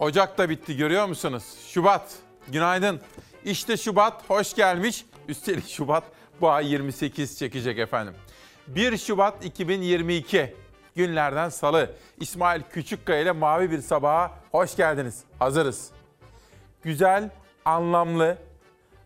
Ocak 0.00 0.38
da 0.38 0.48
bitti 0.48 0.76
görüyor 0.76 1.06
musunuz? 1.06 1.44
Şubat. 1.68 2.16
Günaydın. 2.48 3.00
İşte 3.44 3.76
Şubat 3.76 4.30
hoş 4.30 4.54
gelmiş. 4.54 5.04
Üstelik 5.28 5.68
Şubat 5.68 6.04
bu 6.40 6.50
ay 6.50 6.72
28 6.72 7.38
çekecek 7.38 7.78
efendim. 7.78 8.14
1 8.66 8.98
Şubat 8.98 9.44
2022 9.44 10.54
günlerden 10.96 11.48
salı. 11.48 11.90
İsmail 12.20 12.62
Küçükkaya 12.62 13.20
ile 13.20 13.32
Mavi 13.32 13.70
Bir 13.70 13.80
Sabaha 13.80 14.30
hoş 14.50 14.76
geldiniz. 14.76 15.24
Hazırız. 15.38 15.90
Güzel, 16.82 17.30
anlamlı 17.64 18.38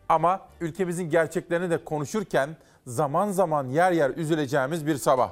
ama 0.09 0.41
ülkemizin 0.61 1.09
gerçeklerini 1.09 1.69
de 1.69 1.83
konuşurken 1.83 2.57
zaman 2.87 3.31
zaman 3.31 3.67
yer 3.67 3.91
yer 3.91 4.09
üzüleceğimiz 4.09 4.87
bir 4.87 4.97
sabah. 4.97 5.31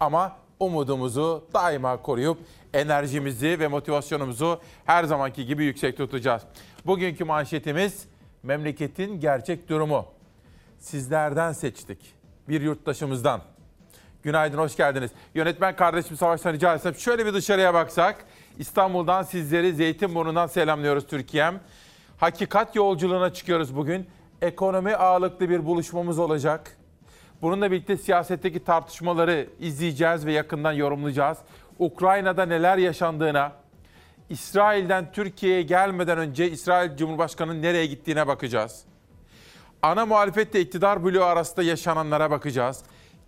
Ama 0.00 0.36
umudumuzu 0.60 1.44
daima 1.54 2.02
koruyup 2.02 2.38
enerjimizi 2.80 3.60
ve 3.60 3.68
motivasyonumuzu 3.68 4.60
her 4.84 5.04
zamanki 5.04 5.46
gibi 5.46 5.64
yüksek 5.64 5.96
tutacağız. 5.96 6.42
Bugünkü 6.86 7.24
manşetimiz 7.24 8.08
memleketin 8.42 9.20
gerçek 9.20 9.68
durumu. 9.68 10.06
Sizlerden 10.78 11.52
seçtik. 11.52 12.14
Bir 12.48 12.60
yurttaşımızdan. 12.60 13.40
Günaydın, 14.22 14.58
hoş 14.58 14.76
geldiniz. 14.76 15.10
Yönetmen 15.34 15.76
kardeşim 15.76 16.16
Savaş'tan 16.16 16.52
rica 16.52 16.74
etsem 16.74 16.94
şöyle 16.94 17.26
bir 17.26 17.34
dışarıya 17.34 17.74
baksak. 17.74 18.24
İstanbul'dan 18.58 19.22
sizleri 19.22 19.72
Zeytinburnu'ndan 19.72 20.46
selamlıyoruz 20.46 21.06
Türkiye'm. 21.06 21.60
Hakikat 22.18 22.76
yolculuğuna 22.76 23.32
çıkıyoruz 23.32 23.76
bugün. 23.76 24.06
Ekonomi 24.42 24.96
ağırlıklı 24.96 25.50
bir 25.50 25.66
buluşmamız 25.66 26.18
olacak. 26.18 26.76
Bununla 27.42 27.70
birlikte 27.70 27.96
siyasetteki 27.96 28.64
tartışmaları 28.64 29.48
izleyeceğiz 29.60 30.26
ve 30.26 30.32
yakından 30.32 30.72
yorumlayacağız. 30.72 31.38
Ukrayna'da 31.78 32.46
neler 32.46 32.78
yaşandığına, 32.78 33.52
İsrail'den 34.28 35.12
Türkiye'ye 35.12 35.62
gelmeden 35.62 36.18
önce 36.18 36.50
İsrail 36.50 36.96
Cumhurbaşkanı'nın 36.96 37.62
nereye 37.62 37.86
gittiğine 37.86 38.26
bakacağız. 38.26 38.82
Ana 39.82 40.06
muhalefetle 40.06 40.60
iktidar 40.60 41.04
bloğu 41.04 41.24
arasında 41.24 41.62
yaşananlara 41.62 42.30
bakacağız. 42.30 42.82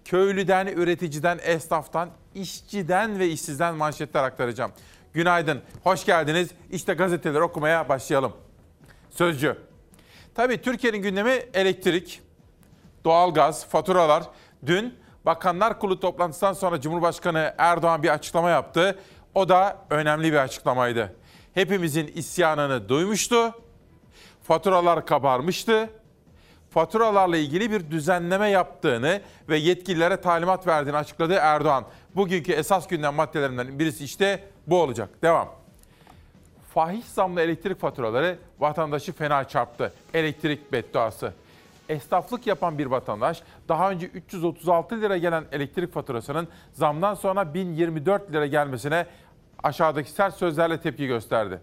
Köylüden, 0.04 0.66
üreticiden, 0.66 1.38
esnaftan, 1.42 2.08
işçiden 2.34 3.18
ve 3.18 3.28
işsizden 3.28 3.74
manşetler 3.74 4.24
aktaracağım. 4.24 4.72
Günaydın, 5.12 5.62
hoş 5.84 6.04
geldiniz. 6.04 6.50
İşte 6.70 6.94
gazeteleri 6.94 7.42
okumaya 7.42 7.88
başlayalım. 7.88 8.32
Sözcü. 9.10 9.56
Tabii 10.34 10.62
Türkiye'nin 10.62 10.98
gündemi 11.02 11.30
elektrik, 11.54 12.22
doğalgaz, 13.04 13.66
faturalar. 13.66 14.24
Dün 14.66 14.94
Bakanlar 15.28 15.78
Kurulu 15.78 16.00
toplantısından 16.00 16.52
sonra 16.52 16.80
Cumhurbaşkanı 16.80 17.54
Erdoğan 17.58 18.02
bir 18.02 18.08
açıklama 18.08 18.50
yaptı. 18.50 18.98
O 19.34 19.48
da 19.48 19.78
önemli 19.90 20.32
bir 20.32 20.36
açıklamaydı. 20.36 21.16
Hepimizin 21.54 22.06
isyanını 22.06 22.88
duymuştu. 22.88 23.54
Faturalar 24.42 25.06
kabarmıştı. 25.06 25.90
Faturalarla 26.70 27.36
ilgili 27.36 27.70
bir 27.70 27.90
düzenleme 27.90 28.48
yaptığını 28.48 29.20
ve 29.48 29.56
yetkililere 29.56 30.20
talimat 30.20 30.66
verdiğini 30.66 30.96
açıkladı 30.96 31.34
Erdoğan. 31.40 31.84
Bugünkü 32.16 32.52
esas 32.52 32.88
gündem 32.88 33.14
maddelerinden 33.14 33.78
birisi 33.78 34.04
işte 34.04 34.44
bu 34.66 34.82
olacak. 34.82 35.08
Devam. 35.22 35.48
Fahiş 36.74 37.04
zamlı 37.04 37.40
elektrik 37.40 37.80
faturaları 37.80 38.38
vatandaşı 38.58 39.12
fena 39.12 39.48
çarptı. 39.48 39.92
Elektrik 40.14 40.72
bedduası 40.72 41.32
esnaflık 41.88 42.46
yapan 42.46 42.78
bir 42.78 42.86
vatandaş 42.86 43.42
daha 43.68 43.90
önce 43.90 44.06
336 44.06 45.00
lira 45.00 45.16
gelen 45.16 45.44
elektrik 45.52 45.92
faturasının 45.92 46.48
zamdan 46.72 47.14
sonra 47.14 47.54
1024 47.54 48.32
lira 48.32 48.46
gelmesine 48.46 49.06
aşağıdaki 49.62 50.10
sert 50.10 50.34
sözlerle 50.34 50.80
tepki 50.80 51.06
gösterdi. 51.06 51.60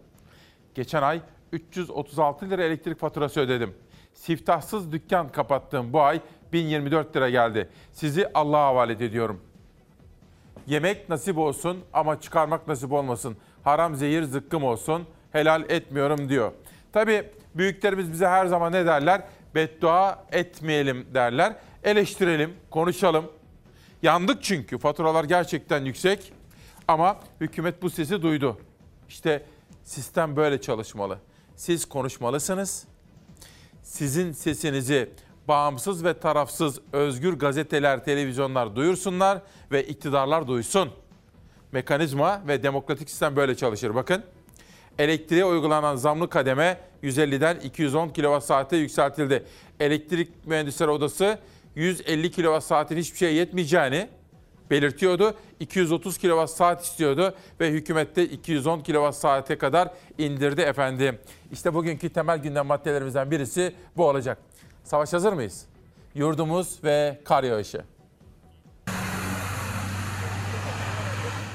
Geçen 0.75 1.01
ay 1.01 1.21
336 1.51 2.49
lira 2.49 2.63
elektrik 2.63 2.99
faturası 2.99 3.39
ödedim. 3.39 3.73
Siftahsız 4.13 4.91
dükkan 4.91 5.31
kapattığım 5.31 5.93
bu 5.93 6.01
ay 6.01 6.21
1024 6.53 7.15
lira 7.15 7.29
geldi. 7.29 7.69
Sizi 7.91 8.27
Allah'a 8.33 8.67
havale 8.67 8.93
ediyorum. 8.93 9.41
Yemek 10.67 11.09
nasip 11.09 11.37
olsun 11.37 11.77
ama 11.93 12.21
çıkarmak 12.21 12.67
nasip 12.67 12.91
olmasın. 12.91 13.37
Haram 13.63 13.95
zehir 13.95 14.23
zıkkım 14.23 14.63
olsun. 14.63 15.03
Helal 15.31 15.69
etmiyorum 15.69 16.29
diyor. 16.29 16.51
Tabii 16.93 17.23
büyüklerimiz 17.55 18.11
bize 18.11 18.27
her 18.27 18.45
zaman 18.45 18.71
ne 18.71 18.85
derler? 18.85 19.21
Beddua 19.55 20.25
etmeyelim 20.31 21.07
derler. 21.13 21.55
Eleştirelim, 21.83 22.53
konuşalım. 22.69 23.31
Yandık 24.01 24.43
çünkü 24.43 24.77
faturalar 24.77 25.23
gerçekten 25.23 25.85
yüksek 25.85 26.33
ama 26.87 27.19
hükümet 27.41 27.81
bu 27.81 27.89
sesi 27.89 28.21
duydu. 28.21 28.57
İşte 29.09 29.45
sistem 29.83 30.35
böyle 30.35 30.61
çalışmalı. 30.61 31.19
Siz 31.55 31.85
konuşmalısınız. 31.85 32.87
Sizin 33.83 34.31
sesinizi 34.31 35.09
bağımsız 35.47 36.03
ve 36.03 36.19
tarafsız 36.19 36.79
özgür 36.93 37.33
gazeteler, 37.33 38.05
televizyonlar 38.05 38.75
duyursunlar 38.75 39.41
ve 39.71 39.87
iktidarlar 39.87 40.47
duysun. 40.47 40.89
Mekanizma 41.71 42.41
ve 42.47 42.63
demokratik 42.63 43.09
sistem 43.09 43.35
böyle 43.35 43.55
çalışır. 43.55 43.95
Bakın 43.95 44.23
elektriğe 44.99 45.45
uygulanan 45.45 45.95
zamlı 45.95 46.29
kademe 46.29 46.77
150'den 47.03 47.59
210 47.59 48.09
kWh'e 48.09 48.77
yükseltildi. 48.77 49.43
Elektrik 49.79 50.47
Mühendisleri 50.47 50.89
Odası 50.89 51.39
150 51.75 52.31
kWh'in 52.31 52.97
hiçbir 52.97 53.17
şeye 53.17 53.33
yetmeyeceğini 53.33 54.07
belirtiyordu. 54.71 55.33
230 55.59 56.17
kWh 56.17 56.81
istiyordu 56.81 57.35
ve 57.59 57.71
hükümette 57.71 58.23
210 58.25 58.79
kWh'e 58.79 59.57
kadar 59.57 59.89
indirdi 60.17 60.61
efendim. 60.61 61.19
İşte 61.51 61.73
bugünkü 61.73 62.09
temel 62.09 62.37
gündem 62.37 62.65
maddelerimizden 62.65 63.31
birisi 63.31 63.75
bu 63.97 64.05
olacak. 64.05 64.37
Savaş 64.83 65.13
hazır 65.13 65.33
mıyız? 65.33 65.65
Yurdumuz 66.15 66.83
ve 66.83 67.21
kar 67.25 67.43
yağışı. 67.43 67.94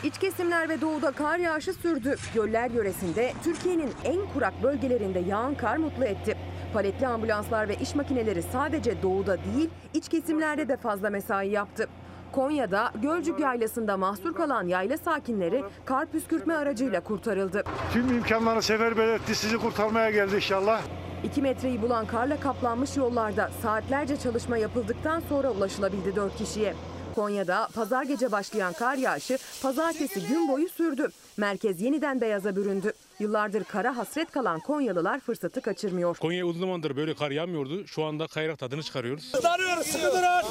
İç 0.05 0.19
kesimler 0.19 0.69
ve 0.69 0.81
doğuda 0.81 1.11
kar 1.13 1.39
yağışı 1.39 1.73
sürdü. 1.73 2.17
Göller 2.35 2.71
yöresinde 2.71 3.33
Türkiye'nin 3.45 3.91
en 4.05 4.21
kurak 4.35 4.63
bölgelerinde 4.63 5.19
yağan 5.19 5.55
kar 5.55 5.77
mutlu 5.77 6.05
etti. 6.05 6.37
Paletli 6.73 7.07
ambulanslar 7.07 7.69
ve 7.69 7.75
iş 7.77 7.95
makineleri 7.95 8.43
sadece 8.43 9.03
doğuda 9.03 9.37
değil, 9.37 9.71
iç 9.95 10.09
kesimlerde 10.09 10.69
de 10.69 10.77
fazla 10.77 11.11
mesai 11.11 11.49
yaptı. 11.49 11.89
Konya'da 12.33 12.93
Gölcük 13.03 13.41
Yaylası'nda 13.41 13.97
mahsur 13.97 14.35
kalan 14.35 14.67
yayla 14.67 14.99
sakinleri 14.99 15.65
kar 15.85 16.07
püskürtme 16.07 16.55
aracıyla 16.55 17.01
kurtarıldı. 17.01 17.65
Tüm 17.93 18.09
imkanları 18.09 18.63
seferber 18.63 19.09
etti, 19.09 19.35
sizi 19.35 19.59
kurtarmaya 19.59 20.11
geldi 20.11 20.35
inşallah. 20.37 20.83
2 21.25 21.43
metreyi 21.43 21.83
bulan 21.83 22.07
karla 22.07 22.41
kaplanmış 22.41 22.97
yollarda 22.97 23.51
saatlerce 23.63 24.17
çalışma 24.17 24.57
yapıldıktan 24.57 25.23
sonra 25.29 25.51
ulaşılabildi 25.51 26.17
4 26.17 26.37
kişiye. 26.37 26.75
Konya'da 27.15 27.69
pazar 27.75 28.03
gece 28.03 28.33
başlayan 28.33 28.73
kar 28.73 28.95
yağışı 28.95 29.39
pazartesi 29.63 30.27
gün 30.29 30.49
boyu 30.49 30.69
sürdü. 30.69 31.09
Merkez 31.37 31.81
yeniden 31.81 32.21
beyaza 32.21 32.57
büründü. 32.57 32.93
Yıllardır 33.19 33.65
kara 33.65 33.97
hasret 33.97 34.31
kalan 34.31 34.61
Konyalılar 34.61 35.21
fırsatı 35.21 35.61
kaçırmıyor. 35.61 36.17
Konya'ya 36.17 36.47
uzun 36.47 36.61
zamandır 36.61 36.97
böyle 36.97 37.15
kar 37.15 37.31
yağmıyordu. 37.31 37.87
Şu 37.87 38.05
anda 38.05 38.27
kayrak 38.27 38.59
tadını 38.59 38.83
çıkarıyoruz. 38.83 39.33
Darıyoruz, 39.43 39.87
sıkı 39.87 40.07
durun. 40.07 40.51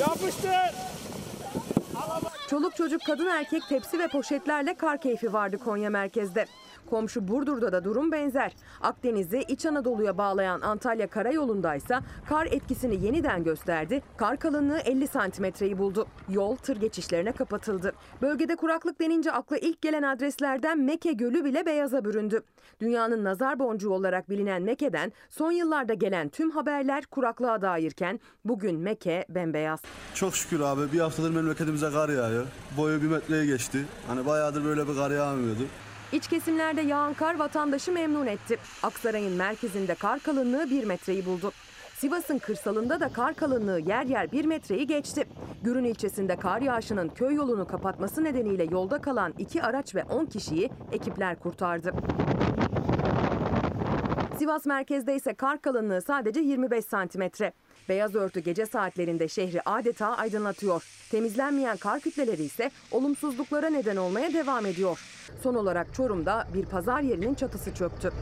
Yapıştır. 0.00 0.74
Çoluk 2.50 2.76
çocuk 2.76 3.00
kadın 3.06 3.26
erkek 3.26 3.62
tepsi 3.68 3.98
ve 3.98 4.08
poşetlerle 4.08 4.74
kar 4.76 5.00
keyfi 5.00 5.32
vardı 5.32 5.58
Konya 5.58 5.90
merkezde. 5.90 6.46
Komşu 6.90 7.28
Burdur'da 7.28 7.72
da 7.72 7.84
durum 7.84 8.12
benzer. 8.12 8.52
Akdeniz'i 8.80 9.38
İç 9.38 9.66
Anadolu'ya 9.66 10.18
bağlayan 10.18 10.60
Antalya 10.60 11.06
Karayolu'ndaysa 11.06 12.02
kar 12.28 12.46
etkisini 12.46 13.04
yeniden 13.04 13.44
gösterdi. 13.44 14.02
Kar 14.16 14.36
kalınlığı 14.38 14.78
50 14.78 15.06
santimetreyi 15.06 15.78
buldu. 15.78 16.06
Yol 16.28 16.56
tır 16.56 16.76
geçişlerine 16.76 17.32
kapatıldı. 17.32 17.92
Bölgede 18.22 18.56
kuraklık 18.56 19.00
denince 19.00 19.32
akla 19.32 19.56
ilk 19.56 19.82
gelen 19.82 20.02
adreslerden 20.02 20.78
Meke 20.78 21.12
Gölü 21.12 21.44
bile 21.44 21.66
beyaza 21.66 22.04
büründü. 22.04 22.42
Dünyanın 22.80 23.24
nazar 23.24 23.58
boncuğu 23.58 23.90
olarak 23.90 24.30
bilinen 24.30 24.62
Meke'den 24.62 25.12
son 25.30 25.52
yıllarda 25.52 25.94
gelen 25.94 26.28
tüm 26.28 26.50
haberler 26.50 27.06
kuraklığa 27.06 27.62
dairken 27.62 28.20
bugün 28.44 28.80
Meke 28.80 29.26
bembeyaz. 29.28 29.80
Çok 30.14 30.36
şükür 30.36 30.60
abi 30.60 30.92
bir 30.92 31.00
haftadır 31.00 31.30
memleketimize 31.30 31.90
kar 31.90 32.08
yağıyor. 32.08 32.46
Boyu 32.76 33.02
bir 33.02 33.08
metreye 33.08 33.46
geçti. 33.46 33.84
Hani 34.06 34.26
bayağıdır 34.26 34.64
böyle 34.64 34.88
bir 34.88 34.94
kar 34.94 35.10
yağmıyordu. 35.10 35.62
İç 36.12 36.28
kesimlerde 36.28 36.80
yağan 36.80 37.14
kar 37.14 37.38
vatandaşı 37.38 37.92
memnun 37.92 38.26
etti. 38.26 38.58
Aksaray'ın 38.82 39.32
merkezinde 39.32 39.94
kar 39.94 40.18
kalınlığı 40.18 40.70
1 40.70 40.84
metreyi 40.84 41.26
buldu. 41.26 41.52
Sivas'ın 41.94 42.38
kırsalında 42.38 43.00
da 43.00 43.08
kar 43.08 43.34
kalınlığı 43.34 43.80
yer 43.80 44.04
yer 44.04 44.32
1 44.32 44.44
metreyi 44.44 44.86
geçti. 44.86 45.24
Gürün 45.62 45.84
ilçesinde 45.84 46.36
kar 46.36 46.60
yağışının 46.60 47.08
köy 47.08 47.34
yolunu 47.34 47.66
kapatması 47.66 48.24
nedeniyle 48.24 48.64
yolda 48.64 49.00
kalan 49.00 49.34
2 49.38 49.62
araç 49.62 49.94
ve 49.94 50.04
10 50.04 50.26
kişiyi 50.26 50.70
ekipler 50.92 51.38
kurtardı. 51.38 51.92
Sivas 54.38 54.66
merkezde 54.66 55.14
ise 55.14 55.34
kar 55.34 55.62
kalınlığı 55.62 56.02
sadece 56.02 56.40
25 56.40 56.84
santimetre. 56.84 57.52
Beyaz 57.88 58.14
örtü 58.14 58.40
gece 58.40 58.66
saatlerinde 58.66 59.28
şehri 59.28 59.62
adeta 59.62 60.16
aydınlatıyor. 60.16 60.82
Temizlenmeyen 61.10 61.76
kar 61.76 62.00
kütleleri 62.00 62.42
ise 62.42 62.70
olumsuzluklara 62.90 63.70
neden 63.70 63.96
olmaya 63.96 64.32
devam 64.34 64.66
ediyor. 64.66 65.00
Son 65.42 65.54
olarak 65.54 65.94
Çorum'da 65.94 66.48
bir 66.54 66.64
pazar 66.64 67.00
yerinin 67.00 67.34
çatısı 67.34 67.74
çöktü. 67.74 68.12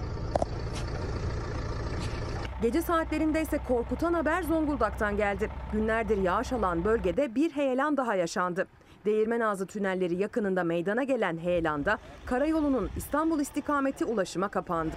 Gece 2.63 2.83
saatlerinde 2.83 3.43
ise 3.43 3.59
korkutan 3.69 4.13
haber 4.15 4.43
Zonguldak'tan 4.43 5.17
geldi. 5.17 5.51
Günlerdir 5.73 6.17
yağış 6.17 6.53
alan 6.53 6.85
bölgede 6.85 7.35
bir 7.35 7.51
heyelan 7.51 7.97
daha 7.97 8.15
yaşandı. 8.15 8.67
Değirmen 9.05 9.41
Ağzı 9.41 9.67
tünelleri 9.67 10.15
yakınında 10.15 10.65
meydana 10.65 11.05
gelen 11.05 11.39
heyelanda 11.39 11.99
karayolunun 12.27 12.91
İstanbul 12.97 13.41
istikameti 13.41 14.05
ulaşıma 14.05 14.49
kapandı. 14.49 14.95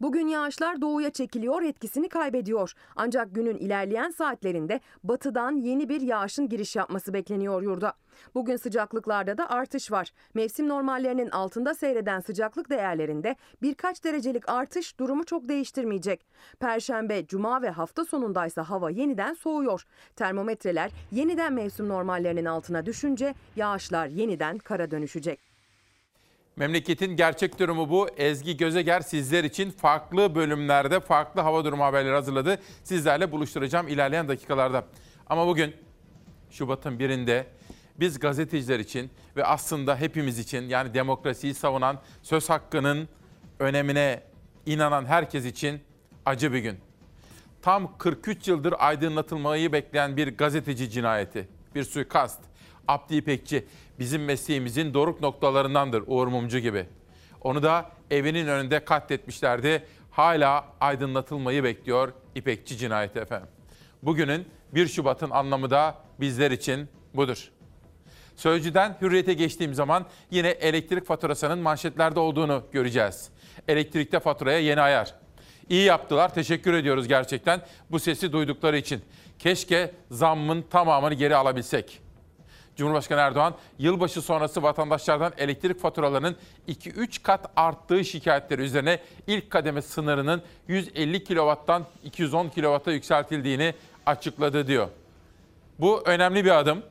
Bugün 0.00 0.28
yağışlar 0.28 0.80
doğuya 0.80 1.10
çekiliyor, 1.10 1.62
etkisini 1.62 2.08
kaybediyor. 2.08 2.72
Ancak 2.96 3.34
günün 3.34 3.56
ilerleyen 3.56 4.10
saatlerinde 4.10 4.80
batıdan 5.04 5.56
yeni 5.56 5.88
bir 5.88 6.00
yağışın 6.00 6.48
giriş 6.48 6.76
yapması 6.76 7.14
bekleniyor 7.14 7.62
yurda. 7.62 7.92
Bugün 8.34 8.56
sıcaklıklarda 8.56 9.38
da 9.38 9.50
artış 9.50 9.92
var. 9.92 10.12
Mevsim 10.34 10.68
normallerinin 10.68 11.30
altında 11.30 11.74
seyreden 11.74 12.20
sıcaklık 12.20 12.70
değerlerinde 12.70 13.36
birkaç 13.62 14.04
derecelik 14.04 14.48
artış 14.48 14.98
durumu 14.98 15.24
çok 15.24 15.48
değiştirmeyecek. 15.48 16.26
Perşembe, 16.60 17.26
cuma 17.26 17.62
ve 17.62 17.70
hafta 17.70 18.04
sonundaysa 18.04 18.70
hava 18.70 18.90
yeniden 18.90 19.34
soğuyor. 19.34 19.86
Termometreler 20.16 20.90
yeniden 21.12 21.52
mevsim 21.52 21.88
normallerinin 21.88 22.44
altına 22.44 22.86
düşünce 22.86 23.34
yağışlar 23.56 24.06
yeniden 24.06 24.58
kara 24.58 24.90
dönüşecek. 24.90 25.53
Memleketin 26.56 27.16
gerçek 27.16 27.58
durumu 27.58 27.90
bu. 27.90 28.08
Ezgi 28.16 28.56
Gözeger 28.56 29.00
sizler 29.00 29.44
için 29.44 29.70
farklı 29.70 30.34
bölümlerde 30.34 31.00
farklı 31.00 31.40
hava 31.40 31.64
durumu 31.64 31.84
haberleri 31.84 32.14
hazırladı. 32.14 32.58
Sizlerle 32.84 33.32
buluşturacağım 33.32 33.88
ilerleyen 33.88 34.28
dakikalarda. 34.28 34.84
Ama 35.26 35.46
bugün 35.46 35.74
Şubat'ın 36.50 36.98
birinde 36.98 37.46
biz 38.00 38.18
gazeteciler 38.18 38.78
için 38.78 39.10
ve 39.36 39.44
aslında 39.44 39.96
hepimiz 39.96 40.38
için 40.38 40.68
yani 40.68 40.94
demokrasiyi 40.94 41.54
savunan, 41.54 42.00
söz 42.22 42.50
hakkının 42.50 43.08
önemine 43.58 44.22
inanan 44.66 45.04
herkes 45.04 45.44
için 45.44 45.80
acı 46.26 46.52
bir 46.52 46.58
gün. 46.58 46.78
Tam 47.62 47.98
43 47.98 48.48
yıldır 48.48 48.74
aydınlatılmayı 48.78 49.72
bekleyen 49.72 50.16
bir 50.16 50.36
gazeteci 50.36 50.90
cinayeti, 50.90 51.48
bir 51.74 51.84
suikast. 51.84 52.40
Abdi 52.88 53.16
İpekçi 53.16 53.64
bizim 53.98 54.24
mesleğimizin 54.24 54.94
doruk 54.94 55.20
noktalarındandır 55.20 56.04
Uğur 56.06 56.26
Mumcu 56.26 56.58
gibi. 56.58 56.86
Onu 57.40 57.62
da 57.62 57.90
evinin 58.10 58.46
önünde 58.46 58.84
katletmişlerdi. 58.84 59.86
Hala 60.10 60.68
aydınlatılmayı 60.80 61.64
bekliyor 61.64 62.12
İpekçi 62.34 62.76
cinayeti 62.76 63.18
efendim. 63.18 63.48
Bugünün 64.02 64.48
1 64.74 64.88
Şubat'ın 64.88 65.30
anlamı 65.30 65.70
da 65.70 65.98
bizler 66.20 66.50
için 66.50 66.88
budur. 67.14 67.50
Sözcüden 68.36 68.96
hürriyete 69.00 69.34
geçtiğim 69.34 69.74
zaman 69.74 70.06
yine 70.30 70.48
elektrik 70.48 71.06
faturasının 71.06 71.58
manşetlerde 71.58 72.20
olduğunu 72.20 72.62
göreceğiz. 72.72 73.28
Elektrikte 73.68 74.20
faturaya 74.20 74.58
yeni 74.58 74.80
ayar. 74.80 75.14
İyi 75.68 75.84
yaptılar. 75.84 76.34
Teşekkür 76.34 76.74
ediyoruz 76.74 77.08
gerçekten 77.08 77.60
bu 77.90 77.98
sesi 77.98 78.32
duydukları 78.32 78.76
için. 78.76 79.02
Keşke 79.38 79.94
zammın 80.10 80.62
tamamını 80.62 81.14
geri 81.14 81.36
alabilsek. 81.36 82.03
Cumhurbaşkanı 82.76 83.20
Erdoğan 83.20 83.54
yılbaşı 83.78 84.22
sonrası 84.22 84.62
vatandaşlardan 84.62 85.32
elektrik 85.38 85.80
faturalarının 85.80 86.36
2-3 86.68 87.22
kat 87.22 87.50
arttığı 87.56 88.04
şikayetleri 88.04 88.62
üzerine 88.62 88.98
ilk 89.26 89.50
kademe 89.50 89.82
sınırının 89.82 90.42
150 90.68 91.24
kW'dan 91.24 91.86
210 92.04 92.48
kW'a 92.48 92.92
yükseltildiğini 92.92 93.74
açıkladı 94.06 94.66
diyor. 94.66 94.88
Bu 95.78 96.02
önemli 96.06 96.44
bir 96.44 96.58
adım. 96.58 96.82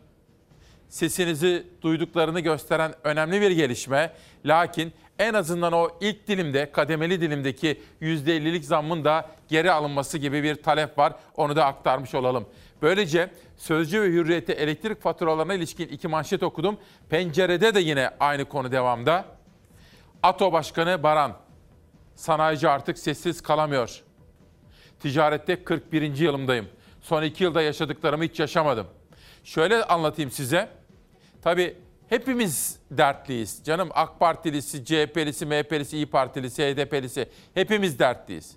Sesinizi 0.90 1.68
duyduklarını 1.82 2.40
gösteren 2.40 2.94
önemli 3.04 3.42
bir 3.42 3.52
gelişme. 3.52 4.14
Lakin 4.46 4.94
en 5.20 5.34
azından 5.34 5.74
o 5.74 5.90
ilk 6.02 6.28
dilimde, 6.28 6.72
kademeli 6.72 7.22
dilimdeki 7.22 7.82
%50'lik 8.02 8.66
zammın 8.66 9.06
da 9.06 9.30
geri 9.48 9.72
alınması 9.72 10.18
gibi 10.18 10.44
bir 10.44 10.56
talep 10.56 10.98
var. 10.98 11.14
Onu 11.38 11.56
da 11.56 11.66
aktarmış 11.66 12.16
olalım. 12.16 12.46
Böylece 12.82 13.30
Sözcü 13.64 14.02
ve 14.02 14.06
Hürriyet'te 14.06 14.54
elektrik 14.54 15.02
faturalarına 15.02 15.54
ilişkin 15.54 15.88
iki 15.88 16.08
manşet 16.08 16.44
okudum. 16.44 16.78
Pencerede 17.10 17.76
de 17.76 17.80
yine 17.80 18.10
aynı 18.20 18.46
konu 18.46 18.72
devamda. 18.72 19.26
ATO 20.24 20.52
Başkanı 20.52 21.04
Baran, 21.04 21.38
sanayici 22.16 22.70
artık 22.70 23.00
sessiz 23.00 23.42
kalamıyor. 23.42 24.02
Ticarette 25.00 25.64
41. 25.64 26.18
yılımdayım. 26.18 26.68
Son 27.02 27.24
iki 27.24 27.44
yılda 27.44 27.62
yaşadıklarımı 27.62 28.24
hiç 28.24 28.40
yaşamadım. 28.40 28.88
Şöyle 29.44 29.84
anlatayım 29.84 30.32
size. 30.32 30.70
Tabii 31.42 31.78
hepimiz 32.10 32.80
dertliyiz. 32.92 33.64
Canım 33.64 33.90
AK 33.94 34.20
Partilisi, 34.20 34.86
CHP'lisi, 34.86 35.46
MHP'lisi, 35.46 35.98
İyi 35.98 36.06
Partilisi, 36.06 36.64
HDP'lisi 36.64 37.30
hepimiz 37.54 38.00
dertliyiz. 38.00 38.56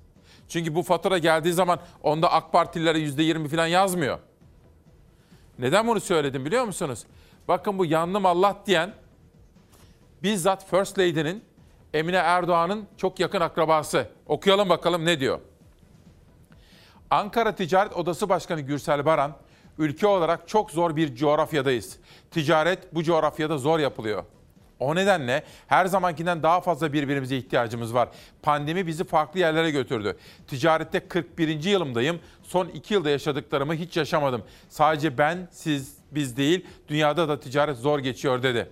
Çünkü 0.49 0.75
bu 0.75 0.83
fatura 0.83 1.19
geldiği 1.19 1.53
zaman 1.53 1.81
onda 2.03 2.33
AK 2.33 2.53
Partililere 2.53 2.99
%20 2.99 3.49
falan 3.49 3.67
yazmıyor. 3.67 4.19
Neden 5.59 5.87
bunu 5.87 6.01
söyledim 6.01 6.45
biliyor 6.45 6.65
musunuz? 6.65 7.05
Bakın 7.49 7.79
bu 7.79 7.85
yandım 7.85 8.27
Allah 8.27 8.57
diyen 8.67 8.95
bizzat 10.23 10.71
First 10.71 10.99
Lady'nin 10.99 11.45
Emine 11.95 12.17
Erdoğan'ın 12.17 12.87
çok 12.97 13.21
yakın 13.21 13.41
akrabası. 13.41 14.09
Okuyalım 14.27 14.69
bakalım 14.69 15.05
ne 15.05 15.21
diyor. 15.21 15.41
Ankara 17.11 17.55
Ticaret 17.55 17.97
Odası 17.97 18.29
Başkanı 18.29 18.61
Gürsel 18.61 19.05
Baran, 19.05 19.37
ülke 19.79 20.07
olarak 20.07 20.49
çok 20.49 20.71
zor 20.71 20.97
bir 20.97 21.15
coğrafyadayız. 21.15 21.99
Ticaret 22.31 22.95
bu 22.95 23.03
coğrafyada 23.03 23.59
zor 23.59 23.79
yapılıyor. 23.79 24.25
O 24.81 24.95
nedenle 24.95 25.43
her 25.67 25.87
zamankinden 25.87 26.43
daha 26.43 26.61
fazla 26.61 26.93
birbirimize 26.93 27.37
ihtiyacımız 27.37 27.95
var. 27.95 28.09
Pandemi 28.43 28.87
bizi 28.87 29.05
farklı 29.05 29.41
yerlere 29.41 29.71
götürdü. 29.71 30.17
Ticarette 30.49 31.09
41. 31.09 31.65
yılımdayım. 31.65 32.21
Son 32.43 32.69
2 32.69 32.95
yılda 32.95 33.11
yaşadıklarımı 33.11 33.75
hiç 33.75 33.97
yaşamadım. 33.97 34.43
Sadece 34.69 35.19
ben, 35.19 35.49
siz, 35.51 35.97
biz 36.11 36.37
değil, 36.37 36.67
dünyada 36.89 37.29
da 37.29 37.41
ticaret 37.41 37.77
zor 37.77 37.99
geçiyor 37.99 38.43
dedi. 38.43 38.69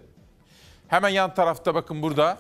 Hemen 0.89 1.09
yan 1.09 1.35
tarafta 1.35 1.75
bakın 1.75 2.03
burada 2.03 2.39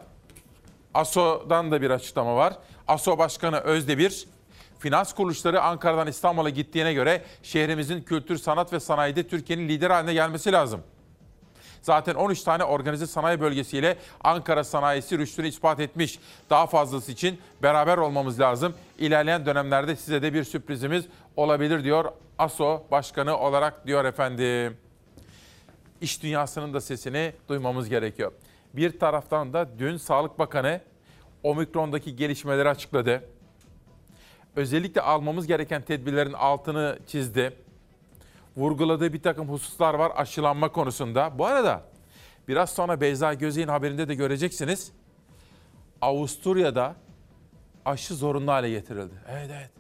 ASO'dan 0.94 1.71
da 1.71 1.83
bir 1.83 1.90
açıklama 1.90 2.37
var. 2.37 2.54
ASO 2.88 3.18
Başkanı 3.18 3.61
Özdemir, 3.61 4.26
finans 4.78 5.12
kuruluşları 5.12 5.62
Ankara'dan 5.62 6.06
İstanbul'a 6.06 6.50
gittiğine 6.50 6.94
göre 6.94 7.23
şehrimizin 7.42 8.02
kültür, 8.02 8.38
sanat 8.38 8.73
ve 8.73 8.80
sanayide 8.80 9.28
Türkiye'nin 9.28 9.68
lider 9.68 9.90
haline 9.90 10.14
gelmesi 10.14 10.52
lazım. 10.52 10.80
Zaten 11.85 12.14
13 12.14 12.43
tane 12.43 12.64
organize 12.64 13.07
sanayi 13.07 13.41
bölgesiyle 13.41 13.97
Ankara 14.25 14.64
sanayisi 14.64 15.19
rüştünü 15.19 15.49
ispat 15.49 15.81
etmiş. 15.81 16.19
Daha 16.50 16.67
fazlası 16.67 17.12
için 17.12 17.38
beraber 17.62 17.99
olmamız 17.99 18.41
lazım. 18.41 18.75
İlerleyen 18.99 19.47
dönemlerde 19.47 19.97
size 19.97 20.23
de 20.23 20.35
bir 20.35 20.45
sürprizimiz 20.45 21.05
olabilir 21.37 21.85
diyor 21.85 22.12
ASO 22.38 22.83
Başkanı 22.91 23.38
olarak 23.38 23.87
diyor 23.87 24.05
efendim. 24.05 24.76
İş 26.00 26.23
dünyasının 26.23 26.75
da 26.75 26.81
sesini 26.81 27.33
duymamız 27.49 27.88
gerekiyor. 27.88 28.33
Bir 28.75 28.99
taraftan 28.99 29.53
da 29.53 29.69
dün 29.79 29.97
Sağlık 29.97 30.38
Bakanı 30.38 30.81
Omikron'daki 31.43 32.17
gelişmeleri 32.17 32.69
açıkladı. 32.69 33.25
Özellikle 34.57 35.00
almamız 35.00 35.47
gereken 35.47 35.83
tedbirlerin 35.83 36.33
altını 36.33 36.99
çizdi 37.07 37.63
vurguladığı 38.56 39.12
bir 39.12 39.23
takım 39.23 39.49
hususlar 39.49 39.94
var 39.94 40.12
aşılanma 40.16 40.73
konusunda. 40.73 41.38
Bu 41.38 41.46
arada 41.46 41.82
biraz 42.49 42.70
sonra 42.70 43.00
Beyza 43.00 43.34
Gözey'in 43.34 43.68
haberinde 43.68 44.08
de 44.08 44.14
göreceksiniz. 44.14 44.92
Avusturya'da 46.00 46.94
aşı 47.84 48.14
zorunlu 48.14 48.52
hale 48.52 48.70
getirildi. 48.70 49.14
Evet 49.30 49.50
evet. 49.52 49.70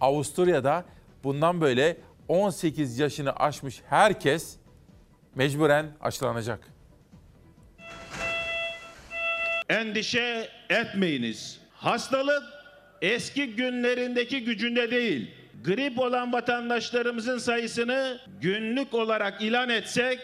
Avusturya'da 0.00 0.84
bundan 1.24 1.60
böyle 1.60 1.96
18 2.28 2.98
yaşını 2.98 3.36
aşmış 3.36 3.82
herkes 3.88 4.56
mecburen 5.34 5.86
aşılanacak. 6.00 6.60
Endişe 9.68 10.48
etmeyiniz. 10.70 11.60
Hastalık 11.74 12.42
eski 13.02 13.56
günlerindeki 13.56 14.44
gücünde 14.44 14.90
değil 14.90 15.43
grip 15.64 15.98
olan 15.98 16.32
vatandaşlarımızın 16.32 17.38
sayısını 17.38 18.18
günlük 18.40 18.94
olarak 18.94 19.42
ilan 19.42 19.68
etsek 19.68 20.18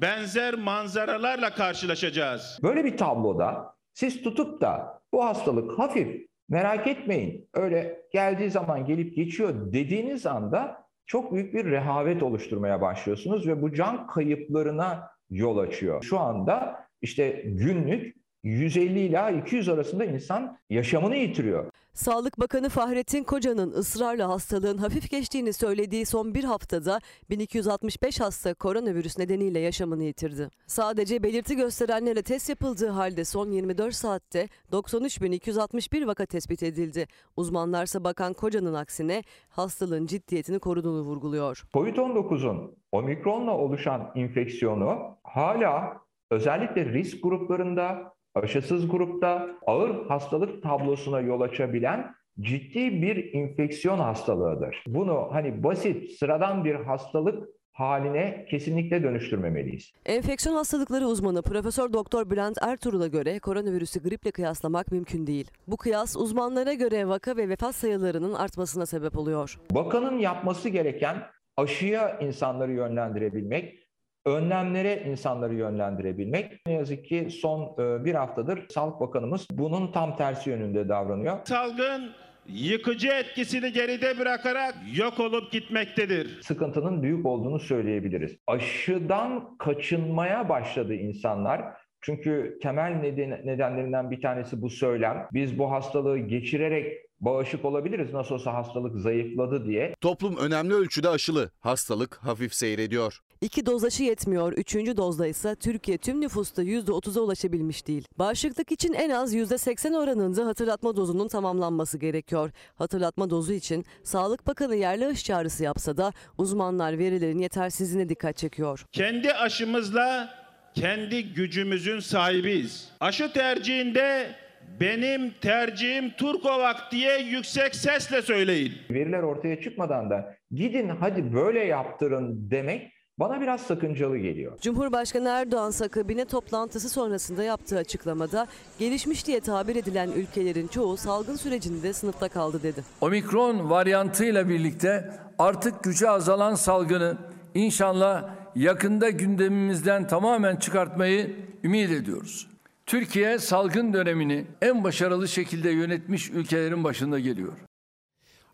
benzer 0.00 0.54
manzaralarla 0.54 1.50
karşılaşacağız. 1.50 2.58
Böyle 2.62 2.84
bir 2.84 2.96
tabloda 2.96 3.74
siz 3.92 4.22
tutup 4.22 4.60
da 4.60 5.00
bu 5.12 5.24
hastalık 5.24 5.78
hafif 5.78 6.26
merak 6.48 6.86
etmeyin 6.86 7.48
öyle 7.54 8.02
geldiği 8.12 8.50
zaman 8.50 8.84
gelip 8.84 9.16
geçiyor 9.16 9.72
dediğiniz 9.72 10.26
anda 10.26 10.88
çok 11.06 11.32
büyük 11.32 11.54
bir 11.54 11.64
rehavet 11.64 12.22
oluşturmaya 12.22 12.80
başlıyorsunuz 12.80 13.48
ve 13.48 13.62
bu 13.62 13.72
can 13.72 14.06
kayıplarına 14.06 15.10
yol 15.30 15.58
açıyor. 15.58 16.02
Şu 16.02 16.18
anda 16.18 16.86
işte 17.02 17.42
günlük 17.44 18.16
150 18.42 19.00
ila 19.00 19.30
200 19.30 19.68
arasında 19.68 20.04
insan 20.04 20.58
yaşamını 20.70 21.16
yitiriyor. 21.16 21.70
Sağlık 21.98 22.40
Bakanı 22.40 22.68
Fahrettin 22.68 23.24
Koca'nın 23.24 23.70
ısrarla 23.70 24.28
hastalığın 24.28 24.78
hafif 24.78 25.10
geçtiğini 25.10 25.52
söylediği 25.52 26.06
son 26.06 26.34
bir 26.34 26.44
haftada 26.44 27.00
1265 27.30 28.20
hasta 28.20 28.54
koronavirüs 28.54 29.18
nedeniyle 29.18 29.58
yaşamını 29.58 30.04
yitirdi. 30.04 30.50
Sadece 30.66 31.22
belirti 31.22 31.56
gösterenlere 31.56 32.22
test 32.22 32.48
yapıldığı 32.48 32.88
halde 32.88 33.24
son 33.24 33.50
24 33.50 33.94
saatte 33.94 34.48
93.261 34.72 36.06
vaka 36.06 36.26
tespit 36.26 36.62
edildi. 36.62 37.06
Uzmanlarsa 37.36 38.04
Bakan 38.04 38.32
Koca'nın 38.32 38.74
aksine 38.74 39.22
hastalığın 39.48 40.06
ciddiyetini 40.06 40.58
koruduğunu 40.58 41.02
vurguluyor. 41.02 41.64
Covid-19'un 41.74 42.76
omikronla 42.92 43.56
oluşan 43.56 44.12
infeksiyonu 44.14 45.18
hala 45.22 46.00
özellikle 46.30 46.84
risk 46.84 47.22
gruplarında, 47.22 48.17
aşısız 48.42 48.88
grupta 48.88 49.48
ağır 49.66 50.06
hastalık 50.06 50.62
tablosuna 50.62 51.20
yol 51.20 51.40
açabilen 51.40 52.14
ciddi 52.40 53.02
bir 53.02 53.32
infeksiyon 53.32 53.98
hastalığıdır. 53.98 54.84
Bunu 54.86 55.28
hani 55.32 55.62
basit, 55.64 56.10
sıradan 56.18 56.64
bir 56.64 56.74
hastalık 56.74 57.48
haline 57.72 58.46
kesinlikle 58.50 59.02
dönüştürmemeliyiz. 59.02 59.92
Enfeksiyon 60.06 60.56
hastalıkları 60.56 61.06
uzmanı 61.06 61.42
Profesör 61.42 61.92
Doktor 61.92 62.30
Bülent 62.30 62.58
Ertuğrul'a 62.62 63.06
göre 63.06 63.38
koronavirüsü 63.38 64.02
griple 64.02 64.30
kıyaslamak 64.30 64.92
mümkün 64.92 65.26
değil. 65.26 65.50
Bu 65.66 65.76
kıyas 65.76 66.16
uzmanlara 66.16 66.72
göre 66.72 67.08
vaka 67.08 67.36
ve 67.36 67.48
vefat 67.48 67.74
sayılarının 67.74 68.34
artmasına 68.34 68.86
sebep 68.86 69.18
oluyor. 69.18 69.58
Bakanın 69.70 70.18
yapması 70.18 70.68
gereken 70.68 71.16
aşıya 71.56 72.18
insanları 72.18 72.72
yönlendirebilmek, 72.72 73.87
önlemlere 74.28 75.02
insanları 75.06 75.54
yönlendirebilmek. 75.54 76.66
Ne 76.66 76.72
yazık 76.72 77.04
ki 77.04 77.28
son 77.30 77.74
e, 77.78 78.04
bir 78.04 78.14
haftadır 78.14 78.68
Sağlık 78.68 79.00
Bakanımız 79.00 79.46
bunun 79.50 79.92
tam 79.92 80.16
tersi 80.16 80.50
yönünde 80.50 80.88
davranıyor. 80.88 81.36
Salgın 81.44 82.10
yıkıcı 82.46 83.08
etkisini 83.08 83.72
geride 83.72 84.18
bırakarak 84.18 84.74
yok 84.96 85.20
olup 85.20 85.52
gitmektedir. 85.52 86.42
Sıkıntının 86.42 87.02
büyük 87.02 87.26
olduğunu 87.26 87.60
söyleyebiliriz. 87.60 88.36
Aşıdan 88.46 89.56
kaçınmaya 89.58 90.48
başladı 90.48 90.94
insanlar. 90.94 91.62
Çünkü 92.00 92.58
temel 92.62 92.92
neden, 92.92 93.30
nedenlerinden 93.44 94.10
bir 94.10 94.20
tanesi 94.20 94.62
bu 94.62 94.70
söylem. 94.70 95.28
Biz 95.32 95.58
bu 95.58 95.70
hastalığı 95.70 96.18
geçirerek 96.18 97.07
bağışık 97.20 97.64
olabiliriz. 97.64 98.12
Nasıl 98.12 98.34
olsa 98.34 98.54
hastalık 98.54 98.96
zayıfladı 99.00 99.64
diye. 99.66 99.94
Toplum 100.00 100.36
önemli 100.36 100.74
ölçüde 100.74 101.08
aşılı. 101.08 101.50
Hastalık 101.60 102.16
hafif 102.16 102.54
seyrediyor. 102.54 103.20
İki 103.40 103.66
doz 103.66 103.84
aşı 103.84 104.02
yetmiyor. 104.02 104.52
Üçüncü 104.52 104.96
dozda 104.96 105.26
ise 105.26 105.56
Türkiye 105.56 105.98
tüm 105.98 106.20
nüfusta 106.20 106.62
%30'a 106.62 107.22
ulaşabilmiş 107.22 107.86
değil. 107.86 108.04
Bağışıklık 108.18 108.72
için 108.72 108.92
en 108.92 109.10
az 109.10 109.34
%80 109.34 109.96
oranında 109.96 110.46
hatırlatma 110.46 110.96
dozunun 110.96 111.28
tamamlanması 111.28 111.98
gerekiyor. 111.98 112.50
Hatırlatma 112.74 113.30
dozu 113.30 113.52
için 113.52 113.84
Sağlık 114.02 114.46
Bakanı 114.46 114.76
yerli 114.76 115.06
aşı 115.06 115.24
çağrısı 115.24 115.64
yapsa 115.64 115.96
da 115.96 116.12
uzmanlar 116.38 116.98
verilerin 116.98 117.38
yetersizliğine 117.38 118.08
dikkat 118.08 118.36
çekiyor. 118.36 118.84
Kendi 118.92 119.32
aşımızla 119.32 120.30
kendi 120.74 121.24
gücümüzün 121.34 122.00
sahibiyiz. 122.00 122.88
Aşı 123.00 123.32
tercihinde 123.32 124.34
benim 124.80 125.34
tercihim 125.40 126.10
Turkovak 126.10 126.92
diye 126.92 127.18
yüksek 127.18 127.74
sesle 127.74 128.22
söyleyin. 128.22 128.72
Veriler 128.90 129.22
ortaya 129.22 129.60
çıkmadan 129.60 130.10
da 130.10 130.34
gidin 130.50 130.88
hadi 130.88 131.34
böyle 131.34 131.64
yaptırın 131.64 132.50
demek 132.50 132.92
bana 133.18 133.40
biraz 133.40 133.60
sakıncalı 133.60 134.18
geliyor. 134.18 134.58
Cumhurbaşkanı 134.60 135.28
Erdoğan 135.28 135.72
kabine 135.90 136.24
toplantısı 136.24 136.88
sonrasında 136.88 137.42
yaptığı 137.42 137.78
açıklamada 137.78 138.46
gelişmiş 138.78 139.26
diye 139.26 139.40
tabir 139.40 139.76
edilen 139.76 140.10
ülkelerin 140.12 140.66
çoğu 140.66 140.96
salgın 140.96 141.36
sürecinde 141.36 141.92
sınıfta 141.92 142.28
kaldı 142.28 142.62
dedi. 142.62 142.84
Omikron 143.00 143.70
varyantıyla 143.70 144.48
birlikte 144.48 145.10
artık 145.38 145.84
gücü 145.84 146.06
azalan 146.06 146.54
salgını 146.54 147.16
inşallah 147.54 148.30
yakında 148.56 149.10
gündemimizden 149.10 150.06
tamamen 150.06 150.56
çıkartmayı 150.56 151.36
ümit 151.64 151.90
ediyoruz. 151.90 152.57
Türkiye 152.88 153.38
salgın 153.38 153.92
dönemini 153.92 154.46
en 154.62 154.84
başarılı 154.84 155.28
şekilde 155.28 155.70
yönetmiş 155.70 156.30
ülkelerin 156.30 156.84
başında 156.84 157.18
geliyor. 157.18 157.52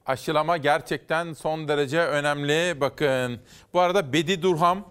Aşılama 0.07 0.57
gerçekten 0.57 1.33
son 1.33 1.69
derece 1.69 2.01
önemli. 2.01 2.81
Bakın 2.81 3.41
bu 3.75 3.81
arada 3.81 4.13
Bedi 4.13 4.43
Durham 4.43 4.89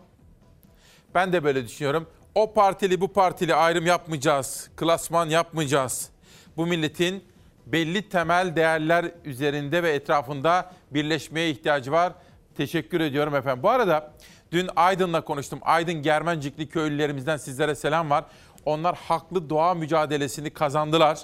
ben 1.16 1.34
de 1.34 1.44
böyle 1.44 1.66
düşünüyorum. 1.66 2.08
O 2.36 2.54
partili 2.54 3.02
bu 3.02 3.14
partili 3.14 3.56
ayrım 3.56 3.86
yapmayacağız. 3.86 4.70
Klasman 4.76 5.30
yapmayacağız. 5.30 6.10
Bu 6.58 6.66
milletin 6.66 7.24
belli 7.66 8.10
temel 8.10 8.56
değerler 8.56 9.12
üzerinde 9.26 9.84
ve 9.84 9.92
etrafında 9.92 10.74
birleşmeye 10.92 11.50
ihtiyacı 11.50 11.92
var. 11.92 12.14
Teşekkür 12.58 13.00
ediyorum 13.00 13.36
efendim. 13.36 13.64
Bu 13.64 13.70
arada 13.70 14.14
dün 14.52 14.70
Aydın'la 14.76 15.22
konuştum. 15.22 15.60
Aydın 15.62 16.02
Germencikli 16.02 16.70
köylülerimizden 16.70 17.38
sizlere 17.38 17.76
selam 17.76 18.10
var. 18.10 18.26
Onlar 18.66 18.96
haklı 18.96 19.50
doğa 19.50 19.74
mücadelesini 19.74 20.50
kazandılar. 20.50 21.20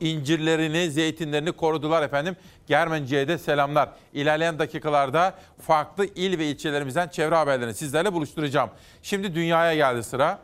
İncirlerini, 0.00 0.90
zeytinlerini 0.90 1.52
korudular 1.52 2.02
efendim. 2.02 2.36
Germenci'ye 2.66 3.28
de 3.28 3.38
selamlar. 3.38 3.88
İlerleyen 4.12 4.58
dakikalarda 4.58 5.34
farklı 5.60 6.06
il 6.06 6.38
ve 6.38 6.46
ilçelerimizden 6.46 7.08
çevre 7.08 7.34
haberlerini 7.34 7.74
sizlerle 7.74 8.12
buluşturacağım. 8.12 8.70
Şimdi 9.02 9.34
dünyaya 9.34 9.74
geldi 9.74 10.02
sıra. 10.02 10.38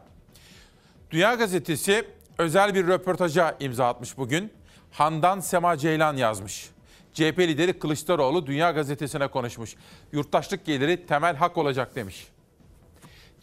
Dünya 1.11 1.35
Gazetesi 1.35 2.05
özel 2.39 2.75
bir 2.75 2.87
röportaja 2.87 3.57
imza 3.61 3.89
atmış 3.89 4.19
bugün. 4.19 4.53
Handan 4.91 5.41
Sema 5.41 5.77
Ceylan 5.77 6.17
yazmış. 6.17 6.71
CHP 7.13 7.39
lideri 7.39 7.79
Kılıçdaroğlu 7.79 8.47
Dünya 8.47 8.71
Gazetesi'ne 8.71 9.29
konuşmuş. 9.29 9.77
Yurttaşlık 10.13 10.65
geliri 10.65 11.07
temel 11.07 11.37
hak 11.37 11.59
olacak 11.59 11.95
demiş. 11.95 12.27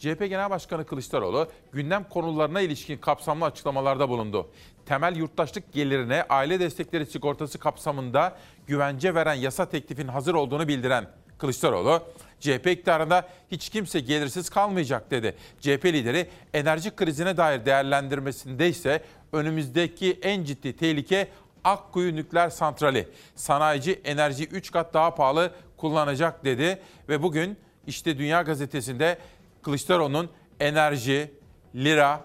CHP 0.04 0.28
Genel 0.28 0.50
Başkanı 0.50 0.86
Kılıçdaroğlu 0.86 1.48
gündem 1.72 2.04
konularına 2.04 2.60
ilişkin 2.60 2.98
kapsamlı 2.98 3.44
açıklamalarda 3.44 4.08
bulundu. 4.08 4.50
Temel 4.86 5.16
yurttaşlık 5.16 5.72
gelirine 5.72 6.22
aile 6.28 6.60
destekleri 6.60 7.06
sigortası 7.06 7.58
kapsamında 7.58 8.36
güvence 8.66 9.14
veren 9.14 9.34
yasa 9.34 9.68
teklifin 9.68 10.08
hazır 10.08 10.34
olduğunu 10.34 10.68
bildiren 10.68 11.06
Kılıçdaroğlu, 11.38 12.02
CHP 12.40 12.66
iktidarında 12.66 13.28
hiç 13.50 13.68
kimse 13.68 14.00
gelirsiz 14.00 14.50
kalmayacak 14.50 15.10
dedi. 15.10 15.36
CHP 15.60 15.84
lideri 15.84 16.28
enerji 16.54 16.96
krizine 16.96 17.36
dair 17.36 17.66
değerlendirmesinde 17.66 18.68
ise 18.68 19.02
önümüzdeki 19.32 20.18
en 20.22 20.44
ciddi 20.44 20.76
tehlike 20.76 21.28
Akkuyu 21.64 22.16
Nükleer 22.16 22.50
Santrali. 22.50 23.08
Sanayici 23.34 24.00
enerjiyi 24.04 24.48
3 24.48 24.70
kat 24.70 24.94
daha 24.94 25.14
pahalı 25.14 25.52
kullanacak 25.76 26.44
dedi 26.44 26.78
ve 27.08 27.22
bugün 27.22 27.58
işte 27.86 28.18
Dünya 28.18 28.42
Gazetesi'nde 28.42 29.18
Kılıçdaroğlu'nun 29.64 30.30
enerji, 30.60 31.34
lira, 31.74 32.20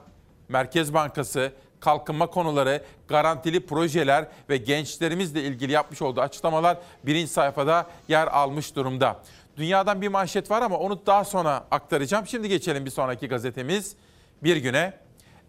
Merkez 0.50 0.94
Bankası, 0.94 1.52
kalkınma 1.80 2.28
konuları, 2.28 2.84
garantili 3.08 3.66
projeler 3.66 4.28
ve 4.50 4.58
gençlerimizle 4.58 5.44
ilgili 5.44 5.72
yapmış 5.72 6.02
olduğu 6.02 6.22
açıklamalar 6.22 6.78
birinci 7.04 7.32
sayfada 7.32 7.88
yer 8.08 8.28
almış 8.28 8.76
durumda. 8.76 9.20
Dünyadan 9.58 10.02
bir 10.02 10.08
manşet 10.08 10.52
var 10.52 10.62
ama 10.62 10.78
onu 10.78 11.06
daha 11.06 11.24
sonra 11.24 11.66
aktaracağım. 11.72 12.28
Şimdi 12.28 12.50
geçelim 12.50 12.86
bir 12.86 12.92
sonraki 12.92 13.28
gazetemiz. 13.28 13.96
Bir 14.44 14.58
güne 14.58 14.94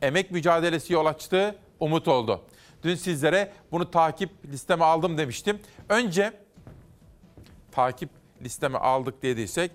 emek 0.02 0.30
mücadelesi 0.30 0.92
yol 0.92 1.06
açtı, 1.06 1.56
umut 1.80 2.09
oldu. 2.09 2.40
Dün 2.82 2.94
sizlere 2.94 3.52
bunu 3.73 3.90
takip 3.90 4.30
listeme 4.44 4.85
aldım 4.85 5.18
demiştim. 5.18 5.61
Önce 5.88 6.32
takip 7.73 8.11
listeme 8.42 8.78
aldık 8.78 9.23
dediysek 9.23 9.70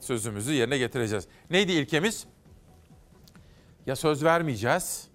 sözümüzü 0.00 0.52
yerine 0.52 0.78
getireceğiz. 0.78 1.26
Neydi 1.50 1.72
ilkemiz? 1.72 2.26
Ya 3.86 3.96
söz 3.96 4.24
vermeyeceğiz 4.24 5.08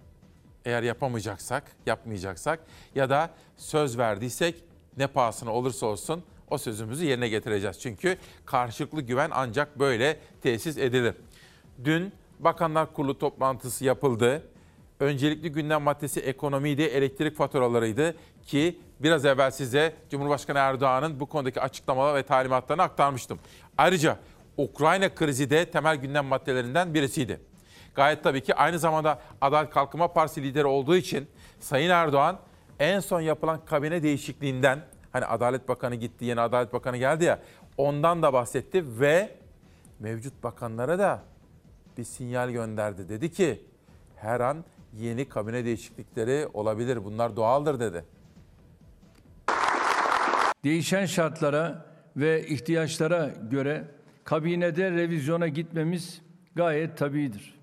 eğer 0.64 0.82
yapamayacaksak, 0.82 1.72
yapmayacaksak 1.86 2.60
ya 2.94 3.10
da 3.10 3.30
söz 3.56 3.98
verdiysek 3.98 4.64
ne 4.96 5.06
pahasına 5.06 5.52
olursa 5.52 5.86
olsun 5.86 6.22
o 6.50 6.58
sözümüzü 6.58 7.04
yerine 7.04 7.28
getireceğiz. 7.28 7.80
Çünkü 7.80 8.16
karşılıklı 8.46 9.02
güven 9.02 9.30
ancak 9.32 9.78
böyle 9.78 10.20
tesis 10.42 10.78
edilir. 10.78 11.14
Dün 11.84 12.12
Bakanlar 12.38 12.92
Kurulu 12.92 13.18
toplantısı 13.18 13.84
yapıldı. 13.84 14.42
Öncelikli 15.00 15.52
gündem 15.52 15.82
maddesi 15.82 16.20
ekonomiydi, 16.20 16.82
elektrik 16.82 17.36
faturalarıydı 17.36 18.16
ki 18.46 18.80
biraz 19.00 19.24
evvel 19.24 19.50
size 19.50 19.94
Cumhurbaşkanı 20.10 20.58
Erdoğan'ın 20.58 21.20
bu 21.20 21.26
konudaki 21.26 21.60
açıklamalar 21.60 22.14
ve 22.14 22.22
talimatlarını 22.22 22.82
aktarmıştım. 22.82 23.38
Ayrıca 23.78 24.18
Ukrayna 24.58 25.14
krizi 25.14 25.50
de 25.50 25.70
temel 25.70 25.96
gündem 25.96 26.24
maddelerinden 26.24 26.94
birisiydi. 26.94 27.40
Gayet 27.94 28.22
tabii 28.22 28.40
ki 28.40 28.54
aynı 28.54 28.78
zamanda 28.78 29.18
Adalet 29.40 29.70
Kalkınma 29.70 30.12
Partisi 30.12 30.42
lideri 30.42 30.66
olduğu 30.66 30.96
için 30.96 31.28
Sayın 31.60 31.90
Erdoğan 31.90 32.38
en 32.78 33.00
son 33.00 33.20
yapılan 33.20 33.64
kabine 33.64 34.02
değişikliğinden 34.02 34.80
hani 35.12 35.24
Adalet 35.24 35.68
Bakanı 35.68 35.94
gitti, 35.94 36.24
yeni 36.24 36.40
Adalet 36.40 36.72
Bakanı 36.72 36.96
geldi 36.96 37.24
ya 37.24 37.38
ondan 37.76 38.22
da 38.22 38.32
bahsetti 38.32 39.00
ve 39.00 39.30
mevcut 39.98 40.42
bakanlara 40.42 40.98
da 40.98 41.22
bir 41.98 42.04
sinyal 42.04 42.50
gönderdi. 42.50 43.08
Dedi 43.08 43.32
ki 43.32 43.62
her 44.16 44.40
an 44.40 44.64
yeni 44.94 45.28
kabine 45.28 45.64
değişiklikleri 45.64 46.46
olabilir. 46.54 47.04
Bunlar 47.04 47.36
doğaldır 47.36 47.80
dedi. 47.80 48.04
Değişen 50.64 51.06
şartlara 51.06 51.86
ve 52.16 52.46
ihtiyaçlara 52.46 53.30
göre 53.50 53.84
kabinede 54.28 54.90
revizyona 54.90 55.48
gitmemiz 55.48 56.20
gayet 56.54 56.98
tabidir. 56.98 57.54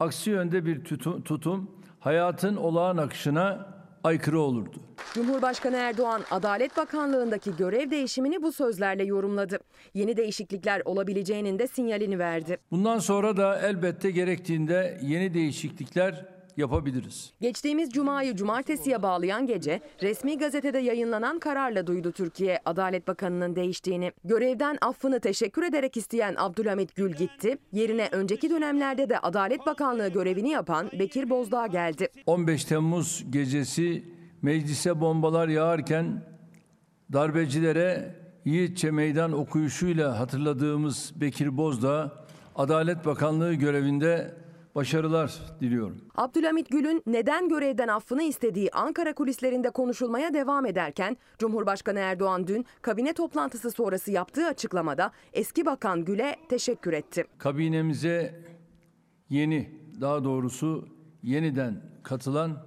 Aksi 0.00 0.30
yönde 0.30 0.66
bir 0.66 0.84
tutum, 0.84 1.22
tutum 1.22 1.70
hayatın 2.00 2.56
olağan 2.56 2.96
akışına 2.96 3.66
aykırı 4.04 4.40
olurdu. 4.40 4.76
Cumhurbaşkanı 5.14 5.76
Erdoğan 5.76 6.22
Adalet 6.30 6.76
Bakanlığı'ndaki 6.76 7.56
görev 7.56 7.90
değişimini 7.90 8.42
bu 8.42 8.52
sözlerle 8.52 9.04
yorumladı. 9.04 9.58
Yeni 9.94 10.16
değişiklikler 10.16 10.82
olabileceğinin 10.84 11.58
de 11.58 11.66
sinyalini 11.66 12.18
verdi. 12.18 12.58
Bundan 12.70 12.98
sonra 12.98 13.36
da 13.36 13.60
elbette 13.60 14.10
gerektiğinde 14.10 14.98
yeni 15.02 15.34
değişiklikler 15.34 16.24
yapabiliriz. 16.58 17.32
Geçtiğimiz 17.40 17.90
cumayı 17.90 18.36
cumartesiye 18.36 19.02
bağlayan 19.02 19.46
gece 19.46 19.80
resmi 20.02 20.38
gazetede 20.38 20.78
yayınlanan 20.78 21.38
kararla 21.38 21.86
duydu 21.86 22.12
Türkiye 22.12 22.60
Adalet 22.64 23.08
Bakanı'nın 23.08 23.56
değiştiğini. 23.56 24.12
Görevden 24.24 24.78
affını 24.80 25.20
teşekkür 25.20 25.62
ederek 25.62 25.96
isteyen 25.96 26.34
Abdülhamit 26.38 26.96
Gül 26.96 27.12
gitti. 27.12 27.58
Yerine 27.72 28.08
önceki 28.12 28.50
dönemlerde 28.50 29.08
de 29.08 29.18
Adalet 29.18 29.66
Bakanlığı 29.66 30.08
görevini 30.08 30.50
yapan 30.50 30.90
Bekir 30.98 31.30
Bozdağ 31.30 31.66
geldi. 31.66 32.08
15 32.26 32.64
Temmuz 32.64 33.24
gecesi 33.30 34.04
meclise 34.42 35.00
bombalar 35.00 35.48
yağarken 35.48 36.22
darbecilere 37.12 38.14
yiğitçe 38.44 38.90
meydan 38.90 39.32
okuyuşuyla 39.32 40.20
hatırladığımız 40.20 41.12
Bekir 41.16 41.56
Bozdağ 41.56 42.24
Adalet 42.56 43.06
Bakanlığı 43.06 43.54
görevinde 43.54 44.34
başarılar 44.78 45.38
diliyorum. 45.60 45.96
Abdülhamit 46.14 46.70
Gül'ün 46.70 47.02
neden 47.06 47.48
görevden 47.48 47.88
affını 47.88 48.22
istediği 48.22 48.70
Ankara 48.70 49.12
kulislerinde 49.14 49.70
konuşulmaya 49.70 50.34
devam 50.34 50.66
ederken 50.66 51.16
Cumhurbaşkanı 51.38 51.98
Erdoğan 51.98 52.46
dün 52.46 52.66
kabine 52.82 53.12
toplantısı 53.12 53.70
sonrası 53.70 54.10
yaptığı 54.10 54.46
açıklamada 54.46 55.12
eski 55.32 55.66
bakan 55.66 56.04
Gül'e 56.04 56.36
teşekkür 56.48 56.92
etti. 56.92 57.24
Kabinemize 57.38 58.44
yeni, 59.30 59.70
daha 60.00 60.24
doğrusu 60.24 60.88
yeniden 61.22 61.82
katılan 62.02 62.66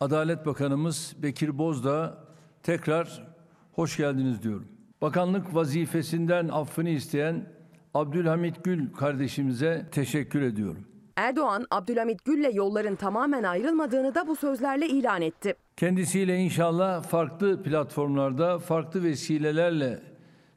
Adalet 0.00 0.46
Bakanımız 0.46 1.16
Bekir 1.22 1.58
Bozdağ 1.58 2.24
tekrar 2.62 3.26
hoş 3.72 3.96
geldiniz 3.96 4.42
diyorum. 4.42 4.68
Bakanlık 5.02 5.54
vazifesinden 5.54 6.48
affını 6.48 6.88
isteyen 6.88 7.52
Abdülhamit 7.94 8.64
Gül 8.64 8.92
kardeşimize 8.92 9.88
teşekkür 9.92 10.42
ediyorum. 10.42 10.89
Erdoğan, 11.20 11.66
Abdülhamit 11.70 12.24
Gül'le 12.24 12.54
yolların 12.54 12.96
tamamen 12.96 13.42
ayrılmadığını 13.42 14.14
da 14.14 14.26
bu 14.26 14.36
sözlerle 14.36 14.88
ilan 14.88 15.22
etti. 15.22 15.54
Kendisiyle 15.76 16.36
inşallah 16.36 17.02
farklı 17.02 17.62
platformlarda, 17.62 18.58
farklı 18.58 19.04
vesilelerle 19.04 19.98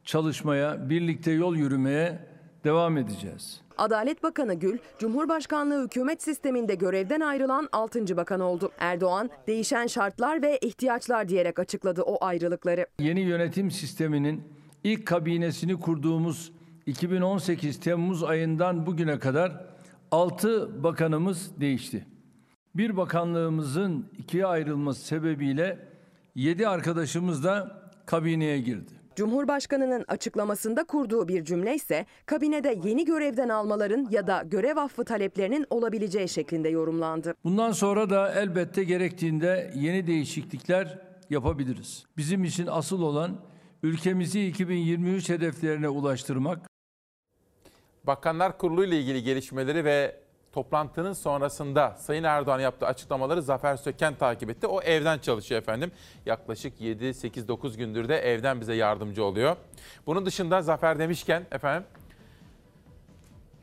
çalışmaya, 0.04 0.90
birlikte 0.90 1.32
yol 1.32 1.56
yürümeye 1.56 2.20
devam 2.64 2.98
edeceğiz. 2.98 3.62
Adalet 3.78 4.24
Bakanı 4.24 4.54
Gül, 4.54 4.78
Cumhurbaşkanlığı 5.00 5.84
hükümet 5.86 6.24
sisteminde 6.24 6.76
görevden 6.76 7.20
ayrılan 7.20 7.70
6. 7.72 8.18
bakan 8.18 8.40
oldu. 8.40 8.72
Erdoğan, 8.80 9.30
değişen 9.48 9.88
şartlar 9.88 10.42
ve 10.42 10.58
ihtiyaçlar 10.58 11.30
diyerek 11.30 11.60
açıkladı 11.60 12.02
o 12.02 12.26
ayrılıkları. 12.26 12.86
Yeni 13.00 13.20
yönetim 13.22 13.72
sisteminin 13.72 14.44
ilk 14.84 15.06
kabinesini 15.06 15.80
kurduğumuz 15.80 16.52
2018 16.86 17.80
Temmuz 17.80 18.24
ayından 18.24 18.86
bugüne 18.86 19.20
kadar 19.20 19.73
6 20.14 20.84
bakanımız 20.84 21.52
değişti. 21.60 22.06
Bir 22.76 22.98
bakanlığımızın 22.98 24.06
ikiye 24.18 24.46
ayrılması 24.46 25.06
sebebiyle 25.06 25.80
7 26.36 26.68
arkadaşımız 26.68 27.44
da 27.44 27.82
kabineye 28.06 28.60
girdi. 28.60 28.92
Cumhurbaşkanının 29.16 30.06
açıklamasında 30.08 30.84
kurduğu 30.84 31.28
bir 31.28 31.46
cümle 31.46 31.76
ise 31.76 32.06
kabinede 32.26 32.80
yeni 32.84 33.06
görevden 33.06 33.50
almaların 33.50 34.08
ya 34.12 34.28
da 34.28 34.44
görev 34.46 34.78
affı 34.78 35.06
taleplerinin 35.06 35.66
olabileceği 35.70 36.30
şeklinde 36.30 36.70
yorumlandı. 36.70 37.36
Bundan 37.44 37.72
sonra 37.72 38.10
da 38.10 38.34
elbette 38.34 38.84
gerektiğinde 38.84 39.74
yeni 39.76 40.08
değişiklikler 40.08 41.00
yapabiliriz. 41.30 42.06
Bizim 42.18 42.44
için 42.44 42.68
asıl 42.68 43.02
olan 43.02 43.38
ülkemizi 43.84 44.48
2023 44.48 45.30
hedeflerine 45.30 45.90
ulaştırmak, 45.90 46.73
Bakanlar 48.04 48.58
Kurulu 48.58 48.86
ile 48.86 49.00
ilgili 49.00 49.24
gelişmeleri 49.24 49.86
ve 49.86 50.16
toplantının 50.52 51.14
sonrasında 51.14 51.96
Sayın 52.00 52.24
Erdoğan 52.24 52.60
yaptığı 52.60 52.86
açıklamaları 52.86 53.42
Zafer 53.42 53.76
Söken 53.76 54.16
takip 54.16 54.50
etti. 54.50 54.68
O 54.68 54.82
evden 54.82 55.20
çalışıyor 55.20 55.62
efendim. 55.62 55.92
Yaklaşık 56.26 56.82
7, 56.82 57.14
8, 57.14 57.48
9 57.48 57.78
gündür 57.78 58.10
de 58.10 58.18
evden 58.18 58.62
bize 58.62 58.74
yardımcı 58.74 59.24
oluyor. 59.24 59.56
Bunun 60.06 60.26
dışında 60.26 60.62
Zafer 60.62 61.00
demişken 61.00 61.46
efendim 61.52 61.84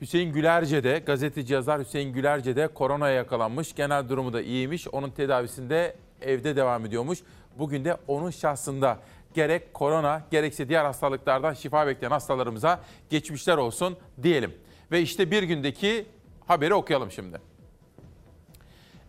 Hüseyin 0.01 0.33
Gülerce 0.33 0.85
de 0.85 0.99
gazeteci 1.07 1.55
yazar 1.55 1.81
Hüseyin 1.81 2.13
Gülerce 2.13 2.57
de 2.57 2.69
koronaya 2.69 3.15
yakalanmış. 3.15 3.75
Genel 3.75 4.09
durumu 4.09 4.33
da 4.33 4.41
iyiymiş. 4.41 4.89
Onun 4.89 5.11
tedavisinde 5.11 5.97
evde 6.21 6.57
devam 6.57 6.87
ediyormuş. 6.87 7.19
Bugün 7.59 7.85
de 7.85 7.97
onun 8.09 8.31
şahsında 8.31 8.99
gerek 9.35 9.75
korona 9.75 10.23
gerekse 10.31 10.69
diğer 10.69 10.85
hastalıklardan 10.85 11.55
şifa 11.55 11.87
bekleyen 11.87 12.11
hastalarımıza 12.11 12.81
geçmişler 13.11 13.57
olsun 13.57 13.97
diyelim. 14.23 14.55
Ve 14.93 15.03
işte 15.03 15.31
bir 15.31 15.43
gündeki 15.43 16.07
haberi 16.47 16.75
okuyalım 16.75 17.11
şimdi. 17.11 17.41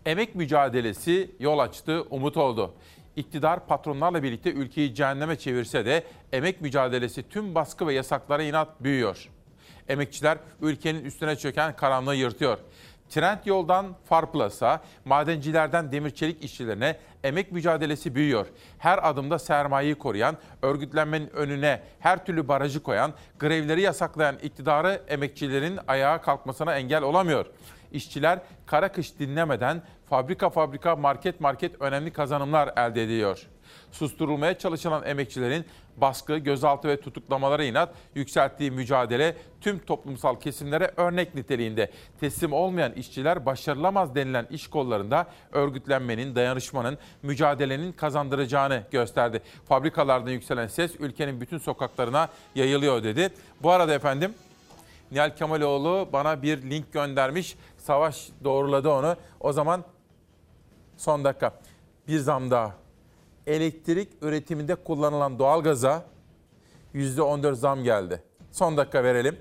Emek 0.05 0.35
mücadelesi 0.35 1.31
yol 1.39 1.59
açtı, 1.59 2.05
umut 2.09 2.37
oldu. 2.37 2.73
İktidar 3.15 3.67
patronlarla 3.67 4.23
birlikte 4.23 4.51
ülkeyi 4.51 4.95
cehenneme 4.95 5.35
çevirse 5.35 5.85
de 5.85 6.03
emek 6.31 6.61
mücadelesi 6.61 7.29
tüm 7.29 7.55
baskı 7.55 7.87
ve 7.87 7.93
yasaklara 7.93 8.43
inat 8.43 8.83
büyüyor. 8.83 9.29
Emekçiler 9.89 10.37
ülkenin 10.61 11.05
üstüne 11.05 11.35
çöken 11.35 11.75
karanlığı 11.75 12.15
yırtıyor. 12.15 12.57
Trend 13.11 13.39
yoldan 13.45 13.85
Farplus'a, 14.05 14.81
madencilerden 15.05 15.91
demir 15.91 16.09
çelik 16.09 16.43
işçilerine 16.43 16.97
emek 17.23 17.51
mücadelesi 17.51 18.15
büyüyor. 18.15 18.47
Her 18.77 19.09
adımda 19.09 19.39
sermayeyi 19.39 19.95
koruyan, 19.95 20.37
örgütlenmenin 20.61 21.29
önüne 21.29 21.81
her 21.99 22.25
türlü 22.25 22.47
barajı 22.47 22.83
koyan, 22.83 23.13
grevleri 23.39 23.81
yasaklayan 23.81 24.35
iktidarı 24.43 25.01
emekçilerin 25.07 25.79
ayağa 25.87 26.21
kalkmasına 26.21 26.75
engel 26.75 27.03
olamıyor. 27.03 27.45
İşçiler 27.91 28.39
kara 28.65 28.91
kış 28.91 29.19
dinlemeden 29.19 29.81
fabrika 30.09 30.49
fabrika 30.49 30.95
market 30.95 31.39
market 31.39 31.81
önemli 31.81 32.13
kazanımlar 32.13 32.73
elde 32.77 33.03
ediyor. 33.03 33.47
Susturulmaya 33.91 34.57
çalışılan 34.57 35.05
emekçilerin 35.05 35.65
baskı, 35.97 36.37
gözaltı 36.37 36.87
ve 36.87 37.01
tutuklamalara 37.01 37.63
inat 37.63 37.93
yükselttiği 38.15 38.71
mücadele 38.71 39.35
tüm 39.61 39.79
toplumsal 39.79 40.39
kesimlere 40.39 40.91
örnek 40.97 41.35
niteliğinde. 41.35 41.91
Teslim 42.19 42.53
olmayan 42.53 42.93
işçiler 42.93 43.45
başarılamaz 43.45 44.15
denilen 44.15 44.47
iş 44.49 44.67
kollarında 44.67 45.27
örgütlenmenin, 45.51 46.35
dayanışmanın, 46.35 46.97
mücadelenin 47.23 47.91
kazandıracağını 47.91 48.83
gösterdi. 48.91 49.41
Fabrikalardan 49.67 50.31
yükselen 50.31 50.67
ses 50.67 50.95
ülkenin 50.99 51.41
bütün 51.41 51.57
sokaklarına 51.57 52.29
yayılıyor 52.55 53.03
dedi. 53.03 53.29
Bu 53.63 53.71
arada 53.71 53.93
efendim 53.93 54.33
Nihal 55.11 55.35
Kemaloğlu 55.35 56.09
bana 56.13 56.41
bir 56.41 56.69
link 56.69 56.93
göndermiş. 56.93 57.57
Savaş 57.77 58.29
doğruladı 58.43 58.89
onu. 58.89 59.15
O 59.39 59.53
zaman 59.53 59.83
son 60.97 61.23
dakika 61.23 61.53
bir 62.07 62.19
zam 62.19 62.51
daha. 62.51 62.75
Elektrik 63.47 64.09
üretiminde 64.21 64.75
kullanılan 64.75 65.39
doğalgaza 65.39 66.05
%14 66.95 67.53
zam 67.55 67.83
geldi. 67.83 68.23
Son 68.51 68.77
dakika 68.77 69.03
verelim. 69.03 69.39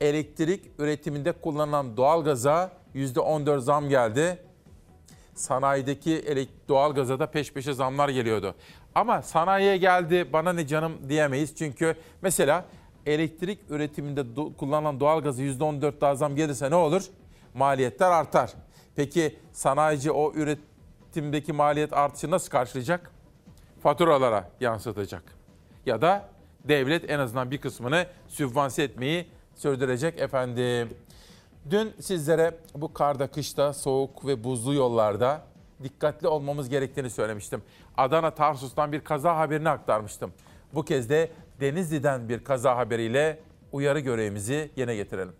Elektrik 0.00 0.64
üretiminde 0.78 1.32
kullanılan 1.32 1.96
doğalgaza 1.96 2.72
%14 2.94 3.60
zam 3.60 3.88
geldi. 3.88 4.38
Sanayideki 5.34 6.48
doğalgaza 6.68 7.18
da 7.18 7.26
peş 7.26 7.52
peşe 7.52 7.72
zamlar 7.72 8.08
geliyordu. 8.08 8.54
Ama 8.94 9.22
sanayiye 9.22 9.76
geldi 9.76 10.32
bana 10.32 10.52
ne 10.52 10.66
canım 10.66 10.92
diyemeyiz. 11.08 11.56
Çünkü 11.56 11.96
mesela 12.22 12.64
elektrik 13.06 13.58
üretiminde 13.70 14.20
do- 14.20 14.56
kullanılan 14.56 15.00
doğalgazı 15.00 15.42
%14 15.42 16.00
daha 16.00 16.14
zam 16.14 16.36
gelirse 16.36 16.70
ne 16.70 16.74
olur? 16.74 17.02
Maliyetler 17.54 18.10
artar. 18.10 18.52
Peki 18.96 19.36
sanayici 19.52 20.10
o 20.12 20.32
üretimdeki 20.34 21.52
maliyet 21.52 21.92
artışı 21.92 22.30
nasıl 22.30 22.50
karşılayacak? 22.50 23.12
Faturalara 23.82 24.50
yansıtacak. 24.60 25.22
Ya 25.86 26.02
da 26.02 26.28
devlet 26.64 27.10
en 27.10 27.18
azından 27.18 27.50
bir 27.50 27.58
kısmını 27.58 28.06
sübvanse 28.28 28.82
etmeyi 28.82 29.26
sürdürecek 29.54 30.18
efendim. 30.18 30.88
Dün 31.70 31.92
sizlere 32.00 32.54
bu 32.74 32.92
karda, 32.92 33.26
kışta, 33.26 33.72
soğuk 33.72 34.26
ve 34.26 34.44
buzlu 34.44 34.74
yollarda 34.74 35.42
dikkatli 35.82 36.28
olmamız 36.28 36.68
gerektiğini 36.68 37.10
söylemiştim. 37.10 37.62
Adana 37.96 38.30
Tarsus'tan 38.30 38.92
bir 38.92 39.00
kaza 39.00 39.36
haberini 39.36 39.68
aktarmıştım. 39.68 40.32
Bu 40.74 40.84
kez 40.84 41.10
de 41.10 41.30
Denizli'den 41.60 42.28
bir 42.28 42.44
kaza 42.44 42.76
haberiyle 42.76 43.40
uyarı 43.72 44.00
görevimizi 44.00 44.70
yerine 44.76 44.96
getirelim. 44.96 45.32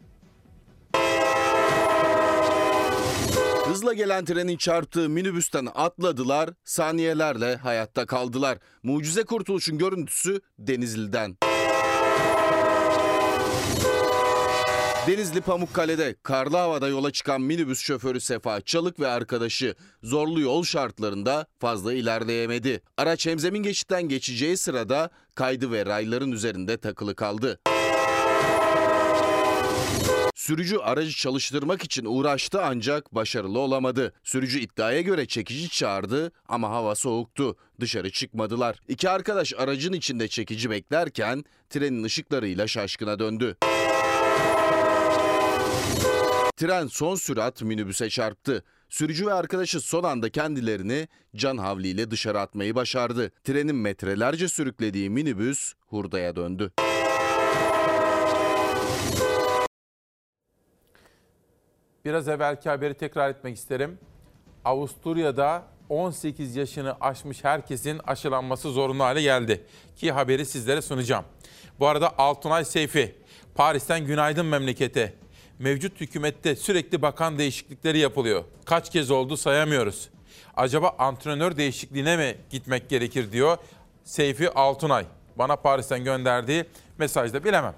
Hızla 3.71 3.93
gelen 3.93 4.25
trenin 4.25 4.57
çarptığı 4.57 5.09
minibüsten 5.09 5.69
atladılar, 5.75 6.51
saniyelerle 6.65 7.57
hayatta 7.57 8.07
kaldılar. 8.07 8.59
Mucize 8.83 9.23
kurtuluşun 9.23 9.79
görüntüsü 9.79 10.41
Denizli'den. 10.59 11.37
Denizli 15.07 15.41
Pamukkale'de 15.41 16.17
karlı 16.23 16.57
havada 16.57 16.89
yola 16.89 17.11
çıkan 17.11 17.41
minibüs 17.41 17.81
şoförü 17.81 18.21
Sefa 18.21 18.61
Çalık 18.61 19.01
ve 19.01 19.09
arkadaşı 19.09 19.75
zorlu 20.03 20.41
yol 20.41 20.65
şartlarında 20.65 21.47
fazla 21.59 21.93
ilerleyemedi. 21.93 22.83
Araç 22.97 23.27
hemzemin 23.27 23.63
geçitten 23.63 24.03
geçeceği 24.03 24.57
sırada 24.57 25.11
kaydı 25.35 25.73
ve 25.73 25.87
rayların 25.87 26.33
üzerinde 26.33 26.77
takılı 26.77 27.15
kaldı. 27.15 27.61
Sürücü 30.41 30.79
aracı 30.79 31.13
çalıştırmak 31.13 31.85
için 31.85 32.05
uğraştı 32.05 32.63
ancak 32.63 33.15
başarılı 33.15 33.59
olamadı. 33.59 34.13
Sürücü 34.25 34.61
iddiaya 34.61 35.01
göre 35.01 35.27
çekici 35.27 35.69
çağırdı 35.69 36.33
ama 36.49 36.71
hava 36.71 36.95
soğuktu. 36.95 37.57
Dışarı 37.81 38.11
çıkmadılar. 38.11 38.77
İki 38.89 39.11
arkadaş 39.11 39.55
aracın 39.55 39.93
içinde 39.93 40.29
çekici 40.29 40.71
beklerken 40.71 41.45
trenin 41.71 42.05
ışıklarıyla 42.05 42.67
şaşkına 42.67 43.19
döndü. 43.19 43.57
Tren 46.57 46.87
son 46.87 47.15
sürat 47.15 47.63
minibüse 47.63 48.11
çarptı. 48.11 48.65
Sürücü 48.89 49.27
ve 49.27 49.33
arkadaşı 49.33 49.81
son 49.81 50.05
anda 50.05 50.31
kendilerini 50.31 51.09
can 51.37 51.59
havliyle 51.59 52.11
dışarı 52.11 52.41
atmayı 52.41 52.75
başardı. 52.75 53.31
Trenin 53.45 53.77
metrelerce 53.77 54.49
sürüklediği 54.49 55.11
minibüs 55.11 55.73
hurdaya 55.87 56.37
döndü. 56.37 56.73
Biraz 62.05 62.29
evvelki 62.29 62.69
haberi 62.69 62.95
tekrar 62.95 63.31
etmek 63.31 63.57
isterim. 63.57 63.99
Avusturya'da 64.65 65.63
18 65.89 66.57
yaşını 66.57 66.97
aşmış 67.01 67.45
herkesin 67.45 68.01
aşılanması 68.07 68.71
zorunlu 68.71 69.05
hale 69.05 69.23
geldi. 69.23 69.65
Ki 69.97 70.13
haberi 70.13 70.47
sizlere 70.47 70.83
sunacağım. 70.83 71.25
Bu 71.81 71.87
arada 71.87 72.19
Altunay 72.19 72.65
Seyfi, 72.65 73.15
Paris'ten 73.55 74.07
günaydın 74.07 74.47
memlekete. 74.47 75.15
Mevcut 75.59 76.01
hükümette 76.01 76.57
sürekli 76.57 77.03
bakan 77.03 77.39
değişiklikleri 77.39 77.99
yapılıyor. 77.99 78.45
Kaç 78.65 78.91
kez 78.91 79.11
oldu 79.11 79.37
sayamıyoruz. 79.37 80.09
Acaba 80.57 80.95
antrenör 80.99 81.57
değişikliğine 81.57 82.17
mi 82.17 82.37
gitmek 82.51 82.89
gerekir 82.89 83.33
diyor 83.33 83.57
Seyfi 84.05 84.51
Altunay. 84.51 85.07
Bana 85.37 85.57
Paris'ten 85.57 86.05
gönderdiği 86.05 86.65
mesajda 86.99 87.45
bilemem. 87.45 87.75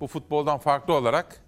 Bu 0.00 0.06
futboldan 0.06 0.58
farklı 0.58 0.94
olarak 0.94 1.40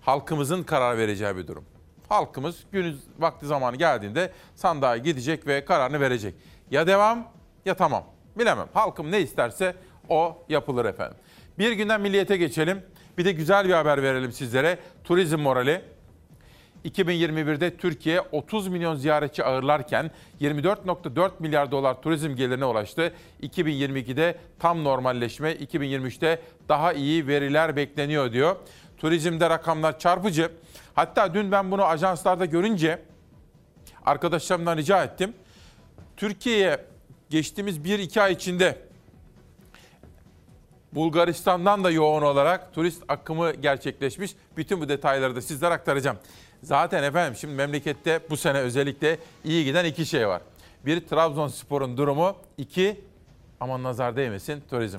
halkımızın 0.00 0.62
karar 0.62 0.98
vereceği 0.98 1.36
bir 1.36 1.46
durum. 1.46 1.64
Halkımız 2.08 2.56
günü 2.72 2.94
vakti 3.18 3.46
zamanı 3.46 3.76
geldiğinde 3.76 4.32
sandığa 4.54 4.96
gidecek 4.96 5.46
ve 5.46 5.64
kararını 5.64 6.00
verecek. 6.00 6.34
Ya 6.70 6.86
devam 6.86 7.28
ya 7.64 7.74
tamam. 7.74 8.04
Bilemem. 8.38 8.68
Halkım 8.74 9.10
ne 9.10 9.20
isterse 9.20 9.74
o 10.08 10.44
yapılır 10.48 10.84
efendim. 10.84 11.16
Bir 11.58 11.72
günden 11.72 12.00
milliyete 12.00 12.36
geçelim. 12.36 12.82
Bir 13.18 13.24
de 13.24 13.32
güzel 13.32 13.68
bir 13.68 13.72
haber 13.72 14.02
verelim 14.02 14.32
sizlere. 14.32 14.78
Turizm 15.04 15.38
morali. 15.38 15.82
2021'de 16.84 17.76
Türkiye 17.76 18.20
30 18.20 18.68
milyon 18.68 18.94
ziyaretçi 18.94 19.44
ağırlarken 19.44 20.10
24.4 20.40 21.30
milyar 21.38 21.70
dolar 21.70 22.02
turizm 22.02 22.34
gelirine 22.34 22.64
ulaştı. 22.64 23.12
2022'de 23.42 24.38
tam 24.58 24.84
normalleşme, 24.84 25.52
2023'te 25.52 26.42
daha 26.68 26.92
iyi 26.92 27.26
veriler 27.26 27.76
bekleniyor 27.76 28.32
diyor. 28.32 28.56
Turizmde 29.00 29.50
rakamlar 29.50 29.98
çarpıcı. 29.98 30.52
Hatta 30.94 31.34
dün 31.34 31.52
ben 31.52 31.70
bunu 31.70 31.84
ajanslarda 31.84 32.44
görünce 32.44 33.02
arkadaşlarımdan 34.06 34.76
rica 34.76 35.04
ettim. 35.04 35.34
Türkiye'ye 36.16 36.84
geçtiğimiz 37.30 37.78
1-2 37.78 38.20
ay 38.20 38.32
içinde 38.32 38.78
Bulgaristan'dan 40.92 41.84
da 41.84 41.90
yoğun 41.90 42.22
olarak 42.22 42.74
turist 42.74 43.02
akımı 43.08 43.52
gerçekleşmiş. 43.52 44.30
Bütün 44.56 44.80
bu 44.80 44.88
detayları 44.88 45.36
da 45.36 45.42
sizlere 45.42 45.74
aktaracağım. 45.74 46.16
Zaten 46.62 47.02
efendim 47.02 47.36
şimdi 47.40 47.54
memlekette 47.54 48.20
bu 48.30 48.36
sene 48.36 48.58
özellikle 48.58 49.18
iyi 49.44 49.64
giden 49.64 49.84
iki 49.84 50.06
şey 50.06 50.28
var. 50.28 50.42
Bir 50.86 51.06
Trabzonspor'un 51.06 51.96
durumu, 51.96 52.36
iki 52.58 53.00
aman 53.60 53.82
nazar 53.82 54.16
değmesin 54.16 54.62
turizm. 54.70 54.98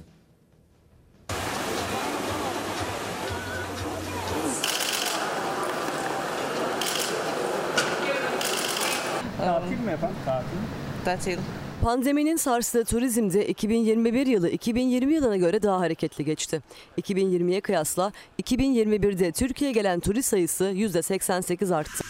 Tatil 9.45 9.79
mi 9.79 9.91
efendim? 9.91 10.15
Tatil. 10.25 10.57
Tatil. 11.05 11.37
Pandeminin 11.83 12.35
sarstığı 12.35 12.85
turizmde 12.85 13.47
2021 13.47 14.27
yılı 14.27 14.49
2020 14.49 15.13
yılına 15.13 15.37
göre 15.37 15.61
daha 15.61 15.79
hareketli 15.79 16.25
geçti. 16.25 16.61
2020'ye 17.01 17.61
kıyasla 17.61 18.11
2021'de 18.43 19.31
Türkiye'ye 19.31 19.73
gelen 19.73 19.99
turist 19.99 20.29
sayısı 20.29 20.63
%88 20.63 21.75
arttı. 21.75 22.03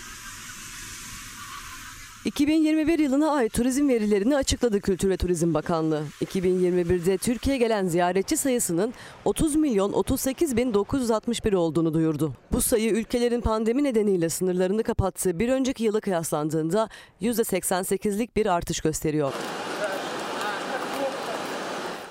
2021 2.26 3.00
yılına 3.00 3.32
ait 3.32 3.54
turizm 3.54 3.90
verilerini 3.90 4.36
açıkladı 4.36 4.82
Kültür 4.82 5.10
ve 5.10 5.18
Turizm 5.18 5.54
Bakanlığı. 5.54 6.04
2021'de 6.26 7.18
Türkiye'ye 7.18 7.60
gelen 7.60 7.88
ziyaretçi 7.88 8.38
sayısının 8.38 8.94
30 9.26 9.56
milyon 9.56 9.94
38 9.94 10.58
bin 10.58 10.74
961 10.74 11.54
olduğunu 11.54 11.94
duyurdu. 11.94 12.34
Bu 12.52 12.62
sayı 12.62 12.92
ülkelerin 12.92 13.42
pandemi 13.42 13.84
nedeniyle 13.84 14.30
sınırlarını 14.30 14.84
kapattığı 14.84 15.40
bir 15.40 15.50
önceki 15.50 15.84
yıla 15.84 16.00
kıyaslandığında 16.00 16.90
%88'lik 17.22 18.36
bir 18.36 18.46
artış 18.46 18.82
gösteriyor. 18.82 19.34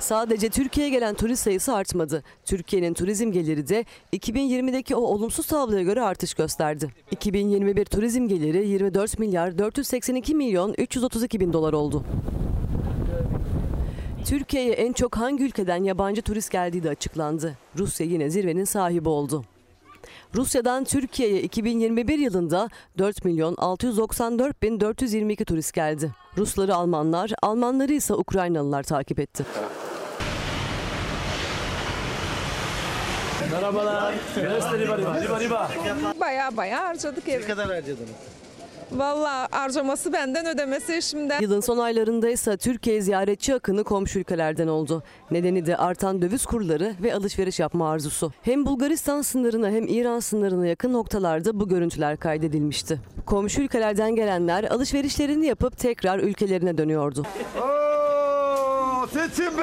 Sadece 0.01 0.49
Türkiye'ye 0.49 0.91
gelen 0.91 1.15
turist 1.15 1.43
sayısı 1.43 1.75
artmadı. 1.75 2.23
Türkiye'nin 2.45 2.95
turizm 2.95 3.33
geliri 3.33 3.69
de 3.69 3.85
2020'deki 4.13 4.97
o 4.97 5.01
olumsuz 5.01 5.47
tabloya 5.47 5.83
göre 5.83 6.03
artış 6.03 6.35
gösterdi. 6.35 6.91
2021 7.11 7.85
turizm 7.85 8.29
geliri 8.29 8.69
24 8.69 9.19
milyar 9.19 9.59
482 9.59 10.35
milyon 10.35 10.75
332 10.79 11.41
bin 11.41 11.53
dolar 11.53 11.73
oldu. 11.73 12.05
Türkiye'ye 14.25 14.73
en 14.73 14.93
çok 14.93 15.17
hangi 15.17 15.45
ülkeden 15.45 15.85
yabancı 15.85 16.23
turist 16.23 16.51
geldiği 16.51 16.83
de 16.83 16.89
açıklandı. 16.89 17.57
Rusya 17.79 18.07
yine 18.07 18.31
zirvenin 18.31 18.65
sahibi 18.65 19.09
oldu. 19.09 19.45
Rusya'dan 20.35 20.85
Türkiye'ye 20.85 21.43
2021 21.43 22.19
yılında 22.19 22.69
4 22.99 23.25
milyon 23.25 23.55
694 23.59 24.63
bin 24.63 24.81
422 24.81 25.45
turist 25.45 25.73
geldi. 25.73 26.11
Rusları 26.37 26.75
Almanlar, 26.75 27.33
Almanları 27.43 27.93
ise 27.93 28.15
Ukraynalılar 28.15 28.83
takip 28.83 29.19
etti. 29.21 29.45
Merhabalar. 33.53 34.03
Var. 34.03 35.23
Riba 35.23 35.41
riba. 35.41 35.71
Baya 36.21 36.57
baya 36.57 36.83
harcadık 36.83 37.25
evet. 37.29 37.41
Ne 37.41 37.47
kadar 37.47 37.67
harcadınız? 37.67 38.11
Valla 38.93 39.49
harcaması 39.51 40.13
benden 40.13 40.47
ödemesi 40.47 40.95
eşimden. 40.95 41.41
Yılın 41.41 41.61
son 41.61 41.79
aylarında 41.79 42.31
ise 42.31 42.57
Türkiye 42.57 43.01
ziyaretçi 43.01 43.55
akını 43.55 43.85
komşu 43.85 44.19
ülkelerden 44.19 44.69
oldu. 44.69 45.03
Nedeni 45.31 45.67
de 45.67 45.77
artan 45.77 46.23
döviz 46.23 46.47
kurları 46.47 46.95
ve 47.03 47.15
alışveriş 47.15 47.61
yapma 47.61 47.91
arzusu. 47.91 48.33
Hem 48.43 48.67
Bulgaristan 48.67 49.23
sınırına 49.23 49.71
hem 49.71 49.89
İran 49.89 50.21
sınırına 50.21 50.67
yakın 50.67 50.93
noktalarda 50.93 51.61
bu 51.61 51.69
görüntüler 51.69 52.17
kaydedilmişti. 52.17 53.01
Komşu 53.27 53.63
ülkelerden 53.63 54.15
gelenler 54.15 54.65
alışverişlerini 54.65 55.47
yapıp 55.47 55.79
tekrar 55.79 56.19
ülkelerine 56.19 56.79
dönüyordu. 56.79 57.27
Seçim 59.13 59.59
be! 59.59 59.63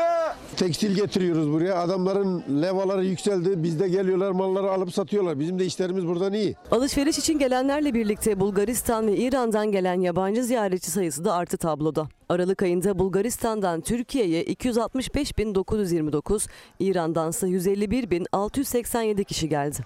Tekstil 0.58 0.96
getiriyoruz 0.96 1.52
buraya. 1.52 1.76
Adamların 1.76 2.62
levaları 2.62 3.06
yükseldi. 3.06 3.64
Bizde 3.64 3.90
geliyorlar 3.90 4.32
malları 4.32 4.72
alıp 4.72 4.94
satıyorlar. 4.94 5.40
Bizim 5.40 5.60
de 5.60 5.66
işlerimiz 5.66 6.08
buradan 6.08 6.34
iyi. 6.34 6.56
Alışveriş 6.72 7.18
için 7.18 7.40
gelenlerle 7.40 7.94
birlikte 7.94 8.40
Bulgaristan 8.40 9.08
ve 9.08 9.18
İran'dan 9.18 9.72
gelen 9.72 10.02
yabancı 10.02 10.44
ziyaretçi 10.44 10.92
sayısı 10.92 11.26
da 11.26 11.34
arttı 11.34 11.58
tabloda. 11.58 12.08
Aralık 12.30 12.64
ayında 12.64 13.00
Bulgaristan'dan 13.00 13.82
Türkiye'ye 13.82 14.44
265.929, 14.44 16.48
İran'dansa 16.80 17.48
151.687 17.48 19.24
kişi 19.24 19.50
geldi. 19.50 19.78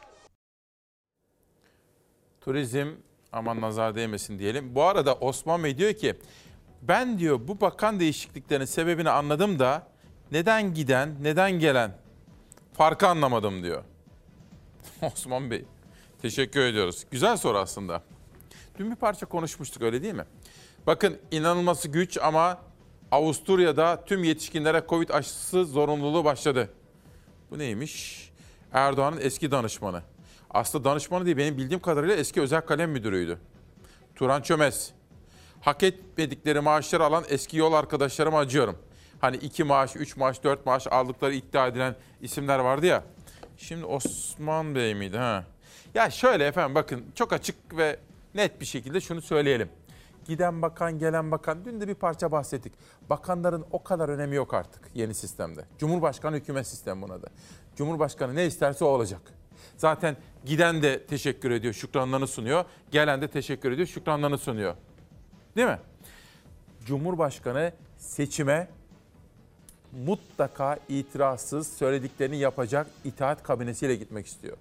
Turizm 2.41 2.88
aman 3.32 3.62
nazar 3.62 3.95
değmesin 3.95 4.39
diyelim. 4.39 4.76
Bu 4.76 4.84
arada 4.84 5.13
Osman 5.13 5.63
Bey 5.63 5.78
diyor 5.78 5.93
ki 5.93 6.15
ben 6.82 7.20
diyor 7.20 7.39
bu 7.48 7.62
bakan 7.62 8.00
değişikliklerin 8.00 8.65
sebebini 8.65 9.10
anladım 9.10 9.60
da 9.60 9.88
neden 10.32 10.74
giden, 10.74 11.15
neden 11.22 11.52
gelen 11.52 11.98
farkı 12.74 13.08
anlamadım 13.08 13.63
diyor. 13.63 13.84
Osman 15.02 15.52
Bey 15.52 15.65
teşekkür 16.22 16.60
ediyoruz. 16.60 17.06
Güzel 17.12 17.38
soru 17.38 17.58
aslında. 17.58 18.04
Dün 18.80 18.91
bir 18.91 18.96
parça 18.96 19.26
konuşmuştuk 19.26 19.84
öyle 19.84 20.04
değil 20.04 20.13
mi? 20.13 20.26
Bakın 20.88 21.17
inanılması 21.32 21.88
güç 21.88 22.17
ama 22.17 22.60
Avusturya'da 23.12 24.06
tüm 24.06 24.24
yetişkinlere 24.24 24.84
Covid 24.89 25.10
aşısı 25.10 25.65
zorunluluğu 25.65 26.26
başladı. 26.26 26.70
Bu 27.52 27.60
neymiş? 27.60 28.32
Erdoğan'ın 28.74 29.20
eski 29.22 29.52
danışmanı. 29.52 30.02
Aslında 30.50 30.84
danışmanı 30.84 31.26
değil 31.26 31.38
benim 31.38 31.58
bildiğim 31.58 31.82
kadarıyla 31.82 32.15
eski 32.15 32.41
özel 32.41 32.62
kalem 32.62 32.91
müdürüydü. 32.91 33.38
Turan 34.15 34.41
Çömez. 34.41 34.91
Hak 35.62 35.84
etmedikleri 35.84 36.60
maaşları 36.60 37.04
alan 37.06 37.24
eski 37.30 37.58
yol 37.58 37.74
arkadaşlarıma 37.74 38.39
acıyorum. 38.39 38.78
Hani 39.21 39.36
iki 39.38 39.63
maaş, 39.63 39.95
üç 39.95 40.17
maaş, 40.17 40.43
dört 40.43 40.65
maaş 40.65 40.88
aldıkları 40.88 41.34
iddia 41.34 41.67
edilen 41.67 41.95
isimler 42.21 42.60
vardı 42.60 42.86
ya. 42.86 43.04
Şimdi 43.58 43.86
Osman 43.86 44.76
Bey 44.76 44.95
miydi 44.95 45.17
ha? 45.17 45.43
Ya 45.93 46.10
şöyle 46.10 46.45
efendim 46.45 46.76
bakın 46.76 47.06
çok 47.15 47.34
açık 47.34 47.78
ve 47.78 48.00
net 48.36 48.62
bir 48.62 48.65
şekilde 48.65 49.02
şunu 49.02 49.21
söyleyelim. 49.21 49.69
Giden 50.26 50.62
bakan, 50.62 51.00
gelen 51.00 51.32
bakan. 51.32 51.65
Dün 51.65 51.82
de 51.82 51.88
bir 51.88 51.95
parça 51.95 52.32
bahsettik. 52.32 52.74
Bakanların 53.10 53.65
o 53.71 53.84
kadar 53.84 54.10
önemi 54.10 54.36
yok 54.36 54.54
artık 54.54 54.82
yeni 54.93 55.13
sistemde. 55.13 55.65
Cumhurbaşkanı 55.78 56.36
hükümet 56.36 56.67
sistemi 56.67 57.02
buna 57.02 57.21
da. 57.21 57.28
Cumhurbaşkanı 57.76 58.36
ne 58.36 58.45
isterse 58.45 58.86
o 58.86 58.88
olacak. 58.88 59.21
Zaten 59.78 60.17
giden 60.45 60.82
de 60.82 61.06
teşekkür 61.06 61.52
ediyor, 61.52 61.74
şükranlarını 61.74 62.28
sunuyor. 62.28 62.65
Gelen 62.91 63.21
de 63.21 63.28
teşekkür 63.28 63.71
ediyor, 63.71 63.88
şükranlarını 63.88 64.38
sunuyor. 64.38 64.76
Değil 65.56 65.68
mi? 65.68 65.80
Cumhurbaşkanı 66.86 67.72
seçime 67.98 68.68
mutlaka 70.06 70.78
itirazsız 70.90 71.78
söylediklerini 71.78 72.38
yapacak 72.38 72.88
itaat 73.04 73.44
kabinesiyle 73.44 73.96
gitmek 73.96 74.28
istiyor. 74.28 74.58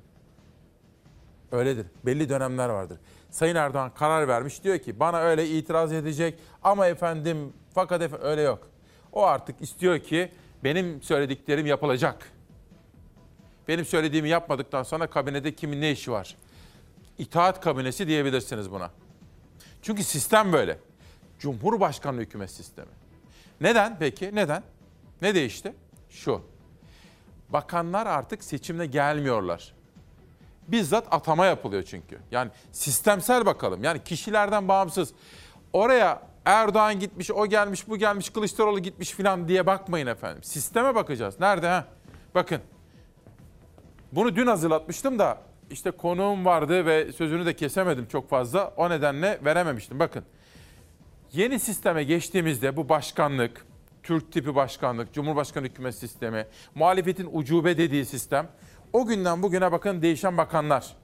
Öyledir. 1.52 1.86
Belli 2.06 2.28
dönemler 2.28 2.68
vardır. 2.68 2.98
Sayın 3.30 3.56
Erdoğan 3.56 3.90
karar 3.94 4.28
vermiş 4.28 4.64
diyor 4.64 4.78
ki 4.78 5.00
bana 5.00 5.20
öyle 5.20 5.48
itiraz 5.48 5.92
edecek 5.92 6.38
ama 6.62 6.86
efendim 6.86 7.52
fakat 7.74 8.02
efendim 8.02 8.26
öyle 8.26 8.42
yok. 8.42 8.68
O 9.12 9.24
artık 9.24 9.62
istiyor 9.62 9.98
ki 9.98 10.32
benim 10.64 11.02
söylediklerim 11.02 11.66
yapılacak. 11.66 12.32
Benim 13.68 13.84
söylediğimi 13.84 14.28
yapmadıktan 14.28 14.82
sonra 14.82 15.06
kabinede 15.06 15.54
kimin 15.54 15.80
ne 15.80 15.90
işi 15.90 16.12
var? 16.12 16.36
İtaat 17.18 17.60
kabinesi 17.60 18.06
diyebilirsiniz 18.06 18.70
buna. 18.70 18.90
Çünkü 19.82 20.04
sistem 20.04 20.52
böyle. 20.52 20.78
Cumhurbaşkanlığı 21.38 22.20
hükümet 22.20 22.50
sistemi. 22.50 22.88
Neden 23.60 23.96
peki? 23.98 24.30
Neden? 24.34 24.62
Ne 25.22 25.34
değişti? 25.34 25.74
Şu. 26.10 26.42
Bakanlar 27.48 28.06
artık 28.06 28.44
seçimle 28.44 28.86
gelmiyorlar. 28.86 29.74
Bizzat 30.68 31.06
atama 31.10 31.46
yapılıyor 31.46 31.82
çünkü. 31.82 32.18
Yani 32.30 32.50
sistemsel 32.72 33.46
bakalım. 33.46 33.84
Yani 33.84 34.04
kişilerden 34.04 34.68
bağımsız. 34.68 35.12
Oraya 35.72 36.22
Erdoğan 36.44 37.00
gitmiş, 37.00 37.30
o 37.30 37.46
gelmiş, 37.46 37.88
bu 37.88 37.96
gelmiş, 37.96 38.30
Kılıçdaroğlu 38.30 38.80
gitmiş 38.80 39.10
filan 39.10 39.48
diye 39.48 39.66
bakmayın 39.66 40.06
efendim. 40.06 40.42
Sisteme 40.42 40.94
bakacağız. 40.94 41.40
Nerede 41.40 41.68
ha? 41.68 41.86
Bakın. 42.34 42.60
Bunu 44.12 44.36
dün 44.36 44.46
hazırlatmıştım 44.46 45.18
da 45.18 45.38
işte 45.70 45.90
konuğum 45.90 46.44
vardı 46.44 46.86
ve 46.86 47.12
sözünü 47.12 47.46
de 47.46 47.56
kesemedim 47.56 48.06
çok 48.06 48.30
fazla. 48.30 48.74
O 48.76 48.90
nedenle 48.90 49.38
verememiştim. 49.44 49.98
Bakın. 49.98 50.24
Yeni 51.32 51.60
sisteme 51.60 52.04
geçtiğimizde 52.04 52.76
bu 52.76 52.88
başkanlık, 52.88 53.66
Türk 54.02 54.32
tipi 54.32 54.54
başkanlık, 54.54 55.12
Cumhurbaşkanı 55.12 55.66
hükümet 55.66 55.94
sistemi, 55.94 56.46
muhalefetin 56.74 57.28
ucube 57.32 57.78
dediği 57.78 58.04
sistem. 58.04 58.48
O 58.92 59.06
günden 59.06 59.42
bugüne 59.42 59.72
bakın 59.72 60.02
değişen 60.02 60.36
bakanlar. 60.36 60.96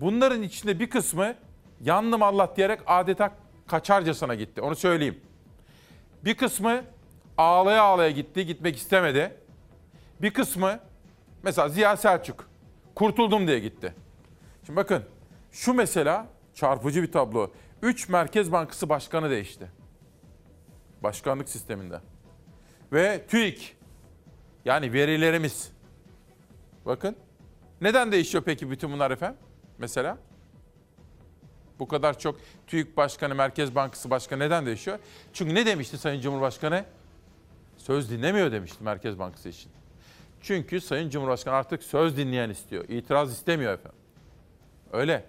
Bunların 0.00 0.42
içinde 0.42 0.80
bir 0.80 0.90
kısmı 0.90 1.34
yandım 1.80 2.22
Allah 2.22 2.52
diyerek 2.56 2.80
adeta 2.86 3.34
kaçarcasına 3.66 4.34
gitti. 4.34 4.60
Onu 4.60 4.76
söyleyeyim. 4.76 5.20
Bir 6.24 6.34
kısmı 6.34 6.84
ağlaya 7.38 7.82
ağlaya 7.82 8.10
gitti, 8.10 8.46
gitmek 8.46 8.76
istemedi. 8.76 9.36
Bir 10.22 10.30
kısmı 10.30 10.80
mesela 11.42 11.68
Ziya 11.68 11.96
Selçuk 11.96 12.53
kurtuldum 12.94 13.46
diye 13.46 13.58
gitti. 13.58 13.94
Şimdi 14.66 14.76
bakın 14.76 15.04
şu 15.52 15.74
mesela 15.74 16.26
çarpıcı 16.54 17.02
bir 17.02 17.12
tablo. 17.12 17.50
3 17.82 18.08
Merkez 18.08 18.52
Bankası 18.52 18.88
Başkanı 18.88 19.30
değişti. 19.30 19.70
Başkanlık 21.02 21.48
sisteminde. 21.48 22.00
Ve 22.92 23.26
TÜİK 23.28 23.76
yani 24.64 24.92
verilerimiz. 24.92 25.72
Bakın. 26.86 27.16
Neden 27.80 28.12
değişiyor 28.12 28.44
peki 28.46 28.70
bütün 28.70 28.92
bunlar 28.92 29.10
efendim? 29.10 29.38
Mesela? 29.78 30.18
Bu 31.78 31.88
kadar 31.88 32.18
çok 32.18 32.36
TÜİK 32.66 32.96
Başkanı, 32.96 33.34
Merkez 33.34 33.74
Bankası 33.74 34.10
Başkanı 34.10 34.40
neden 34.40 34.66
değişiyor? 34.66 34.98
Çünkü 35.32 35.54
ne 35.54 35.66
demişti 35.66 35.98
Sayın 35.98 36.20
Cumhurbaşkanı? 36.20 36.84
Söz 37.76 38.10
dinlemiyor 38.10 38.52
demişti 38.52 38.84
Merkez 38.84 39.18
Bankası 39.18 39.48
için. 39.48 39.72
Çünkü 40.44 40.80
Sayın 40.80 41.10
Cumhurbaşkanı 41.10 41.54
artık 41.54 41.82
söz 41.82 42.16
dinleyen 42.16 42.50
istiyor. 42.50 42.84
İtiraz 42.88 43.32
istemiyor 43.32 43.72
efendim. 43.72 43.98
Öyle. 44.92 45.24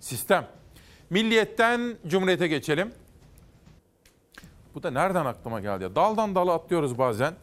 Sistem. 0.00 0.46
Milliyetten 1.10 1.96
Cumhuriyet'e 2.06 2.48
geçelim. 2.48 2.92
Bu 4.74 4.82
da 4.82 4.90
nereden 4.90 5.24
aklıma 5.26 5.60
geldi 5.60 5.82
ya? 5.82 5.96
Daldan 5.96 6.34
dala 6.34 6.54
atlıyoruz 6.54 6.98
bazen. 6.98 7.34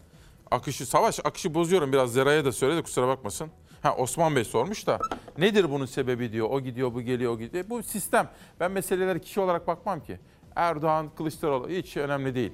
Akışı, 0.51 0.85
savaş 0.85 1.19
akışı 1.23 1.53
bozuyorum 1.53 1.93
biraz. 1.93 2.13
Zera'ya 2.13 2.45
da 2.45 2.51
söyle 2.51 2.75
de 2.75 2.81
kusura 2.81 3.07
bakmasın. 3.07 3.51
Ha 3.81 3.95
Osman 3.95 4.35
Bey 4.35 4.43
sormuş 4.43 4.87
da 4.87 4.99
nedir 5.37 5.71
bunun 5.71 5.85
sebebi 5.85 6.31
diyor. 6.31 6.47
O 6.49 6.61
gidiyor, 6.61 6.93
bu 6.93 7.01
geliyor, 7.01 7.33
o 7.33 7.39
gidiyor. 7.39 7.65
Bu 7.69 7.83
sistem. 7.83 8.29
Ben 8.59 8.71
meselelere 8.71 9.19
kişi 9.19 9.39
olarak 9.39 9.67
bakmam 9.67 10.03
ki. 10.03 10.19
Erdoğan, 10.55 11.09
Kılıçdaroğlu 11.17 11.69
hiç 11.69 11.97
önemli 11.97 12.35
değil. 12.35 12.53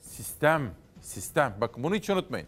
Sistem, 0.00 0.74
sistem. 1.00 1.54
Bakın 1.60 1.82
bunu 1.82 1.94
hiç 1.94 2.10
unutmayın. 2.10 2.46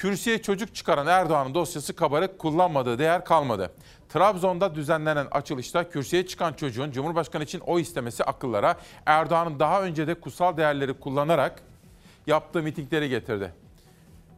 Kürsüye 0.00 0.42
çocuk 0.42 0.74
çıkaran 0.74 1.06
Erdoğan'ın 1.06 1.54
dosyası 1.54 1.96
kabarık 1.96 2.38
kullanmadığı 2.38 2.98
değer 2.98 3.24
kalmadı. 3.24 3.72
Trabzon'da 4.08 4.74
düzenlenen 4.74 5.26
açılışta 5.30 5.90
kürsüye 5.90 6.26
çıkan 6.26 6.52
çocuğun 6.52 6.90
Cumhurbaşkanı 6.90 7.44
için 7.44 7.60
oy 7.60 7.82
istemesi 7.82 8.24
akıllara 8.24 8.76
Erdoğan'ın 9.06 9.58
daha 9.58 9.82
önce 9.82 10.06
de 10.06 10.14
kutsal 10.14 10.56
değerleri 10.56 10.94
kullanarak 10.94 11.62
yaptığı 12.26 12.62
mitingleri 12.62 13.08
getirdi. 13.08 13.52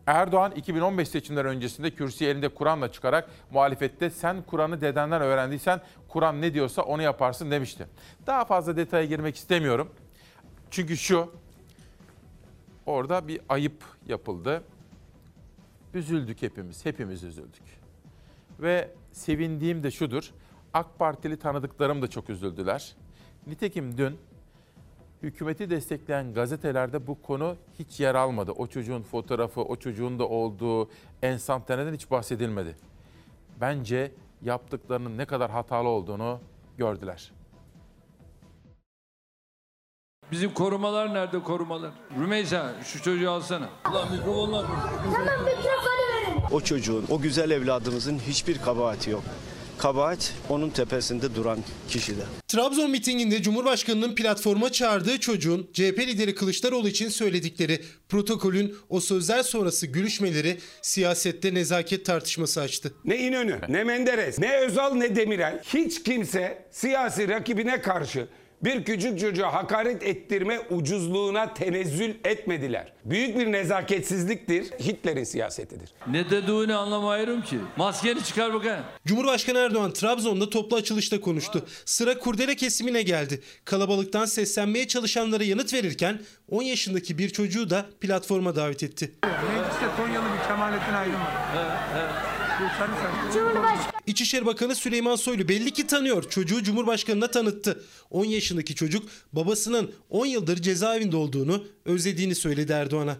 Erdoğan 0.06 0.52
2015 0.52 1.08
seçimleri 1.08 1.48
öncesinde 1.48 1.90
kürsüye 1.90 2.30
elinde 2.30 2.48
Kur'an'la 2.48 2.92
çıkarak 2.92 3.30
muhalefette 3.50 4.10
sen 4.10 4.42
Kur'an'ı 4.42 4.80
dedenden 4.80 5.22
öğrendiysen 5.22 5.80
Kur'an 6.08 6.40
ne 6.40 6.54
diyorsa 6.54 6.82
onu 6.82 7.02
yaparsın 7.02 7.50
demişti. 7.50 7.86
Daha 8.26 8.44
fazla 8.44 8.76
detaya 8.76 9.04
girmek 9.04 9.36
istemiyorum. 9.36 9.92
Çünkü 10.70 10.96
şu 10.96 11.32
orada 12.86 13.28
bir 13.28 13.40
ayıp 13.48 13.84
yapıldı. 14.08 14.62
Üzüldük 15.94 16.42
hepimiz, 16.42 16.86
hepimiz 16.86 17.24
üzüldük. 17.24 17.62
Ve 18.60 18.90
sevindiğim 19.12 19.82
de 19.82 19.90
şudur, 19.90 20.30
AK 20.74 20.98
Partili 20.98 21.38
tanıdıklarım 21.38 22.02
da 22.02 22.06
çok 22.06 22.30
üzüldüler. 22.30 22.96
Nitekim 23.46 23.98
dün 23.98 24.18
hükümeti 25.22 25.70
destekleyen 25.70 26.34
gazetelerde 26.34 27.06
bu 27.06 27.22
konu 27.22 27.56
hiç 27.78 28.00
yer 28.00 28.14
almadı. 28.14 28.52
O 28.52 28.66
çocuğun 28.66 29.02
fotoğrafı, 29.02 29.60
o 29.60 29.76
çocuğun 29.76 30.18
da 30.18 30.28
olduğu 30.28 30.90
enstantaneden 31.22 31.94
hiç 31.94 32.10
bahsedilmedi. 32.10 32.76
Bence 33.60 34.12
yaptıklarının 34.42 35.18
ne 35.18 35.24
kadar 35.24 35.50
hatalı 35.50 35.88
olduğunu 35.88 36.40
gördüler. 36.78 37.32
Bizim 40.32 40.54
korumalar 40.54 41.14
nerede 41.14 41.38
korumalar? 41.42 41.90
Rümeysa 42.20 42.72
şu 42.84 43.02
çocuğu 43.02 43.30
alsana. 43.30 43.68
Ulan 43.90 44.12
mikrofonlar. 44.12 44.64
O 46.52 46.60
çocuğun, 46.60 47.04
o 47.10 47.20
güzel 47.20 47.50
evladımızın 47.50 48.18
hiçbir 48.18 48.58
kabahati 48.58 49.10
yok. 49.10 49.22
Kabahat 49.78 50.32
onun 50.48 50.70
tepesinde 50.70 51.34
duran 51.34 51.58
kişide. 51.88 52.22
Trabzon 52.48 52.90
mitinginde 52.90 53.42
Cumhurbaşkanı'nın 53.42 54.14
platforma 54.14 54.72
çağırdığı 54.72 55.20
çocuğun 55.20 55.68
CHP 55.72 55.98
lideri 55.98 56.34
Kılıçdaroğlu 56.34 56.88
için 56.88 57.08
söyledikleri 57.08 57.82
protokolün 58.08 58.76
o 58.88 59.00
sözler 59.00 59.42
sonrası 59.42 59.86
görüşmeleri 59.86 60.58
siyasette 60.82 61.54
nezaket 61.54 62.06
tartışması 62.06 62.60
açtı. 62.60 62.94
Ne 63.04 63.16
İnönü, 63.18 63.60
ne 63.68 63.84
Menderes, 63.84 64.38
ne 64.38 64.56
Özal 64.56 64.94
ne 64.94 65.16
Demirel 65.16 65.62
hiç 65.74 66.02
kimse 66.02 66.68
siyasi 66.70 67.28
rakibine 67.28 67.80
karşı 67.82 68.28
bir 68.64 68.84
küçük 68.84 69.20
çocuğa 69.20 69.54
hakaret 69.54 70.02
ettirme 70.02 70.60
ucuzluğuna 70.60 71.54
tenezzül 71.54 72.14
etmediler. 72.24 72.92
Büyük 73.04 73.38
bir 73.38 73.52
nezaketsizliktir. 73.52 74.64
Hitler'in 74.64 75.24
siyasetidir. 75.24 75.90
Ne 76.06 76.30
dediğini 76.30 76.74
anlamayırım 76.74 77.42
ki. 77.42 77.58
Maskeni 77.76 78.24
çıkar 78.24 78.54
bakayım. 78.54 78.84
Cumhurbaşkanı 79.06 79.58
Erdoğan 79.58 79.92
Trabzon'da 79.92 80.50
toplu 80.50 80.76
açılışta 80.76 81.20
konuştu. 81.20 81.66
Sıra 81.84 82.18
kurdele 82.18 82.56
kesimine 82.56 83.02
geldi. 83.02 83.42
Kalabalıktan 83.64 84.24
seslenmeye 84.24 84.88
çalışanlara 84.88 85.44
yanıt 85.44 85.74
verirken 85.74 86.20
10 86.50 86.62
yaşındaki 86.62 87.18
bir 87.18 87.28
çocuğu 87.28 87.70
da 87.70 87.86
platforma 88.00 88.56
davet 88.56 88.82
etti. 88.82 89.12
Mecliste 89.24 89.86
Konyalı 89.96 90.26
bir 90.38 90.48
Kemalettin 90.48 90.92
Aydın 90.92 91.12
var. 91.12 91.32
İçişleri 94.06 94.46
Bakanı 94.46 94.74
Süleyman 94.74 95.16
Soylu 95.16 95.48
belli 95.48 95.70
ki 95.70 95.86
tanıyor. 95.86 96.30
Çocuğu 96.30 96.62
Cumhurbaşkanı'na 96.62 97.30
tanıttı. 97.30 97.84
10 98.10 98.24
yaşındaki 98.24 98.74
çocuk 98.74 99.08
babasının 99.32 99.92
10 100.10 100.26
yıldır 100.26 100.56
cezaevinde 100.56 101.16
olduğunu, 101.16 101.64
özlediğini 101.84 102.34
söyledi 102.34 102.72
Erdoğan'a. 102.72 103.16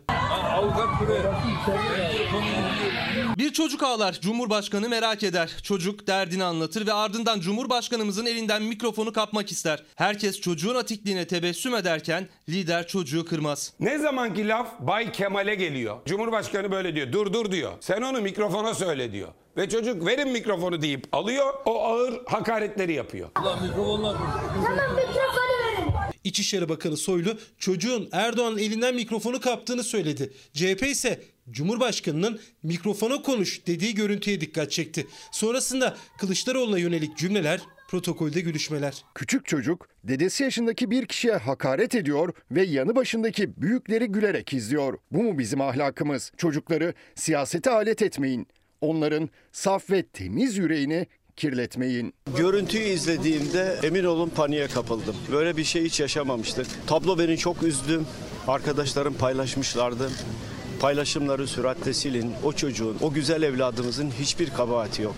Bir 3.39 3.53
çocuk 3.53 3.83
ağlar, 3.83 4.19
Cumhurbaşkanı 4.21 4.89
merak 4.89 5.23
eder. 5.23 5.51
Çocuk 5.63 6.07
derdini 6.07 6.45
anlatır 6.45 6.87
ve 6.87 6.93
ardından 6.93 7.41
Cumhurbaşkanımızın 7.41 8.27
elinden 8.27 8.63
mikrofonu 8.63 9.13
kapmak 9.13 9.53
ister. 9.53 9.83
Herkes 9.97 10.41
çocuğun 10.41 10.75
atikliğine 10.75 11.27
tebessüm 11.27 11.75
ederken 11.75 12.29
lider 12.49 12.87
çocuğu 12.87 13.25
kırmaz. 13.25 13.73
Ne 13.81 13.99
zamanki 13.99 14.49
laf 14.49 14.81
Bay 14.81 15.13
Kemal'e 15.13 15.55
geliyor. 15.55 15.97
Cumhurbaşkanı 16.07 16.71
böyle 16.71 16.95
diyor. 16.95 17.13
Dur 17.13 17.33
dur 17.33 17.53
diyor. 17.53 17.73
Sen 17.81 18.03
onu 18.03 18.21
mikrofona 18.21 18.75
söyle 18.75 19.13
diyor. 19.13 19.29
Ve 19.57 19.69
çocuk 19.69 20.07
verin 20.07 20.29
mikrofonu 20.29 20.83
deyip 20.83 21.05
alıyor. 21.13 21.55
O 21.65 21.85
ağır 21.85 22.21
hakaretleri 22.27 22.93
yapıyor. 22.93 23.29
İçişleri 26.25 26.69
Bakanı 26.69 26.97
Soylu 26.97 27.39
çocuğun 27.59 28.09
Erdoğan'ın 28.13 28.59
elinden 28.59 28.95
mikrofonu 28.95 29.41
kaptığını 29.41 29.85
söyledi. 29.85 30.33
CHP 30.53 30.83
ise 30.83 31.21
Cumhurbaşkanının 31.51 32.41
mikrofona 32.63 33.23
konuş 33.23 33.67
dediği 33.67 33.95
görüntüye 33.95 34.41
dikkat 34.41 34.71
çekti. 34.71 35.07
Sonrasında 35.33 35.97
Kılıçdaroğlu'na 36.19 36.79
yönelik 36.79 37.17
cümleler, 37.17 37.61
protokolde 37.89 38.41
gülüşmeler. 38.41 39.05
Küçük 39.15 39.47
çocuk 39.47 39.89
dedesi 40.05 40.43
yaşındaki 40.43 40.91
bir 40.91 41.07
kişiye 41.07 41.37
hakaret 41.37 41.95
ediyor 41.95 42.35
ve 42.51 42.63
yanı 42.63 42.97
başındaki 42.97 43.63
büyükleri 43.63 44.07
gülerek 44.07 44.53
izliyor. 44.53 44.99
Bu 45.11 45.23
mu 45.23 45.39
bizim 45.39 45.61
ahlakımız? 45.61 46.33
Çocukları 46.37 46.95
siyasete 47.15 47.71
alet 47.71 48.03
etmeyin. 48.03 48.47
Onların 48.81 49.29
saf 49.53 49.91
ve 49.91 50.03
temiz 50.03 50.57
yüreğini 50.57 51.07
kirletmeyin. 51.37 52.15
Görüntüyü 52.37 52.85
izlediğimde 52.85 53.79
emin 53.83 54.05
olun 54.05 54.29
paniğe 54.29 54.67
kapıldım. 54.67 55.17
Böyle 55.33 55.57
bir 55.57 55.65
şey 55.65 55.85
hiç 55.85 56.01
yaşamamıştık. 56.01 56.67
Tablo 56.87 57.19
beni 57.19 57.39
çok 57.39 57.63
üzdü. 57.63 58.01
Arkadaşlarım 58.49 59.15
paylaşmışlardı. 59.15 60.11
Paylaşımları 60.81 61.47
süratle 61.47 61.95
silin. 61.95 62.33
O 62.45 62.53
çocuğun, 62.53 62.97
o 63.03 63.13
güzel 63.13 63.43
evladımızın 63.43 64.11
hiçbir 64.21 64.51
kabahati 64.51 65.03
yok. 65.03 65.15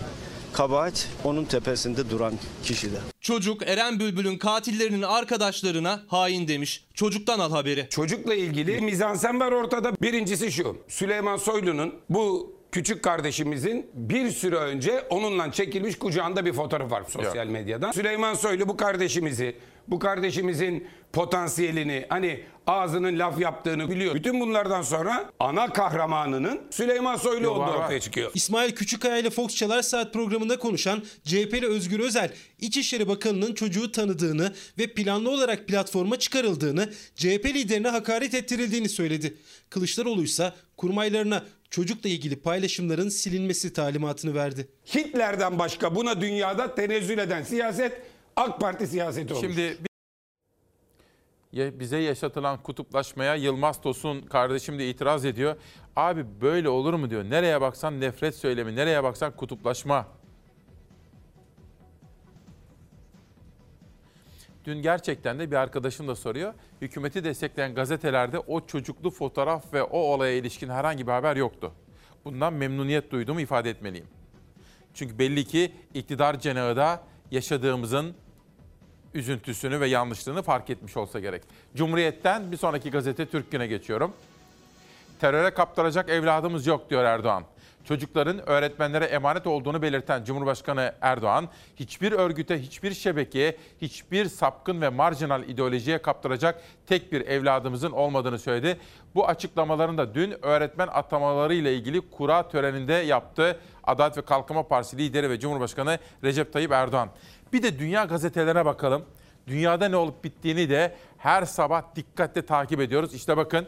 Kabahat 0.53 1.07
onun 1.23 1.45
tepesinde 1.45 2.09
duran 2.09 2.33
kişide. 2.63 2.97
Çocuk 3.21 3.67
Eren 3.67 3.99
Bülbül'ün 3.99 4.37
katillerinin 4.37 5.01
arkadaşlarına 5.01 6.03
hain 6.07 6.47
demiş. 6.47 6.85
Çocuktan 6.93 7.39
al 7.39 7.51
haberi. 7.51 7.87
Çocukla 7.89 8.35
ilgili 8.35 8.81
mizansen 8.81 9.39
var 9.39 9.51
ortada. 9.51 9.91
Birincisi 10.01 10.51
şu. 10.51 10.77
Süleyman 10.87 11.37
Soylu'nun 11.37 11.93
bu 12.09 12.54
küçük 12.75 13.03
kardeşimizin 13.03 13.89
bir 13.93 14.31
süre 14.31 14.55
önce 14.55 15.01
onunla 15.09 15.51
çekilmiş 15.51 15.99
kucağında 15.99 16.45
bir 16.45 16.53
fotoğraf 16.53 16.91
var 16.91 17.03
sosyal 17.09 17.47
medyadan. 17.47 17.91
Süleyman 17.91 18.33
Soylu 18.33 18.67
bu 18.67 18.77
kardeşimizi, 18.77 19.55
bu 19.87 19.99
kardeşimizin 19.99 20.87
potansiyelini, 21.13 22.05
hani 22.09 22.43
ağzının 22.67 23.19
laf 23.19 23.39
yaptığını 23.39 23.89
biliyor. 23.89 24.15
Bütün 24.15 24.39
bunlardan 24.39 24.81
sonra 24.81 25.31
ana 25.39 25.73
kahramanının 25.73 26.61
Süleyman 26.71 27.15
Soylu 27.15 27.49
olduğu 27.49 27.71
ortaya 27.71 27.99
çıkıyor. 27.99 28.31
İsmail 28.33 28.71
Küçükkaya 28.71 29.17
ile 29.17 29.29
Fox 29.29 29.55
Çalar 29.55 29.81
Saat 29.81 30.13
programında 30.13 30.59
konuşan 30.59 31.03
CHP'li 31.23 31.67
Özgür 31.67 31.99
Özel, 31.99 32.33
İçişleri 32.59 33.07
Bakanı'nın 33.07 33.53
çocuğu 33.53 33.91
tanıdığını 33.91 34.53
ve 34.77 34.87
planlı 34.87 35.29
olarak 35.29 35.67
platforma 35.67 36.19
çıkarıldığını, 36.19 36.89
CHP 37.15 37.45
liderine 37.45 37.89
hakaret 37.89 38.33
ettirildiğini 38.33 38.89
söyledi. 38.89 39.37
Kılıçdaroğlu 39.69 40.23
ise 40.23 40.53
kurmaylarına 40.77 41.43
çocukla 41.69 42.09
ilgili 42.09 42.35
paylaşımların 42.35 43.09
silinmesi 43.09 43.73
talimatını 43.73 44.33
verdi. 44.33 44.67
Hitler'den 44.95 45.59
başka 45.59 45.95
buna 45.95 46.21
dünyada 46.21 46.75
tenezzül 46.75 47.17
eden 47.17 47.43
siyaset 47.43 48.01
AK 48.35 48.59
Parti 48.59 48.87
siyaseti 48.87 49.33
olmuş. 49.33 49.47
Şimdi 49.47 49.77
bize 51.79 51.97
yaşatılan 51.97 52.63
kutuplaşmaya 52.63 53.35
Yılmaz 53.35 53.81
Tosun 53.81 54.21
kardeşim 54.21 54.79
de 54.79 54.89
itiraz 54.89 55.25
ediyor. 55.25 55.55
Abi 55.95 56.25
böyle 56.41 56.69
olur 56.69 56.93
mu 56.93 57.09
diyor. 57.09 57.23
Nereye 57.23 57.61
baksan 57.61 58.01
nefret 58.01 58.35
söylemi, 58.35 58.75
nereye 58.75 59.03
baksan 59.03 59.35
kutuplaşma. 59.35 60.07
Dün 64.65 64.81
gerçekten 64.81 65.39
de 65.39 65.51
bir 65.51 65.55
arkadaşım 65.55 66.07
da 66.07 66.15
soruyor. 66.15 66.53
Hükümeti 66.81 67.23
destekleyen 67.23 67.75
gazetelerde 67.75 68.39
o 68.39 68.65
çocuklu 68.65 69.11
fotoğraf 69.11 69.73
ve 69.73 69.83
o 69.83 69.97
olaya 69.97 70.33
ilişkin 70.35 70.69
herhangi 70.69 71.07
bir 71.07 71.11
haber 71.11 71.35
yoktu. 71.35 71.71
Bundan 72.25 72.53
memnuniyet 72.53 73.11
duyduğumu 73.11 73.41
ifade 73.41 73.69
etmeliyim. 73.69 74.07
Çünkü 74.93 75.19
belli 75.19 75.45
ki 75.45 75.71
iktidar 75.93 76.39
cenahı 76.39 76.75
da 76.75 77.03
yaşadığımızın 77.31 78.15
üzüntüsünü 79.13 79.79
ve 79.79 79.87
yanlışlığını 79.87 80.43
fark 80.43 80.69
etmiş 80.69 80.97
olsa 80.97 81.19
gerek. 81.19 81.43
Cumhuriyet'ten 81.75 82.51
bir 82.51 82.57
sonraki 82.57 82.91
gazete 82.91 83.25
Türk 83.25 83.51
Günü'ne 83.51 83.67
geçiyorum. 83.67 84.13
Teröre 85.19 85.53
kaptıracak 85.53 86.09
evladımız 86.09 86.67
yok 86.67 86.89
diyor 86.89 87.03
Erdoğan. 87.03 87.43
Çocukların 87.85 88.49
öğretmenlere 88.49 89.05
emanet 89.05 89.47
olduğunu 89.47 89.81
belirten 89.81 90.23
Cumhurbaşkanı 90.23 90.93
Erdoğan, 91.01 91.49
hiçbir 91.75 92.11
örgüte, 92.11 92.61
hiçbir 92.61 92.93
şebekeye, 92.93 93.57
hiçbir 93.81 94.25
sapkın 94.25 94.81
ve 94.81 94.89
marjinal 94.89 95.43
ideolojiye 95.43 95.97
kaptıracak 95.97 96.61
tek 96.87 97.11
bir 97.11 97.21
evladımızın 97.21 97.91
olmadığını 97.91 98.39
söyledi. 98.39 98.77
Bu 99.15 99.27
açıklamalarını 99.27 99.97
da 99.97 100.15
dün 100.15 100.45
öğretmen 100.45 100.87
atamaları 100.87 101.53
ile 101.53 101.75
ilgili 101.75 102.09
kura 102.09 102.49
töreninde 102.49 102.93
yaptı. 102.93 103.59
Adalet 103.83 104.17
ve 104.17 104.21
Kalkınma 104.21 104.67
Partisi 104.67 104.97
lideri 104.97 105.29
ve 105.29 105.39
Cumhurbaşkanı 105.39 105.99
Recep 106.23 106.53
Tayyip 106.53 106.71
Erdoğan. 106.71 107.09
Bir 107.53 107.63
de 107.63 107.79
dünya 107.79 108.05
gazetelerine 108.05 108.65
bakalım. 108.65 109.05
Dünyada 109.47 109.89
ne 109.89 109.95
olup 109.95 110.23
bittiğini 110.23 110.69
de 110.69 110.95
her 111.17 111.45
sabah 111.45 111.95
dikkatle 111.95 112.45
takip 112.45 112.79
ediyoruz. 112.79 113.13
İşte 113.13 113.37
bakın. 113.37 113.67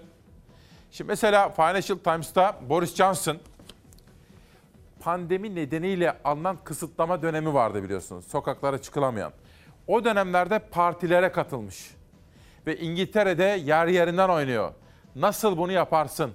Şimdi 0.92 1.08
mesela 1.08 1.50
Financial 1.50 1.98
Times'ta 1.98 2.60
Boris 2.70 2.96
Johnson 2.96 3.38
pandemi 5.00 5.56
nedeniyle 5.56 6.18
alınan 6.24 6.58
kısıtlama 6.64 7.22
dönemi 7.22 7.54
vardı 7.54 7.84
biliyorsunuz. 7.84 8.28
Sokaklara 8.28 8.78
çıkılamayan. 8.82 9.32
O 9.88 10.04
dönemlerde 10.04 10.60
partilere 10.60 11.32
katılmış. 11.32 11.92
Ve 12.68 12.78
İngiltere'de 12.78 13.44
yer 13.44 13.88
yerinden 13.88 14.30
oynuyor. 14.30 14.72
Nasıl 15.16 15.58
bunu 15.58 15.72
yaparsın? 15.72 16.32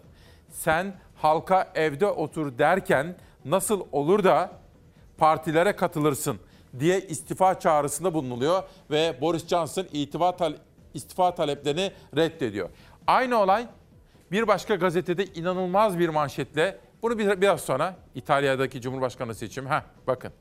Sen 0.50 0.94
halka 1.16 1.72
evde 1.74 2.06
otur 2.06 2.58
derken 2.58 3.16
nasıl 3.44 3.86
olur 3.92 4.24
da 4.24 4.50
partilere 5.18 5.76
katılırsın 5.76 6.38
diye 6.78 7.00
istifa 7.00 7.60
çağrısında 7.60 8.14
bulunuluyor 8.14 8.62
ve 8.90 9.18
Boris 9.20 9.46
Johnson 9.46 9.86
itifa 9.92 10.36
tal- 10.36 10.56
istifa 10.94 11.34
taleplerini 11.34 11.92
reddediyor. 12.16 12.68
Aynı 13.06 13.38
olay 13.38 13.66
bir 14.32 14.46
başka 14.46 14.74
gazetede 14.74 15.24
inanılmaz 15.24 15.98
bir 15.98 16.08
manşetle 16.08 16.78
bunu 17.02 17.18
biraz 17.18 17.60
sonra 17.60 17.96
İtalya'daki 18.14 18.80
Cumhurbaşkanı 18.80 19.34
seçimi. 19.34 19.68
Heh, 19.68 19.82
bakın. 20.06 20.32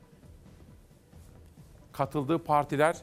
Katıldığı 1.92 2.38
partiler, 2.38 2.96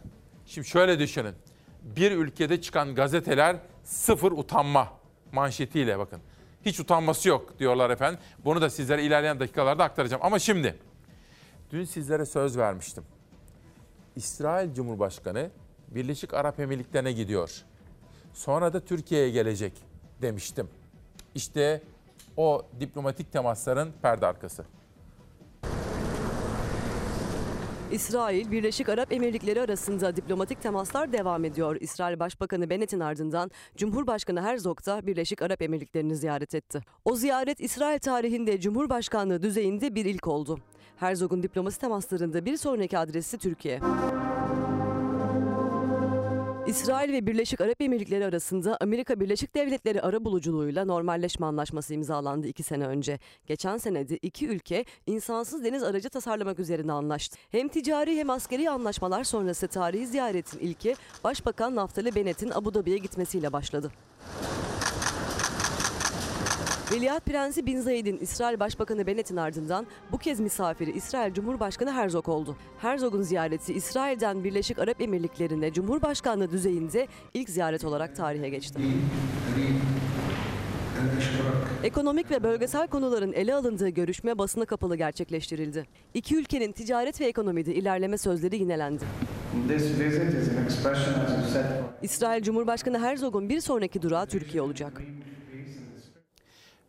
şimdi 0.45 0.67
şöyle 0.67 0.99
düşünün. 0.99 1.35
Bir 1.83 2.11
ülkede 2.11 2.61
çıkan 2.61 2.95
gazeteler 2.95 3.55
sıfır 3.83 4.31
utanma 4.31 4.93
manşetiyle 5.31 5.99
bakın. 5.99 6.21
Hiç 6.65 6.79
utanması 6.79 7.29
yok 7.29 7.59
diyorlar 7.59 7.89
efendim. 7.89 8.19
Bunu 8.45 8.61
da 8.61 8.69
sizlere 8.69 9.03
ilerleyen 9.03 9.39
dakikalarda 9.39 9.83
aktaracağım. 9.83 10.23
Ama 10.25 10.39
şimdi, 10.39 10.79
dün 11.71 11.83
sizlere 11.83 12.25
söz 12.25 12.57
vermiştim. 12.57 13.03
İsrail 14.15 14.73
Cumhurbaşkanı 14.73 15.49
Birleşik 15.87 16.33
Arap 16.33 16.59
Emirlikleri'ne 16.59 17.11
gidiyor. 17.11 17.63
Sonra 18.33 18.73
da 18.73 18.79
Türkiye'ye 18.79 19.29
gelecek 19.29 19.73
demiştim. 20.21 20.69
İşte 21.35 21.81
o 22.39 22.61
diplomatik 22.79 23.31
temasların 23.31 23.91
perde 24.01 24.25
arkası. 24.25 24.65
İsrail, 27.91 28.51
Birleşik 28.51 28.89
Arap 28.89 29.13
Emirlikleri 29.13 29.61
arasında 29.61 30.15
diplomatik 30.15 30.61
temaslar 30.61 31.13
devam 31.13 31.45
ediyor. 31.45 31.77
İsrail 31.79 32.19
Başbakanı 32.19 32.69
Bennett'in 32.69 32.99
ardından 32.99 33.51
Cumhurbaşkanı 33.77 34.41
Herzog 34.41 34.85
da 34.85 35.07
Birleşik 35.07 35.41
Arap 35.41 35.61
Emirlikleri'ni 35.61 36.15
ziyaret 36.15 36.55
etti. 36.55 36.81
O 37.05 37.15
ziyaret 37.15 37.59
İsrail 37.61 37.99
tarihinde 37.99 38.59
Cumhurbaşkanlığı 38.59 39.41
düzeyinde 39.41 39.95
bir 39.95 40.05
ilk 40.05 40.27
oldu. 40.27 40.59
Herzog'un 40.95 41.43
diplomasi 41.43 41.79
temaslarında 41.79 42.45
bir 42.45 42.57
sonraki 42.57 42.97
adresi 42.97 43.37
Türkiye. 43.37 43.79
İsrail 46.69 47.13
ve 47.13 47.27
Birleşik 47.27 47.61
Arap 47.61 47.81
Emirlikleri 47.81 48.25
arasında 48.25 48.77
Amerika 48.81 49.19
Birleşik 49.19 49.55
Devletleri 49.55 50.01
arabuluculuğuyla 50.01 50.85
normalleşme 50.85 51.45
anlaşması 51.45 51.93
imzalandı 51.93 52.47
iki 52.47 52.63
sene 52.63 52.87
önce. 52.87 53.19
Geçen 53.47 53.77
senede 53.77 54.17
iki 54.17 54.47
ülke 54.47 54.85
insansız 55.07 55.63
deniz 55.63 55.83
aracı 55.83 56.09
tasarlamak 56.09 56.59
üzerine 56.59 56.91
anlaştı. 56.91 57.37
Hem 57.51 57.67
ticari 57.67 58.17
hem 58.17 58.29
askeri 58.29 58.69
anlaşmalar 58.69 59.23
sonrası 59.23 59.67
tarihi 59.67 60.07
ziyaretin 60.07 60.59
ilki 60.59 60.95
Başbakan 61.23 61.75
Naftali 61.75 62.15
Bennett'in 62.15 62.49
Abu 62.49 62.73
Dhabi'ye 62.73 62.97
gitmesiyle 62.97 63.53
başladı. 63.53 63.91
Veliaht 66.91 67.25
Prensi 67.25 67.65
Bin 67.65 67.81
Zayed'in 67.81 68.17
İsrail 68.17 68.59
Başbakanı 68.59 69.07
Bennett'in 69.07 69.37
ardından 69.37 69.87
bu 70.11 70.17
kez 70.17 70.39
misafiri 70.39 70.91
İsrail 70.91 71.33
Cumhurbaşkanı 71.33 71.91
Herzog 71.91 72.29
oldu. 72.29 72.57
Herzog'un 72.81 73.21
ziyareti 73.21 73.73
İsrail'den 73.73 74.43
Birleşik 74.43 74.79
Arap 74.79 75.01
Emirlikleri'ne 75.01 75.73
Cumhurbaşkanlığı 75.73 76.51
düzeyinde 76.51 77.07
ilk 77.33 77.49
ziyaret 77.49 77.85
olarak 77.85 78.15
tarihe 78.15 78.49
geçti. 78.49 78.79
Ekonomik 81.83 82.31
ve 82.31 82.43
bölgesel 82.43 82.87
konuların 82.87 83.33
ele 83.33 83.55
alındığı 83.55 83.89
görüşme 83.89 84.37
basına 84.37 84.65
kapalı 84.65 84.95
gerçekleştirildi. 84.95 85.85
İki 86.13 86.35
ülkenin 86.35 86.71
ticaret 86.71 87.21
ve 87.21 87.25
ekonomide 87.25 87.75
ilerleme 87.75 88.17
sözleri 88.17 88.57
yinelendi. 88.57 89.03
İsrail 92.01 92.43
Cumhurbaşkanı 92.43 92.99
Herzog'un 92.99 93.49
bir 93.49 93.61
sonraki 93.61 94.01
durağı 94.01 94.27
Türkiye 94.27 94.61
olacak. 94.61 95.01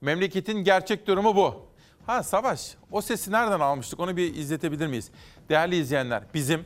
Memleketin 0.00 0.64
gerçek 0.64 1.06
durumu 1.06 1.36
bu. 1.36 1.66
Ha 2.06 2.22
Savaş, 2.22 2.74
o 2.90 3.00
sesi 3.00 3.32
nereden 3.32 3.60
almıştık 3.60 4.00
onu 4.00 4.16
bir 4.16 4.34
izletebilir 4.34 4.86
miyiz? 4.86 5.10
Değerli 5.48 5.76
izleyenler, 5.76 6.22
bizim 6.34 6.64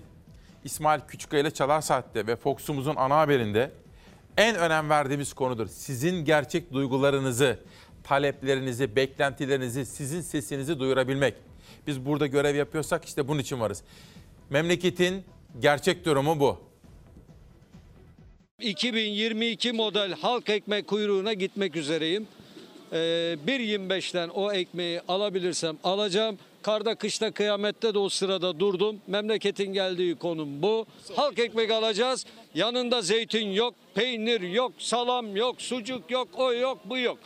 İsmail 0.64 1.00
Küçükkaya 1.00 1.42
ile 1.42 1.50
Çalar 1.50 1.80
Saat'te 1.80 2.26
ve 2.26 2.36
Fox'umuzun 2.36 2.96
ana 2.96 3.16
haberinde 3.16 3.70
en 4.36 4.56
önem 4.56 4.90
verdiğimiz 4.90 5.32
konudur. 5.32 5.66
Sizin 5.66 6.24
gerçek 6.24 6.72
duygularınızı, 6.72 7.58
taleplerinizi, 8.04 8.96
beklentilerinizi, 8.96 9.86
sizin 9.86 10.20
sesinizi 10.20 10.78
duyurabilmek. 10.78 11.34
Biz 11.86 12.06
burada 12.06 12.26
görev 12.26 12.56
yapıyorsak 12.56 13.04
işte 13.04 13.28
bunun 13.28 13.38
için 13.40 13.60
varız. 13.60 13.82
Memleketin 14.50 15.24
gerçek 15.60 16.04
durumu 16.04 16.40
bu. 16.40 16.60
2022 18.60 19.72
model 19.72 20.12
halk 20.12 20.48
ekmek 20.50 20.86
kuyruğuna 20.86 21.32
gitmek 21.32 21.76
üzereyim. 21.76 22.26
Ee, 22.94 23.36
1.25'ten 23.46 24.28
o 24.28 24.52
ekmeği 24.52 25.00
alabilirsem 25.08 25.76
alacağım. 25.84 26.38
Karda 26.62 26.94
kışta 26.94 27.30
kıyamette 27.30 27.94
de 27.94 27.98
o 27.98 28.08
sırada 28.08 28.60
durdum. 28.60 29.00
Memleketin 29.06 29.72
geldiği 29.72 30.14
konum 30.14 30.62
bu. 30.62 30.86
Halk 31.16 31.38
ekmek 31.38 31.70
alacağız. 31.70 32.26
Yanında 32.54 33.02
zeytin 33.02 33.52
yok, 33.52 33.74
peynir 33.94 34.40
yok, 34.40 34.72
salam 34.78 35.36
yok, 35.36 35.62
sucuk 35.62 36.10
yok, 36.10 36.28
o 36.34 36.52
yok, 36.52 36.78
bu 36.84 36.98
yok. 36.98 37.18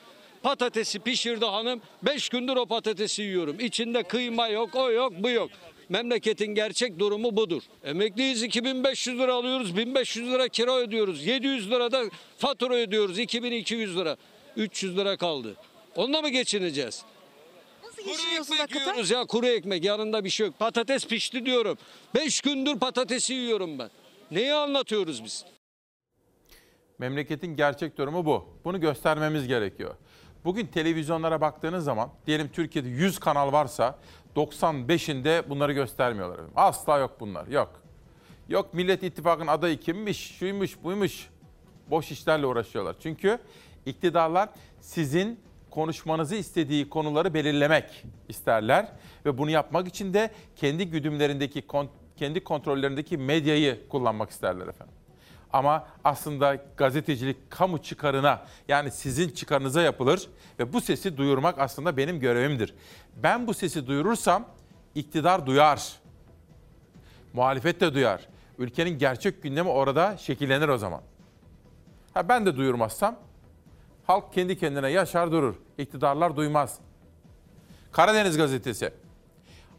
Patatesi 0.43 0.99
pişirdi 0.99 1.45
hanım. 1.45 1.81
5 2.03 2.29
gündür 2.29 2.57
o 2.57 2.67
patatesi 2.67 3.23
yiyorum. 3.23 3.61
İçinde 3.61 4.03
kıyma 4.03 4.49
yok, 4.49 4.75
o 4.75 4.91
yok, 4.91 5.13
bu 5.19 5.31
yok. 5.31 5.51
Memleketin 5.89 6.55
gerçek 6.55 6.99
durumu 6.99 7.37
budur. 7.37 7.63
Emekliyiz 7.85 8.43
2500 8.43 9.19
lira 9.19 9.35
alıyoruz, 9.35 9.77
1500 9.77 10.31
lira 10.31 10.49
kira 10.49 10.77
ödüyoruz. 10.77 11.27
700 11.27 11.71
lira 11.71 11.93
da 11.93 12.03
fatura 12.39 12.75
ödüyoruz, 12.75 13.19
2200 13.19 13.97
lira. 13.97 14.17
300 14.59 14.97
lira 14.97 15.17
kaldı. 15.17 15.57
Onunla 15.97 16.23
mı 16.23 16.29
geçineceğiz? 16.29 17.03
Geçiniyorsun 17.97 18.53
Ekmek 18.55 18.61
hakikaten. 18.61 18.91
yiyoruz 18.93 19.11
ya 19.11 19.25
kuru 19.25 19.47
ekmek 19.47 19.85
yanında 19.85 20.25
bir 20.25 20.31
şey 20.31 20.47
yok. 20.47 20.59
Patates 20.59 21.07
pişti 21.07 21.47
diyorum. 21.47 21.79
5 22.15 22.41
gündür 22.41 22.79
patatesi 22.79 23.35
yiyorum 23.35 23.79
ben. 23.79 23.91
Neyi 24.31 24.55
anlatıyoruz 24.55 25.25
biz? 25.25 25.45
Memleketin 26.99 27.57
gerçek 27.57 27.99
durumu 27.99 28.27
bu. 28.27 28.49
Bunu 28.65 28.81
göstermemiz 28.81 29.47
gerekiyor. 29.49 29.95
Bugün 30.45 30.67
televizyonlara 30.67 31.41
baktığınız 31.41 31.85
zaman 31.85 32.11
diyelim 32.27 32.49
Türkiye'de 32.53 32.89
100 32.89 33.19
kanal 33.19 33.53
varsa 33.53 33.99
95'inde 34.37 35.49
bunları 35.49 35.73
göstermiyorlar. 35.73 36.35
efendim. 36.35 36.53
Asla 36.57 36.99
yok 36.99 37.17
bunlar. 37.21 37.47
Yok. 37.47 37.83
Yok 38.49 38.75
Millet 38.75 39.03
İttifakı'nın 39.03 39.47
adayı 39.47 39.81
kimmiş, 39.81 40.37
şuymuş, 40.39 40.83
buymuş. 40.83 41.29
Boş 41.91 42.11
işlerle 42.11 42.47
uğraşıyorlar. 42.47 42.97
Çünkü 43.03 43.39
iktidarlar 43.89 44.49
sizin 44.81 45.41
konuşmanızı 45.71 46.35
istediği 46.35 46.89
konuları 46.89 47.35
belirlemek 47.35 48.05
isterler 48.29 48.93
ve 49.27 49.39
bunu 49.39 49.51
yapmak 49.51 49.89
için 49.89 50.15
de 50.15 50.31
kendi 50.57 50.91
güdümlerindeki 50.91 51.65
kendi 52.17 52.45
kontrollerindeki 52.45 53.19
medyayı 53.19 53.89
kullanmak 53.89 54.31
isterler 54.31 54.67
efendim. 54.67 54.95
Ama 55.53 55.87
aslında 56.05 56.57
gazetecilik 56.77 57.51
kamu 57.51 57.83
çıkarına 57.83 58.43
yani 58.69 58.91
sizin 58.91 59.29
çıkarınıza 59.29 59.83
yapılır 59.83 60.29
ve 60.59 60.73
bu 60.73 60.81
sesi 60.81 61.17
duyurmak 61.17 61.59
aslında 61.59 61.97
benim 61.97 62.21
görevimdir. 62.21 62.75
Ben 63.17 63.47
bu 63.47 63.55
sesi 63.55 63.87
duyurursam 63.87 64.45
iktidar 64.95 65.47
duyar. 65.47 65.93
Muhalefet 67.33 67.81
de 67.81 67.95
duyar. 67.95 68.29
Ülkenin 68.59 68.99
gerçek 68.99 69.43
gündemi 69.43 69.69
orada 69.69 70.17
şekillenir 70.17 70.69
o 70.69 70.79
zaman. 70.79 71.01
Ha 72.15 72.29
ben 72.29 72.47
de 72.47 72.57
duyurmazsam 72.57 73.17
halk 74.09 74.33
kendi 74.33 74.59
kendine 74.59 74.91
yaşar 74.91 75.33
durur. 75.33 75.55
İktidarlar 75.79 76.37
duymaz. 76.37 76.79
Karadeniz 77.93 78.37
gazetesi. 78.37 78.91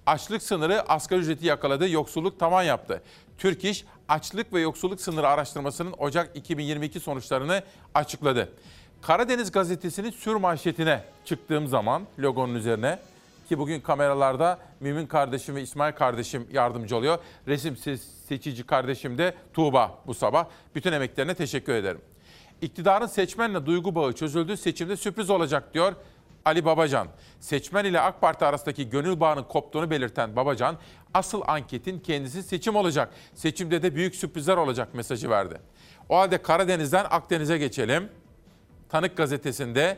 Açlık 0.05 0.43
sınırı 0.43 0.81
asgari 0.81 1.19
ücreti 1.19 1.45
yakaladı, 1.45 1.89
yoksulluk 1.89 2.39
tavan 2.39 2.63
yaptı. 2.63 3.01
Türk 3.37 3.65
İş, 3.65 3.85
açlık 4.07 4.53
ve 4.53 4.61
yoksulluk 4.61 5.01
sınırı 5.01 5.27
araştırmasının 5.27 5.93
Ocak 5.97 6.35
2022 6.35 6.99
sonuçlarını 6.99 7.63
açıkladı. 7.93 8.49
Karadeniz 9.01 9.51
gazetesinin 9.51 10.11
sür 10.11 10.35
manşetine 10.35 11.03
çıktığım 11.25 11.67
zaman 11.67 12.03
logonun 12.19 12.55
üzerine 12.55 12.99
ki 13.47 13.59
bugün 13.59 13.81
kameralarda 13.81 14.59
Mümin 14.79 15.07
kardeşim 15.07 15.55
ve 15.55 15.61
İsmail 15.61 15.93
kardeşim 15.93 16.47
yardımcı 16.51 16.97
oluyor. 16.97 17.17
Resim 17.47 17.73
se- 17.73 18.25
seçici 18.27 18.65
kardeşim 18.65 19.17
de 19.17 19.33
Tuğba 19.53 19.99
bu 20.07 20.13
sabah. 20.13 20.45
Bütün 20.75 20.91
emeklerine 20.91 21.35
teşekkür 21.35 21.73
ederim. 21.73 22.01
İktidarın 22.61 23.05
seçmenle 23.07 23.65
duygu 23.65 23.95
bağı 23.95 24.13
çözüldü, 24.13 24.57
seçimde 24.57 24.97
sürpriz 24.97 25.29
olacak 25.29 25.73
diyor 25.73 25.93
Ali 26.45 26.65
Babacan. 26.65 27.07
Seçmen 27.39 27.85
ile 27.85 27.99
AK 27.99 28.21
Parti 28.21 28.45
arasındaki 28.45 28.89
gönül 28.89 29.19
bağının 29.19 29.43
koptuğunu 29.43 29.89
belirten 29.89 30.35
Babacan, 30.35 30.77
asıl 31.13 31.41
anketin 31.47 31.99
kendisi 31.99 32.43
seçim 32.43 32.75
olacak. 32.75 33.09
Seçimde 33.33 33.81
de 33.81 33.95
büyük 33.95 34.15
sürprizler 34.15 34.57
olacak 34.57 34.93
mesajı 34.93 35.29
verdi. 35.29 35.61
O 36.09 36.17
halde 36.17 36.41
Karadeniz'den 36.41 37.05
Akdeniz'e 37.09 37.57
geçelim. 37.57 38.09
Tanık 38.89 39.17
gazetesinde 39.17 39.97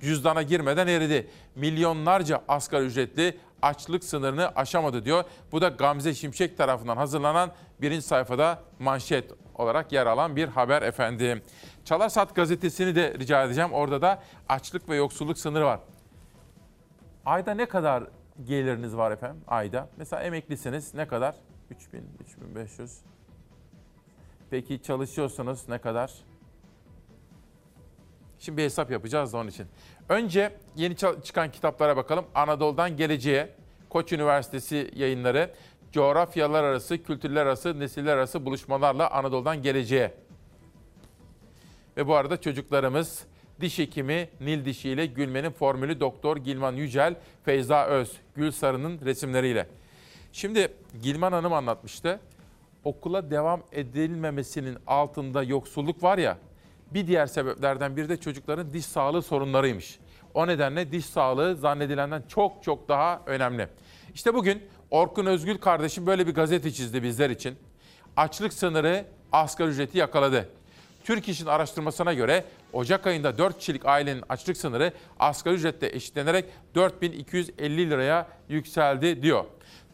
cüzdana 0.00 0.42
girmeden 0.42 0.86
eridi. 0.86 1.30
Milyonlarca 1.54 2.42
asgari 2.48 2.84
ücretli 2.84 3.38
açlık 3.62 4.04
sınırını 4.04 4.48
aşamadı 4.48 5.04
diyor. 5.04 5.24
Bu 5.52 5.60
da 5.60 5.68
Gamze 5.68 6.14
Şimşek 6.14 6.58
tarafından 6.58 6.96
hazırlanan 6.96 7.52
birinci 7.80 8.02
sayfada 8.02 8.62
manşet 8.78 9.30
olarak 9.54 9.92
yer 9.92 10.06
alan 10.06 10.36
bir 10.36 10.48
haber 10.48 10.82
efendim. 10.82 11.42
Çalarsat 11.90 12.34
gazetesini 12.34 12.94
de 12.94 13.14
rica 13.18 13.44
edeceğim. 13.44 13.72
Orada 13.72 14.02
da 14.02 14.22
açlık 14.48 14.88
ve 14.88 14.96
yoksulluk 14.96 15.38
sınırı 15.38 15.64
var. 15.64 15.80
Ayda 17.26 17.54
ne 17.54 17.66
kadar 17.66 18.04
geliriniz 18.44 18.96
var 18.96 19.10
efendim? 19.10 19.40
Ayda. 19.46 19.88
Mesela 19.96 20.22
emeklisiniz 20.22 20.94
ne 20.94 21.08
kadar? 21.08 21.34
3000, 21.70 22.04
3500. 22.20 22.98
Peki 24.50 24.82
çalışıyorsunuz 24.82 25.68
ne 25.68 25.78
kadar? 25.78 26.12
Şimdi 28.38 28.58
bir 28.58 28.62
hesap 28.62 28.90
yapacağız 28.90 29.32
da 29.32 29.38
onun 29.38 29.48
için. 29.48 29.66
Önce 30.08 30.56
yeni 30.76 30.96
çıkan 30.96 31.50
kitaplara 31.50 31.96
bakalım. 31.96 32.24
Anadolu'dan 32.34 32.96
Geleceğe, 32.96 33.54
Koç 33.88 34.12
Üniversitesi 34.12 34.90
yayınları, 34.96 35.50
coğrafyalar 35.92 36.64
arası, 36.64 37.02
kültürler 37.02 37.46
arası, 37.46 37.80
nesiller 37.80 38.16
arası 38.16 38.46
buluşmalarla 38.46 39.10
Anadolu'dan 39.10 39.62
Geleceğe. 39.62 40.29
Ve 42.00 42.06
bu 42.06 42.14
arada 42.14 42.40
çocuklarımız 42.40 43.24
diş 43.60 43.78
hekimi 43.78 44.28
Nil 44.40 44.64
Dişi 44.64 44.90
ile 44.90 45.06
Gülmen'in 45.06 45.50
formülü 45.50 46.00
Doktor 46.00 46.36
Gilman 46.36 46.72
Yücel, 46.72 47.14
Feyza 47.44 47.86
Öz, 47.86 48.12
Gül 48.36 48.50
Sarı'nın 48.50 49.00
resimleriyle. 49.00 49.66
Şimdi 50.32 50.72
Gilman 51.02 51.32
Hanım 51.32 51.52
anlatmıştı. 51.52 52.20
Okula 52.84 53.30
devam 53.30 53.62
edilmemesinin 53.72 54.78
altında 54.86 55.42
yoksulluk 55.42 56.02
var 56.02 56.18
ya, 56.18 56.38
bir 56.90 57.06
diğer 57.06 57.26
sebeplerden 57.26 57.96
biri 57.96 58.08
de 58.08 58.16
çocukların 58.16 58.72
diş 58.72 58.86
sağlığı 58.86 59.22
sorunlarıymış. 59.22 59.98
O 60.34 60.46
nedenle 60.46 60.92
diş 60.92 61.06
sağlığı 61.06 61.56
zannedilenden 61.56 62.22
çok 62.28 62.62
çok 62.62 62.88
daha 62.88 63.22
önemli. 63.26 63.68
İşte 64.14 64.34
bugün 64.34 64.62
Orkun 64.90 65.26
Özgül 65.26 65.58
kardeşim 65.58 66.06
böyle 66.06 66.26
bir 66.26 66.34
gazete 66.34 66.70
çizdi 66.70 67.02
bizler 67.02 67.30
için. 67.30 67.56
Açlık 68.16 68.52
sınırı 68.52 69.04
asgari 69.32 69.70
ücreti 69.70 69.98
yakaladı. 69.98 70.59
Türk 71.10 71.28
İş'in 71.28 71.46
araştırmasına 71.46 72.14
göre 72.14 72.44
Ocak 72.72 73.06
ayında 73.06 73.38
4 73.38 73.58
kişilik 73.58 73.86
ailenin 73.86 74.24
açlık 74.28 74.56
sınırı 74.56 74.92
asgari 75.18 75.54
ücretle 75.54 75.96
eşitlenerek 75.96 76.44
4250 76.74 77.90
liraya 77.90 78.28
yükseldi 78.48 79.22
diyor. 79.22 79.44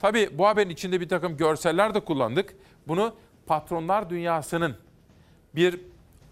Tabii 0.00 0.38
bu 0.38 0.46
haberin 0.46 0.70
içinde 0.70 1.00
bir 1.00 1.08
takım 1.08 1.36
görseller 1.36 1.94
de 1.94 2.00
kullandık. 2.00 2.56
Bunu 2.88 3.14
patronlar 3.46 4.10
dünyasının 4.10 4.76
bir 5.54 5.80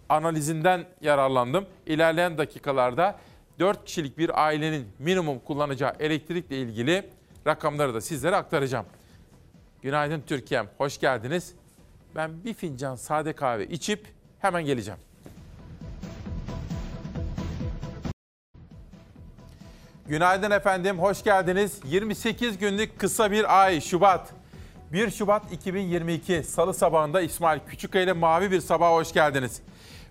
analizinden 0.09 0.85
yararlandım. 1.01 1.67
İlerleyen 1.87 2.39
dakikalarda 2.39 3.19
4 3.59 3.85
kişilik 3.85 4.19
bir 4.19 4.45
ailenin 4.45 4.89
minimum 4.99 5.39
kullanacağı 5.39 5.93
elektrikle 6.01 6.57
ilgili 6.57 7.11
rakamları 7.47 7.95
da 7.95 8.01
sizlere 8.01 8.37
aktaracağım. 8.37 8.87
Günaydın 9.83 10.23
Türkiye'm, 10.27 10.67
hoş 10.79 11.01
geldiniz. 11.01 11.55
Ben 12.15 12.45
bir 12.45 12.55
fincan 12.55 12.95
sade 12.95 13.33
kahve 13.33 13.67
içip 13.67 14.15
hemen 14.45 14.65
geleceğim. 14.65 15.01
Günaydın 20.07 20.51
efendim, 20.51 20.99
hoş 20.99 21.25
geldiniz. 21.25 21.81
28 21.85 22.59
günlük 22.59 22.99
kısa 22.99 23.31
bir 23.31 23.63
ay, 23.63 23.81
Şubat. 23.81 24.31
1 24.93 25.11
Şubat 25.11 25.53
2022 25.53 26.43
Salı 26.43 26.75
sabahında 26.75 27.21
İsmail 27.21 27.61
Küçükkaya 27.69 28.05
ile 28.05 28.13
Mavi 28.13 28.51
Bir 28.51 28.61
Sabah 28.61 28.91
hoş 28.91 29.13
geldiniz. 29.13 29.61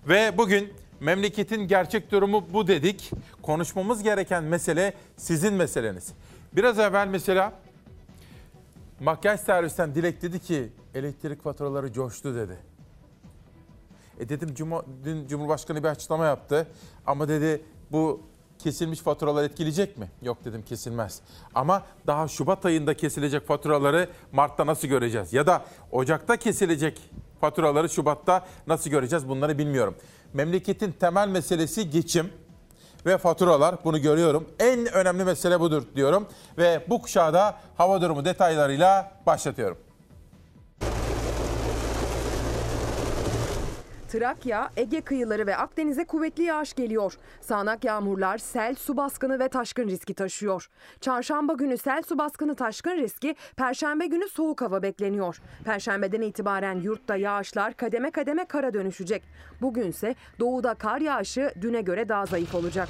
Ve 0.08 0.38
bugün 0.38 0.72
Memleketin 1.00 1.68
gerçek 1.68 2.10
durumu 2.10 2.46
bu 2.52 2.66
dedik. 2.66 3.10
Konuşmamız 3.42 4.02
gereken 4.02 4.44
mesele 4.44 4.94
sizin 5.16 5.54
meseleniz. 5.54 6.12
Biraz 6.52 6.78
evvel 6.78 7.08
mesela 7.08 7.52
makyaj 9.00 9.40
servisten 9.40 9.94
Dilek 9.94 10.22
dedi 10.22 10.38
ki 10.38 10.68
elektrik 10.94 11.42
faturaları 11.42 11.92
coştu 11.92 12.34
dedi. 12.34 12.73
E 14.20 14.28
dedim 14.28 14.54
Cuma, 14.54 14.82
dün 15.04 15.26
Cumhurbaşkanı 15.26 15.82
bir 15.82 15.88
açıklama 15.88 16.26
yaptı 16.26 16.66
ama 17.06 17.28
dedi 17.28 17.62
bu 17.92 18.20
kesilmiş 18.58 19.00
faturalar 19.00 19.44
etkileyecek 19.44 19.98
mi? 19.98 20.10
Yok 20.22 20.44
dedim 20.44 20.62
kesilmez. 20.62 21.20
Ama 21.54 21.82
daha 22.06 22.28
Şubat 22.28 22.66
ayında 22.66 22.94
kesilecek 22.94 23.46
faturaları 23.46 24.08
Mart'ta 24.32 24.66
nasıl 24.66 24.88
göreceğiz? 24.88 25.32
Ya 25.32 25.46
da 25.46 25.64
Ocak'ta 25.92 26.36
kesilecek 26.36 27.00
faturaları 27.40 27.88
Şubat'ta 27.88 28.46
nasıl 28.66 28.90
göreceğiz 28.90 29.28
bunları 29.28 29.58
bilmiyorum. 29.58 29.94
Memleketin 30.32 30.92
temel 30.92 31.28
meselesi 31.28 31.90
geçim 31.90 32.30
ve 33.06 33.18
faturalar 33.18 33.76
bunu 33.84 33.98
görüyorum. 34.02 34.48
En 34.58 34.94
önemli 34.94 35.24
mesele 35.24 35.60
budur 35.60 35.82
diyorum 35.96 36.26
ve 36.58 36.84
bu 36.88 37.02
kuşağı 37.02 37.34
da 37.34 37.56
hava 37.76 38.02
durumu 38.02 38.24
detaylarıyla 38.24 39.12
başlatıyorum. 39.26 39.78
Trakya, 44.14 44.70
Ege 44.76 45.00
kıyıları 45.00 45.46
ve 45.46 45.56
Akdeniz'e 45.56 46.04
kuvvetli 46.04 46.42
yağış 46.42 46.74
geliyor. 46.74 47.14
Sağanak 47.40 47.84
yağmurlar, 47.84 48.38
sel, 48.38 48.74
su 48.74 48.96
baskını 48.96 49.38
ve 49.38 49.48
taşkın 49.48 49.88
riski 49.88 50.14
taşıyor. 50.14 50.70
Çarşamba 51.00 51.52
günü 51.52 51.78
sel, 51.78 52.02
su 52.02 52.18
baskını, 52.18 52.54
taşkın 52.54 52.96
riski, 52.96 53.36
perşembe 53.56 54.06
günü 54.06 54.28
soğuk 54.28 54.60
hava 54.60 54.82
bekleniyor. 54.82 55.40
Perşembeden 55.64 56.20
itibaren 56.20 56.80
yurtta 56.80 57.16
yağışlar 57.16 57.74
kademe 57.74 58.10
kademe 58.10 58.44
kara 58.44 58.74
dönüşecek. 58.74 59.22
Bugünse 59.60 60.14
doğuda 60.40 60.74
kar 60.74 61.00
yağışı 61.00 61.52
düne 61.60 61.80
göre 61.80 62.08
daha 62.08 62.26
zayıf 62.26 62.54
olacak. 62.54 62.88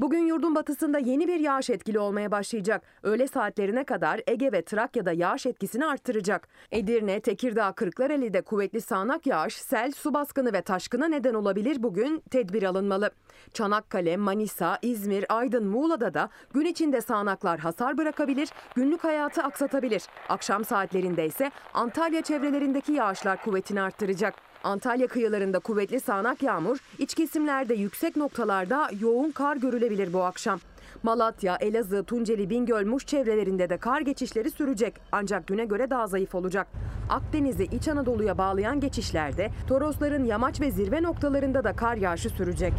Bugün 0.00 0.26
yurdun 0.26 0.54
batısında 0.54 0.98
yeni 0.98 1.28
bir 1.28 1.40
yağış 1.40 1.70
etkili 1.70 1.98
olmaya 1.98 2.30
başlayacak. 2.30 2.82
Öğle 3.02 3.28
saatlerine 3.28 3.84
kadar 3.84 4.20
Ege 4.26 4.52
ve 4.52 4.62
Trakya'da 4.62 5.12
yağış 5.12 5.46
etkisini 5.46 5.86
arttıracak. 5.86 6.48
Edirne, 6.72 7.20
Tekirdağ, 7.20 7.72
Kırklareli'de 7.72 8.40
kuvvetli 8.40 8.80
sağanak 8.80 9.26
yağış, 9.26 9.54
sel, 9.54 9.92
su 9.92 10.14
baskını 10.14 10.52
ve 10.52 10.62
taşkına 10.62 11.08
neden 11.08 11.34
olabilir 11.34 11.82
bugün 11.82 12.20
tedbir 12.30 12.62
alınmalı. 12.62 13.10
Çanakkale, 13.54 14.16
Manisa, 14.16 14.78
İzmir, 14.82 15.24
Aydın, 15.28 15.66
Muğla'da 15.66 16.14
da 16.14 16.28
gün 16.54 16.64
içinde 16.64 17.00
sağanaklar 17.00 17.60
hasar 17.60 17.98
bırakabilir, 17.98 18.48
günlük 18.74 19.04
hayatı 19.04 19.42
aksatabilir. 19.42 20.02
Akşam 20.28 20.64
saatlerinde 20.64 21.26
ise 21.26 21.50
Antalya 21.74 22.22
çevrelerindeki 22.22 22.92
yağışlar 22.92 23.42
kuvvetini 23.42 23.82
arttıracak. 23.82 24.34
Antalya 24.64 25.06
kıyılarında 25.06 25.58
kuvvetli 25.58 26.00
sağanak 26.00 26.42
yağmur, 26.42 26.78
iç 26.98 27.14
kesimlerde 27.14 27.74
yüksek 27.74 28.16
noktalarda 28.16 28.90
yoğun 29.00 29.30
kar 29.30 29.56
görülebilir 29.56 30.12
bu 30.12 30.22
akşam. 30.22 30.60
Malatya, 31.02 31.56
Elazığ, 31.60 32.04
Tunceli, 32.04 32.50
Bingöl, 32.50 32.86
Muş 32.86 33.06
çevrelerinde 33.06 33.70
de 33.70 33.76
kar 33.76 34.00
geçişleri 34.00 34.50
sürecek 34.50 34.94
ancak 35.12 35.46
güne 35.46 35.64
göre 35.64 35.90
daha 35.90 36.06
zayıf 36.06 36.34
olacak. 36.34 36.66
Akdeniz'i 37.10 37.64
İç 37.64 37.88
Anadolu'ya 37.88 38.38
bağlayan 38.38 38.80
geçişlerde 38.80 39.50
Torosların 39.68 40.24
yamaç 40.24 40.60
ve 40.60 40.70
zirve 40.70 41.02
noktalarında 41.02 41.64
da 41.64 41.72
kar 41.72 41.96
yağışı 41.96 42.30
sürecek. 42.30 42.72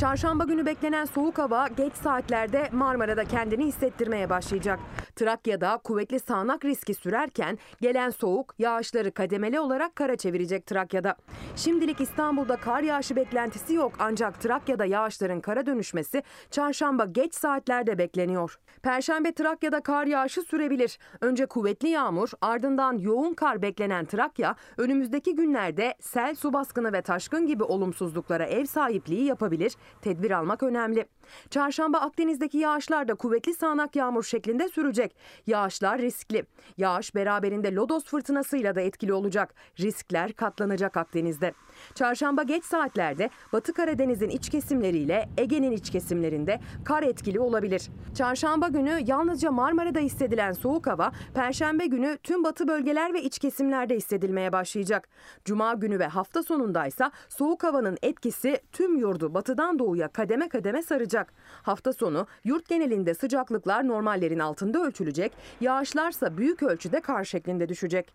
Çarşamba 0.00 0.44
günü 0.44 0.66
beklenen 0.66 1.04
soğuk 1.04 1.38
hava 1.38 1.68
geç 1.68 1.94
saatlerde 1.94 2.68
Marmara'da 2.72 3.24
kendini 3.24 3.66
hissettirmeye 3.66 4.30
başlayacak. 4.30 4.80
Trakya'da 5.16 5.80
kuvvetli 5.84 6.20
sağanak 6.20 6.64
riski 6.64 6.94
sürerken 6.94 7.58
gelen 7.80 8.10
soğuk 8.10 8.54
yağışları 8.58 9.12
kademeli 9.12 9.60
olarak 9.60 9.96
kara 9.96 10.16
çevirecek 10.16 10.66
Trakya'da. 10.66 11.16
Şimdilik 11.56 12.00
İstanbul'da 12.00 12.56
kar 12.56 12.82
yağışı 12.82 13.16
beklentisi 13.16 13.74
yok 13.74 13.92
ancak 13.98 14.40
Trakya'da 14.40 14.84
yağışların 14.84 15.40
kara 15.40 15.66
dönüşmesi 15.66 16.22
çarşamba 16.50 17.04
geç 17.04 17.34
saatlerde 17.34 17.98
bekleniyor. 17.98 18.58
Perşembe 18.82 19.32
Trakya'da 19.32 19.80
kar 19.80 20.06
yağışı 20.06 20.42
sürebilir. 20.42 20.98
Önce 21.20 21.46
kuvvetli 21.46 21.88
yağmur 21.88 22.30
ardından 22.40 22.98
yoğun 22.98 23.34
kar 23.34 23.62
beklenen 23.62 24.04
Trakya 24.04 24.54
önümüzdeki 24.76 25.34
günlerde 25.34 25.94
sel, 26.00 26.34
su 26.34 26.52
baskını 26.52 26.92
ve 26.92 27.02
taşkın 27.02 27.46
gibi 27.46 27.64
olumsuzluklara 27.64 28.44
ev 28.44 28.64
sahipliği 28.64 29.24
yapabilir. 29.24 29.72
Tedbir 30.02 30.30
almak 30.30 30.62
önemli. 30.62 31.06
Çarşamba 31.50 31.98
Akdeniz'deki 31.98 32.58
yağışlar 32.58 33.08
da 33.08 33.14
kuvvetli 33.14 33.54
sağanak 33.54 33.96
yağmur 33.96 34.22
şeklinde 34.22 34.68
sürecek. 34.68 35.16
Yağışlar 35.46 36.00
riskli. 36.00 36.44
Yağış 36.78 37.14
beraberinde 37.14 37.74
lodos 37.74 38.04
fırtınasıyla 38.04 38.74
da 38.74 38.80
etkili 38.80 39.12
olacak. 39.12 39.54
Riskler 39.80 40.32
katlanacak 40.32 40.96
Akdeniz'de. 40.96 41.52
Çarşamba 41.94 42.42
geç 42.42 42.64
saatlerde 42.64 43.30
Batı 43.52 43.72
Karadeniz'in 43.72 44.28
iç 44.28 44.48
kesimleriyle 44.48 45.28
Ege'nin 45.38 45.72
iç 45.72 45.90
kesimlerinde 45.90 46.60
kar 46.84 47.02
etkili 47.02 47.40
olabilir. 47.40 47.90
Çarşamba 48.14 48.68
günü 48.68 48.98
yalnızca 49.06 49.50
Marmara'da 49.50 49.98
hissedilen 49.98 50.52
soğuk 50.52 50.86
hava, 50.86 51.12
Perşembe 51.34 51.86
günü 51.86 52.18
tüm 52.22 52.44
batı 52.44 52.68
bölgeler 52.68 53.14
ve 53.14 53.22
iç 53.22 53.38
kesimlerde 53.38 53.96
hissedilmeye 53.96 54.52
başlayacak. 54.52 55.08
Cuma 55.44 55.74
günü 55.74 55.98
ve 55.98 56.06
hafta 56.06 56.42
sonundaysa 56.42 57.10
soğuk 57.28 57.64
havanın 57.64 57.98
etkisi 58.02 58.60
tüm 58.72 58.96
yurdu 58.96 59.34
batıdan 59.34 59.78
doğuya 59.78 60.08
kademe 60.08 60.48
kademe 60.48 60.82
saracak. 60.82 61.19
Hafta 61.62 61.92
sonu 61.92 62.26
yurt 62.44 62.68
genelinde 62.68 63.14
sıcaklıklar 63.14 63.88
normallerin 63.88 64.38
altında 64.38 64.78
ölçülecek, 64.78 65.32
yağışlarsa 65.60 66.36
büyük 66.36 66.62
ölçüde 66.62 67.00
kar 67.00 67.24
şeklinde 67.24 67.68
düşecek. 67.68 68.12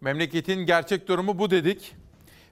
Memleketin 0.00 0.66
gerçek 0.66 1.08
durumu 1.08 1.38
bu 1.38 1.50
dedik. 1.50 1.96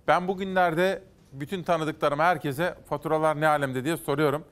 Ben 0.09 0.29
bugünlerde 0.29 1.03
bütün 1.33 1.63
tanıdıklarıma 1.63 2.25
herkese 2.25 2.75
faturalar 2.89 3.41
ne 3.41 3.49
alemde 3.49 3.85
diye 3.85 3.97
soruyorum. 3.97 4.45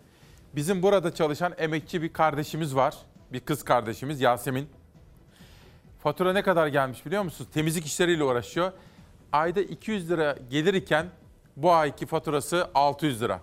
Bizim 0.54 0.82
burada 0.82 1.14
çalışan 1.14 1.54
emekçi 1.58 2.02
bir 2.02 2.12
kardeşimiz 2.12 2.76
var. 2.76 2.94
Bir 3.32 3.40
kız 3.40 3.62
kardeşimiz 3.62 4.20
Yasemin. 4.20 4.68
Fatura 5.98 6.32
ne 6.32 6.42
kadar 6.42 6.66
gelmiş 6.66 7.06
biliyor 7.06 7.22
musunuz? 7.22 7.50
Temizlik 7.54 7.86
işleriyle 7.86 8.24
uğraşıyor. 8.24 8.72
Ayda 9.32 9.60
200 9.60 10.10
lira 10.10 10.36
gelir 10.50 10.74
iken 10.74 11.06
bu 11.56 11.72
ayki 11.72 12.06
faturası 12.06 12.70
600 12.74 13.22
lira. 13.22 13.40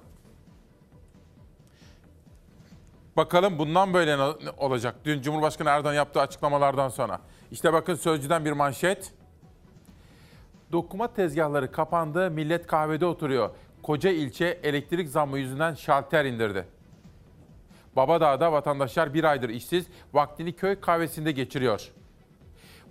Bakalım 3.18 3.58
bundan 3.60 3.94
böyle 3.94 4.18
olacak? 4.58 4.96
Dün 5.06 5.22
Cumhurbaşkanı 5.22 5.70
Erdoğan 5.70 5.94
yaptığı 5.94 6.22
açıklamalardan 6.22 6.90
sonra. 6.90 7.20
İşte 7.52 7.74
bakın 7.74 7.96
Sözcü'den 7.96 8.46
bir 8.46 8.52
manşet. 8.52 9.14
Dokuma 10.72 11.14
tezgahları 11.14 11.72
kapandı, 11.72 12.32
millet 12.32 12.68
kahvede 12.68 13.06
oturuyor. 13.06 13.50
Koca 13.84 14.10
ilçe 14.10 14.60
elektrik 14.64 15.10
zammı 15.10 15.40
yüzünden 15.40 15.74
şalter 15.74 16.26
indirdi. 16.26 16.68
Babadağ'da 17.96 18.52
vatandaşlar 18.52 19.14
bir 19.14 19.24
aydır 19.24 19.50
işsiz, 19.50 19.88
vaktini 20.14 20.54
köy 20.54 20.80
kahvesinde 20.80 21.32
geçiriyor. 21.32 21.92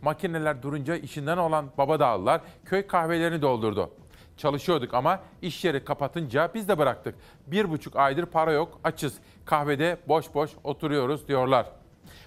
Makineler 0.02 0.62
durunca 0.62 0.96
işinden 0.96 1.36
olan 1.36 1.70
Babadağlılar 1.78 2.40
köy 2.64 2.86
kahvelerini 2.86 3.42
doldurdu. 3.42 3.90
Çalışıyorduk 4.36 4.94
ama 4.94 5.20
iş 5.42 5.64
yeri 5.64 5.84
kapatınca 5.84 6.50
biz 6.54 6.68
de 6.68 6.78
bıraktık. 6.78 7.14
Bir 7.46 7.70
buçuk 7.70 7.96
aydır 7.96 8.26
para 8.26 8.52
yok, 8.52 8.80
açız. 8.84 9.14
Kahvede 9.44 9.96
boş 10.08 10.34
boş 10.34 10.50
oturuyoruz 10.64 11.28
diyorlar. 11.28 11.66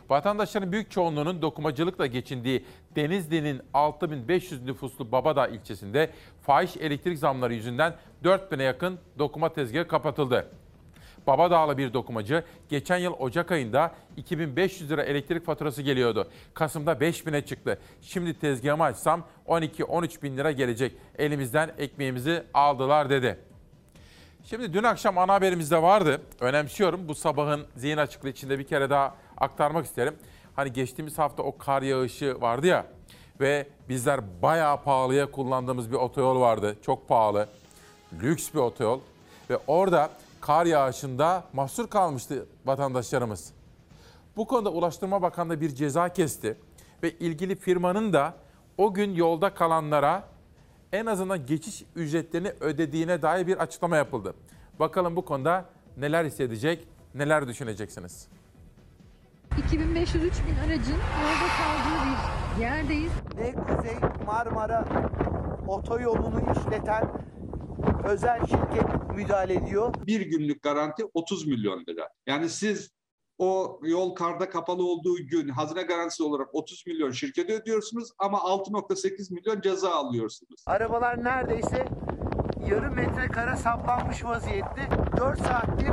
Vatandaşların 0.09 0.71
büyük 0.71 0.91
çoğunluğunun 0.91 1.41
dokumacılıkla 1.41 2.05
geçindiği 2.05 2.65
Denizli'nin 2.95 3.61
6500 3.73 4.63
nüfuslu 4.63 5.11
Babadağ 5.11 5.47
ilçesinde 5.47 6.09
fahiş 6.41 6.77
elektrik 6.77 7.19
zamları 7.19 7.53
yüzünden 7.53 7.95
4000'e 8.23 8.63
yakın 8.63 8.99
dokuma 9.19 9.53
tezgahı 9.53 9.87
kapatıldı. 9.87 10.47
Babadağlı 11.27 11.77
bir 11.77 11.93
dokumacı 11.93 12.43
geçen 12.69 12.97
yıl 12.97 13.13
Ocak 13.13 13.51
ayında 13.51 13.95
2500 14.17 14.91
lira 14.91 15.03
elektrik 15.03 15.45
faturası 15.45 15.81
geliyordu. 15.81 16.27
Kasım'da 16.53 16.91
5000'e 16.93 17.45
çıktı. 17.45 17.79
Şimdi 18.01 18.39
tezgahımı 18.39 18.83
açsam 18.83 19.23
12-13 19.47 20.21
bin 20.21 20.37
lira 20.37 20.51
gelecek. 20.51 20.93
Elimizden 21.17 21.71
ekmeğimizi 21.77 22.43
aldılar 22.53 23.09
dedi. 23.09 23.39
Şimdi 24.43 24.73
dün 24.73 24.83
akşam 24.83 25.17
ana 25.17 25.33
haberimizde 25.33 25.81
vardı. 25.81 26.21
Önemsiyorum. 26.39 27.07
Bu 27.07 27.15
sabahın 27.15 27.65
zihin 27.75 27.97
açıklığı 27.97 28.29
içinde 28.29 28.59
bir 28.59 28.67
kere 28.67 28.89
daha 28.89 29.15
aktarmak 29.37 29.85
isterim. 29.85 30.15
Hani 30.55 30.73
geçtiğimiz 30.73 31.17
hafta 31.17 31.43
o 31.43 31.57
kar 31.57 31.81
yağışı 31.81 32.41
vardı 32.41 32.67
ya 32.67 32.85
ve 33.39 33.67
bizler 33.89 34.41
bayağı 34.41 34.83
pahalıya 34.83 35.31
kullandığımız 35.31 35.91
bir 35.91 35.95
otoyol 35.95 36.41
vardı. 36.41 36.75
Çok 36.81 37.07
pahalı. 37.07 37.47
Lüks 38.23 38.53
bir 38.53 38.59
otoyol. 38.59 38.99
Ve 39.49 39.57
orada 39.67 40.09
kar 40.47 40.65
yağışında 40.65 41.43
mahsur 41.53 41.87
kalmıştı 41.87 42.47
vatandaşlarımız. 42.65 43.53
Bu 44.37 44.47
konuda 44.47 44.69
Ulaştırma 44.69 45.21
Bakanlığı 45.21 45.61
bir 45.61 45.69
ceza 45.69 46.09
kesti 46.09 46.57
ve 47.03 47.11
ilgili 47.11 47.55
firmanın 47.55 48.13
da 48.13 48.33
o 48.77 48.93
gün 48.93 49.15
yolda 49.15 49.53
kalanlara 49.53 50.23
en 50.91 51.05
azından 51.05 51.45
geçiş 51.45 51.83
ücretlerini 51.95 52.53
ödediğine 52.59 53.21
dair 53.21 53.47
bir 53.47 53.57
açıklama 53.57 53.97
yapıldı. 53.97 54.33
Bakalım 54.79 55.15
bu 55.15 55.25
konuda 55.25 55.65
neler 55.97 56.25
hissedecek, 56.25 56.87
neler 57.15 57.47
düşüneceksiniz? 57.47 58.27
2500-3000 59.51 59.89
aracın 60.65 60.93
yolda 60.93 61.47
kaldığı 61.57 62.05
bir 62.55 62.61
Yerdeyiz. 62.61 63.11
Ve 63.37 63.53
Kuzey 63.53 63.95
Marmara 64.25 64.85
otoyolunu 65.67 66.41
işleten 66.51 67.09
özel 68.03 68.39
şirket 68.39 69.15
müdahale 69.15 69.53
ediyor. 69.53 69.93
Bir 70.07 70.21
günlük 70.21 70.63
garanti 70.63 71.03
30 71.13 71.47
milyon 71.47 71.85
lira. 71.89 72.09
Yani 72.27 72.49
siz 72.49 72.97
o 73.37 73.79
yol 73.83 74.15
karda 74.15 74.49
kapalı 74.49 74.83
olduğu 74.83 75.17
gün 75.17 75.49
hazine 75.49 75.83
garantisi 75.83 76.23
olarak 76.23 76.55
30 76.55 76.83
milyon 76.87 77.11
şirkete 77.11 77.53
ödüyorsunuz 77.53 78.09
ama 78.19 78.37
6.8 78.37 79.33
milyon 79.33 79.61
ceza 79.61 79.89
alıyorsunuz. 79.89 80.63
Arabalar 80.65 81.23
neredeyse 81.23 81.85
yarım 82.69 82.95
metre 82.95 83.27
kare 83.27 83.55
saplanmış 83.55 84.25
vaziyette. 84.25 84.89
4 85.17 85.41
saattir 85.41 85.91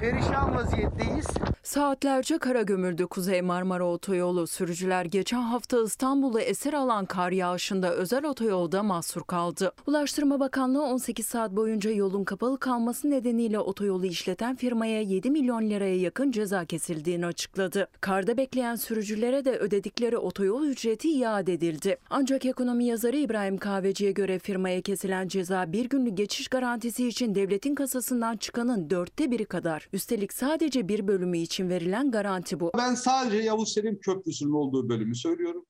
perişan 0.00 0.54
vaziyetteyiz. 0.54 1.26
Saatlerce 1.62 2.38
kara 2.38 2.62
gömüldü 2.62 3.06
Kuzey 3.06 3.42
Marmara 3.42 3.84
Otoyolu. 3.84 4.46
Sürücüler 4.46 5.04
geçen 5.04 5.40
hafta 5.40 5.82
İstanbul'u 5.84 6.40
esir 6.40 6.72
alan 6.72 7.06
kar 7.06 7.30
yağışında 7.30 7.94
özel 7.94 8.24
otoyolda 8.24 8.82
mahsur 8.82 9.22
kaldı. 9.22 9.72
Ulaştırma 9.86 10.40
Bakanlığı 10.40 10.82
18 10.82 11.26
saat 11.26 11.52
boyunca 11.52 11.90
yolun 11.90 12.24
kapalı 12.24 12.58
kalması 12.58 13.10
nedeniyle 13.10 13.58
otoyolu 13.58 14.06
işleten 14.06 14.56
firmaya 14.56 15.00
7 15.00 15.30
milyon 15.30 15.70
liraya 15.70 15.96
yakın 15.96 16.30
ceza 16.30 16.64
kesildiğini 16.64 17.26
açıkladı. 17.26 17.88
Karda 18.00 18.36
bekleyen 18.36 18.76
sürücülere 18.76 19.44
de 19.44 19.58
ödedikleri 19.58 20.18
otoyol 20.18 20.62
ücreti 20.62 21.10
iade 21.10 21.52
edildi. 21.52 21.96
Ancak 22.10 22.44
ekonomi 22.44 22.84
yazarı 22.84 23.16
İbrahim 23.16 23.58
Kahveci'ye 23.58 24.12
göre 24.12 24.38
firmaya 24.38 24.82
kesilen 24.82 25.28
ceza 25.28 25.72
bir 25.72 25.88
günlük 25.88 26.16
geçiş 26.16 26.48
garantisi 26.48 27.08
için 27.08 27.34
devletin 27.34 27.74
kasasından 27.74 28.36
çıkanın 28.36 28.90
dörtte 28.90 29.30
biri 29.30 29.44
kadar. 29.44 29.88
Üstelik 29.92 30.32
sadece 30.32 30.88
bir 30.88 31.06
bölümü 31.08 31.38
için 31.38 31.68
verilen 31.68 32.10
garanti 32.10 32.60
bu. 32.60 32.70
Ben 32.78 32.94
sadece 32.94 33.36
Yavuz 33.42 33.72
Selim 33.72 34.00
Köprüsü'nün 34.00 34.52
olduğu 34.52 34.88
bölümü 34.88 35.14
söylüyorum. 35.14 35.66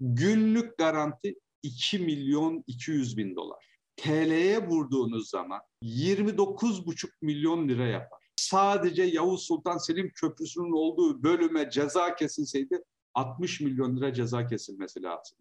Günlük 0.00 0.78
garanti 0.78 1.34
2 1.62 1.98
milyon 1.98 2.64
200 2.66 3.16
bin 3.16 3.36
dolar. 3.36 3.70
TL'ye 3.96 4.68
vurduğunuz 4.68 5.30
zaman 5.30 5.60
29,5 5.82 7.08
milyon 7.22 7.68
lira 7.68 7.86
yapar. 7.86 8.20
Sadece 8.36 9.02
Yavuz 9.02 9.42
Sultan 9.42 9.78
Selim 9.78 10.12
Köprüsü'nün 10.14 10.72
olduğu 10.72 11.22
bölüme 11.22 11.70
ceza 11.70 12.14
kesilseydi 12.14 12.82
60 13.14 13.60
milyon 13.60 13.96
lira 13.96 14.12
ceza 14.14 14.46
kesilmesi 14.46 15.02
lazım. 15.02 15.38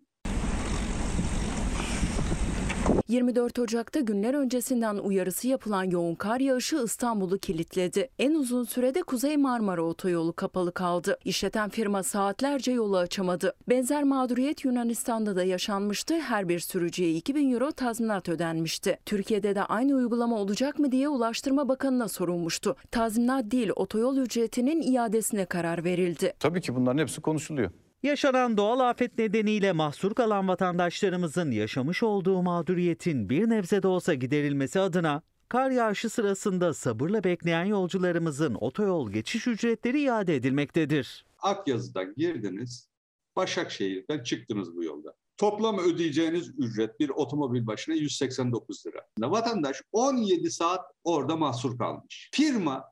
24 3.10 3.60
Ocak'ta 3.60 4.00
günler 4.00 4.34
öncesinden 4.34 4.96
uyarısı 4.96 5.48
yapılan 5.48 5.84
yoğun 5.84 6.16
kar 6.16 6.40
yağışı 6.40 6.82
İstanbul'u 6.86 7.38
kilitledi. 7.38 8.10
En 8.20 8.36
uzun 8.36 8.64
sürede 8.64 9.02
Kuzey 9.02 9.38
Marmara 9.38 9.82
Otoyolu 9.82 10.34
kapalı 10.34 10.72
kaldı. 10.72 11.18
İşleten 11.26 11.70
firma 11.70 12.04
saatlerce 12.04 12.72
yolu 12.72 12.98
açamadı. 12.98 13.56
Benzer 13.70 14.04
mağduriyet 14.04 14.66
Yunanistan'da 14.66 15.36
da 15.36 15.44
yaşanmıştı. 15.44 16.20
Her 16.20 16.50
bir 16.50 16.60
sürücüye 16.60 17.14
2000 17.14 17.54
euro 17.54 17.72
tazminat 17.72 18.30
ödenmişti. 18.30 19.00
Türkiye'de 19.06 19.56
de 19.56 19.64
aynı 19.64 19.96
uygulama 19.96 20.40
olacak 20.40 20.80
mı 20.80 20.92
diye 20.92 21.10
Ulaştırma 21.10 21.68
Bakanı'na 21.68 22.08
sorulmuştu. 22.08 22.76
Tazminat 22.92 23.52
değil 23.52 23.70
otoyol 23.76 24.18
ücretinin 24.18 24.82
iadesine 24.82 25.46
karar 25.46 25.84
verildi. 25.84 26.34
Tabii 26.40 26.62
ki 26.62 26.76
bunların 26.76 26.98
hepsi 26.98 27.22
konuşuluyor. 27.22 27.72
Yaşanan 28.04 28.58
doğal 28.58 28.80
afet 28.80 29.18
nedeniyle 29.18 29.72
mahsur 29.72 30.14
kalan 30.14 30.48
vatandaşlarımızın 30.48 31.52
yaşamış 31.52 32.04
olduğu 32.04 32.42
mağduriyetin 32.44 33.30
bir 33.30 33.50
nebze 33.50 33.84
de 33.84 33.88
olsa 33.88 34.14
giderilmesi 34.14 34.80
adına 34.80 35.22
kar 35.50 35.72
yağışı 35.72 36.10
sırasında 36.10 36.74
sabırla 36.74 37.24
bekleyen 37.24 37.66
yolcularımızın 37.66 38.56
otoyol 38.56 39.12
geçiş 39.12 39.48
ücretleri 39.48 40.02
iade 40.02 40.36
edilmektedir. 40.36 41.26
Akyazı'dan 41.40 42.14
girdiniz, 42.18 42.90
Başakşehir'den 43.36 44.24
çıktınız 44.24 44.76
bu 44.76 44.84
yolda. 44.84 45.14
Toplam 45.38 45.80
ödeyeceğiniz 45.80 46.50
ücret 46.60 47.00
bir 47.00 47.10
otomobil 47.10 47.68
başına 47.68 47.96
189 47.96 48.86
lira. 48.86 49.08
Vatandaş 49.20 49.82
17 49.92 50.52
saat 50.52 50.82
orada 51.04 51.36
mahsur 51.36 51.78
kalmış. 51.78 52.30
Firma 52.34 52.86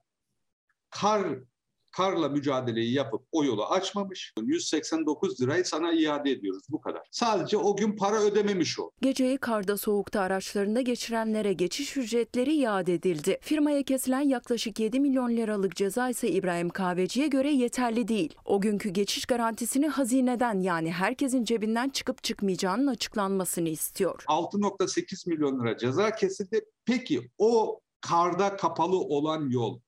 kar 0.89 1.27
karla 1.97 2.29
mücadeleyi 2.29 2.93
yapıp 2.93 3.21
o 3.31 3.43
yolu 3.43 3.65
açmamış. 3.65 4.33
189 4.41 5.41
lirayı 5.41 5.65
sana 5.65 5.93
iade 5.93 6.31
ediyoruz 6.31 6.63
bu 6.69 6.81
kadar. 6.81 7.01
Sadece 7.11 7.57
o 7.57 7.75
gün 7.75 7.95
para 7.95 8.21
ödememiş 8.21 8.79
o. 8.79 8.91
Geceyi 9.01 9.37
karda 9.37 9.77
soğukta 9.77 10.21
araçlarında 10.21 10.81
geçirenlere 10.81 11.53
geçiş 11.53 11.97
ücretleri 11.97 12.55
iade 12.55 12.93
edildi. 12.93 13.37
Firmaya 13.41 13.83
kesilen 13.83 14.21
yaklaşık 14.21 14.79
7 14.79 14.99
milyon 14.99 15.29
liralık 15.29 15.75
ceza 15.75 16.09
ise 16.09 16.29
İbrahim 16.29 16.69
Kahveci'ye 16.69 17.27
göre 17.27 17.51
yeterli 17.51 18.07
değil. 18.07 18.35
O 18.45 18.61
günkü 18.61 18.89
geçiş 18.89 19.25
garantisini 19.25 19.87
hazineden 19.87 20.61
yani 20.61 20.91
herkesin 20.91 21.43
cebinden 21.43 21.89
çıkıp 21.89 22.23
çıkmayacağının 22.23 22.87
açıklanmasını 22.87 23.69
istiyor. 23.69 24.23
6.8 24.27 25.29
milyon 25.29 25.59
lira 25.59 25.77
ceza 25.77 26.11
kesildi. 26.11 26.61
Peki 26.85 27.31
o 27.37 27.79
karda 28.01 28.55
kapalı 28.55 28.99
olan 28.99 29.49
yol 29.49 29.79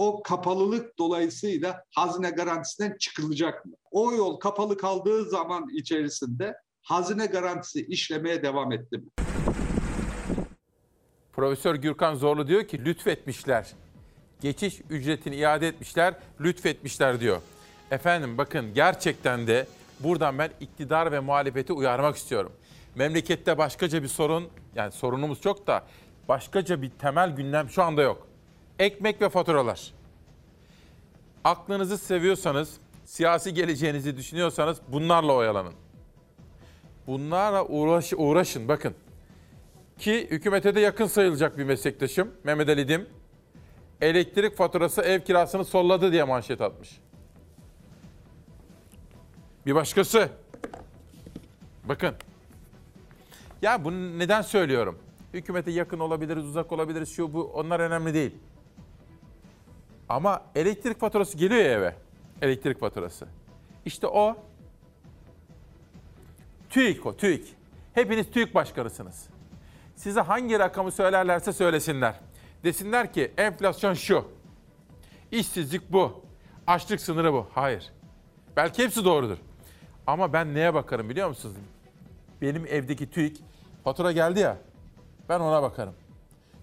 o 0.00 0.22
kapalılık 0.22 0.98
dolayısıyla 0.98 1.84
hazine 1.94 2.30
garantisinden 2.30 2.96
çıkılacak 2.98 3.66
mı? 3.66 3.72
O 3.90 4.12
yol 4.12 4.40
kapalı 4.40 4.76
kaldığı 4.76 5.24
zaman 5.24 5.68
içerisinde 5.74 6.54
hazine 6.82 7.26
garantisi 7.26 7.86
işlemeye 7.86 8.42
devam 8.42 8.72
etti 8.72 8.98
mi? 8.98 9.04
Profesör 11.32 11.74
Gürkan 11.74 12.14
Zorlu 12.14 12.48
diyor 12.48 12.64
ki 12.64 12.84
lütfetmişler. 12.84 13.72
Geçiş 14.40 14.80
ücretini 14.90 15.36
iade 15.36 15.68
etmişler, 15.68 16.14
lütfetmişler 16.40 17.20
diyor. 17.20 17.40
Efendim 17.90 18.38
bakın 18.38 18.74
gerçekten 18.74 19.46
de 19.46 19.66
buradan 20.00 20.38
ben 20.38 20.50
iktidar 20.60 21.12
ve 21.12 21.20
muhalefeti 21.20 21.72
uyarmak 21.72 22.16
istiyorum. 22.16 22.52
Memlekette 22.94 23.58
başkaca 23.58 24.02
bir 24.02 24.08
sorun, 24.08 24.48
yani 24.74 24.92
sorunumuz 24.92 25.40
çok 25.40 25.66
da 25.66 25.84
başkaca 26.28 26.82
bir 26.82 26.90
temel 26.90 27.36
gündem 27.36 27.70
şu 27.70 27.82
anda 27.82 28.02
yok. 28.02 28.29
Ekmek 28.80 29.22
ve 29.22 29.28
faturalar. 29.28 29.92
Aklınızı 31.44 31.98
seviyorsanız, 31.98 32.76
siyasi 33.04 33.54
geleceğinizi 33.54 34.16
düşünüyorsanız 34.16 34.80
bunlarla 34.88 35.32
oyalanın. 35.32 35.74
Bunlarla 37.06 37.64
uğraş, 37.66 38.12
uğraşın 38.16 38.68
bakın. 38.68 38.94
Ki 39.98 40.28
hükümete 40.30 40.74
de 40.74 40.80
yakın 40.80 41.06
sayılacak 41.06 41.58
bir 41.58 41.64
meslektaşım 41.64 42.30
Mehmet 42.44 42.68
Ali 42.68 42.88
Dim. 42.88 43.08
Elektrik 44.00 44.56
faturası 44.56 45.02
ev 45.02 45.20
kirasını 45.20 45.64
solladı 45.64 46.12
diye 46.12 46.24
manşet 46.24 46.60
atmış. 46.60 47.00
Bir 49.66 49.74
başkası. 49.74 50.28
Bakın. 51.84 52.14
Ya 53.62 53.84
bunu 53.84 54.18
neden 54.18 54.42
söylüyorum? 54.42 54.98
Hükümete 55.34 55.70
yakın 55.70 55.98
olabiliriz, 55.98 56.44
uzak 56.44 56.72
olabiliriz, 56.72 57.16
şu 57.16 57.32
bu 57.32 57.44
onlar 57.44 57.80
önemli 57.80 58.14
değil. 58.14 58.34
Ama 60.10 60.42
elektrik 60.54 61.00
faturası 61.00 61.38
geliyor 61.38 61.60
ya 61.60 61.70
eve. 61.72 61.96
Elektrik 62.42 62.80
faturası. 62.80 63.26
İşte 63.84 64.06
o 64.06 64.36
TÜİK 66.70 67.06
o 67.06 67.16
TÜİK. 67.16 67.56
Hepiniz 67.94 68.30
TÜİK 68.30 68.54
başkanısınız. 68.54 69.28
Size 69.96 70.20
hangi 70.20 70.58
rakamı 70.58 70.92
söylerlerse 70.92 71.52
söylesinler. 71.52 72.20
Desinler 72.64 73.12
ki 73.12 73.32
enflasyon 73.36 73.94
şu. 73.94 74.24
İşsizlik 75.30 75.92
bu. 75.92 76.24
Açlık 76.66 77.00
sınırı 77.00 77.32
bu. 77.32 77.46
Hayır. 77.54 77.92
Belki 78.56 78.84
hepsi 78.84 79.04
doğrudur. 79.04 79.38
Ama 80.06 80.32
ben 80.32 80.54
neye 80.54 80.74
bakarım 80.74 81.08
biliyor 81.08 81.28
musunuz? 81.28 81.56
Benim 82.42 82.66
evdeki 82.66 83.10
TÜİK 83.10 83.40
fatura 83.84 84.12
geldi 84.12 84.40
ya. 84.40 84.56
Ben 85.28 85.40
ona 85.40 85.62
bakarım. 85.62 85.94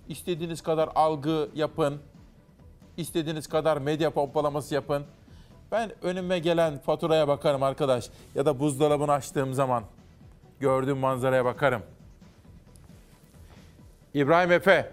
İstediğiniz 0.08 0.62
kadar 0.62 0.90
algı 0.96 1.50
yapın. 1.56 2.02
İstediğiniz 2.98 3.48
kadar 3.48 3.78
medya 3.78 4.10
pompalaması 4.10 4.76
yapın. 4.76 5.06
Ben 5.72 5.92
önüme 6.02 6.40
gelen 6.40 6.78
faturaya 6.78 7.28
bakarım 7.28 7.64
arkadaş. 7.64 8.10
Ya 8.36 8.46
da 8.46 8.60
buzdolabını 8.60 9.12
açtığım 9.12 9.54
zaman 9.54 9.84
gördüğüm 10.60 10.98
manzaraya 10.98 11.46
bakarım. 11.46 11.82
İbrahim 14.14 14.52
Efe, 14.52 14.92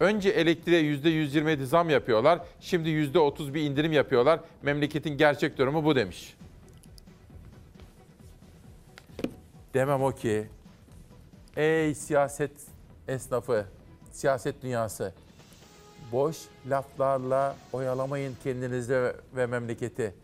önce 0.00 0.28
elektriğe 0.28 0.82
%127 0.82 1.64
zam 1.64 1.90
yapıyorlar. 1.90 2.40
Şimdi 2.60 2.88
%30 2.88 3.54
bir 3.54 3.62
indirim 3.62 3.92
yapıyorlar. 3.92 4.40
Memleketin 4.62 5.16
gerçek 5.16 5.58
durumu 5.58 5.84
bu 5.84 5.96
demiş. 5.96 6.36
Demem 9.74 10.02
o 10.02 10.12
ki, 10.12 10.48
ey 11.56 11.94
siyaset 11.94 12.52
esnafı, 13.08 13.66
siyaset 14.10 14.62
dünyası, 14.62 15.14
boş 16.12 16.36
laflarla 16.66 17.56
oyalamayın 17.72 18.36
kendinizi 18.44 19.12
ve, 19.36 19.46
memleketi. 19.46 20.14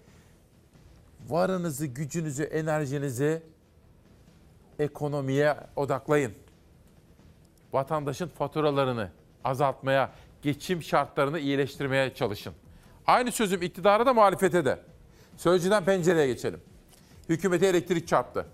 Varınızı, 1.28 1.86
gücünüzü, 1.86 2.42
enerjinizi 2.42 3.42
ekonomiye 4.78 5.56
odaklayın. 5.76 6.32
Vatandaşın 7.72 8.28
faturalarını 8.28 9.10
azaltmaya, 9.44 10.10
geçim 10.42 10.82
şartlarını 10.82 11.38
iyileştirmeye 11.38 12.14
çalışın. 12.14 12.54
Aynı 13.06 13.32
sözüm 13.32 13.62
iktidara 13.62 14.06
da 14.06 14.14
muhalefete 14.14 14.64
de. 14.64 14.78
Sözcüden 15.36 15.84
pencereye 15.84 16.26
geçelim. 16.26 16.60
Hükümete 17.28 17.66
elektrik 17.66 18.08
çarptı. 18.08 18.46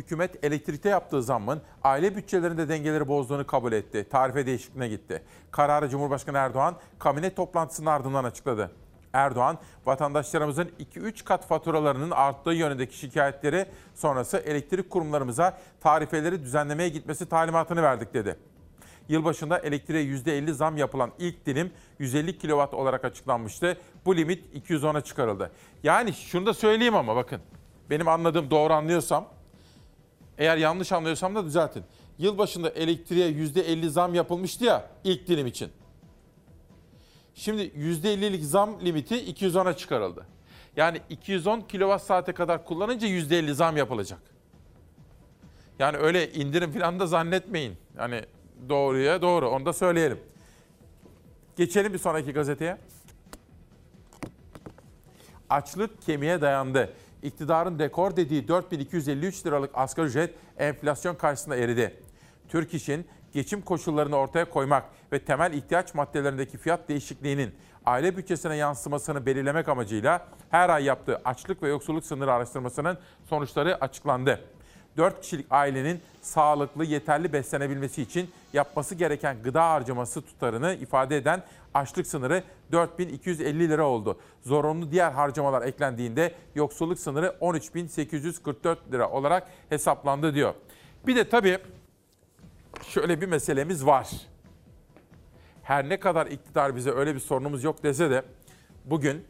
Hükümet 0.00 0.44
elektrikte 0.44 0.88
yaptığı 0.88 1.22
zammın 1.22 1.62
aile 1.82 2.16
bütçelerinde 2.16 2.68
dengeleri 2.68 3.08
bozduğunu 3.08 3.46
kabul 3.46 3.72
etti. 3.72 4.06
Tarife 4.10 4.46
değişikliğine 4.46 4.88
gitti. 4.88 5.22
Kararı 5.50 5.88
Cumhurbaşkanı 5.88 6.38
Erdoğan 6.38 6.76
kabine 6.98 7.34
toplantısının 7.34 7.86
ardından 7.86 8.24
açıkladı. 8.24 8.70
Erdoğan, 9.12 9.58
vatandaşlarımızın 9.86 10.70
2-3 10.94 11.24
kat 11.24 11.46
faturalarının 11.46 12.10
arttığı 12.10 12.50
yönündeki 12.50 12.96
şikayetleri 12.96 13.66
sonrası 13.94 14.36
elektrik 14.36 14.90
kurumlarımıza 14.90 15.58
tarifeleri 15.80 16.42
düzenlemeye 16.42 16.88
gitmesi 16.88 17.28
talimatını 17.28 17.82
verdik 17.82 18.14
dedi. 18.14 18.36
Yılbaşında 19.08 19.58
elektriğe 19.58 20.04
%50 20.04 20.52
zam 20.52 20.76
yapılan 20.76 21.10
ilk 21.18 21.46
dilim 21.46 21.72
150 21.98 22.38
kW 22.38 22.76
olarak 22.76 23.04
açıklanmıştı. 23.04 23.76
Bu 24.04 24.16
limit 24.16 24.54
210'a 24.70 25.00
çıkarıldı. 25.00 25.50
Yani 25.82 26.12
şunu 26.12 26.46
da 26.46 26.54
söyleyeyim 26.54 26.94
ama 26.94 27.16
bakın. 27.16 27.40
Benim 27.90 28.08
anladığım 28.08 28.50
doğru 28.50 28.72
anlıyorsam, 28.72 29.26
eğer 30.40 30.56
yanlış 30.56 30.92
anlıyorsam 30.92 31.34
da 31.34 31.44
düzeltin. 31.44 31.84
Yılbaşında 32.18 32.70
elektriğe 32.70 33.30
%50 33.30 33.88
zam 33.88 34.14
yapılmıştı 34.14 34.64
ya 34.64 34.90
ilk 35.04 35.28
dilim 35.28 35.46
için. 35.46 35.70
Şimdi 37.34 37.62
%50'lik 37.62 38.44
zam 38.44 38.80
limiti 38.84 39.14
210'a 39.14 39.76
çıkarıldı. 39.76 40.26
Yani 40.76 41.00
210 41.10 41.60
kilowatt 41.60 42.02
saate 42.02 42.32
kadar 42.32 42.64
kullanınca 42.64 43.08
%50 43.08 43.52
zam 43.52 43.76
yapılacak. 43.76 44.18
Yani 45.78 45.96
öyle 45.96 46.32
indirim 46.32 46.72
falan 46.72 47.00
da 47.00 47.06
zannetmeyin. 47.06 47.76
Yani 47.98 48.24
doğruya 48.68 49.22
doğru 49.22 49.48
onu 49.50 49.66
da 49.66 49.72
söyleyelim. 49.72 50.20
Geçelim 51.56 51.92
bir 51.92 51.98
sonraki 51.98 52.32
gazeteye. 52.32 52.78
Açlık 55.50 56.02
kemiğe 56.02 56.40
dayandı. 56.40 56.92
İktidarın 57.22 57.78
rekor 57.78 58.16
dediği 58.16 58.48
4253 58.48 59.46
liralık 59.46 59.70
asgari 59.74 60.06
ücret 60.06 60.34
enflasyon 60.58 61.14
karşısında 61.14 61.56
eridi. 61.56 61.96
Türk 62.48 62.74
İş'in 62.74 63.06
geçim 63.32 63.62
koşullarını 63.62 64.16
ortaya 64.16 64.50
koymak 64.50 64.84
ve 65.12 65.24
temel 65.24 65.52
ihtiyaç 65.52 65.94
maddelerindeki 65.94 66.58
fiyat 66.58 66.88
değişikliğinin 66.88 67.54
aile 67.86 68.16
bütçesine 68.16 68.56
yansımasını 68.56 69.26
belirlemek 69.26 69.68
amacıyla 69.68 70.28
her 70.50 70.68
ay 70.68 70.84
yaptığı 70.84 71.20
açlık 71.24 71.62
ve 71.62 71.68
yoksulluk 71.68 72.04
sınırı 72.04 72.32
araştırmasının 72.32 72.98
sonuçları 73.28 73.80
açıklandı. 73.80 74.40
4 75.00 75.20
kişilik 75.20 75.46
ailenin 75.50 76.00
sağlıklı, 76.22 76.84
yeterli 76.84 77.32
beslenebilmesi 77.32 78.02
için 78.02 78.30
yapması 78.52 78.94
gereken 78.94 79.42
gıda 79.42 79.70
harcaması 79.70 80.22
tutarını 80.22 80.74
ifade 80.74 81.16
eden 81.16 81.42
açlık 81.74 82.06
sınırı 82.06 82.42
4250 82.72 83.68
lira 83.68 83.86
oldu. 83.86 84.18
Zorunlu 84.42 84.90
diğer 84.90 85.12
harcamalar 85.12 85.62
eklendiğinde 85.62 86.34
yoksulluk 86.54 86.98
sınırı 86.98 87.36
13844 87.40 88.92
lira 88.92 89.10
olarak 89.10 89.48
hesaplandı 89.68 90.34
diyor. 90.34 90.54
Bir 91.06 91.16
de 91.16 91.28
tabii 91.28 91.58
şöyle 92.82 93.20
bir 93.20 93.26
meselemiz 93.26 93.86
var. 93.86 94.10
Her 95.62 95.88
ne 95.88 96.00
kadar 96.00 96.26
iktidar 96.26 96.76
bize 96.76 96.90
öyle 96.90 97.14
bir 97.14 97.20
sorunumuz 97.20 97.64
yok 97.64 97.82
dese 97.82 98.10
de 98.10 98.22
bugün 98.84 99.24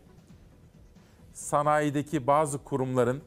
sanayideki 1.33 2.27
bazı 2.27 2.65
kurumların 2.65 3.23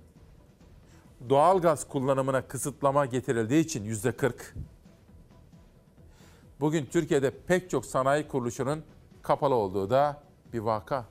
doğalgaz 1.30 1.88
kullanımına 1.88 2.42
kısıtlama 2.42 3.06
getirildiği 3.06 3.64
için 3.64 3.84
yüzde 3.84 4.12
40. 4.12 4.56
Bugün 6.60 6.86
Türkiye'de 6.86 7.32
pek 7.48 7.70
çok 7.70 7.86
sanayi 7.86 8.28
kuruluşunun 8.28 8.84
kapalı 9.22 9.56
olduğu 9.56 9.90
da 9.90 10.24
bir 10.54 10.60
vaka. 10.60 11.06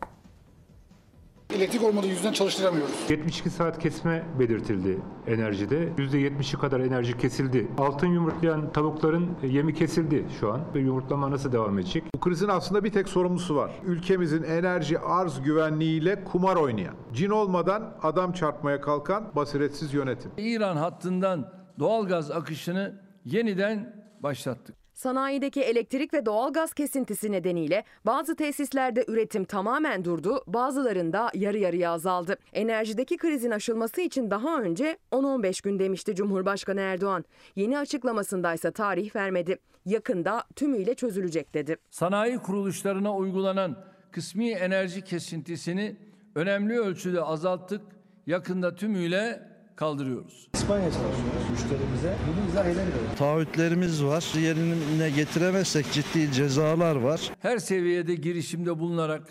Elektrik 1.57 1.82
olmadığı 1.84 2.07
yüzden 2.07 2.32
çalıştıramıyoruz. 2.32 2.94
72 3.09 3.50
saat 3.50 3.78
kesme 3.78 4.24
belirtildi 4.38 4.98
enerjide. 5.26 5.88
%70'i 5.98 6.59
kadar 6.59 6.80
enerji 6.80 7.18
kesildi. 7.18 7.68
Altın 7.78 8.07
yumurtlayan 8.07 8.72
tavukların 8.72 9.30
yemi 9.42 9.74
kesildi 9.74 10.26
şu 10.40 10.53
an. 10.53 10.61
Ve 10.74 10.80
yumurtlama 10.80 11.30
nasıl 11.30 11.53
devam 11.53 11.78
edecek? 11.78 12.05
Bu 12.14 12.20
krizin 12.20 12.48
aslında 12.48 12.84
bir 12.84 12.92
tek 12.92 13.09
sorumlusu 13.09 13.57
var. 13.57 13.70
Ülkemizin 13.84 14.42
enerji 14.42 14.98
arz 14.98 15.42
güvenliğiyle 15.42 16.24
kumar 16.24 16.57
oynayan, 16.57 16.94
cin 17.12 17.30
olmadan 17.30 17.94
adam 18.03 18.32
çarpmaya 18.32 18.80
kalkan 18.80 19.30
basiretsiz 19.36 19.94
yönetim. 19.94 20.30
İran 20.38 20.76
hattından 20.76 21.53
doğalgaz 21.78 22.30
akışını 22.30 23.00
yeniden 23.24 24.05
başlattık. 24.22 24.81
Sanayideki 25.03 25.61
elektrik 25.62 26.14
ve 26.14 26.26
doğalgaz 26.26 26.74
kesintisi 26.74 27.32
nedeniyle 27.32 27.84
bazı 28.07 28.36
tesislerde 28.36 29.05
üretim 29.09 29.44
tamamen 29.44 30.05
durdu, 30.05 30.44
bazılarında 30.46 31.30
yarı 31.34 31.59
yarıya 31.59 31.90
azaldı. 31.90 32.36
Enerjideki 32.53 33.16
krizin 33.16 33.50
aşılması 33.50 34.00
için 34.00 34.30
daha 34.30 34.61
önce 34.62 34.98
10-15 35.12 35.64
gün 35.64 35.78
demişti 35.78 36.14
Cumhurbaşkanı 36.14 36.80
Erdoğan. 36.80 37.24
Yeni 37.57 37.78
açıklamasındaysa 37.78 38.70
tarih 38.70 39.16
vermedi. 39.16 39.59
Yakında 39.86 40.44
tümüyle 40.57 40.94
çözülecek 40.94 41.55
dedi. 41.55 41.76
Sanayi 41.90 42.38
kuruluşlarına 42.38 43.16
uygulanan 43.16 43.84
kısmi 44.12 44.50
enerji 44.50 45.05
kesintisini 45.05 45.96
önemli 46.34 46.78
ölçüde 46.80 47.22
azalttık. 47.22 47.80
Yakında 48.26 48.74
tümüyle 48.74 49.51
kaldırıyoruz. 49.76 50.48
İspanya 50.54 50.84
çalışıyoruz 50.90 51.50
müşterimize. 51.50 52.16
Bunu 52.28 52.48
izah 52.50 52.64
edemiyoruz. 52.64 53.18
Taahhütlerimiz 53.18 54.04
var. 54.04 54.24
Yerine 54.40 55.10
getiremezsek 55.10 55.86
ciddi 55.92 56.32
cezalar 56.32 56.96
var. 56.96 57.30
Her 57.40 57.58
seviyede 57.58 58.14
girişimde 58.14 58.78
bulunarak 58.78 59.22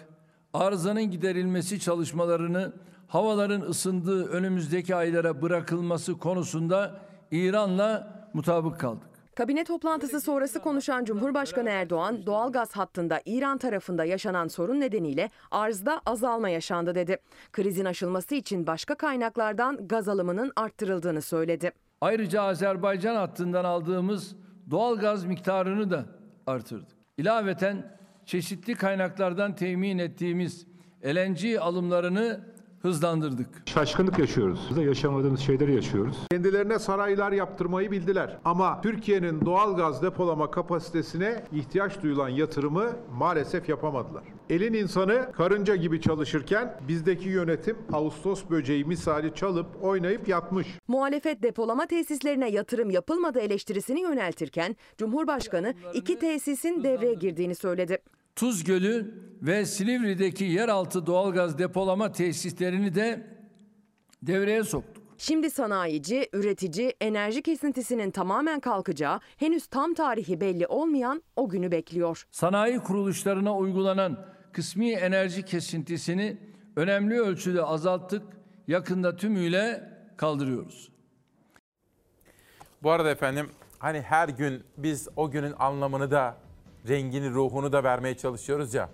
arızanın 0.54 1.04
giderilmesi 1.04 1.80
çalışmalarını 1.80 2.74
havaların 3.08 3.62
ısındığı 3.62 4.26
önümüzdeki 4.28 4.96
aylara 4.96 5.42
bırakılması 5.42 6.18
konusunda 6.18 7.00
İran'la 7.32 8.14
mutabık 8.34 8.80
kaldık. 8.80 9.11
Kabine 9.42 9.64
toplantısı 9.64 10.22
sonrası 10.22 10.60
konuşan 10.60 11.06
Cumhurbaşkanı 11.06 11.70
Erdoğan, 11.70 12.26
doğalgaz 12.26 12.72
hattında 12.72 13.22
İran 13.26 13.58
tarafında 13.58 14.06
yaşanan 14.06 14.48
sorun 14.48 14.80
nedeniyle 14.80 15.30
arzda 15.52 16.02
azalma 16.06 16.50
yaşandı 16.50 16.96
dedi. 16.96 17.18
Krizin 17.52 17.86
aşılması 17.86 18.36
için 18.36 18.68
başka 18.68 18.96
kaynaklardan 18.96 19.88
gaz 19.88 20.08
alımının 20.10 20.52
arttırıldığını 20.56 21.22
söyledi. 21.22 21.72
Ayrıca 22.02 22.42
Azerbaycan 22.42 23.16
hattından 23.16 23.64
aldığımız 23.64 24.36
doğalgaz 24.72 25.26
miktarını 25.26 25.92
da 25.92 26.06
artırdık. 26.48 26.98
İlaveten 27.18 27.98
çeşitli 28.26 28.76
kaynaklardan 28.76 29.56
temin 29.56 29.98
ettiğimiz 29.98 30.68
LNG 31.06 31.58
alımlarını 31.60 32.40
hızlandırdık. 32.82 33.48
Şaşkınlık 33.66 34.20
yaşıyoruz. 34.20 34.60
Biz 34.70 34.78
de 34.78 34.82
yaşamadığımız 34.82 35.40
şeyleri 35.40 35.76
yaşıyoruz. 35.76 36.18
Kendilerine 36.32 36.80
saraylar 36.80 37.32
yaptırmayı 37.32 37.92
bildiler. 37.92 38.38
Ama 38.46 38.82
Türkiye'nin 38.82 39.46
doğal 39.46 39.78
gaz 39.78 40.02
depolama 40.02 40.52
kapasitesine 40.52 41.44
ihtiyaç 41.52 42.04
duyulan 42.04 42.30
yatırımı 42.30 42.92
maalesef 43.14 43.70
yapamadılar. 43.70 44.24
Elin 44.50 44.74
insanı 44.74 45.32
karınca 45.32 45.76
gibi 45.76 46.02
çalışırken 46.02 46.78
bizdeki 46.88 47.30
yönetim 47.30 47.78
Ağustos 47.94 48.44
böceği 48.50 48.86
misali 48.86 49.36
çalıp 49.36 49.68
oynayıp 49.82 50.28
yatmış. 50.28 50.68
Muhalefet 50.88 51.44
depolama 51.44 51.86
tesislerine 51.86 52.50
yatırım 52.50 52.90
yapılmadı 52.90 53.40
eleştirisini 53.40 54.02
yöneltirken 54.02 54.76
Cumhurbaşkanı 54.98 55.74
iki 55.94 56.20
tesisin 56.20 56.84
devreye 56.84 57.14
girdiğini 57.14 57.56
söyledi. 57.56 57.98
Tuz 58.36 58.64
Gölü 58.64 59.14
ve 59.42 59.66
Silivri'deki 59.66 60.44
yeraltı 60.44 61.06
doğalgaz 61.06 61.58
depolama 61.58 62.12
tesislerini 62.12 62.96
de 62.96 63.28
devreye 64.24 64.64
soktuk. 64.64 65.04
Şimdi 65.18 65.52
sanayici, 65.52 66.30
üretici 66.34 66.94
enerji 67.02 67.42
kesintisinin 67.42 68.12
tamamen 68.12 68.60
kalkacağı, 68.60 69.20
henüz 69.38 69.68
tam 69.68 69.94
tarihi 69.94 70.42
belli 70.42 70.68
olmayan 70.68 71.24
o 71.36 71.50
günü 71.50 71.72
bekliyor. 71.72 72.28
Sanayi 72.32 72.80
kuruluşlarına 72.80 73.58
uygulanan 73.58 74.26
kısmi 74.54 74.92
enerji 74.92 75.46
kesintisini 75.46 76.38
önemli 76.76 77.22
ölçüde 77.22 77.64
azalttık. 77.64 78.24
Yakında 78.68 79.16
tümüyle 79.16 79.90
kaldırıyoruz. 80.18 80.92
Bu 82.84 82.92
arada 82.92 83.10
efendim 83.12 83.50
hani 83.80 84.02
her 84.02 84.30
gün 84.30 84.64
biz 84.78 85.08
o 85.16 85.32
günün 85.32 85.54
anlamını 85.60 86.12
da 86.12 86.38
rengini, 86.88 87.30
ruhunu 87.30 87.74
da 87.74 87.84
vermeye 87.84 88.18
çalışıyoruz 88.18 88.74
ya. 88.74 88.90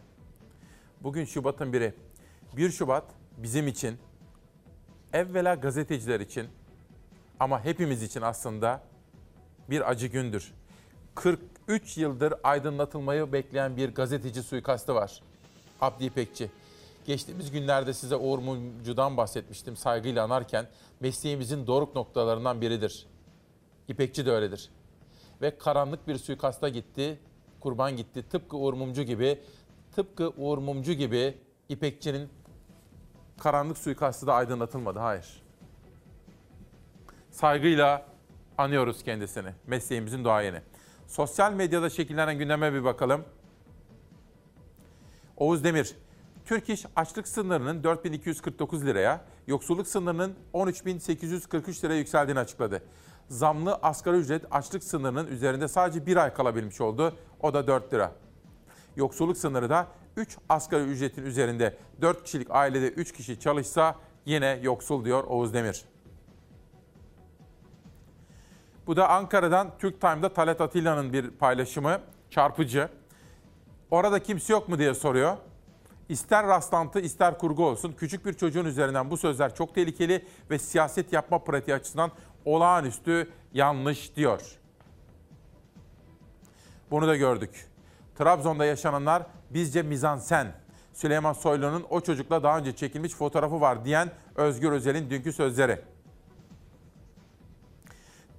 Bugün 1.04 1.26
Şubat'ın 1.26 1.74
biri. 1.74 1.94
1 2.58 2.72
Şubat 2.72 3.04
bizim 3.38 3.68
için, 3.68 3.98
evvela 5.14 5.56
gazeteciler 5.56 6.20
için 6.20 6.48
ama 7.40 7.66
hepimiz 7.66 8.04
için 8.04 8.22
aslında 8.22 8.82
bir 9.70 9.90
acı 9.90 10.08
gündür. 10.08 10.54
43 11.16 11.98
yıldır 11.98 12.34
aydınlatılmayı 12.44 13.34
bekleyen 13.34 13.78
bir 13.78 13.90
gazeteci 13.90 14.44
suikastı 14.44 14.96
var. 14.96 15.22
Abdi 15.82 16.06
İpekçi. 16.06 16.52
Geçtiğimiz 17.06 17.52
günlerde 17.52 17.94
size 17.94 18.16
Uğur 18.16 18.40
Mumcu'dan 18.40 19.18
bahsetmiştim 19.18 19.78
saygıyla 19.78 20.24
anarken. 20.24 20.68
Mesleğimizin 21.00 21.68
doruk 21.68 21.96
noktalarından 21.96 22.62
biridir. 22.62 23.08
İpekçi 23.88 24.26
de 24.26 24.32
öyledir. 24.32 24.70
Ve 25.42 25.58
karanlık 25.58 26.08
bir 26.08 26.18
suikasta 26.18 26.70
gitti, 26.70 27.20
kurban 27.60 27.96
gitti. 27.96 28.30
Tıpkı 28.30 28.58
Uğur 28.58 28.74
Mumcu 28.74 29.04
gibi, 29.04 29.40
tıpkı 29.96 30.30
Uğur 30.30 30.58
Mumcu 30.58 30.94
gibi 30.94 31.38
İpekçi'nin 31.70 32.30
karanlık 33.40 33.78
suikastı 33.78 34.28
da 34.28 34.34
aydınlatılmadı. 34.34 35.00
Hayır. 35.00 35.44
Saygıyla 37.32 38.06
anıyoruz 38.58 39.04
kendisini. 39.04 39.50
Mesleğimizin 39.68 40.24
doğayeni. 40.24 40.62
Sosyal 41.08 41.54
medyada 41.54 41.90
şekillenen 41.90 42.38
gündeme 42.38 42.74
bir 42.74 42.84
bakalım. 42.84 43.26
Oğuz 45.38 45.64
Demir, 45.64 45.96
Türk 46.46 46.70
İş 46.70 46.86
açlık 46.96 47.28
sınırının 47.28 47.84
4249 47.84 48.86
liraya, 48.86 49.22
yoksulluk 49.48 49.88
sınırının 49.88 50.36
13843 50.54 51.84
liraya 51.84 51.98
yükseldiğini 51.98 52.40
açıkladı. 52.40 52.84
Zamlı 53.30 53.76
asgari 53.76 54.18
ücret 54.18 54.46
açlık 54.52 54.84
sınırının 54.84 55.28
üzerinde 55.28 55.68
sadece 55.68 56.06
bir 56.06 56.18
ay 56.18 56.34
kalabilmiş 56.34 56.82
oldu. 56.82 57.16
O 57.42 57.54
da 57.54 57.68
4 57.68 57.94
lira. 57.94 58.12
Yoksulluk 58.96 59.38
sınırı 59.38 59.70
da 59.70 59.88
3 60.18 60.38
asgari 60.50 60.84
ücretin 60.84 61.26
üzerinde 61.26 61.78
4 62.02 62.24
kişilik 62.24 62.48
ailede 62.52 62.88
3 62.88 63.12
kişi 63.12 63.40
çalışsa 63.40 63.96
yine 64.26 64.60
yoksul 64.62 65.06
diyor 65.06 65.24
Oğuz 65.24 65.54
Demir. 65.54 65.86
Bu 68.88 68.96
da 68.96 69.10
Ankara'dan 69.10 69.72
Türk 69.80 70.02
Time'da 70.02 70.34
Talat 70.34 70.62
Atilla'nın 70.62 71.14
bir 71.14 71.32
paylaşımı. 71.32 72.02
Çarpıcı. 72.30 72.90
Orada 73.92 74.24
kimse 74.24 74.54
yok 74.54 74.70
mu 74.70 74.80
diye 74.80 74.94
soruyor. 74.94 75.38
İster 76.10 76.48
rastlantı 76.48 77.00
ister 77.00 77.38
kurgu 77.38 77.66
olsun 77.66 77.96
küçük 77.98 78.26
bir 78.26 78.34
çocuğun 78.34 78.66
üzerinden 78.66 79.12
bu 79.12 79.18
sözler 79.18 79.56
çok 79.56 79.76
tehlikeli 79.76 80.26
ve 80.50 80.60
siyaset 80.60 81.14
yapma 81.14 81.44
pratiği 81.44 81.76
açısından 81.76 82.12
olağanüstü 82.46 83.32
yanlış 83.54 84.16
diyor. 84.16 84.42
Bunu 86.92 87.08
da 87.08 87.16
gördük. 87.16 87.68
Trabzon'da 88.18 88.66
yaşananlar 88.66 89.24
bizce 89.50 89.82
mizansen. 89.82 90.54
Süleyman 90.94 91.34
Soylu'nun 91.34 91.86
o 91.90 92.02
çocukla 92.02 92.44
daha 92.44 92.58
önce 92.58 92.76
çekilmiş 92.76 93.14
fotoğrafı 93.14 93.62
var 93.62 93.86
diyen 93.86 94.12
Özgür 94.36 94.72
Özel'in 94.72 95.10
dünkü 95.10 95.34
sözleri. 95.34 95.80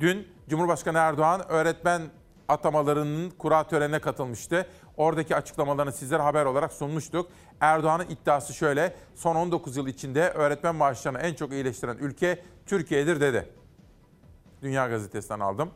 Dün 0.01 0.29
Cumhurbaşkanı 0.49 0.99
Erdoğan 0.99 1.49
öğretmen 1.49 2.03
atamalarının 2.49 3.31
kura 3.31 3.65
törenine 3.65 3.99
katılmıştı. 3.99 4.67
Oradaki 4.97 5.37
açıklamalarını 5.37 5.93
sizlere 5.93 6.23
haber 6.23 6.45
olarak 6.45 6.73
sunmuştuk. 6.73 7.31
Erdoğan'ın 7.61 8.07
iddiası 8.09 8.55
şöyle, 8.55 8.95
son 9.15 9.37
19 9.37 9.77
yıl 9.77 9.87
içinde 9.87 10.31
öğretmen 10.31 10.75
maaşlarını 10.75 11.19
en 11.19 11.35
çok 11.35 11.53
iyileştiren 11.53 11.97
ülke 11.97 12.43
Türkiye'dir 12.67 13.21
dedi. 13.21 13.49
Dünya 14.63 14.89
Gazetesi'nden 14.89 15.41
aldım. 15.41 15.71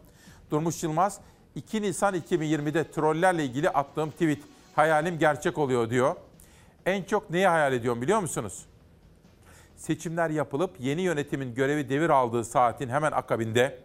Durmuş 0.51 0.83
Yılmaz, 0.83 1.21
2 1.55 1.83
Nisan 1.83 2.15
2020'de 2.15 2.91
trollerle 2.91 3.45
ilgili 3.45 3.71
attığım 3.71 4.11
tweet, 4.11 4.39
hayalim 4.77 5.19
gerçek 5.19 5.59
oluyor 5.59 5.91
diyor. 5.91 6.17
En 6.87 7.03
çok 7.03 7.31
neyi 7.31 7.47
hayal 7.47 7.73
ediyorum 7.73 8.03
biliyor 8.03 8.21
musunuz? 8.21 8.67
Seçimler 9.77 10.31
yapılıp 10.31 10.71
yeni 10.79 11.03
yönetimin 11.03 11.55
görevi 11.55 11.89
devir 11.89 12.11
aldığı 12.11 12.45
saatin 12.45 12.89
hemen 12.89 13.13
akabinde 13.13 13.79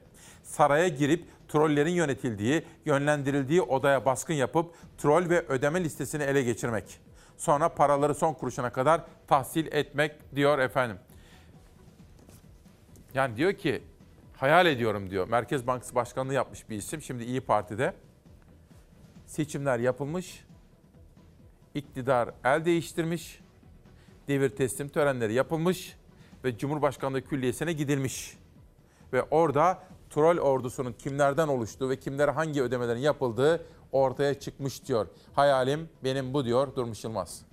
saraya 0.44 0.88
girip 0.88 1.26
trollerin 1.48 1.92
yönetildiği, 1.92 2.64
yönlendirildiği 2.86 3.62
odaya 3.62 4.06
baskın 4.06 4.34
yapıp 4.34 4.74
troll 4.98 5.30
ve 5.30 5.46
ödeme 5.48 5.84
listesini 5.84 6.24
ele 6.24 6.44
geçirmek. 6.44 7.00
Sonra 7.38 7.70
paraları 7.70 8.16
son 8.16 8.34
kuruşuna 8.34 8.70
kadar 8.70 9.02
tahsil 9.28 9.68
etmek 9.72 10.36
diyor 10.36 10.60
efendim. 10.60 10.98
Yani 13.14 13.38
diyor 13.38 13.54
ki 13.54 13.84
hayal 14.38 14.66
ediyorum 14.66 15.10
diyor. 15.10 15.28
Merkez 15.28 15.68
Bankası 15.68 15.96
Başkanlığı 15.96 16.34
yapmış 16.34 16.70
bir 16.70 16.78
isim. 16.78 17.02
Şimdi 17.02 17.24
İyi 17.24 17.42
Parti'de. 17.42 17.94
Seçimler 19.26 19.80
yapılmış. 19.80 20.46
iktidar 21.76 22.30
el 22.44 22.66
değiştirmiş. 22.66 23.40
Devir 24.28 24.50
teslim 24.50 24.90
törenleri 24.90 25.34
yapılmış 25.34 25.98
ve 26.44 26.58
Cumhurbaşkanlığı 26.58 27.22
Külliyesi'ne 27.22 27.74
gidilmiş. 27.74 28.38
Ve 29.14 29.24
orada 29.24 29.84
troll 30.10 30.38
ordusunun 30.38 30.94
kimlerden 30.94 31.48
oluştuğu 31.48 31.90
ve 31.90 32.00
kimlere 32.00 32.32
hangi 32.32 32.62
ödemelerin 32.62 33.00
yapıldığı 33.00 33.66
ortaya 33.92 34.40
çıkmış 34.40 34.86
diyor. 34.86 35.08
Hayalim 35.34 35.90
benim 36.04 36.34
bu 36.34 36.46
diyor 36.46 36.76
Durmuş 36.76 37.04
Yılmaz. 37.04 37.47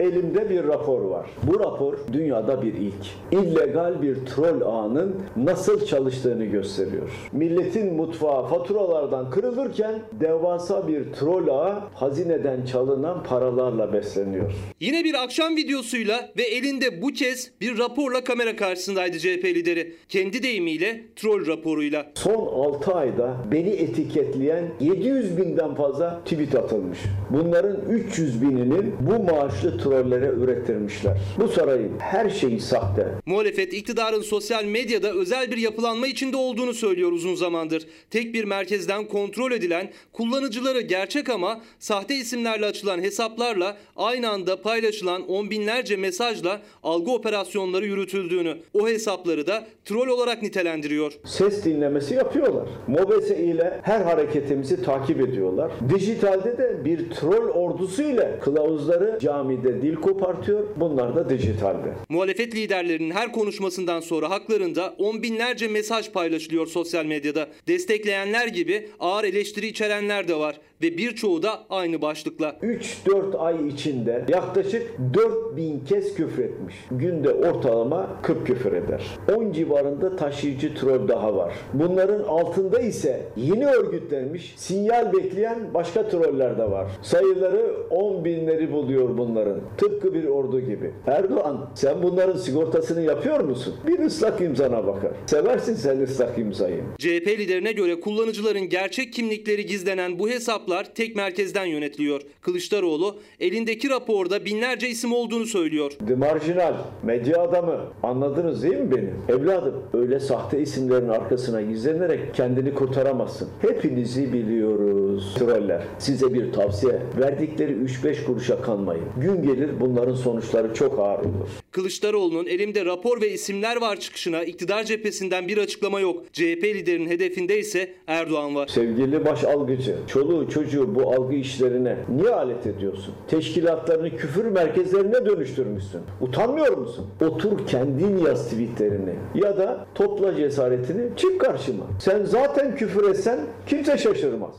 Elimde 0.00 0.50
bir 0.50 0.64
rapor 0.64 1.00
var. 1.00 1.26
Bu 1.42 1.60
rapor 1.60 1.94
dünyada 2.12 2.62
bir 2.62 2.74
ilk. 2.74 2.94
İllegal 3.30 4.02
bir 4.02 4.14
troll 4.14 4.60
ağının 4.62 5.16
nasıl 5.36 5.86
çalıştığını 5.86 6.44
gösteriyor. 6.44 7.10
Milletin 7.32 7.94
mutfağı 7.94 8.46
faturalardan 8.46 9.30
kırılırken 9.30 9.94
devasa 10.20 10.88
bir 10.88 11.12
troll 11.12 11.48
ağı 11.48 11.74
hazineden 11.94 12.64
çalınan 12.64 13.22
paralarla 13.22 13.92
besleniyor. 13.92 14.52
Yine 14.80 15.04
bir 15.04 15.14
akşam 15.14 15.56
videosuyla 15.56 16.30
ve 16.36 16.42
elinde 16.42 17.02
bu 17.02 17.08
kez 17.08 17.50
bir 17.60 17.78
raporla 17.78 18.24
kamera 18.24 18.56
karşısındaydı 18.56 19.18
CHP 19.18 19.44
lideri. 19.44 19.94
Kendi 20.08 20.42
deyimiyle 20.42 21.04
troll 21.16 21.46
raporuyla. 21.46 22.06
Son 22.14 22.46
6 22.46 22.94
ayda 22.94 23.36
beni 23.52 23.70
etiketleyen 23.70 24.64
700 24.80 25.38
binden 25.38 25.74
fazla 25.74 26.20
tweet 26.24 26.54
atılmış. 26.54 26.98
Bunların 27.30 27.76
300 27.90 28.42
bininin 28.42 28.94
bu 29.00 29.32
maaşlı 29.32 29.78
trollere 29.88 30.26
ürettirmişler. 30.26 31.16
Bu 31.38 31.48
sarayın 31.48 31.98
her 31.98 32.30
şeyi 32.30 32.60
sahte. 32.60 33.06
Muhalefet 33.26 33.72
iktidarın 33.72 34.20
sosyal 34.22 34.64
medyada 34.64 35.12
özel 35.12 35.50
bir 35.50 35.56
yapılanma 35.56 36.06
içinde 36.06 36.36
olduğunu 36.36 36.74
söylüyor 36.74 37.12
uzun 37.12 37.34
zamandır. 37.34 37.86
Tek 38.10 38.34
bir 38.34 38.44
merkezden 38.44 39.04
kontrol 39.04 39.52
edilen, 39.52 39.90
kullanıcıları 40.12 40.80
gerçek 40.80 41.28
ama 41.28 41.60
sahte 41.78 42.14
isimlerle 42.14 42.66
açılan 42.66 43.02
hesaplarla 43.02 43.76
aynı 43.96 44.30
anda 44.30 44.62
paylaşılan 44.62 45.28
on 45.28 45.50
binlerce 45.50 45.96
mesajla 45.96 46.60
algı 46.82 47.10
operasyonları 47.10 47.86
yürütüldüğünü, 47.86 48.56
o 48.74 48.88
hesapları 48.88 49.46
da 49.46 49.66
troll 49.84 50.08
olarak 50.08 50.42
nitelendiriyor. 50.42 51.12
Ses 51.24 51.64
dinlemesi 51.64 52.14
yapıyorlar. 52.14 52.68
Mobese 52.86 53.38
ile 53.38 53.80
her 53.82 54.00
hareketimizi 54.00 54.82
takip 54.82 55.20
ediyorlar. 55.20 55.72
Dijitalde 55.94 56.58
de 56.58 56.84
bir 56.84 57.10
troll 57.10 57.48
ordusu 57.48 58.02
ile 58.02 58.38
kılavuzları 58.42 59.18
camide 59.20 59.77
dil 59.82 59.94
kopartıyor. 59.94 60.66
Bunlar 60.76 61.16
da 61.16 61.30
dijitalde. 61.30 61.94
Muhalefet 62.08 62.54
liderlerinin 62.54 63.10
her 63.10 63.32
konuşmasından 63.32 64.00
sonra 64.00 64.30
haklarında 64.30 64.94
on 64.98 65.22
binlerce 65.22 65.68
mesaj 65.68 66.12
paylaşılıyor 66.12 66.66
sosyal 66.66 67.04
medyada. 67.04 67.48
Destekleyenler 67.68 68.46
gibi 68.46 68.88
ağır 69.00 69.24
eleştiri 69.24 69.66
içerenler 69.66 70.28
de 70.28 70.34
var 70.38 70.60
ve 70.82 70.98
birçoğu 70.98 71.42
da 71.42 71.60
aynı 71.70 72.02
başlıkla. 72.02 72.56
3-4 72.62 73.36
ay 73.36 73.68
içinde 73.68 74.24
yaklaşık 74.28 74.82
4000 75.14 75.80
kez 75.88 76.14
küfür 76.14 76.44
etmiş. 76.44 76.74
Günde 76.90 77.30
ortalama 77.30 78.10
40 78.22 78.46
küfür 78.46 78.72
eder. 78.72 79.06
10 79.36 79.52
civarında 79.52 80.16
taşıyıcı 80.16 80.74
troll 80.74 81.08
daha 81.08 81.36
var. 81.36 81.54
Bunların 81.74 82.22
altında 82.24 82.80
ise 82.80 83.22
yeni 83.36 83.66
örgütlenmiş, 83.66 84.54
sinyal 84.56 85.12
bekleyen 85.12 85.74
başka 85.74 86.08
troller 86.08 86.58
de 86.58 86.70
var. 86.70 86.86
Sayıları 87.02 87.76
10 87.90 88.24
binleri 88.24 88.72
buluyor 88.72 89.18
bunların. 89.18 89.60
Tıpkı 89.78 90.14
bir 90.14 90.24
ordu 90.24 90.60
gibi. 90.60 90.92
Erdoğan 91.06 91.70
sen 91.74 92.02
bunların 92.02 92.36
sigortasını 92.38 93.00
yapıyor 93.02 93.40
musun? 93.40 93.74
Bir 93.86 93.98
ıslak 93.98 94.40
imzana 94.40 94.86
bakar. 94.86 95.10
Seversin 95.26 95.74
sen 95.74 96.00
ıslak 96.00 96.38
imzayı. 96.38 96.80
CHP 96.98 97.26
liderine 97.38 97.72
göre 97.72 98.00
kullanıcıların 98.00 98.68
gerçek 98.68 99.12
kimlikleri 99.12 99.66
gizlenen 99.66 100.18
bu 100.18 100.28
hesaplar 100.68 100.94
tek 100.94 101.16
merkezden 101.16 101.66
yönetiliyor. 101.66 102.20
Kılıçdaroğlu 102.42 103.16
elindeki 103.40 103.90
raporda 103.90 104.44
binlerce 104.44 104.88
isim 104.88 105.12
olduğunu 105.12 105.46
söylüyor. 105.46 105.92
The 106.08 106.14
Marginal, 106.14 106.74
medya 107.02 107.42
adamı. 107.42 107.80
Anladınız 108.02 108.62
değil 108.62 108.76
mi 108.76 108.90
beni? 108.96 109.36
Evladım 109.38 109.82
öyle 109.92 110.20
sahte 110.20 110.60
isimlerin 110.60 111.08
arkasına 111.08 111.62
gizlenerek 111.62 112.34
kendini 112.34 112.74
kurtaramazsın. 112.74 113.48
Hepinizi 113.60 114.32
biliyoruz. 114.32 115.34
Troller. 115.38 115.82
Size 115.98 116.34
bir 116.34 116.52
tavsiye. 116.52 117.02
Verdikleri 117.20 117.72
3-5 117.72 118.24
kuruşa 118.24 118.62
kanmayın. 118.62 119.04
Gün 119.20 119.42
gelir 119.42 119.70
bunların 119.80 120.14
sonuçları 120.14 120.74
çok 120.74 120.98
ağır 120.98 121.18
olur. 121.18 121.48
Kılıçdaroğlu'nun 121.70 122.46
elimde 122.46 122.84
rapor 122.84 123.20
ve 123.20 123.32
isimler 123.32 123.80
var 123.80 124.00
çıkışına 124.00 124.44
iktidar 124.44 124.84
cephesinden 124.84 125.48
bir 125.48 125.58
açıklama 125.58 126.00
yok. 126.00 126.24
CHP 126.32 126.64
liderinin 126.64 127.08
hedefinde 127.08 127.58
ise 127.58 127.90
Erdoğan 128.06 128.54
var. 128.54 128.66
Sevgili 128.68 129.24
baş 129.24 129.44
algıcı, 129.44 129.96
çoluğu 130.08 130.48
çocuğu 130.58 130.94
bu 130.94 131.12
algı 131.12 131.34
işlerine 131.34 131.96
niye 132.08 132.30
alet 132.30 132.66
ediyorsun? 132.66 133.14
Teşkilatlarını 133.28 134.16
küfür 134.16 134.44
merkezlerine 134.44 135.26
dönüştürmüşsün. 135.26 136.00
Utanmıyor 136.20 136.76
musun? 136.78 137.06
Otur 137.20 137.66
kendin 137.66 138.18
yaz 138.18 138.44
tweetlerini. 138.44 139.14
Ya 139.34 139.56
da 139.56 139.86
topla 139.94 140.36
cesaretini 140.36 141.16
çık 141.16 141.40
karşıma. 141.40 141.84
Sen 142.00 142.24
zaten 142.24 142.76
küfür 142.76 143.10
etsen 143.10 143.40
kimse 143.66 143.98
şaşırmaz. 143.98 144.54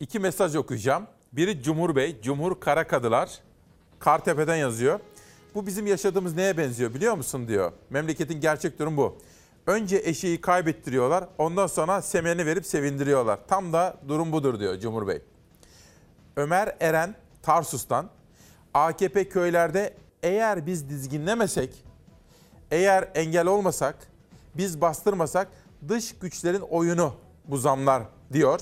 İki 0.00 0.18
mesaj 0.18 0.56
okuyacağım. 0.56 1.06
Biri 1.32 1.62
Cumhur 1.62 1.96
Bey, 1.96 2.16
Cumhur 2.22 2.60
Karakadılar. 2.60 3.30
Kartepe'den 3.98 4.56
yazıyor. 4.56 5.00
Bu 5.54 5.66
bizim 5.66 5.86
yaşadığımız 5.86 6.36
neye 6.36 6.56
benziyor 6.56 6.94
biliyor 6.94 7.14
musun 7.14 7.48
diyor. 7.48 7.72
Memleketin 7.90 8.40
gerçek 8.40 8.78
durum 8.78 8.96
bu. 8.96 9.18
Önce 9.68 10.02
eşeği 10.04 10.40
kaybettiriyorlar, 10.40 11.24
ondan 11.38 11.66
sonra 11.66 12.02
semerini 12.02 12.46
verip 12.46 12.66
sevindiriyorlar. 12.66 13.38
Tam 13.48 13.72
da 13.72 13.96
durum 14.08 14.32
budur 14.32 14.60
diyor 14.60 14.78
Cumhur 14.78 15.06
Bey. 15.06 15.22
Ömer 16.36 16.76
Eren 16.80 17.14
Tarsus'tan. 17.42 18.10
AKP 18.74 19.28
köylerde 19.28 19.94
eğer 20.22 20.66
biz 20.66 20.88
dizginlemesek, 20.88 21.84
eğer 22.70 23.08
engel 23.14 23.46
olmasak, 23.46 23.96
biz 24.54 24.80
bastırmasak 24.80 25.48
dış 25.88 26.18
güçlerin 26.18 26.60
oyunu 26.60 27.14
bu 27.44 27.56
zamlar 27.56 28.02
diyor. 28.32 28.60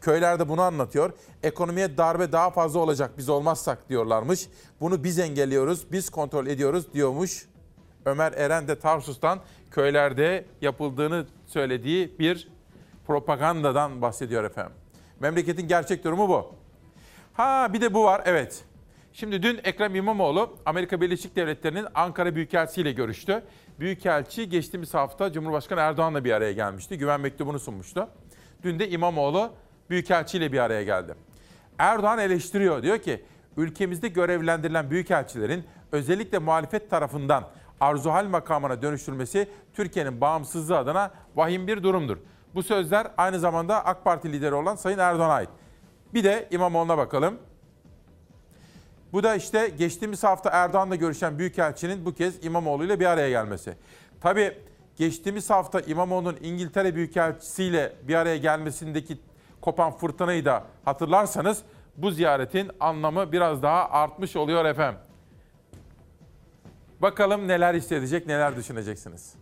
Köylerde 0.00 0.48
bunu 0.48 0.62
anlatıyor. 0.62 1.12
Ekonomiye 1.42 1.96
darbe 1.96 2.32
daha 2.32 2.50
fazla 2.50 2.80
olacak 2.80 3.10
biz 3.18 3.28
olmazsak 3.28 3.88
diyorlarmış. 3.88 4.48
Bunu 4.80 5.04
biz 5.04 5.18
engelliyoruz, 5.18 5.92
biz 5.92 6.10
kontrol 6.10 6.46
ediyoruz 6.46 6.92
diyormuş. 6.92 7.48
Ömer 8.04 8.32
Eren 8.32 8.68
de 8.68 8.78
Tarsus'tan 8.78 9.40
köylerde 9.70 10.44
yapıldığını 10.60 11.26
söylediği 11.46 12.18
bir 12.18 12.48
propagandadan 13.06 14.02
bahsediyor 14.02 14.44
efendim. 14.44 14.72
Memleketin 15.20 15.68
gerçek 15.68 16.04
durumu 16.04 16.28
bu. 16.28 16.54
Ha 17.32 17.72
bir 17.72 17.80
de 17.80 17.94
bu 17.94 18.04
var 18.04 18.22
evet. 18.24 18.64
Şimdi 19.12 19.42
dün 19.42 19.60
Ekrem 19.64 19.94
İmamoğlu 19.94 20.56
Amerika 20.66 21.00
Birleşik 21.00 21.36
Devletleri'nin 21.36 21.86
Ankara 21.94 22.34
Büyükelçisi 22.34 22.80
ile 22.80 22.92
görüştü. 22.92 23.42
Büyükelçi 23.80 24.48
geçtiğimiz 24.48 24.94
hafta 24.94 25.32
Cumhurbaşkanı 25.32 25.80
Erdoğan'la 25.80 26.24
bir 26.24 26.32
araya 26.32 26.52
gelmişti. 26.52 26.98
Güven 26.98 27.20
mektubunu 27.20 27.58
sunmuştu. 27.58 28.08
Dün 28.62 28.78
de 28.78 28.88
İmamoğlu 28.88 29.50
Büyükelçi 29.90 30.38
ile 30.38 30.52
bir 30.52 30.58
araya 30.58 30.82
geldi. 30.82 31.14
Erdoğan 31.78 32.18
eleştiriyor. 32.18 32.82
Diyor 32.82 32.98
ki 32.98 33.24
ülkemizde 33.56 34.08
görevlendirilen 34.08 34.90
büyükelçilerin 34.90 35.64
özellikle 35.92 36.38
muhalefet 36.38 36.90
tarafından 36.90 37.48
arzuhal 37.80 38.24
makamına 38.24 38.82
dönüştürülmesi 38.82 39.48
Türkiye'nin 39.74 40.20
bağımsızlığı 40.20 40.78
adına 40.78 41.10
vahim 41.36 41.66
bir 41.66 41.82
durumdur. 41.82 42.18
Bu 42.54 42.62
sözler 42.62 43.06
aynı 43.16 43.38
zamanda 43.38 43.84
AK 43.84 44.04
Parti 44.04 44.32
lideri 44.32 44.54
olan 44.54 44.76
Sayın 44.76 44.98
Erdoğan'a 44.98 45.32
ait. 45.32 45.48
Bir 46.14 46.24
de 46.24 46.48
İmamoğlu'na 46.50 46.98
bakalım. 46.98 47.38
Bu 49.12 49.22
da 49.22 49.34
işte 49.34 49.68
geçtiğimiz 49.78 50.24
hafta 50.24 50.50
Erdoğan'la 50.50 50.96
görüşen 50.96 51.38
Büyükelçinin 51.38 52.04
bu 52.04 52.14
kez 52.14 52.44
İmamoğlu 52.44 52.84
ile 52.84 53.00
bir 53.00 53.06
araya 53.06 53.30
gelmesi. 53.30 53.76
Tabii 54.20 54.58
geçtiğimiz 54.96 55.50
hafta 55.50 55.80
İmamoğlu'nun 55.80 56.36
İngiltere 56.42 56.94
Büyükelçisiyle 56.94 57.92
bir 58.02 58.14
araya 58.14 58.36
gelmesindeki 58.36 59.18
kopan 59.60 59.92
fırtınayı 59.92 60.44
da 60.44 60.64
hatırlarsanız 60.84 61.62
bu 61.96 62.10
ziyaretin 62.10 62.70
anlamı 62.80 63.32
biraz 63.32 63.62
daha 63.62 63.90
artmış 63.90 64.36
oluyor 64.36 64.64
efendim. 64.64 65.00
Bakalım 67.02 67.48
neler 67.48 67.74
hissedecek, 67.74 68.26
neler 68.26 68.56
düşüneceksiniz. 68.56 69.34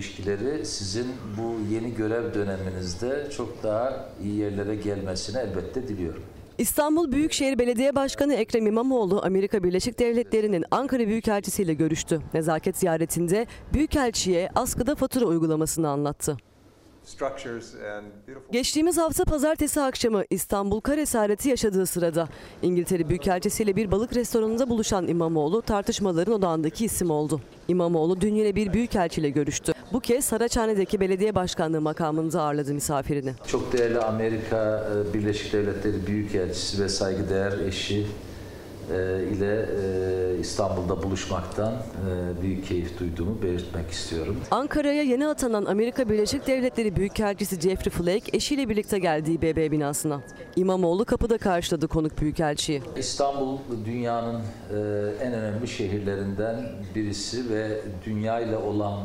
ilişkileri 0.00 0.66
sizin 0.66 1.06
bu 1.38 1.74
yeni 1.74 1.94
görev 1.94 2.34
döneminizde 2.34 3.30
çok 3.36 3.62
daha 3.62 4.08
iyi 4.22 4.36
yerlere 4.36 4.74
gelmesini 4.74 5.38
elbette 5.38 5.88
diliyorum. 5.88 6.22
İstanbul 6.58 7.12
Büyükşehir 7.12 7.58
Belediye 7.58 7.94
Başkanı 7.94 8.34
Ekrem 8.34 8.66
İmamoğlu 8.66 9.22
Amerika 9.24 9.62
Birleşik 9.62 9.98
Devletleri'nin 9.98 10.64
Ankara 10.70 11.06
Büyükelçisi 11.06 11.62
ile 11.62 11.74
görüştü. 11.74 12.20
Nezaket 12.34 12.76
ziyaretinde 12.76 13.46
Büyükelçiye 13.72 14.50
askıda 14.54 14.94
fatura 14.94 15.24
uygulamasını 15.24 15.88
anlattı. 15.88 16.36
Geçtiğimiz 18.52 18.98
hafta 18.98 19.24
pazartesi 19.24 19.80
akşamı 19.80 20.22
İstanbul 20.30 20.80
kar 20.80 20.98
esareti 20.98 21.48
yaşadığı 21.48 21.86
sırada 21.86 22.28
İngiltere 22.62 23.08
Büyükelçisi 23.08 23.62
ile 23.62 23.76
bir 23.76 23.90
balık 23.90 24.16
restoranında 24.16 24.68
buluşan 24.68 25.08
İmamoğlu 25.08 25.62
tartışmaların 25.62 26.34
odağındaki 26.34 26.84
isim 26.84 27.10
oldu. 27.10 27.40
İmamoğlu 27.68 28.20
dün 28.20 28.34
yine 28.34 28.56
bir 28.56 28.72
büyükelçiyle 28.72 29.30
görüştü. 29.30 29.72
Bu 29.92 30.00
kez 30.00 30.24
Saraçhane'deki 30.24 31.00
belediye 31.00 31.34
başkanlığı 31.34 31.80
makamında 31.80 32.42
ağırladı 32.42 32.74
misafirini. 32.74 33.34
Çok 33.46 33.72
değerli 33.72 33.98
Amerika 33.98 34.88
e, 35.10 35.14
Birleşik 35.14 35.52
Devletleri 35.52 36.06
Büyükelçisi 36.06 36.82
ve 36.82 36.88
saygıdeğer 36.88 37.58
eşi 37.58 38.06
ile 39.32 39.68
e, 40.36 40.38
İstanbul'da 40.40 41.02
buluşmaktan 41.02 41.72
büyük 42.42 42.66
keyif 42.66 43.00
duyduğumu 43.00 43.42
belirtmek 43.42 43.90
istiyorum. 43.90 44.36
Ankara'ya 44.50 45.02
yeni 45.02 45.26
atanan 45.26 45.64
Amerika 45.64 46.08
Birleşik 46.08 46.46
Devletleri 46.46 46.96
Büyükelçisi 46.96 47.60
Jeffrey 47.60 47.92
Flake 47.92 48.36
eşiyle 48.36 48.68
birlikte 48.68 48.98
geldiği 48.98 49.38
İBB 49.38 49.72
binasına. 49.72 50.20
İmamoğlu 50.56 51.04
kapıda 51.04 51.38
karşıladı 51.38 51.88
konuk 51.88 52.20
büyükelçiyi. 52.20 52.82
İstanbul 52.96 53.58
dünyanın 53.84 54.40
en 55.22 55.32
önemli 55.32 55.68
şehirlerinden 55.68 56.56
birisi 56.94 57.50
ve 57.50 57.80
dünya 58.04 58.40
ile 58.40 58.56
olan 58.56 58.98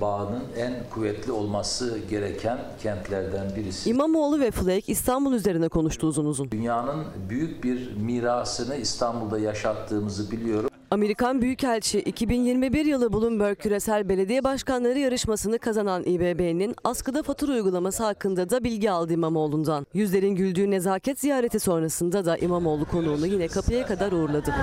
bağının 0.00 0.42
en 0.56 0.74
kuvvetli 0.94 1.32
olması 1.32 1.98
gereken 2.10 2.58
kentlerden 2.82 3.56
birisi. 3.56 3.90
İmamoğlu 3.90 4.40
ve 4.40 4.50
Flake 4.50 4.92
İstanbul 4.92 5.32
üzerine 5.32 5.68
konuştu 5.68 6.06
uzun 6.06 6.24
uzun. 6.24 6.50
Dünyanın 6.50 7.04
büyük 7.28 7.64
bir 7.64 7.96
mirasını 7.96 8.76
İstanbul'da 9.20 9.38
yaşattığımızı 9.38 10.30
biliyorum. 10.30 10.70
Amerikan 10.90 11.42
Büyükelçi 11.42 12.00
2021 12.00 12.84
yılı 12.84 13.12
Bloomberg 13.12 13.58
Küresel 13.58 14.08
Belediye 14.08 14.44
Başkanları 14.44 14.98
yarışmasını 14.98 15.58
kazanan 15.58 16.02
İBB'nin 16.02 16.74
askıda 16.84 17.22
fatura 17.22 17.52
uygulaması 17.52 18.04
hakkında 18.04 18.50
da 18.50 18.64
bilgi 18.64 18.90
aldı 18.90 19.12
İmamoğlu'ndan. 19.12 19.86
Yüzlerin 19.94 20.34
güldüğü 20.34 20.70
nezaket 20.70 21.20
ziyareti 21.20 21.60
sonrasında 21.60 22.24
da 22.24 22.36
İmamoğlu 22.36 22.84
konuğunu 22.84 23.26
yine 23.26 23.48
kapıya 23.48 23.86
kadar 23.86 24.12
uğurladı. 24.12 24.54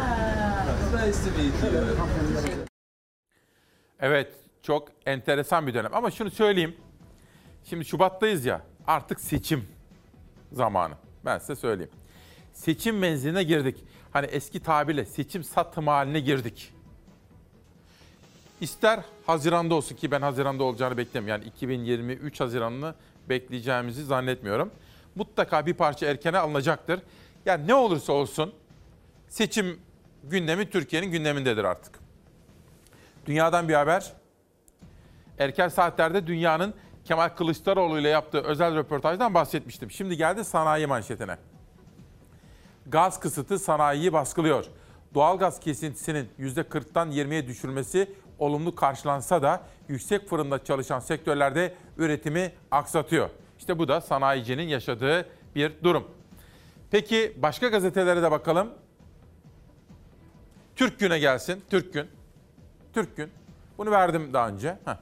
Evet 3.99 4.28
çok 4.64 4.88
enteresan 5.05 5.68
bir 5.68 5.74
dönem 5.74 5.93
ama 5.93 6.12
şunu 6.12 6.32
söyleyeyim. 6.32 6.76
Şimdi 7.64 7.86
Şubat'tayız 7.86 8.45
ya 8.45 8.62
artık 8.88 9.20
seçim 9.20 9.64
zamanı. 10.51 10.93
Ben 11.26 11.38
size 11.38 11.55
söyleyeyim. 11.55 11.91
Seçim 12.53 12.97
menziline 12.97 13.43
girdik. 13.43 13.84
Hani 14.18 14.28
eski 14.28 14.59
tabirle 14.59 15.05
seçim 15.05 15.43
satım 15.43 15.88
haline 15.88 16.20
girdik. 16.20 16.74
İster 18.61 18.99
Haziran'da 19.26 19.76
olsun 19.76 19.95
ki 19.95 20.11
ben 20.11 20.22
Haziran'da 20.22 20.63
olacağını 20.63 20.97
beklemiyorum. 20.97 21.43
Yani 21.43 21.49
2023 21.49 22.39
Haziran'ını 22.39 22.95
bekleyeceğimizi 23.30 24.05
zannetmiyorum. 24.05 24.72
Mutlaka 25.15 25.65
bir 25.65 25.74
parça 25.74 26.05
erkene 26.05 26.38
alınacaktır. 26.38 26.99
Yani 27.45 27.68
ne 27.68 27.74
olursa 27.74 28.13
olsun 28.13 28.53
seçim 29.28 29.80
gündemi 30.24 30.70
Türkiye'nin 30.70 31.11
gündemindedir 31.11 31.63
artık. 31.63 31.99
Dünyadan 33.26 33.70
bir 33.70 33.74
haber. 33.74 34.13
Erken 35.39 35.70
saatlerde 35.70 36.28
dünyanın 36.28 36.74
Kemal 37.05 37.30
Kılıçdaroğlu 37.30 37.99
ile 37.99 38.09
yaptığı 38.09 38.41
özel 38.41 38.76
röportajdan 38.76 39.34
bahsetmiştim. 39.34 39.91
Şimdi 39.91 40.18
geldi 40.18 40.45
sanayi 40.45 40.88
manşetine. 40.88 41.38
Gaz 42.89 43.19
kısıtı 43.19 43.59
sanayiyi 43.59 44.13
baskılıyor. 44.13 44.65
Doğalgaz 45.13 45.59
kesintisinin 45.59 46.29
%40'tan 46.39 47.11
20'ye 47.11 47.47
düşürmesi 47.47 48.11
olumlu 48.39 48.75
karşılansa 48.75 49.41
da 49.41 49.61
yüksek 49.88 50.29
fırında 50.29 50.63
çalışan 50.63 50.99
sektörlerde 50.99 51.73
üretimi 51.97 52.51
aksatıyor. 52.71 53.29
İşte 53.59 53.79
bu 53.79 53.88
da 53.88 54.01
sanayicinin 54.01 54.67
yaşadığı 54.67 55.29
bir 55.55 55.71
durum. 55.83 56.07
Peki 56.91 57.38
başka 57.38 57.67
gazetelere 57.67 58.21
de 58.21 58.31
bakalım. 58.31 58.69
Türk 60.75 60.99
Gün'e 60.99 61.19
gelsin. 61.19 61.63
Türk 61.69 61.93
Gün. 61.93 62.07
Türk 62.93 63.17
Gün. 63.17 63.31
Bunu 63.77 63.91
verdim 63.91 64.33
daha 64.33 64.49
önce. 64.49 64.77
Heh. 64.85 64.95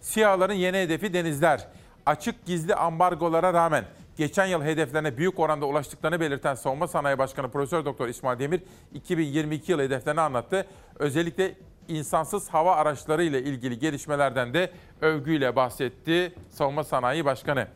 SİHA'ların 0.00 0.54
yeni 0.54 0.76
hedefi 0.76 1.14
denizler. 1.14 1.68
Açık 2.06 2.46
gizli 2.46 2.74
ambargolara 2.74 3.54
rağmen 3.54 3.84
geçen 4.16 4.46
yıl 4.46 4.62
hedeflerine 4.62 5.16
büyük 5.16 5.38
oranda 5.38 5.66
ulaştıklarını 5.66 6.20
belirten 6.20 6.54
Savunma 6.54 6.88
Sanayi 6.88 7.18
Başkanı 7.18 7.50
Profesör 7.50 7.84
Doktor 7.84 8.08
İsmail 8.08 8.38
Demir 8.38 8.62
2022 8.94 9.72
yıl 9.72 9.80
hedeflerini 9.80 10.20
anlattı. 10.20 10.66
Özellikle 10.98 11.54
insansız 11.88 12.48
hava 12.48 12.76
araçları 12.76 13.24
ile 13.24 13.42
ilgili 13.42 13.78
gelişmelerden 13.78 14.54
de 14.54 14.72
övgüyle 15.00 15.56
bahsetti 15.56 16.34
Savunma 16.50 16.84
Sanayi 16.84 17.24
Başkanı. 17.24 17.68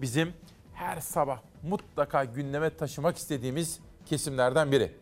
Bizim 0.00 0.32
her 0.74 1.00
sabah 1.00 1.40
mutlaka 1.62 2.24
gündeme 2.24 2.70
taşımak 2.70 3.16
istediğimiz 3.16 3.80
kesimlerden 4.06 4.72
biri. 4.72 4.92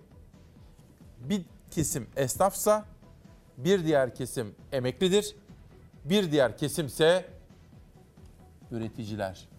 Bir 1.19 1.43
kesim 1.71 2.07
esnafsa 2.17 2.85
bir 3.57 3.85
diğer 3.85 4.15
kesim 4.15 4.55
emeklidir. 4.73 5.37
Bir 6.05 6.33
diğer 6.33 6.59
kesimse 6.59 7.25
üreticiler. 8.71 9.54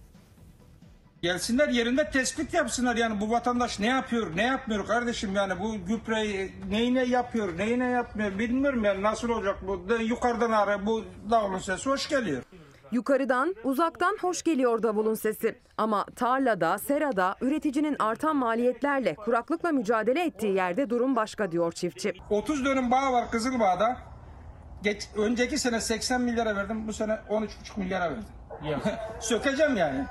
Gelsinler 1.26 1.70
yerinde 1.70 2.10
tespit 2.10 2.54
yapsınlar 2.54 2.96
yani 2.96 3.22
bu 3.22 3.32
vatandaş 3.32 3.80
ne 3.80 3.86
yapıyor 3.86 4.36
ne 4.36 4.44
yapmıyor 4.44 4.88
kardeşim 4.88 5.36
yani 5.36 5.60
bu 5.60 5.86
gübreyi 5.86 6.54
neyine 6.70 7.04
yapıyor 7.04 7.58
neyine 7.58 7.86
yapmıyor 7.86 8.40
bilmiyorum 8.40 8.84
yani 8.84 9.04
nasıl 9.04 9.30
olacak 9.30 9.56
bu 9.68 9.90
de 9.90 9.96
yukarıdan 10.04 10.52
ara 10.52 10.86
bu 10.86 11.04
davulun 11.32 11.58
sesi 11.58 11.90
hoş 11.90 12.10
geliyor. 12.10 12.44
Yukarıdan, 12.92 13.56
uzaktan 13.64 14.18
hoş 14.22 14.44
geliyor 14.44 14.84
davulun 14.84 15.16
sesi. 15.16 15.60
Ama 15.78 16.06
tarlada, 16.16 16.78
serada 16.78 17.36
üreticinin 17.42 17.96
artan 18.00 18.36
maliyetlerle 18.36 19.16
kuraklıkla 19.16 19.72
mücadele 19.72 20.26
ettiği 20.26 20.56
yerde 20.56 20.90
durum 20.90 21.16
başka 21.16 21.52
diyor 21.52 21.72
çiftçi. 21.72 22.14
30 22.30 22.66
dönüm 22.66 22.92
bağ 22.92 23.14
var 23.14 23.32
Kızılbağ'da. 23.32 23.98
Geç, 24.84 25.08
önceki 25.18 25.58
sene 25.58 25.82
80 25.82 26.22
milyara 26.22 26.56
verdim 26.56 26.88
bu 26.88 26.94
sene 26.94 27.14
13,5 27.30 27.48
milyara 27.78 28.10
verdim. 28.10 28.26
Sökeceğim 29.20 29.78
yani. 29.78 30.06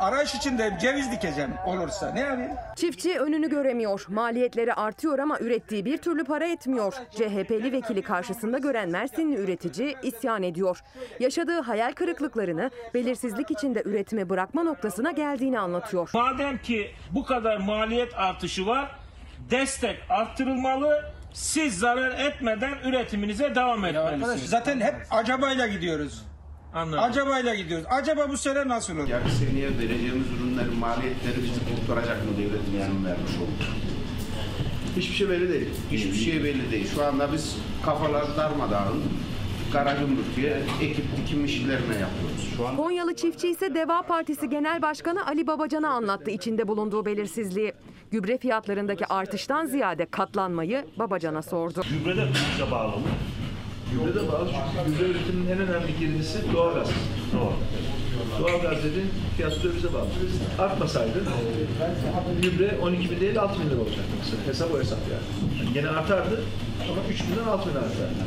Arayış 0.00 0.34
içindeyim. 0.34 0.78
Ceviz 0.78 1.12
dikeceğim 1.12 1.50
olursa. 1.66 2.10
Ne 2.10 2.20
yapayım? 2.20 2.52
Çiftçi 2.76 3.18
önünü 3.20 3.50
göremiyor. 3.50 4.06
Maliyetleri 4.08 4.74
artıyor 4.74 5.18
ama 5.18 5.38
ürettiği 5.40 5.84
bir 5.84 5.98
türlü 5.98 6.24
para 6.24 6.46
etmiyor. 6.46 6.94
CHP'li 7.10 7.72
vekili 7.72 8.02
karşısında 8.02 8.58
gören 8.58 8.88
Mersinli 8.90 9.36
üretici 9.36 9.96
isyan 10.02 10.42
ediyor. 10.42 10.80
Yaşadığı 11.20 11.60
hayal 11.60 11.92
kırıklıklarını 11.92 12.70
belirsizlik 12.94 13.50
içinde 13.50 13.82
üretimi 13.84 14.28
bırakma 14.28 14.62
noktasına 14.62 15.10
geldiğini 15.10 15.58
anlatıyor. 15.58 16.10
Madem 16.14 16.58
ki 16.58 16.90
bu 17.10 17.24
kadar 17.24 17.56
maliyet 17.56 18.14
artışı 18.18 18.66
var, 18.66 18.90
destek 19.50 19.96
arttırılmalı. 20.08 21.04
Siz 21.32 21.78
zarar 21.78 22.18
etmeden 22.18 22.74
üretiminize 22.84 23.54
devam 23.54 23.84
Arkadaş 23.84 24.12
etmelisiniz. 24.12 24.50
zaten 24.50 24.80
hep 24.80 24.94
acabayla 25.10 25.66
gidiyoruz. 25.66 26.24
Anladım. 26.74 27.04
Acabayla 27.04 27.54
gidiyoruz. 27.54 27.86
Acaba 27.90 28.28
bu 28.28 28.36
sene 28.36 28.68
nasıl 28.68 28.96
olur? 28.98 29.08
Yarı 29.08 29.30
seneye 29.30 29.78
vereceğimiz 29.78 30.26
ürünlerin 30.40 30.78
maliyetleri 30.78 31.36
bizi 31.36 31.60
kurtaracak 31.76 32.24
mı 32.24 32.30
devletin 32.38 32.78
yani 32.80 33.04
vermiş 33.06 33.32
oldu. 33.36 33.64
Hiçbir 34.96 35.14
şey 35.14 35.28
belli 35.30 35.48
değil. 35.52 35.68
Hiçbir 35.90 36.14
şey 36.14 36.44
belli 36.44 36.70
değil. 36.72 36.88
Şu 36.94 37.04
anda 37.04 37.32
biz 37.32 37.56
kafalar 37.84 38.36
darmadağın 38.36 39.02
Karagümrük'e 39.72 40.62
ekip 40.82 41.04
dikim 41.16 41.44
işlerini 41.44 41.92
yapıyoruz. 42.00 42.54
Şu 42.56 42.68
an 42.68 42.76
Konyalı 42.76 43.16
çiftçi 43.16 43.48
ise 43.48 43.74
Deva 43.74 44.02
Partisi 44.02 44.48
Genel 44.48 44.82
Başkanı 44.82 45.26
Ali 45.26 45.46
Babacan'a 45.46 45.88
anlattı 45.88 46.30
içinde 46.30 46.68
bulunduğu 46.68 47.04
belirsizliği. 47.06 47.72
Gübre 48.10 48.38
fiyatlarındaki 48.38 49.06
artıştan 49.06 49.66
ziyade 49.66 50.06
katlanmayı 50.06 50.84
Babacan'a 50.98 51.42
sordu. 51.42 51.82
Gübre 51.98 52.16
de 52.16 52.28
bize 52.54 52.70
bağlı 52.70 52.96
mı? 52.96 53.06
Gübre 53.92 54.14
de 54.14 54.28
bağlı 54.32 54.48
çünkü 54.50 54.90
gübre 54.90 55.10
üretiminin 55.10 55.50
en 55.50 55.58
önemli 55.58 55.98
girdisi 55.98 56.38
doğalgaz. 56.52 56.88
Doğal. 57.34 57.52
Doğalgaz 58.40 58.84
dediğin 58.84 59.10
fiyatı 59.36 59.76
bize 59.76 59.92
bağlı. 59.92 60.06
Artmasaydı 60.58 61.22
gübre 62.42 62.78
12 62.82 63.10
bin 63.10 63.20
değil 63.20 63.40
6 63.40 63.60
bin 63.60 63.70
lira 63.70 63.80
olacaktı 63.80 64.12
mesela. 64.18 64.46
Hesap 64.46 64.74
o 64.74 64.78
hesap 64.80 64.98
yani. 65.12 65.58
yani 65.58 65.74
gene 65.74 65.88
artardı 65.88 66.42
ama 66.90 67.00
3 67.10 67.22
binden 67.22 67.48
6 67.50 67.70
bin 67.70 67.76
artardı. 67.76 68.24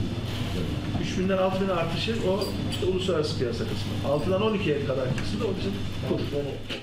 3 1.02 1.20
binden 1.20 1.38
6 1.38 1.62
bin 1.64 1.70
artışı 1.70 2.16
o 2.30 2.44
işte 2.72 2.86
uluslararası 2.86 3.40
piyasa 3.40 3.64
kısmı. 3.64 4.10
6'dan 4.10 4.42
12'ye 4.42 4.86
kadar 4.86 5.06
kısmı 5.18 5.40
da 5.40 5.46
o 5.46 5.50
bizim 5.60 5.72
kur. 6.10 6.20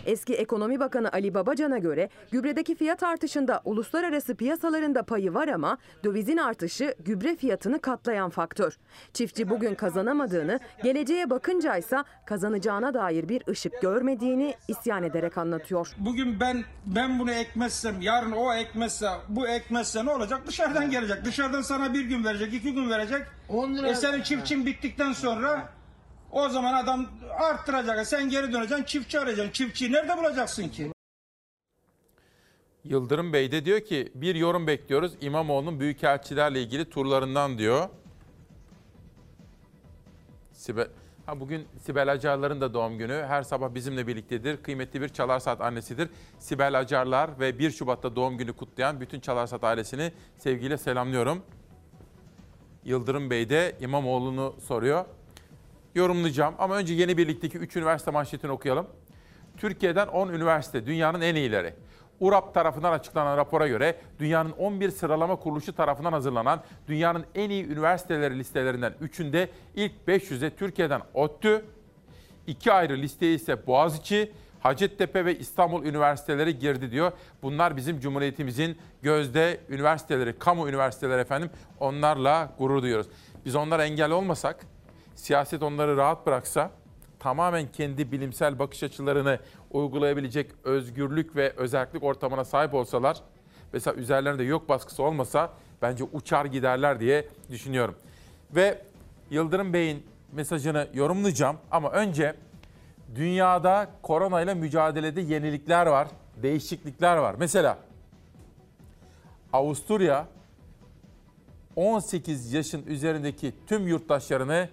Eski 0.06 0.34
Ekonomi 0.34 0.80
Bakanı 0.80 1.12
Ali 1.12 1.34
Babacan'a 1.34 1.78
göre 1.78 2.08
gübredeki 2.30 2.74
fiyat 2.74 3.02
artışında 3.02 3.60
uluslararası 3.64 4.34
piyasalarında 4.34 5.02
payı 5.02 5.34
var 5.34 5.48
ama 5.48 5.78
dövizin 6.04 6.36
artışı 6.36 6.94
gübre 7.04 7.36
fiyatını 7.36 7.80
katlayan 7.80 8.30
faktör. 8.30 8.78
Çiftçi 9.12 9.50
bugün 9.50 9.74
kazanamadığını, 9.74 10.60
geleceğe 10.82 11.30
bakınca 11.30 11.76
ise 11.76 11.96
kazanacağına 12.26 12.94
dair 12.94 13.28
bir 13.28 13.42
ışık 13.48 13.82
görmediğini 13.82 14.54
isyan 14.68 15.02
ederek 15.02 15.38
anlatıyor. 15.38 15.88
Bugün 15.98 16.40
ben 16.40 16.64
ben 16.86 17.18
bunu 17.18 17.30
ekmezsem, 17.30 18.00
yarın 18.00 18.32
o 18.32 18.54
ekmezse, 18.54 19.08
bu 19.28 19.48
ekmezse 19.48 20.04
ne 20.06 20.10
olacak? 20.10 20.42
Dışarıdan 20.46 20.90
gelecek. 20.90 21.24
Dışarıdan 21.24 21.62
sana 21.62 21.94
bir 21.94 22.04
gün 22.04 22.24
verecek, 22.24 22.54
iki 22.54 22.74
gün 22.74 22.90
verecek. 22.90 23.22
10 23.48 23.74
lira. 23.74 23.88
E 23.88 23.94
senin 23.94 24.22
çiftçin 24.22 24.66
bittikten 24.66 25.12
sonra 25.12 25.68
o 26.32 26.48
zaman 26.48 26.74
adam 26.74 27.06
arttıracak. 27.38 28.06
Sen 28.06 28.28
geri 28.30 28.52
döneceksin, 28.52 28.84
çiftçi 28.84 29.20
arayacaksın. 29.20 29.52
Çiftçiyi 29.52 29.92
nerede 29.92 30.16
bulacaksın 30.16 30.68
ki? 30.68 30.92
Yıldırım 32.84 33.32
Bey 33.32 33.52
de 33.52 33.64
diyor 33.64 33.80
ki 33.80 34.12
bir 34.14 34.34
yorum 34.34 34.66
bekliyoruz 34.66 35.12
İmamoğlu'nun 35.20 35.80
büyükelçilerle 35.80 36.62
ilgili 36.62 36.90
turlarından 36.90 37.58
diyor. 37.58 37.88
Sibel, 40.52 40.88
ha 41.26 41.40
bugün 41.40 41.68
Sibel 41.78 42.12
Acarlar'ın 42.12 42.60
da 42.60 42.74
doğum 42.74 42.98
günü. 42.98 43.24
Her 43.28 43.42
sabah 43.42 43.74
bizimle 43.74 44.06
birliktedir. 44.06 44.62
Kıymetli 44.62 45.00
bir 45.00 45.08
Çalar 45.08 45.40
Saat 45.40 45.60
annesidir. 45.60 46.08
Sibel 46.38 46.78
Acarlar 46.78 47.40
ve 47.40 47.58
1 47.58 47.70
Şubat'ta 47.70 48.16
doğum 48.16 48.38
günü 48.38 48.52
kutlayan 48.52 49.00
bütün 49.00 49.20
Çalar 49.20 49.46
Saat 49.46 49.64
ailesini 49.64 50.12
sevgiyle 50.38 50.78
selamlıyorum. 50.78 51.42
Yıldırım 52.84 53.30
Bey 53.30 53.48
de 53.48 53.76
İmamoğlu'nu 53.80 54.54
soruyor. 54.66 55.04
Yorumlayacağım 55.94 56.54
ama 56.58 56.76
önce 56.76 56.94
yeni 56.94 57.16
birlikteki 57.16 57.58
3 57.58 57.76
üniversite 57.76 58.10
manşetini 58.10 58.50
okuyalım. 58.50 58.86
Türkiye'den 59.56 60.06
10 60.06 60.28
üniversite 60.28 60.86
dünyanın 60.86 61.20
en 61.20 61.34
iyileri. 61.34 61.74
URAP 62.20 62.54
tarafından 62.54 62.92
açıklanan 62.92 63.36
rapora 63.36 63.68
göre 63.68 63.96
dünyanın 64.18 64.50
11 64.50 64.90
sıralama 64.90 65.36
kuruluşu 65.36 65.72
tarafından 65.72 66.12
hazırlanan 66.12 66.62
dünyanın 66.88 67.24
en 67.34 67.50
iyi 67.50 67.66
üniversiteleri 67.66 68.38
listelerinden 68.38 68.92
3'ünde 69.02 69.48
ilk 69.74 69.92
500'e 70.08 70.50
Türkiye'den 70.50 71.00
ODTÜ, 71.14 71.64
iki 72.46 72.72
ayrı 72.72 72.96
listeye 72.96 73.34
ise 73.34 73.66
Boğaziçi, 73.66 74.32
Hacettepe 74.64 75.24
ve 75.24 75.38
İstanbul 75.38 75.84
üniversiteleri 75.84 76.58
girdi 76.58 76.90
diyor. 76.90 77.12
Bunlar 77.42 77.76
bizim 77.76 78.00
Cumhuriyetimizin 78.00 78.78
gözde 79.02 79.60
üniversiteleri, 79.68 80.38
kamu 80.38 80.68
üniversiteleri 80.68 81.20
efendim. 81.20 81.50
Onlarla 81.80 82.52
gurur 82.58 82.82
duyuyoruz. 82.82 83.06
Biz 83.44 83.56
onlara 83.56 83.84
engel 83.84 84.10
olmasak, 84.10 84.66
siyaset 85.14 85.62
onları 85.62 85.96
rahat 85.96 86.26
bıraksa, 86.26 86.70
tamamen 87.18 87.72
kendi 87.72 88.12
bilimsel 88.12 88.58
bakış 88.58 88.82
açılarını 88.82 89.38
uygulayabilecek 89.70 90.50
özgürlük 90.64 91.36
ve 91.36 91.52
özellik 91.56 92.02
ortamına 92.02 92.44
sahip 92.44 92.74
olsalar, 92.74 93.20
mesela 93.72 93.94
üzerlerinde 93.94 94.42
yok 94.44 94.68
baskısı 94.68 95.02
olmasa 95.02 95.52
bence 95.82 96.04
uçar 96.04 96.44
giderler 96.44 97.00
diye 97.00 97.28
düşünüyorum. 97.50 97.94
Ve 98.54 98.82
Yıldırım 99.30 99.72
Bey'in 99.72 100.06
mesajını 100.32 100.88
yorumlayacağım 100.94 101.56
ama 101.70 101.90
önce 101.90 102.34
dünyada 103.14 103.90
koronayla 104.02 104.54
mücadelede 104.54 105.20
yenilikler 105.20 105.86
var, 105.86 106.08
değişiklikler 106.42 107.16
var. 107.16 107.34
Mesela 107.38 107.78
Avusturya 109.52 110.26
18 111.76 112.52
yaşın 112.52 112.86
üzerindeki 112.86 113.52
tüm 113.66 113.88
yurttaşlarını 113.88 114.68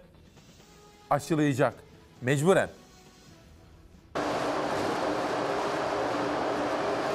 aşılayacak 1.10 1.74
mecburen. 2.22 2.70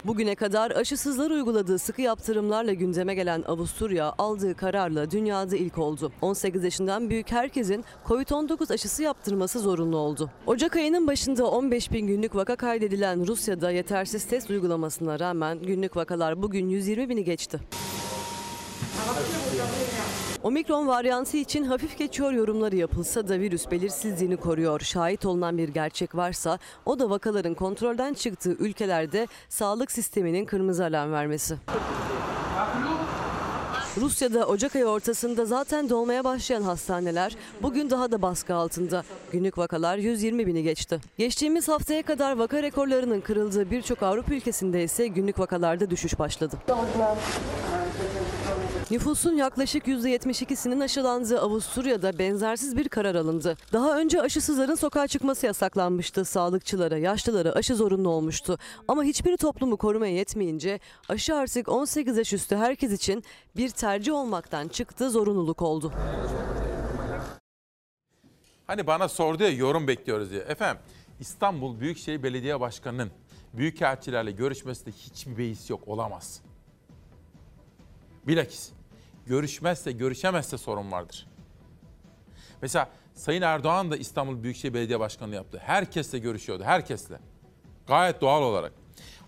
Bugüne 0.07 0.35
kadar 0.35 0.71
aşısızlar 0.71 1.31
uyguladığı 1.31 1.79
sıkı 1.79 2.03
yaptırımlarla 2.03 2.73
gündeme 2.73 3.15
gelen 3.15 3.43
Avusturya 3.47 4.15
aldığı 4.19 4.55
kararla 4.55 5.11
dünyada 5.11 5.57
ilk 5.57 5.79
oldu. 5.79 6.13
18 6.23 6.65
yaşından 6.65 7.11
büyük 7.11 7.33
herkesin 7.33 7.85
Covid-19 8.07 8.75
aşısı 8.75 9.03
yaptırması 9.03 9.61
zorunlu 9.61 9.97
oldu. 9.97 10.31
Ocak 10.47 10.77
ayının 10.77 11.07
başında 11.07 11.47
15 11.47 11.93
bin 11.93 12.07
günlük 12.07 12.35
vaka 12.35 12.57
kaydedilen 12.57 13.27
Rusya'da 13.27 13.71
yetersiz 13.71 14.25
test 14.25 14.51
uygulamasına 14.51 15.21
rağmen 15.21 15.63
günlük 15.63 15.97
vakalar 15.97 16.43
bugün 16.43 16.69
120 16.69 17.09
bini 17.09 17.25
geçti. 17.25 17.61
Omikron 20.47 20.87
varyantı 20.87 21.37
için 21.37 21.65
hafif 21.65 21.99
geçiyor 21.99 22.33
yorumları 22.33 22.77
yapılsa 22.77 23.29
da 23.29 23.41
virüs 23.41 23.71
belirsizliğini 23.71 24.37
koruyor. 24.37 24.81
Şahit 24.81 25.25
olunan 25.25 25.59
bir 25.59 25.69
gerçek 25.69 26.15
varsa 26.15 26.59
o 26.85 26.99
da 26.99 27.11
vakaların 27.11 27.55
kontrolden 27.55 28.15
çıktığı 28.15 28.51
ülkelerde 28.51 29.27
sağlık 29.49 29.93
sisteminin 29.93 30.45
kırmızı 30.45 30.85
alarm 30.85 31.13
vermesi. 31.13 31.57
Rusya'da 34.01 34.47
Ocak 34.47 34.77
ayı 34.77 34.87
ortasında 34.87 35.45
zaten 35.47 35.89
dolmaya 35.91 36.25
başlayan 36.25 36.63
hastaneler 36.63 37.37
bugün 37.63 37.91
daha 37.91 38.11
da 38.11 38.23
baskı 38.23 38.55
altında. 38.55 39.05
Günlük 39.33 39.59
vakalar 39.59 39.99
120 39.99 40.47
bini 40.47 40.63
geçti. 40.63 41.01
Geçtiğimiz 41.19 41.69
haftaya 41.69 42.03
kadar 42.03 42.37
vaka 42.37 42.63
rekorlarının 42.63 43.21
kırıldığı 43.21 43.71
birçok 43.71 44.03
Avrupa 44.03 44.35
ülkesinde 44.35 44.83
ise 44.83 45.07
günlük 45.07 45.39
vakalarda 45.39 45.91
düşüş 45.91 46.19
başladı. 46.19 46.57
Nüfusun 48.91 49.37
yaklaşık 49.37 49.87
%72'sinin 49.87 50.81
aşılandığı 50.81 51.41
Avusturya'da 51.41 52.19
benzersiz 52.19 52.77
bir 52.77 52.89
karar 52.89 53.15
alındı. 53.15 53.57
Daha 53.73 53.99
önce 53.99 54.23
aşısızların 54.23 54.75
sokağa 54.75 55.07
çıkması 55.07 55.47
yasaklanmıştı. 55.47 56.25
Sağlıkçılara, 56.25 56.99
yaşlılara 56.99 57.53
aşı 57.53 57.77
zorunlu 57.77 58.09
olmuştu. 58.09 58.59
Ama 58.89 59.05
hiçbiri 59.05 59.37
toplumu 59.37 59.77
korumaya 59.77 60.13
yetmeyince 60.13 60.81
aşı 61.09 61.35
artık 61.35 61.69
18 61.69 62.17
yaş 62.17 62.33
üstü 62.33 62.57
herkes 62.57 62.93
için 62.93 63.25
bir 63.57 63.71
tercih 63.71 64.13
olmaktan 64.13 64.69
çıktı, 64.69 65.11
zorunluluk 65.11 65.63
oldu. 65.63 65.93
Hani 68.67 68.87
bana 68.87 69.09
sordu 69.09 69.43
ya 69.43 69.51
yorum 69.51 69.89
bekliyoruz 69.89 70.31
diye. 70.31 70.41
Efendim 70.41 70.83
İstanbul 71.21 71.81
Büyükşehir 71.81 72.23
Belediye 72.23 72.61
Başkanı'nın 72.61 73.11
büyükelçilerle 73.53 74.31
görüşmesinde 74.31 74.91
hiçbir 74.91 75.39
beis 75.39 75.71
yok 75.71 75.89
olamaz. 75.89 76.41
Bilakis 78.27 78.76
görüşmezse 79.27 79.93
görüşemezse 79.93 80.59
sorun 80.59 80.93
vardır. 80.93 81.27
Mesela 82.63 82.89
Sayın 83.15 83.43
Erdoğan 83.43 83.91
da 83.91 83.97
İstanbul 83.97 84.43
Büyükşehir 84.43 84.75
Belediye 84.75 85.01
Başkanı 85.01 85.35
yaptı. 85.35 85.61
Herkesle 85.65 86.19
görüşüyordu, 86.19 86.65
herkesle. 86.65 87.19
Gayet 87.87 88.21
doğal 88.21 88.43
olarak. 88.43 88.73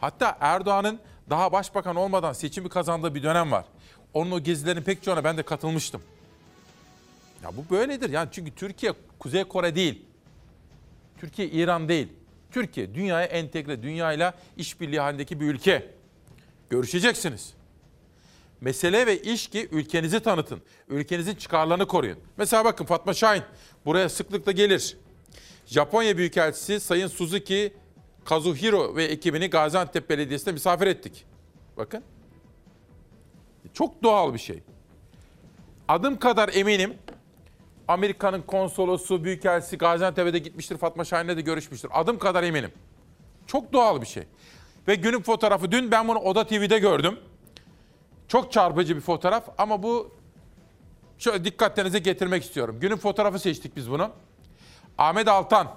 Hatta 0.00 0.36
Erdoğan'ın 0.40 1.00
daha 1.30 1.52
başbakan 1.52 1.96
olmadan 1.96 2.32
seçimi 2.32 2.68
kazandığı 2.68 3.14
bir 3.14 3.22
dönem 3.22 3.52
var. 3.52 3.64
Onun 4.14 4.30
o 4.30 4.40
gezilerin 4.40 4.82
pek 4.82 5.02
çoğuna 5.02 5.24
ben 5.24 5.36
de 5.36 5.42
katılmıştım. 5.42 6.02
Ya 7.44 7.56
bu 7.56 7.74
böyledir 7.74 8.10
yani 8.10 8.28
çünkü 8.32 8.54
Türkiye 8.54 8.92
Kuzey 9.18 9.44
Kore 9.44 9.74
değil. 9.74 10.04
Türkiye 11.20 11.48
İran 11.48 11.88
değil. 11.88 12.08
Türkiye 12.50 12.94
dünyaya 12.94 13.26
entegre, 13.26 13.82
dünyayla 13.82 14.34
işbirliği 14.56 15.00
halindeki 15.00 15.40
bir 15.40 15.46
ülke. 15.46 15.90
Görüşeceksiniz. 16.70 17.54
Mesele 18.60 19.06
ve 19.06 19.22
iş 19.22 19.48
ki 19.48 19.68
ülkenizi 19.72 20.20
tanıtın. 20.20 20.62
Ülkenizin 20.88 21.34
çıkarlarını 21.34 21.86
koruyun. 21.86 22.18
Mesela 22.36 22.64
bakın 22.64 22.84
Fatma 22.84 23.14
Şahin 23.14 23.42
buraya 23.84 24.08
sıklıkla 24.08 24.52
gelir. 24.52 24.96
Japonya 25.66 26.16
Büyükelçisi 26.16 26.80
Sayın 26.80 27.06
Suzuki 27.06 27.72
Kazuhiro 28.24 28.96
ve 28.96 29.04
ekibini 29.04 29.50
Gaziantep 29.50 30.10
Belediyesi'nde 30.10 30.52
misafir 30.52 30.86
ettik. 30.86 31.24
Bakın. 31.76 32.02
Çok 33.74 34.02
doğal 34.02 34.34
bir 34.34 34.38
şey. 34.38 34.62
Adım 35.88 36.18
kadar 36.18 36.50
eminim 36.54 36.94
Amerika'nın 37.88 38.42
konsolosu, 38.42 39.24
büyükelçisi 39.24 39.78
Gaziantep'e 39.78 40.32
de 40.32 40.38
gitmiştir. 40.38 40.78
Fatma 40.78 41.04
Şahin'le 41.04 41.36
de 41.36 41.40
görüşmüştür. 41.40 41.90
Adım 41.92 42.18
kadar 42.18 42.42
eminim. 42.42 42.72
Çok 43.46 43.72
doğal 43.72 44.00
bir 44.00 44.06
şey. 44.06 44.22
Ve 44.88 44.94
günün 44.94 45.22
fotoğrafı 45.22 45.70
dün 45.72 45.90
ben 45.90 46.08
bunu 46.08 46.18
Oda 46.18 46.46
TV'de 46.46 46.78
gördüm. 46.78 47.18
Çok 48.28 48.52
çarpıcı 48.52 48.96
bir 48.96 49.00
fotoğraf 49.00 49.48
ama 49.58 49.82
bu 49.82 50.14
şöyle 51.18 51.44
dikkatlerinize 51.44 51.98
getirmek 51.98 52.44
istiyorum. 52.44 52.78
Günün 52.80 52.96
fotoğrafı 52.96 53.38
seçtik 53.38 53.76
biz 53.76 53.90
bunu. 53.90 54.10
Ahmet 54.98 55.28
Altan, 55.28 55.68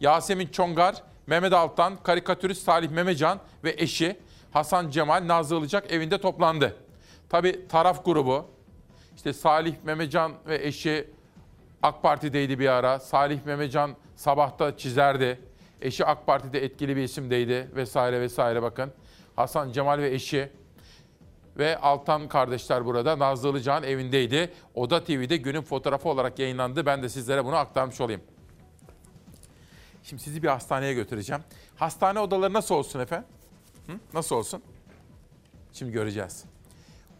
Yasemin 0.00 0.46
Çongar, 0.46 1.02
Mehmet 1.26 1.52
Altan, 1.52 1.96
karikatürist 1.96 2.62
Salih 2.62 2.90
Memecan 2.90 3.38
ve 3.64 3.74
eşi 3.78 4.16
Hasan 4.52 4.90
Cemal 4.90 5.26
Nazlı 5.26 5.58
Ilıcak 5.58 5.90
evinde 5.92 6.20
toplandı. 6.20 6.76
Tabi 7.28 7.68
taraf 7.68 8.04
grubu, 8.04 8.46
işte 9.16 9.32
Salih 9.32 9.74
Memecan 9.84 10.32
ve 10.46 10.66
eşi 10.66 11.10
AK 11.82 12.02
Parti'deydi 12.02 12.58
bir 12.58 12.68
ara. 12.68 12.98
Salih 12.98 13.44
Memecan 13.44 13.96
sabahta 14.16 14.76
çizerdi. 14.76 15.40
Eşi 15.80 16.04
AK 16.04 16.26
Parti'de 16.26 16.64
etkili 16.64 16.96
bir 16.96 17.02
isimdeydi 17.02 17.70
vesaire 17.74 18.20
vesaire 18.20 18.62
bakın. 18.62 18.92
Hasan 19.36 19.72
Cemal 19.72 19.98
ve 19.98 20.14
eşi 20.14 20.50
ve 21.58 21.78
Altan 21.78 22.28
kardeşler 22.28 22.84
burada. 22.84 23.18
Nazlı 23.18 23.50
Ilıcak'ın 23.50 23.86
evindeydi. 23.86 24.52
Oda 24.74 25.04
TV'de 25.04 25.36
günün 25.36 25.62
fotoğrafı 25.62 26.08
olarak 26.08 26.38
yayınlandı. 26.38 26.86
Ben 26.86 27.02
de 27.02 27.08
sizlere 27.08 27.44
bunu 27.44 27.56
aktarmış 27.56 28.00
olayım. 28.00 28.22
Şimdi 30.02 30.22
sizi 30.22 30.42
bir 30.42 30.48
hastaneye 30.48 30.94
götüreceğim. 30.94 31.42
Hastane 31.76 32.20
odaları 32.20 32.52
nasıl 32.52 32.74
olsun 32.74 33.00
efendim? 33.00 33.28
Hı? 33.86 33.92
Nasıl 34.14 34.36
olsun? 34.36 34.62
Şimdi 35.72 35.92
göreceğiz. 35.92 36.44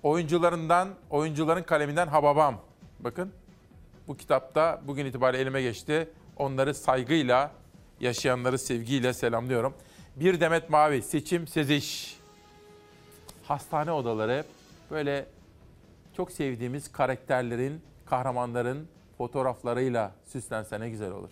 Oyuncularından, 0.02 0.88
oyuncuların 1.10 1.62
kaleminden 1.62 2.06
Hababam. 2.06 2.60
Bakın 3.00 3.32
bu 4.09 4.16
kitapta 4.16 4.80
bugün 4.86 5.06
itibariyle 5.06 5.42
elime 5.42 5.62
geçti. 5.62 6.10
Onları 6.36 6.74
saygıyla, 6.74 7.50
yaşayanları 8.00 8.59
sevgiyle 8.59 9.12
selamlıyorum. 9.12 9.74
Bir 10.16 10.40
Demet 10.40 10.70
Mavi, 10.70 11.02
Seçim 11.02 11.46
Seziş. 11.46 12.21
Hastane 13.52 13.92
odaları 13.92 14.44
böyle 14.90 15.26
çok 16.16 16.32
sevdiğimiz 16.32 16.92
karakterlerin, 16.92 17.82
kahramanların 18.06 18.88
fotoğraflarıyla 19.18 20.12
süslense 20.26 20.80
ne 20.80 20.90
güzel 20.90 21.10
olur. 21.10 21.30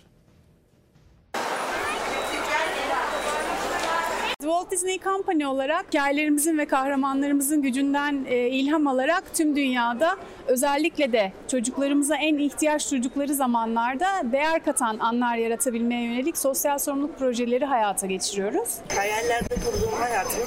Walt 4.40 4.70
Disney 4.70 4.98
Company 4.98 5.46
olarak 5.46 5.86
hikayelerimizin 5.88 6.58
ve 6.58 6.66
kahramanlarımızın 6.66 7.62
gücünden 7.62 8.24
e, 8.28 8.48
ilham 8.48 8.86
alarak 8.86 9.34
tüm 9.34 9.56
dünyada 9.56 10.16
özellikle 10.46 11.12
de 11.12 11.32
çocuklarımıza 11.50 12.16
en 12.16 12.38
ihtiyaç 12.38 12.92
duydukları 12.92 13.34
zamanlarda 13.34 14.06
değer 14.32 14.64
katan 14.64 14.98
anlar 14.98 15.36
yaratabilmeye 15.36 16.02
yönelik 16.04 16.38
sosyal 16.38 16.78
sorumluluk 16.78 17.18
projeleri 17.18 17.64
hayata 17.64 18.06
geçiriyoruz. 18.06 18.68
Hayallerde 18.96 19.54
kurduğum 19.54 19.98
hayatımı 20.00 20.44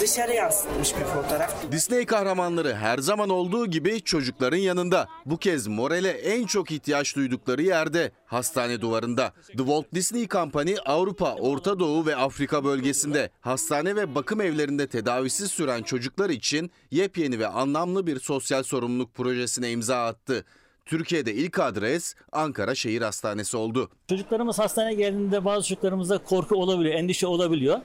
dışarı 0.00 0.32
yansıtmış 0.32 0.96
bir 0.96 1.04
fotoğraf. 1.04 1.72
Disney 1.72 2.06
kahramanları 2.06 2.74
her 2.74 2.98
zaman 2.98 3.30
olduğu 3.30 3.66
gibi 3.66 4.02
çocukların 4.02 4.56
yanında. 4.58 5.08
Bu 5.26 5.36
kez 5.36 5.66
morale 5.66 6.10
en 6.10 6.46
çok 6.46 6.70
ihtiyaç 6.70 7.16
duydukları 7.16 7.62
yerde, 7.62 8.12
hastane 8.26 8.80
duvarında. 8.80 9.32
The 9.46 9.56
Walt 9.56 9.86
Disney 9.94 10.28
Company 10.28 10.74
Avrupa, 10.86 11.34
Orta 11.34 11.78
Doğu 11.78 12.06
ve 12.06 12.16
Afrika 12.16 12.64
bölgesinde 12.64 13.30
hastane 13.40 13.96
ve 13.96 14.14
bakım 14.14 14.40
evlerinde 14.40 14.86
tedavisiz 14.86 15.50
süren 15.50 15.82
çocuklar 15.82 16.30
için 16.30 16.70
yepyeni 16.90 17.38
ve 17.38 17.46
anlamlı 17.46 18.06
bir 18.06 18.20
sosyal 18.20 18.62
sorumluluk 18.62 19.14
projesine 19.14 19.70
imza 19.70 20.06
attı. 20.06 20.44
Türkiye'de 20.86 21.34
ilk 21.34 21.58
adres 21.58 22.14
Ankara 22.32 22.74
Şehir 22.74 23.02
Hastanesi 23.02 23.56
oldu. 23.56 23.90
Çocuklarımız 24.08 24.58
hastaneye 24.58 24.94
geldiğinde 24.94 25.44
bazı 25.44 25.68
çocuklarımızda 25.68 26.18
korku 26.18 26.56
olabiliyor, 26.56 26.94
endişe 26.94 27.26
olabiliyor. 27.26 27.78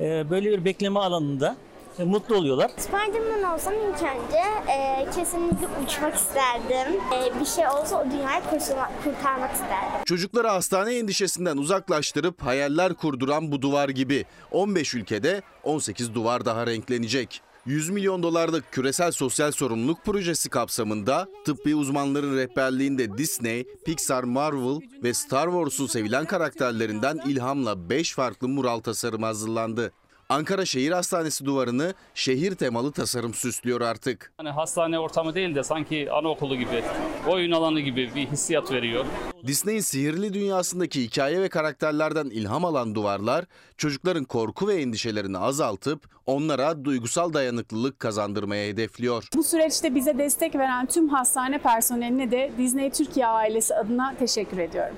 Ee, 0.00 0.30
Böyle 0.30 0.50
bir 0.50 0.64
bekleme 0.64 0.98
alanında 1.00 1.56
mutlu 2.04 2.36
oluyorlar. 2.36 2.70
Spiderman 2.76 3.54
olsam 3.54 3.74
ilk 3.74 3.94
önce 4.02 4.70
e, 4.72 5.06
kesinlikle 5.14 5.66
uçmak 5.84 6.14
isterdim. 6.14 7.00
E, 7.14 7.40
bir 7.40 7.46
şey 7.46 7.66
olsa 7.68 8.00
o 8.02 8.04
dünyayı 8.10 8.42
kurtulma- 8.44 8.90
kurtarmak 9.04 9.52
isterdim. 9.54 10.04
Çocukları 10.04 10.48
hastane 10.48 10.94
endişesinden 10.94 11.56
uzaklaştırıp 11.56 12.42
hayaller 12.42 12.94
kurduran 12.94 13.52
bu 13.52 13.62
duvar 13.62 13.88
gibi 13.88 14.24
15 14.50 14.94
ülkede 14.94 15.42
18 15.64 16.14
duvar 16.14 16.44
daha 16.44 16.66
renklenecek. 16.66 17.40
100 17.66 17.90
milyon 17.90 18.22
dolarlık 18.22 18.72
küresel 18.72 19.12
sosyal 19.12 19.52
sorumluluk 19.52 20.04
projesi 20.04 20.48
kapsamında 20.50 21.28
tıbbi 21.44 21.74
uzmanların 21.74 22.36
rehberliğinde 22.36 23.18
Disney, 23.18 23.66
Pixar, 23.86 24.24
Marvel 24.24 24.80
ve 25.02 25.14
Star 25.14 25.46
Wars'un 25.46 25.86
sevilen 25.86 26.24
karakterlerinden 26.24 27.20
ilhamla 27.26 27.90
5 27.90 28.14
farklı 28.14 28.48
mural 28.48 28.80
tasarımı 28.80 29.26
hazırlandı. 29.26 29.92
Ankara 30.28 30.64
Şehir 30.64 30.92
Hastanesi 30.92 31.44
duvarını 31.44 31.94
şehir 32.14 32.54
temalı 32.54 32.92
tasarım 32.92 33.34
süslüyor 33.34 33.80
artık. 33.80 34.32
Hani 34.36 34.50
hastane 34.50 34.98
ortamı 34.98 35.34
değil 35.34 35.54
de 35.54 35.62
sanki 35.62 36.12
anaokulu 36.12 36.56
gibi, 36.56 36.84
oyun 37.28 37.52
alanı 37.52 37.80
gibi 37.80 38.14
bir 38.14 38.26
hissiyat 38.26 38.72
veriyor. 38.72 39.04
Disney'in 39.46 39.80
sihirli 39.80 40.34
dünyasındaki 40.34 41.02
hikaye 41.02 41.40
ve 41.40 41.48
karakterlerden 41.48 42.24
ilham 42.24 42.64
alan 42.64 42.94
duvarlar, 42.94 43.44
çocukların 43.76 44.24
korku 44.24 44.68
ve 44.68 44.74
endişelerini 44.74 45.38
azaltıp 45.38 46.08
onlara 46.26 46.84
duygusal 46.84 47.32
dayanıklılık 47.32 48.00
kazandırmaya 48.00 48.68
hedefliyor. 48.68 49.28
Bu 49.34 49.44
süreçte 49.44 49.94
bize 49.94 50.18
destek 50.18 50.54
veren 50.54 50.86
tüm 50.86 51.08
hastane 51.08 51.58
personeline 51.58 52.30
de 52.30 52.52
Disney 52.58 52.90
Türkiye 52.90 53.26
ailesi 53.26 53.74
adına 53.74 54.14
teşekkür 54.18 54.58
ediyorum. 54.58 54.96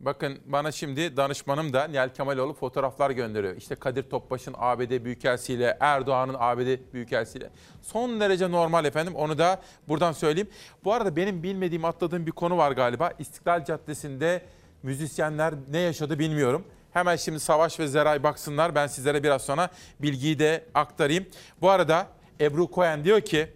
Bakın 0.00 0.38
bana 0.46 0.72
şimdi 0.72 1.16
danışmanım 1.16 1.72
da 1.72 1.84
Nihal 1.84 2.08
Kemaloğlu 2.08 2.54
fotoğraflar 2.54 3.10
gönderiyor. 3.10 3.56
İşte 3.56 3.74
Kadir 3.74 4.02
Topbaş'ın 4.02 4.54
ABD 4.58 5.04
Büyükelçisiyle, 5.04 5.76
Erdoğan'ın 5.80 6.36
ABD 6.38 6.92
Büyükelçisiyle. 6.92 7.50
Son 7.82 8.20
derece 8.20 8.50
normal 8.50 8.84
efendim 8.84 9.14
onu 9.14 9.38
da 9.38 9.62
buradan 9.88 10.12
söyleyeyim. 10.12 10.48
Bu 10.84 10.92
arada 10.92 11.16
benim 11.16 11.42
bilmediğim 11.42 11.84
atladığım 11.84 12.26
bir 12.26 12.30
konu 12.32 12.56
var 12.56 12.72
galiba. 12.72 13.12
İstiklal 13.18 13.64
Caddesi'nde 13.64 14.42
müzisyenler 14.82 15.54
ne 15.70 15.78
yaşadı 15.78 16.18
bilmiyorum. 16.18 16.64
Hemen 16.92 17.16
şimdi 17.16 17.40
Savaş 17.40 17.80
ve 17.80 17.86
Zeray 17.86 18.22
baksınlar. 18.22 18.74
Ben 18.74 18.86
sizlere 18.86 19.22
biraz 19.22 19.42
sonra 19.42 19.68
bilgiyi 20.00 20.38
de 20.38 20.64
aktarayım. 20.74 21.26
Bu 21.60 21.70
arada 21.70 22.06
Ebru 22.40 22.70
Koyen 22.70 23.04
diyor 23.04 23.20
ki 23.20 23.48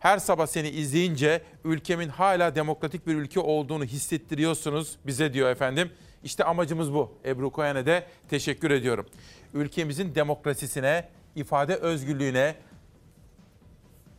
her 0.00 0.18
sabah 0.18 0.46
seni 0.46 0.68
izleyince 0.68 1.42
ülkemin 1.64 2.08
hala 2.08 2.54
demokratik 2.54 3.06
bir 3.06 3.14
ülke 3.14 3.40
olduğunu 3.40 3.84
hissettiriyorsunuz 3.84 4.96
bize 5.06 5.32
diyor 5.32 5.50
efendim. 5.50 5.90
İşte 6.24 6.44
amacımız 6.44 6.92
bu. 6.94 7.12
Ebru 7.24 7.50
Koyen'e 7.50 7.86
de 7.86 8.06
teşekkür 8.28 8.70
ediyorum. 8.70 9.06
Ülkemizin 9.54 10.14
demokrasisine, 10.14 11.08
ifade 11.36 11.76
özgürlüğüne, 11.76 12.54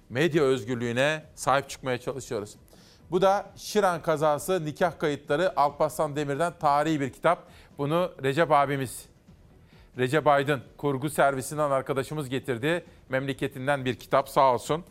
medya 0.10 0.44
özgürlüğüne 0.44 1.24
sahip 1.36 1.70
çıkmaya 1.70 1.98
çalışıyoruz. 1.98 2.56
Bu 3.12 3.22
da 3.22 3.52
Şiran 3.56 4.02
kazası 4.02 4.66
nikah 4.66 5.00
kayıtları 5.00 5.60
Alparslan 5.60 6.16
Demir'den 6.16 6.54
tarihi 6.60 7.02
bir 7.02 7.10
kitap. 7.10 7.48
Bunu 7.78 8.12
Recep 8.24 8.52
abimiz, 8.52 9.06
Recep 9.98 10.28
Aydın 10.28 10.62
kurgu 10.78 11.10
servisinden 11.10 11.72
arkadaşımız 11.72 12.30
getirdi. 12.30 12.86
Memleketinden 13.10 13.86
bir 13.86 13.96
kitap 13.96 14.30
sağ 14.30 14.54
olsun. 14.54 14.84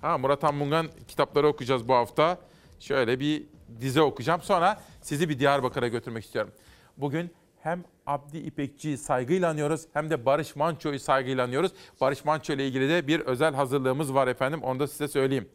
Ha, 0.00 0.18
Murat 0.18 0.44
Anmungan 0.44 0.86
kitapları 1.08 1.48
okuyacağız 1.48 1.88
bu 1.88 1.94
hafta. 1.94 2.38
Şöyle 2.80 3.20
bir 3.20 3.44
dize 3.80 4.02
okuyacağım. 4.02 4.42
Sonra 4.42 4.80
sizi 5.00 5.28
bir 5.28 5.38
Diyarbakır'a 5.38 5.88
götürmek 5.88 6.24
istiyorum. 6.24 6.52
Bugün 6.96 7.30
hem 7.62 7.84
Abdi 8.06 8.38
İpekçi'yi 8.38 8.98
saygıyla 8.98 9.50
anıyoruz 9.50 9.86
hem 9.92 10.10
de 10.10 10.26
Barış 10.26 10.56
Manço'yu 10.56 11.00
saygıyla 11.00 11.44
anıyoruz. 11.44 11.72
Barış 12.00 12.24
Manço 12.24 12.52
ile 12.52 12.66
ilgili 12.66 12.88
de 12.88 13.06
bir 13.06 13.20
özel 13.20 13.54
hazırlığımız 13.54 14.14
var 14.14 14.28
efendim. 14.28 14.62
Onu 14.62 14.80
da 14.80 14.88
size 14.88 15.08
söyleyeyim. 15.08 15.48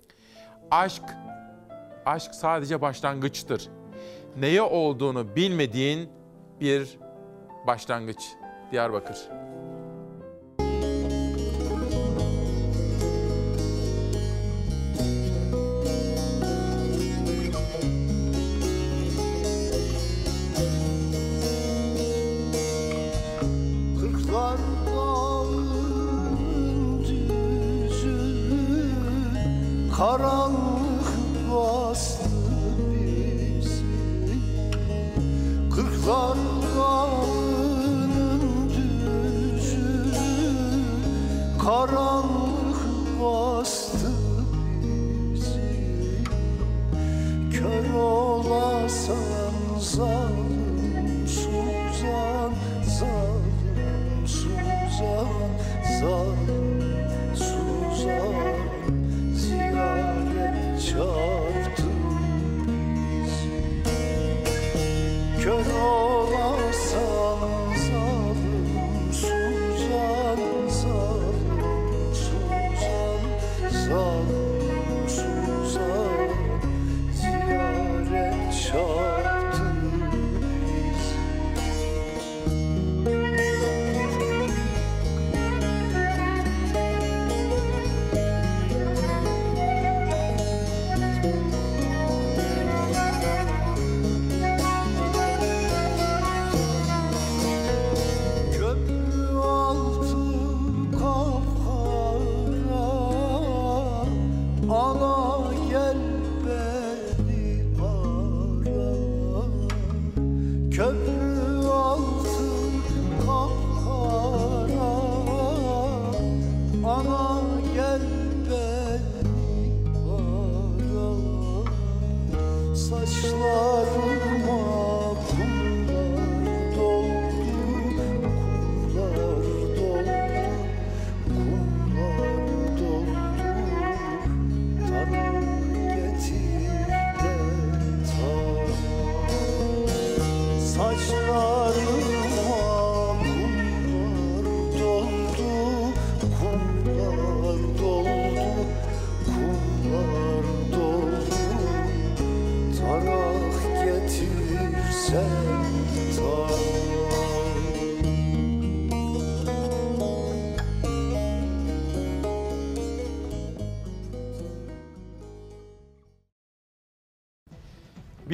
Aşk, 0.71 1.03
aşk 2.05 2.35
sadece 2.35 2.81
başlangıçtır. 2.81 3.69
Neye 4.37 4.61
olduğunu 4.61 5.35
bilmediğin 5.35 6.09
bir 6.59 6.97
başlangıç. 7.67 8.19
Diyarbakır. 8.71 9.36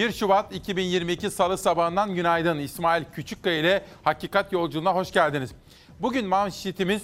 1 0.03 0.11
Şubat 0.11 0.55
2022 0.55 1.31
Salı 1.31 1.57
sabahından 1.57 2.15
günaydın. 2.15 2.59
İsmail 2.59 3.03
Küçükkaya 3.13 3.59
ile 3.59 3.85
Hakikat 4.03 4.53
Yolculuğuna 4.53 4.95
hoş 4.95 5.11
geldiniz. 5.11 5.51
Bugün 5.99 6.25
manşetimiz 6.25 7.01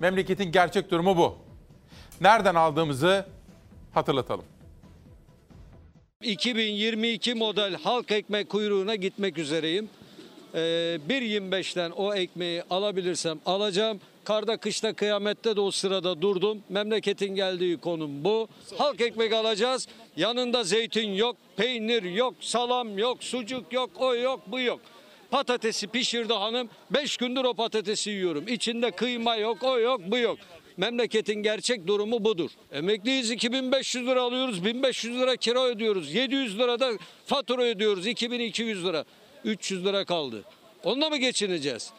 memleketin 0.00 0.52
gerçek 0.52 0.90
durumu 0.90 1.16
bu. 1.16 1.36
Nereden 2.20 2.54
aldığımızı 2.54 3.26
hatırlatalım. 3.94 4.44
2022 6.22 7.34
model 7.34 7.74
halk 7.74 8.10
ekmek 8.10 8.48
kuyruğuna 8.48 8.94
gitmek 8.94 9.38
üzereyim. 9.38 9.88
Ee, 10.54 10.58
1.25'ten 11.08 11.90
o 11.90 12.14
ekmeği 12.14 12.62
alabilirsem 12.70 13.38
alacağım. 13.46 14.00
Karda 14.28 14.56
kışta 14.56 14.92
kıyamette 14.92 15.56
de 15.56 15.60
o 15.60 15.70
sırada 15.70 16.22
durdum. 16.22 16.62
Memleketin 16.68 17.34
geldiği 17.34 17.78
konum 17.78 18.24
bu. 18.24 18.48
Halk 18.78 19.00
ekmek 19.00 19.32
alacağız. 19.32 19.88
Yanında 20.16 20.64
zeytin 20.64 21.12
yok, 21.12 21.36
peynir 21.56 22.02
yok, 22.02 22.34
salam 22.40 22.98
yok, 22.98 23.24
sucuk 23.24 23.72
yok, 23.72 23.90
o 23.98 24.14
yok, 24.14 24.40
bu 24.46 24.60
yok. 24.60 24.80
Patatesi 25.30 25.86
pişirdi 25.86 26.32
hanım. 26.32 26.68
5 26.90 27.16
gündür 27.16 27.44
o 27.44 27.54
patatesi 27.54 28.10
yiyorum. 28.10 28.48
İçinde 28.48 28.90
kıyma 28.90 29.36
yok, 29.36 29.62
o 29.62 29.78
yok, 29.78 30.00
bu 30.06 30.18
yok. 30.18 30.38
Memleketin 30.76 31.42
gerçek 31.42 31.86
durumu 31.86 32.24
budur. 32.24 32.50
Emekliyiz 32.72 33.30
2500 33.30 34.06
lira 34.06 34.22
alıyoruz, 34.22 34.64
1500 34.64 35.18
lira 35.18 35.36
kira 35.36 35.64
ödüyoruz. 35.64 36.14
700 36.14 36.58
lira 36.58 36.80
da 36.80 36.90
fatura 37.26 37.62
ödüyoruz, 37.62 38.06
2200 38.06 38.84
lira. 38.84 39.04
300 39.44 39.84
lira 39.84 40.04
kaldı. 40.04 40.44
Onunla 40.84 41.10
mı 41.10 41.16
geçineceğiz? 41.16 41.92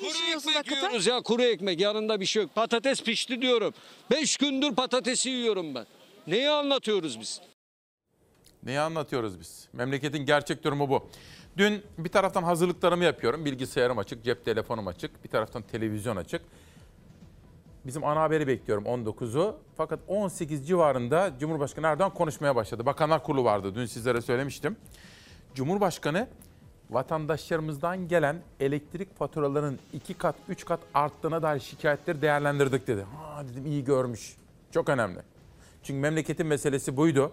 Kuru 0.00 0.08
ekmek 0.08 0.70
yiyoruz 0.70 1.06
ya 1.06 1.20
kuru 1.20 1.42
ekmek 1.42 1.80
yanında 1.80 2.20
bir 2.20 2.26
şey 2.26 2.42
yok. 2.42 2.54
Patates 2.54 3.02
pişti 3.02 3.42
diyorum. 3.42 3.74
5 4.10 4.36
gündür 4.36 4.74
patatesi 4.74 5.30
yiyorum 5.30 5.74
ben. 5.74 5.86
Neyi 6.26 6.50
anlatıyoruz 6.50 7.20
biz? 7.20 7.40
Neyi 8.62 8.80
anlatıyoruz 8.80 9.40
biz? 9.40 9.68
Memleketin 9.72 10.26
gerçek 10.26 10.64
durumu 10.64 10.88
bu. 10.88 11.08
Dün 11.56 11.82
bir 11.98 12.08
taraftan 12.08 12.42
hazırlıklarımı 12.42 13.04
yapıyorum. 13.04 13.44
Bilgisayarım 13.44 13.98
açık, 13.98 14.24
cep 14.24 14.44
telefonum 14.44 14.86
açık. 14.86 15.24
Bir 15.24 15.28
taraftan 15.28 15.62
televizyon 15.62 16.16
açık. 16.16 16.42
Bizim 17.86 18.04
ana 18.04 18.20
haberi 18.20 18.46
bekliyorum 18.46 18.84
19'u. 18.84 19.56
Fakat 19.76 20.00
18 20.08 20.68
civarında 20.68 21.32
Cumhurbaşkanı 21.40 21.86
Erdoğan 21.86 22.14
konuşmaya 22.14 22.56
başladı. 22.56 22.86
Bakanlar 22.86 23.22
Kurulu 23.22 23.44
vardı. 23.44 23.74
Dün 23.74 23.86
sizlere 23.86 24.22
söylemiştim. 24.22 24.76
Cumhurbaşkanı 25.54 26.28
vatandaşlarımızdan 26.90 28.08
gelen 28.08 28.36
elektrik 28.60 29.18
faturalarının 29.18 29.78
iki 29.92 30.14
kat, 30.14 30.34
üç 30.48 30.64
kat 30.64 30.80
arttığına 30.94 31.42
dair 31.42 31.60
şikayetleri 31.60 32.22
değerlendirdik 32.22 32.86
dedi. 32.86 33.06
Ha 33.16 33.44
dedim 33.48 33.66
iyi 33.66 33.84
görmüş. 33.84 34.36
Çok 34.70 34.88
önemli. 34.88 35.18
Çünkü 35.82 36.00
memleketin 36.00 36.46
meselesi 36.46 36.96
buydu. 36.96 37.32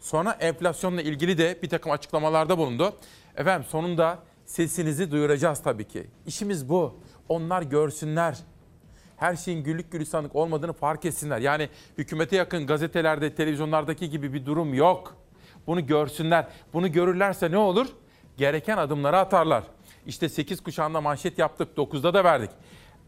Sonra 0.00 0.32
enflasyonla 0.32 1.02
ilgili 1.02 1.38
de 1.38 1.58
bir 1.62 1.68
takım 1.68 1.92
açıklamalarda 1.92 2.58
bulundu. 2.58 2.92
Efendim 3.36 3.68
sonunda 3.70 4.18
sesinizi 4.46 5.10
duyuracağız 5.10 5.62
tabii 5.62 5.84
ki. 5.84 6.06
İşimiz 6.26 6.68
bu. 6.68 6.94
Onlar 7.28 7.62
görsünler. 7.62 8.38
Her 9.16 9.36
şeyin 9.36 9.64
güllük 9.64 9.92
gülistanlık 9.92 10.36
olmadığını 10.36 10.72
fark 10.72 11.04
etsinler. 11.04 11.38
Yani 11.38 11.68
hükümete 11.98 12.36
yakın 12.36 12.66
gazetelerde, 12.66 13.34
televizyonlardaki 13.34 14.10
gibi 14.10 14.32
bir 14.32 14.46
durum 14.46 14.74
yok. 14.74 15.16
Bunu 15.66 15.86
görsünler. 15.86 16.48
Bunu 16.72 16.92
görürlerse 16.92 17.50
ne 17.50 17.58
olur? 17.58 17.86
Gereken 18.36 18.76
adımları 18.76 19.18
atarlar. 19.18 19.64
İşte 20.06 20.28
8 20.28 20.60
kuşağında 20.60 21.00
manşet 21.00 21.38
yaptık, 21.38 21.68
9'da 21.76 22.14
da 22.14 22.24
verdik. 22.24 22.50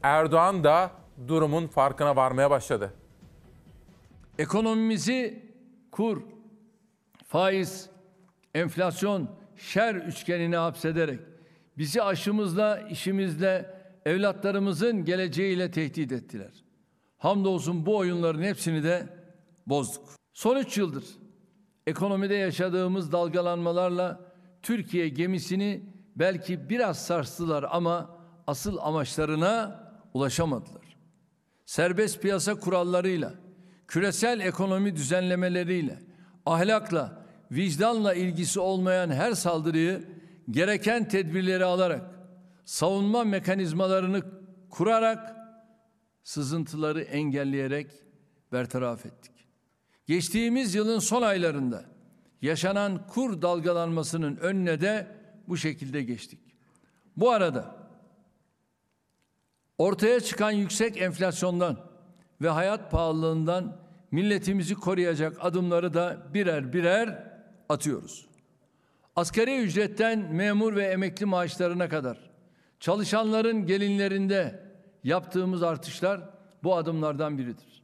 Erdoğan 0.03 0.65
da 0.65 0.91
durumun 1.29 1.67
farkına 1.67 2.17
varmaya 2.17 2.51
başladı. 2.51 2.93
Ekonomimizi 4.39 5.43
kur, 5.93 6.23
faiz, 7.27 7.91
enflasyon, 8.55 9.31
şer 9.57 9.95
üçgenine 9.95 10.57
hapsederek 10.57 11.21
bizi 11.79 12.03
aşımızla, 12.03 12.81
işimizle, 12.81 13.79
evlatlarımızın 14.07 15.05
geleceğiyle 15.05 15.71
tehdit 15.71 16.13
ettiler. 16.13 16.65
Hamdolsun 17.19 17.87
bu 17.87 17.97
oyunların 17.97 18.43
hepsini 18.43 18.83
de 18.83 19.07
bozduk. 19.67 20.05
Son 20.33 20.57
üç 20.57 20.79
yıldır 20.79 21.05
ekonomide 21.87 22.35
yaşadığımız 22.35 23.13
dalgalanmalarla 23.13 24.28
Türkiye 24.63 25.09
gemisini 25.09 25.83
belki 26.17 26.71
biraz 26.71 27.07
sarstılar 27.07 27.67
ama 27.71 28.19
asıl 28.47 28.79
amaçlarına 28.81 29.85
ulaşamadılar. 30.15 30.97
Serbest 31.67 32.23
piyasa 32.23 32.55
kurallarıyla, 32.55 33.35
küresel 33.87 34.41
ekonomi 34.41 34.97
düzenlemeleriyle, 34.97 35.99
ahlakla, 36.47 37.27
vicdanla 37.51 38.15
ilgisi 38.15 38.61
olmayan 38.61 39.11
her 39.11 39.33
saldırıyı 39.33 40.05
gereken 40.51 41.09
tedbirleri 41.09 41.65
alarak, 41.65 42.03
savunma 42.65 43.25
mekanizmalarını 43.25 44.23
kurarak, 44.71 45.37
sızıntıları 46.23 47.03
engelleyerek 47.03 47.91
bertaraf 48.53 49.07
ettik. 49.07 49.33
Geçtiğimiz 50.07 50.75
yılın 50.75 50.99
son 50.99 51.23
aylarında 51.23 51.85
yaşanan 52.43 53.07
kur 53.07 53.43
dalgalanmasının 53.43 54.37
önüne 54.37 54.81
de 54.81 55.07
bu 55.49 55.57
şekilde 55.57 56.03
geçtik. 56.03 56.41
Bu 57.17 57.31
arada 57.31 57.77
ortaya 59.79 60.21
çıkan 60.21 60.51
yüksek 60.51 61.03
enflasyondan 61.03 61.79
ve 62.41 62.49
hayat 62.49 62.91
pahalılığından 62.91 63.77
milletimizi 64.11 64.75
koruyacak 64.75 65.37
adımları 65.41 65.95
da 65.95 66.27
birer 66.35 66.73
birer 66.73 67.33
atıyoruz. 67.69 68.29
Asgari 69.17 69.59
ücretten 69.59 70.35
memur 70.35 70.77
ve 70.77 70.85
emekli 70.85 71.27
maaşlarına 71.27 71.89
kadar 71.89 72.31
çalışanların 72.81 73.67
gelinlerinde 73.67 74.69
yaptığımız 75.05 75.63
artışlar 75.63 76.21
bu 76.63 76.77
adımlardan 76.77 77.39
biridir. 77.39 77.83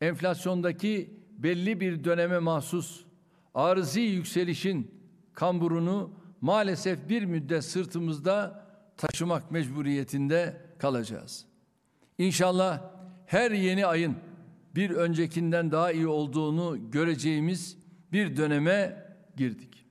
Enflasyondaki 0.00 1.20
belli 1.30 1.80
bir 1.80 2.04
döneme 2.04 2.38
mahsus 2.38 3.07
arızi 3.54 4.00
yükselişin 4.00 4.90
kamburunu 5.34 6.10
maalesef 6.40 7.08
bir 7.08 7.24
müddet 7.24 7.64
sırtımızda 7.64 8.66
taşımak 8.96 9.50
mecburiyetinde 9.50 10.56
kalacağız. 10.78 11.44
İnşallah 12.18 12.80
her 13.26 13.50
yeni 13.50 13.86
ayın 13.86 14.16
bir 14.74 14.90
öncekinden 14.90 15.72
daha 15.72 15.92
iyi 15.92 16.06
olduğunu 16.06 16.90
göreceğimiz 16.90 17.78
bir 18.12 18.36
döneme 18.36 19.06
girdik. 19.36 19.86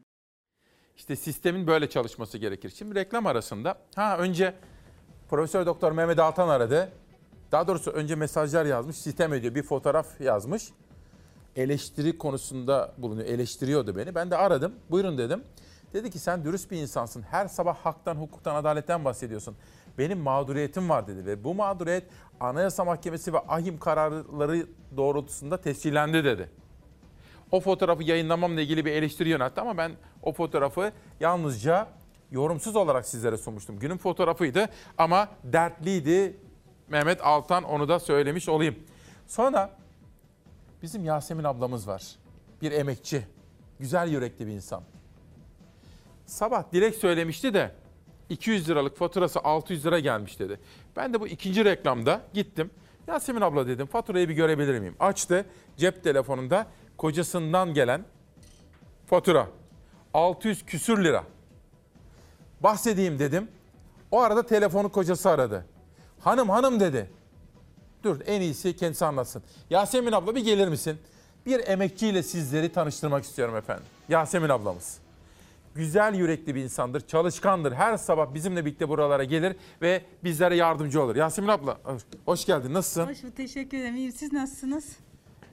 İşte 0.95 1.15
sistemin 1.15 1.67
böyle 1.67 1.89
çalışması 1.89 2.37
gerekir. 2.37 2.73
Şimdi 2.77 2.95
reklam 2.95 3.25
arasında 3.25 3.77
ha 3.95 4.17
önce 4.17 4.53
Profesör 5.29 5.65
Doktor 5.65 5.91
Mehmet 5.91 6.19
Altan 6.19 6.49
aradı. 6.49 6.91
Daha 7.51 7.67
doğrusu 7.67 7.91
önce 7.91 8.15
mesajlar 8.15 8.65
yazmış, 8.65 8.97
sistem 8.97 9.33
ediyor. 9.33 9.55
Bir 9.55 9.63
fotoğraf 9.63 10.21
yazmış. 10.21 10.63
Eleştiri 11.57 12.17
konusunda 12.17 12.93
bulunuyor. 12.97 13.27
Eleştiriyordu 13.27 13.95
beni. 13.95 14.15
Ben 14.15 14.31
de 14.31 14.37
aradım. 14.37 14.73
Buyurun 14.89 15.17
dedim. 15.17 15.43
Dedi 15.93 16.11
ki 16.11 16.19
sen 16.19 16.43
dürüst 16.43 16.71
bir 16.71 16.77
insansın. 16.77 17.21
Her 17.21 17.47
sabah 17.47 17.75
haktan, 17.75 18.15
hukuktan, 18.15 18.55
adaletten 18.55 19.05
bahsediyorsun. 19.05 19.55
Benim 19.97 20.19
mağduriyetim 20.19 20.89
var 20.89 21.07
dedi 21.07 21.25
ve 21.25 21.43
bu 21.43 21.53
mağduriyet 21.53 22.03
Anayasa 22.39 22.85
Mahkemesi 22.85 23.33
ve 23.33 23.39
ahim 23.39 23.79
kararları 23.79 24.67
doğrultusunda 24.97 25.61
tescillendi 25.61 26.23
dedi. 26.23 26.49
O 27.51 27.59
fotoğrafı 27.59 28.03
yayınlamamla 28.03 28.61
ilgili 28.61 28.85
bir 28.85 28.91
eleştiri 28.91 29.29
yöneltti 29.29 29.61
ama 29.61 29.77
ben 29.77 29.91
o 30.23 30.33
fotoğrafı 30.33 30.91
yalnızca 31.19 31.87
yorumsuz 32.31 32.75
olarak 32.75 33.05
sizlere 33.05 33.37
sunmuştum. 33.37 33.79
Günün 33.79 33.97
fotoğrafıydı 33.97 34.69
ama 34.97 35.27
dertliydi. 35.43 36.37
Mehmet 36.87 37.25
Altan 37.25 37.63
onu 37.63 37.89
da 37.89 37.99
söylemiş 37.99 38.49
olayım. 38.49 38.75
Sonra 39.27 39.69
bizim 40.81 41.05
Yasemin 41.05 41.43
ablamız 41.43 41.87
var. 41.87 42.03
Bir 42.61 42.71
emekçi. 42.71 43.27
Güzel 43.79 44.11
yürekli 44.11 44.47
bir 44.47 44.51
insan. 44.51 44.83
Sabah 46.25 46.63
Dilek 46.73 46.95
söylemişti 46.95 47.53
de 47.53 47.71
200 48.29 48.69
liralık 48.69 48.97
faturası 48.97 49.39
600 49.39 49.85
lira 49.85 49.99
gelmiş 49.99 50.39
dedi. 50.39 50.59
Ben 50.95 51.13
de 51.13 51.21
bu 51.21 51.27
ikinci 51.27 51.65
reklamda 51.65 52.21
gittim. 52.33 52.71
Yasemin 53.07 53.41
abla 53.41 53.67
dedim 53.67 53.87
faturayı 53.87 54.29
bir 54.29 54.33
görebilir 54.33 54.79
miyim? 54.79 54.95
Açtı 54.99 55.45
cep 55.77 56.03
telefonunda 56.03 56.67
kocasından 56.97 57.73
gelen 57.73 58.05
fatura. 59.05 59.47
600 60.13 60.65
küsür 60.65 61.03
lira. 61.03 61.23
Bahsedeyim 62.59 63.19
dedim. 63.19 63.47
O 64.11 64.21
arada 64.21 64.45
telefonu 64.45 64.91
kocası 64.91 65.29
aradı. 65.29 65.65
Hanım 66.19 66.49
hanım 66.49 66.79
dedi. 66.79 67.09
Dur 68.07 68.21
en 68.25 68.41
iyisi 68.41 68.75
kendisi 68.75 69.05
anlatsın. 69.05 69.43
Yasemin 69.69 70.11
abla 70.11 70.35
bir 70.35 70.45
gelir 70.45 70.67
misin? 70.67 70.97
Bir 71.45 71.67
emekçiyle 71.67 72.23
sizleri 72.23 72.71
tanıştırmak 72.71 73.23
istiyorum 73.23 73.55
efendim. 73.55 73.85
Yasemin 74.09 74.49
ablamız. 74.49 74.97
Güzel 75.75 76.15
yürekli 76.15 76.55
bir 76.55 76.63
insandır, 76.63 77.07
çalışkandır. 77.07 77.71
Her 77.73 77.97
sabah 77.97 78.33
bizimle 78.33 78.65
birlikte 78.65 78.89
buralara 78.89 79.23
gelir 79.23 79.55
ve 79.81 80.01
bizlere 80.23 80.55
yardımcı 80.55 81.01
olur. 81.01 81.15
Yasemin 81.15 81.47
abla 81.47 81.77
hoş 82.25 82.45
geldin. 82.45 82.73
Nasılsın? 82.73 83.09
Hoş 83.09 83.23
bulduk, 83.23 83.37
teşekkür 83.37 83.77
ederim. 83.77 83.95
İyiyim. 83.95 84.11
Siz 84.11 84.33
nasılsınız? 84.33 84.85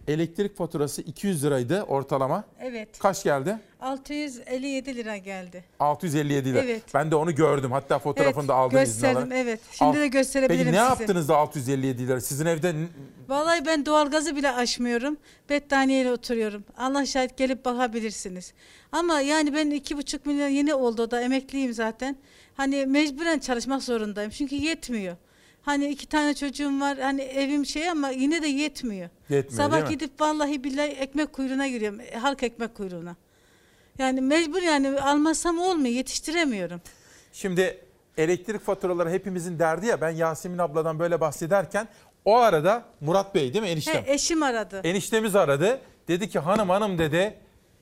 Elektrik 0.09 0.57
faturası 0.57 1.03
200 1.03 1.45
liraydı 1.45 1.83
ortalama. 1.83 2.45
Evet. 2.61 2.99
Kaç 2.99 3.25
geldi? 3.25 3.59
657 3.81 4.97
lira 4.97 5.17
geldi. 5.17 5.65
657 5.81 6.49
lira. 6.49 6.63
Evet. 6.63 6.83
Ben 6.95 7.11
de 7.11 7.17
onu 7.17 7.35
gördüm. 7.35 7.73
Hatta 7.73 7.99
fotoğrafını 7.99 8.41
Evet, 8.43 8.49
da 8.49 8.55
aldım 8.55 8.79
gösterdim, 8.79 9.33
evet. 9.33 9.61
Şimdi 9.73 9.99
de 9.99 10.09
gösterebilirim 10.09 10.65
Peki 10.65 10.77
ne 10.77 10.81
size. 10.81 10.89
yaptınız 11.03 11.29
da 11.29 11.37
657 11.37 12.09
lira? 12.09 12.21
Sizin 12.21 12.47
evde 12.47 12.75
Vallahi 13.29 13.67
ben 13.67 13.87
doğalgazı 13.87 14.37
bile 14.37 14.51
açmıyorum. 14.51 15.17
Battaniyeyle 15.51 16.13
oturuyorum. 16.13 16.65
Allah 16.79 17.07
şahit 17.07 17.37
gelip 17.37 17.65
bakabilirsiniz. 17.65 18.53
Ama 18.93 19.21
yani 19.21 19.55
ben 19.55 19.71
iki 19.71 19.97
buçuk 19.97 20.27
milyon 20.27 20.49
yeni 20.49 20.75
oldu 20.75 21.11
da 21.11 21.21
emekliyim 21.21 21.73
zaten. 21.73 22.17
Hani 22.55 22.87
mecburen 22.87 23.39
çalışmak 23.39 23.83
zorundayım. 23.83 24.31
Çünkü 24.31 24.55
yetmiyor. 24.57 25.17
Hani 25.65 25.87
iki 25.89 26.07
tane 26.07 26.35
çocuğum 26.35 26.81
var. 26.81 26.99
Hani 26.99 27.23
evim 27.23 27.67
şey 27.67 27.91
ama 27.91 28.09
yine 28.11 28.43
de 28.43 28.47
yetmiyor. 28.47 29.09
Yetmiyor, 29.29 29.65
Sabah 29.65 29.89
gidip 29.89 30.21
vallahi 30.21 30.65
billahi 30.65 30.89
ekmek 30.91 31.33
kuyruğuna 31.33 31.69
giriyorum. 31.69 32.01
e, 32.01 32.17
Halk 32.19 32.43
ekmek 32.43 32.75
kuyruğuna. 32.75 33.17
Yani 33.99 34.21
mecbur 34.21 34.63
yani 34.63 35.01
almazsam 35.01 35.59
olmuyor. 35.59 35.95
Yetiştiremiyorum. 35.95 36.81
Şimdi 37.33 37.79
elektrik 38.17 38.61
faturaları 38.61 39.11
hepimizin 39.11 39.59
derdi 39.59 39.87
ya. 39.87 40.01
Ben 40.01 40.11
Yasemin 40.11 40.59
abladan 40.59 40.99
böyle 40.99 41.21
bahsederken 41.21 41.89
o 42.25 42.37
arada 42.37 42.85
Murat 43.01 43.35
Bey 43.35 43.53
değil 43.55 43.63
mi 43.65 43.69
eniştem? 43.71 44.05
He, 44.05 44.13
eşim 44.13 44.43
aradı. 44.43 44.81
Eniştemiz 44.85 45.37
aradı. 45.37 45.81
Dedi 46.09 46.29
ki 46.29 46.39
hanım 46.39 46.71
hanım 46.71 46.99
dedi. 46.99 47.35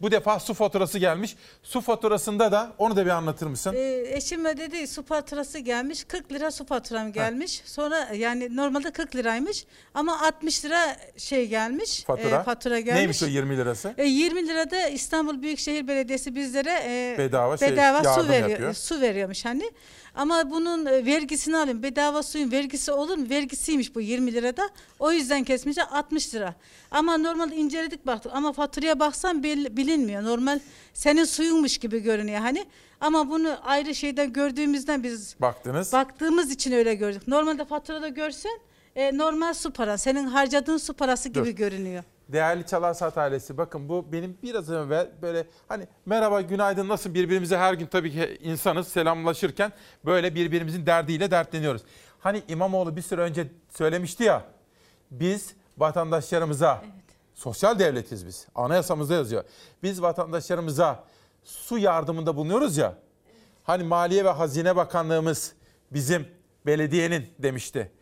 Bu 0.02 0.10
defa 0.10 0.40
su 0.40 0.54
faturası 0.54 0.98
gelmiş. 0.98 1.36
Su 1.62 1.80
faturasında 1.80 2.52
da 2.52 2.72
onu 2.78 2.96
da 2.96 3.04
bir 3.04 3.10
anlatır 3.10 3.46
mısın? 3.46 3.74
Ee, 3.76 4.04
eşime 4.08 4.56
dedi 4.56 4.86
su 4.86 5.02
faturası 5.02 5.58
gelmiş 5.58 6.04
40 6.04 6.32
lira 6.32 6.50
su 6.50 6.66
faturam 6.66 7.12
gelmiş. 7.12 7.62
Sonra 7.64 8.08
yani 8.14 8.56
normalde 8.56 8.90
40 8.90 9.16
liraymış 9.16 9.64
ama 9.94 10.22
60 10.26 10.64
lira 10.64 10.96
şey 11.16 11.48
gelmiş. 11.48 12.04
Fatura. 12.04 12.40
e, 12.40 12.42
fatura 12.42 12.80
gelmiş. 12.80 12.98
Neymiş 12.98 13.22
o 13.22 13.26
20 13.26 13.56
lirası? 13.56 13.94
E, 13.98 14.04
20 14.04 14.48
lirada 14.48 14.88
İstanbul 14.88 15.42
Büyükşehir 15.42 15.88
Belediyesi 15.88 16.34
bizlere 16.34 16.82
e, 16.84 17.18
Bedava 17.18 17.56
şey, 17.56 17.70
bedava 17.72 17.98
su 17.98 18.08
yardım 18.08 18.28
veriyor. 18.28 18.48
yapıyor. 18.48 18.74
Su 18.74 19.00
veriyormuş 19.00 19.44
hani. 19.44 19.70
Ama 20.14 20.50
bunun 20.50 20.86
e, 20.86 21.06
vergisini 21.06 21.56
alayım. 21.56 21.82
Bedava 21.82 22.22
suyun 22.22 22.50
vergisi 22.50 22.92
olur 22.92 23.16
mu? 23.16 23.26
Vergisiymiş 23.30 23.94
bu 23.94 24.00
20 24.00 24.32
lirada. 24.32 24.68
O 24.98 25.12
yüzden 25.12 25.44
kesmiş 25.44 25.78
60 25.78 26.34
lira. 26.34 26.54
Ama 26.90 27.18
normal 27.18 27.52
inceledik 27.52 28.06
baktık. 28.06 28.32
Ama 28.34 28.52
faturaya 28.52 29.00
baksan 29.00 29.42
bil- 29.42 29.76
bilinmiyor. 29.76 30.22
Normal 30.24 30.60
senin 30.94 31.24
suyunmuş 31.24 31.78
gibi 31.78 32.00
görünüyor 32.00 32.40
hani. 32.40 32.64
Ama 33.00 33.30
bunu 33.30 33.56
ayrı 33.62 33.94
şeyden 33.94 34.32
gördüğümüzden 34.32 35.02
biz 35.02 35.36
Baktınız. 35.40 35.92
baktığımız 35.92 36.50
için 36.50 36.72
öyle 36.72 36.94
gördük. 36.94 37.28
Normalde 37.28 37.64
faturada 37.64 38.08
görsen 38.08 38.58
e, 38.96 39.18
normal 39.18 39.54
su 39.54 39.70
para. 39.72 39.98
Senin 39.98 40.24
harcadığın 40.26 40.76
su 40.76 40.94
parası 40.94 41.28
gibi 41.28 41.44
Dur. 41.44 41.46
görünüyor. 41.50 42.04
Değerli 42.28 42.66
Çalar 42.66 42.94
Saat 42.94 43.18
ailesi 43.18 43.58
bakın 43.58 43.88
bu 43.88 44.12
benim 44.12 44.38
biraz 44.42 44.70
evvel 44.70 45.10
böyle 45.22 45.46
hani 45.68 45.86
merhaba 46.06 46.40
günaydın 46.40 46.88
nasıl 46.88 47.14
birbirimize 47.14 47.56
her 47.56 47.74
gün 47.74 47.86
tabii 47.86 48.12
ki 48.12 48.38
insanız 48.42 48.88
selamlaşırken 48.88 49.72
böyle 50.04 50.34
birbirimizin 50.34 50.86
derdiyle 50.86 51.30
dertleniyoruz. 51.30 51.82
Hani 52.20 52.42
İmamoğlu 52.48 52.96
bir 52.96 53.02
süre 53.02 53.20
önce 53.20 53.46
söylemişti 53.70 54.24
ya 54.24 54.44
biz 55.10 55.54
vatandaşlarımıza 55.78 56.82
sosyal 57.34 57.78
devletiz 57.78 58.26
biz 58.26 58.46
anayasamızda 58.54 59.14
yazıyor. 59.14 59.44
Biz 59.82 60.02
vatandaşlarımıza 60.02 61.04
su 61.44 61.78
yardımında 61.78 62.36
bulunuyoruz 62.36 62.76
ya 62.76 62.94
hani 63.64 63.84
Maliye 63.84 64.24
ve 64.24 64.30
Hazine 64.30 64.76
Bakanlığımız 64.76 65.52
bizim 65.92 66.26
belediyenin 66.66 67.26
demişti. 67.38 67.92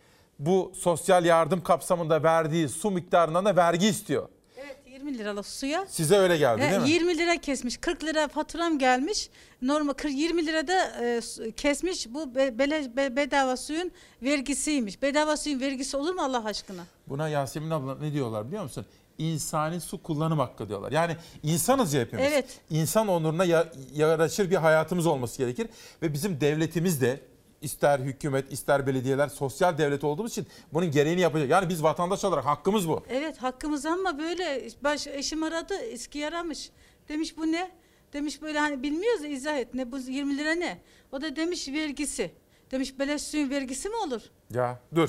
Bu 0.40 0.72
sosyal 0.78 1.24
yardım 1.24 1.62
kapsamında 1.62 2.22
verdiği 2.22 2.68
su 2.68 2.90
miktarından 2.90 3.44
da 3.44 3.56
vergi 3.56 3.86
istiyor. 3.86 4.28
Evet 4.56 4.76
20 4.86 5.18
liralık 5.18 5.46
suya. 5.46 5.86
Size 5.88 6.16
öyle 6.16 6.36
geldi 6.36 6.62
değil 6.62 6.80
mi? 6.80 6.90
20 6.90 7.18
lira 7.18 7.36
kesmiş. 7.40 7.76
40 7.76 8.04
lira 8.04 8.28
faturam 8.28 8.78
gelmiş. 8.78 9.30
Normal 9.62 9.92
40 9.92 10.12
20 10.12 10.46
lirada 10.46 11.04
e, 11.04 11.20
kesmiş. 11.56 12.06
Bu 12.14 12.34
be- 12.34 12.58
bele- 12.58 12.96
be- 12.96 13.16
bedava 13.16 13.56
suyun 13.56 13.90
vergisiymiş. 14.22 15.02
Bedava 15.02 15.36
suyun 15.36 15.60
vergisi 15.60 15.96
olur 15.96 16.14
mu 16.14 16.22
Allah 16.22 16.44
aşkına? 16.44 16.82
Buna 17.06 17.28
Yasemin 17.28 17.70
abla 17.70 17.94
ne 17.98 18.12
diyorlar 18.12 18.46
biliyor 18.46 18.62
musun? 18.62 18.86
İnsani 19.18 19.80
su 19.80 20.02
kullanım 20.02 20.38
hakkı 20.38 20.68
diyorlar. 20.68 20.92
Yani 20.92 21.16
insanız 21.42 21.94
ya 21.94 22.00
hepimiz. 22.00 22.26
Evet. 22.28 22.60
İnsan 22.70 23.08
onuruna 23.08 23.44
ya- 23.44 23.72
yaraşır 23.94 24.50
bir 24.50 24.56
hayatımız 24.56 25.06
olması 25.06 25.38
gerekir. 25.38 25.68
Ve 26.02 26.12
bizim 26.12 26.40
devletimiz 26.40 27.00
de 27.00 27.20
ister 27.60 27.98
hükümet 27.98 28.52
ister 28.52 28.86
belediyeler 28.86 29.28
sosyal 29.28 29.78
devlet 29.78 30.04
olduğumuz 30.04 30.32
için 30.32 30.46
bunun 30.72 30.90
gereğini 30.90 31.20
yapacak. 31.20 31.50
Yani 31.50 31.68
biz 31.68 31.82
vatandaş 31.82 32.24
olarak 32.24 32.46
hakkımız 32.46 32.88
bu. 32.88 33.02
Evet 33.08 33.42
hakkımız 33.42 33.86
ama 33.86 34.18
böyle 34.18 34.68
baş 34.84 35.06
eşim 35.06 35.42
aradı 35.42 35.74
eski 35.74 36.18
yaramış. 36.18 36.70
Demiş 37.08 37.36
bu 37.36 37.52
ne? 37.52 37.70
Demiş 38.12 38.42
böyle 38.42 38.58
hani 38.58 38.82
bilmiyoruz 38.82 39.24
izah 39.24 39.58
et. 39.58 39.74
Ne 39.74 39.92
bu 39.92 39.98
20 39.98 40.38
lira 40.38 40.52
ne? 40.52 40.80
O 41.12 41.20
da 41.20 41.36
demiş 41.36 41.68
vergisi. 41.68 42.30
Demiş 42.70 42.98
beleş 42.98 43.22
suyun 43.22 43.50
vergisi 43.50 43.88
mi 43.88 43.96
olur? 43.96 44.22
Ya 44.50 44.80
dur. 44.94 45.08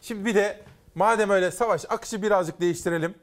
Şimdi 0.00 0.24
bir 0.24 0.34
de 0.34 0.64
madem 0.94 1.30
öyle 1.30 1.50
savaş 1.50 1.84
akışı 1.88 2.22
birazcık 2.22 2.60
değiştirelim. 2.60 3.14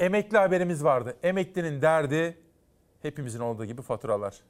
Emekli 0.00 0.38
haberimiz 0.38 0.84
vardı. 0.84 1.16
Emeklinin 1.22 1.82
derdi 1.82 2.38
hepimizin 3.02 3.40
olduğu 3.40 3.64
gibi 3.64 3.82
faturalar. 3.82 4.40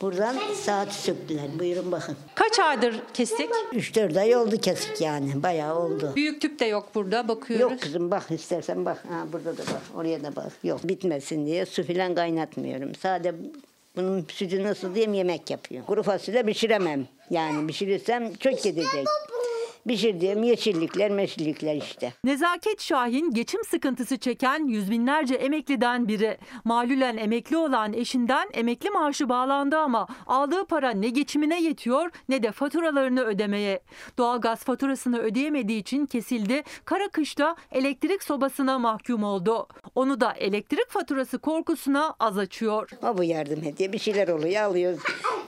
Buradan 0.00 0.36
saat 0.54 0.92
söktüler. 0.92 1.58
Buyurun 1.58 1.92
bakın. 1.92 2.16
Kaç 2.34 2.58
aydır 2.58 3.00
kestik? 3.14 3.50
3-4 3.72 4.20
ay 4.20 4.36
oldu 4.36 4.56
kesik 4.60 5.00
yani. 5.00 5.42
Bayağı 5.42 5.78
oldu. 5.78 6.12
Büyük 6.16 6.40
tüp 6.40 6.60
de 6.60 6.64
yok 6.64 6.88
burada 6.94 7.28
bakıyoruz. 7.28 7.72
Yok 7.72 7.80
kızım 7.82 8.10
bak 8.10 8.30
istersen 8.30 8.84
bak. 8.84 9.04
Ha, 9.08 9.26
burada 9.32 9.52
da 9.56 9.62
bak. 9.62 9.82
Oraya 9.94 10.22
da 10.22 10.36
bak. 10.36 10.52
Yok 10.64 10.80
bitmesin 10.84 11.46
diye 11.46 11.66
su 11.66 11.82
filan 11.82 12.14
kaynatmıyorum. 12.14 12.94
Sade 12.94 13.34
bunun 13.96 14.26
sütünü 14.32 14.70
ısıtayım 14.70 15.14
yemek 15.14 15.50
yapıyorum. 15.50 15.86
Kuru 15.86 16.02
fasulye 16.02 16.42
pişiremem. 16.42 17.06
Yani 17.30 17.66
pişirirsem 17.66 18.34
çok 18.34 18.62
gidecek. 18.62 19.06
Pişirdiğim 19.88 20.42
yeşillikler 20.42 21.10
meşillikler 21.10 21.76
işte. 21.76 22.12
Nezaket 22.24 22.80
Şahin 22.80 23.30
geçim 23.30 23.64
sıkıntısı 23.64 24.18
çeken 24.18 24.68
yüz 24.68 24.90
binlerce 24.90 25.34
emekliden 25.34 26.08
biri. 26.08 26.38
Malülen 26.64 27.16
emekli 27.16 27.56
olan 27.56 27.92
eşinden 27.92 28.48
emekli 28.52 28.90
maaşı 28.90 29.28
bağlandı 29.28 29.78
ama 29.78 30.06
aldığı 30.26 30.64
para 30.64 30.90
ne 30.90 31.08
geçimine 31.08 31.62
yetiyor 31.62 32.10
ne 32.28 32.42
de 32.42 32.52
faturalarını 32.52 33.24
ödemeye. 33.24 33.80
Doğalgaz 34.18 34.64
faturasını 34.64 35.18
ödeyemediği 35.18 35.80
için 35.80 36.06
kesildi. 36.06 36.62
Kara 36.84 37.08
kışta 37.08 37.56
elektrik 37.72 38.22
sobasına 38.22 38.78
mahkum 38.78 39.24
oldu. 39.24 39.68
Onu 39.94 40.20
da 40.20 40.32
elektrik 40.32 40.90
faturası 40.90 41.38
korkusuna 41.38 42.14
az 42.20 42.38
açıyor. 42.38 42.90
O 43.02 43.18
bu 43.18 43.24
yardım 43.24 43.64
ediyor. 43.64 43.92
Bir 43.92 43.98
şeyler 43.98 44.28
oluyor 44.28 44.62
alıyoruz. 44.62 45.00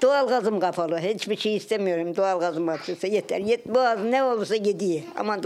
Doğalgazım 0.02 0.60
kapalı. 0.60 0.98
Hiçbir 0.98 1.36
şey 1.36 1.56
istemiyorum. 1.56 2.16
Doğalgazım 2.16 2.68
açılsa 2.68 3.06
yeter. 3.06 3.40
Yet, 3.40 3.66
boğaz 3.66 4.04
ne 4.04 4.24
olursa 4.28 4.56
gidiyor. 4.56 5.02
Ama 5.16 5.42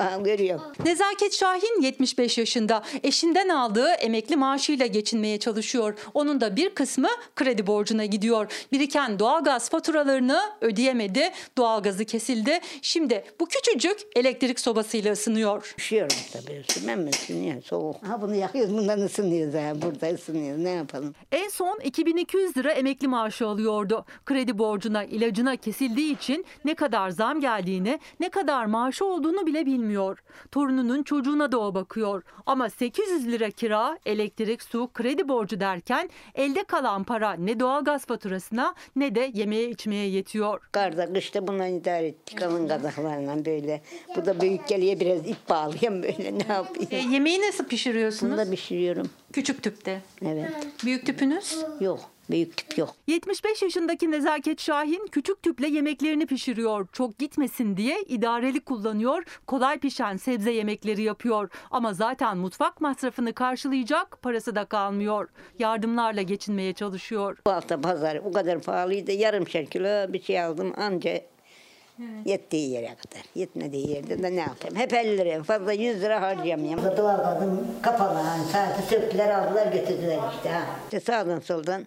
doğalgaz 0.00 0.18
ben 0.18 0.24
görüyorum. 0.24 0.62
Nezaket 0.84 1.34
Şahin 1.34 1.82
75 1.82 2.38
yaşında. 2.38 2.82
Eşinden 3.02 3.48
aldığı 3.48 3.88
emekli 3.88 4.36
maaşıyla 4.36 4.86
geçinmeye 4.86 5.38
çalışıyor. 5.38 5.94
Onun 6.14 6.40
da 6.40 6.56
bir 6.56 6.70
kısmı 6.70 7.08
kredi 7.36 7.66
borcuna 7.66 8.04
gidiyor. 8.04 8.52
Biriken 8.72 9.18
doğalgaz 9.18 9.70
faturalarını 9.70 10.40
ödeyemedi. 10.60 11.30
Doğalgazı 11.58 12.04
kesildi. 12.04 12.60
Şimdi 12.82 13.24
bu 13.40 13.46
küçücük 13.46 13.98
elektrik 14.16 14.60
sobasıyla 14.60 15.12
ısınıyor. 15.12 15.74
Üşüyorum 15.78 16.16
tabii. 16.32 16.64
Üşümem 16.68 17.00
mi? 17.02 17.10
Üşünüyor. 17.10 17.62
Soğuk. 17.62 17.96
Ha 18.08 18.22
bunu 18.22 18.34
yakıyoruz. 18.34 18.76
Bundan 18.76 19.00
ısınıyoruz. 19.00 19.54
Ha. 19.54 19.82
Burada 19.82 20.14
ısınıyoruz. 20.14 20.62
Ne 20.62 20.70
yapalım? 20.70 21.14
En 21.32 21.48
son 21.48 21.80
2200 21.84 22.56
lira 22.56 22.72
emekli 22.72 23.08
maaşı 23.08 23.46
alıyordu. 23.46 24.04
Kredi 24.26 24.58
borcuna, 24.58 25.04
ilacına 25.04 25.56
kesildiği 25.56 26.16
için 26.16 26.46
ne 26.64 26.74
kadar 26.74 27.10
zam 27.10 27.40
geldiğini, 27.40 27.98
ne 28.20 28.28
kadar 28.28 28.64
maaşı 28.66 29.04
olduğunu 29.04 29.46
bile 29.46 29.66
bilmiyor. 29.66 29.89
Torununun 30.50 31.02
çocuğuna 31.02 31.52
da 31.52 31.58
o 31.60 31.74
bakıyor. 31.74 32.22
Ama 32.46 32.70
800 32.70 33.26
lira 33.26 33.50
kira, 33.50 33.98
elektrik, 34.06 34.62
su, 34.62 34.90
kredi 34.94 35.28
borcu 35.28 35.60
derken 35.60 36.10
elde 36.34 36.64
kalan 36.64 37.04
para 37.04 37.32
ne 37.32 37.60
doğalgaz 37.60 38.06
faturasına 38.06 38.74
ne 38.96 39.14
de 39.14 39.30
yemeye 39.34 39.70
içmeye 39.70 40.08
yetiyor. 40.08 40.60
Karda 40.72 41.12
kışta 41.12 41.46
bundan 41.46 41.68
idare 41.74 42.06
ettik. 42.06 42.38
Kalın 42.38 42.68
kazaklarla 42.68 43.44
böyle. 43.44 43.82
Bu 44.16 44.26
da 44.26 44.40
büyük 44.40 44.68
geliyor 44.68 45.00
biraz 45.00 45.28
ip 45.28 45.48
bağlayayım 45.48 46.02
böyle 46.02 46.38
ne 46.38 46.52
yapayım. 46.52 46.88
E, 46.90 46.96
yemeği 46.96 47.40
nasıl 47.40 47.64
pişiriyorsunuz? 47.64 48.32
Bunu 48.32 48.46
da 48.46 48.50
pişiriyorum. 48.50 49.10
Küçük 49.32 49.62
tüpte. 49.62 50.00
Evet. 50.26 50.52
Büyük 50.84 51.06
tüpünüz? 51.06 51.56
Yok. 51.80 52.00
Büyük 52.30 52.56
tüp 52.56 52.78
yok. 52.78 52.94
75 53.06 53.62
yaşındaki 53.62 54.10
Nezaket 54.10 54.60
Şahin 54.60 55.06
küçük 55.12 55.42
tüple 55.42 55.68
yemeklerini 55.68 56.26
pişiriyor. 56.26 56.86
Çok 56.92 57.18
gitmesin 57.18 57.76
diye 57.76 58.02
idareli 58.08 58.60
kullanıyor. 58.60 59.22
Kolay 59.46 59.78
pişen 59.78 60.16
sebze 60.16 60.50
yemekleri 60.50 61.02
yapıyor. 61.02 61.50
Ama 61.70 61.94
zaten 61.94 62.36
mutfak 62.38 62.80
masrafını 62.80 63.32
karşılayacak 63.32 64.22
parası 64.22 64.54
da 64.54 64.64
kalmıyor. 64.64 65.28
Yardımlarla 65.58 66.22
geçinmeye 66.22 66.72
çalışıyor. 66.72 67.38
Bu 67.46 67.50
hafta 67.50 67.80
pazar 67.80 68.16
o 68.16 68.32
kadar 68.32 68.60
pahalıydı. 68.60 69.12
Yarım 69.12 69.44
kilo 69.44 70.12
bir 70.12 70.22
şey 70.22 70.42
aldım 70.42 70.72
anca 70.76 71.20
yettiği 72.24 72.70
yere 72.70 72.86
kadar. 72.86 73.24
Yetmediği 73.34 73.90
yerde 73.90 74.22
de 74.22 74.36
ne 74.36 74.40
yapayım? 74.40 74.76
Hep 74.76 74.92
50 74.92 75.18
lira. 75.18 75.42
Fazla 75.42 75.72
100 75.72 76.02
lira 76.02 76.22
harcayamıyorum. 76.22 76.96
Doğalgazım 76.96 77.66
kapalı. 77.82 78.18
Yani 78.18 78.44
saati 78.52 78.82
söktüler 78.88 79.28
aldılar 79.28 79.72
götürdüler 79.72 80.18
işte. 80.36 80.50
Ha. 80.50 80.66
İşte 80.84 81.00
sağdan 81.00 81.40
soldan 81.40 81.86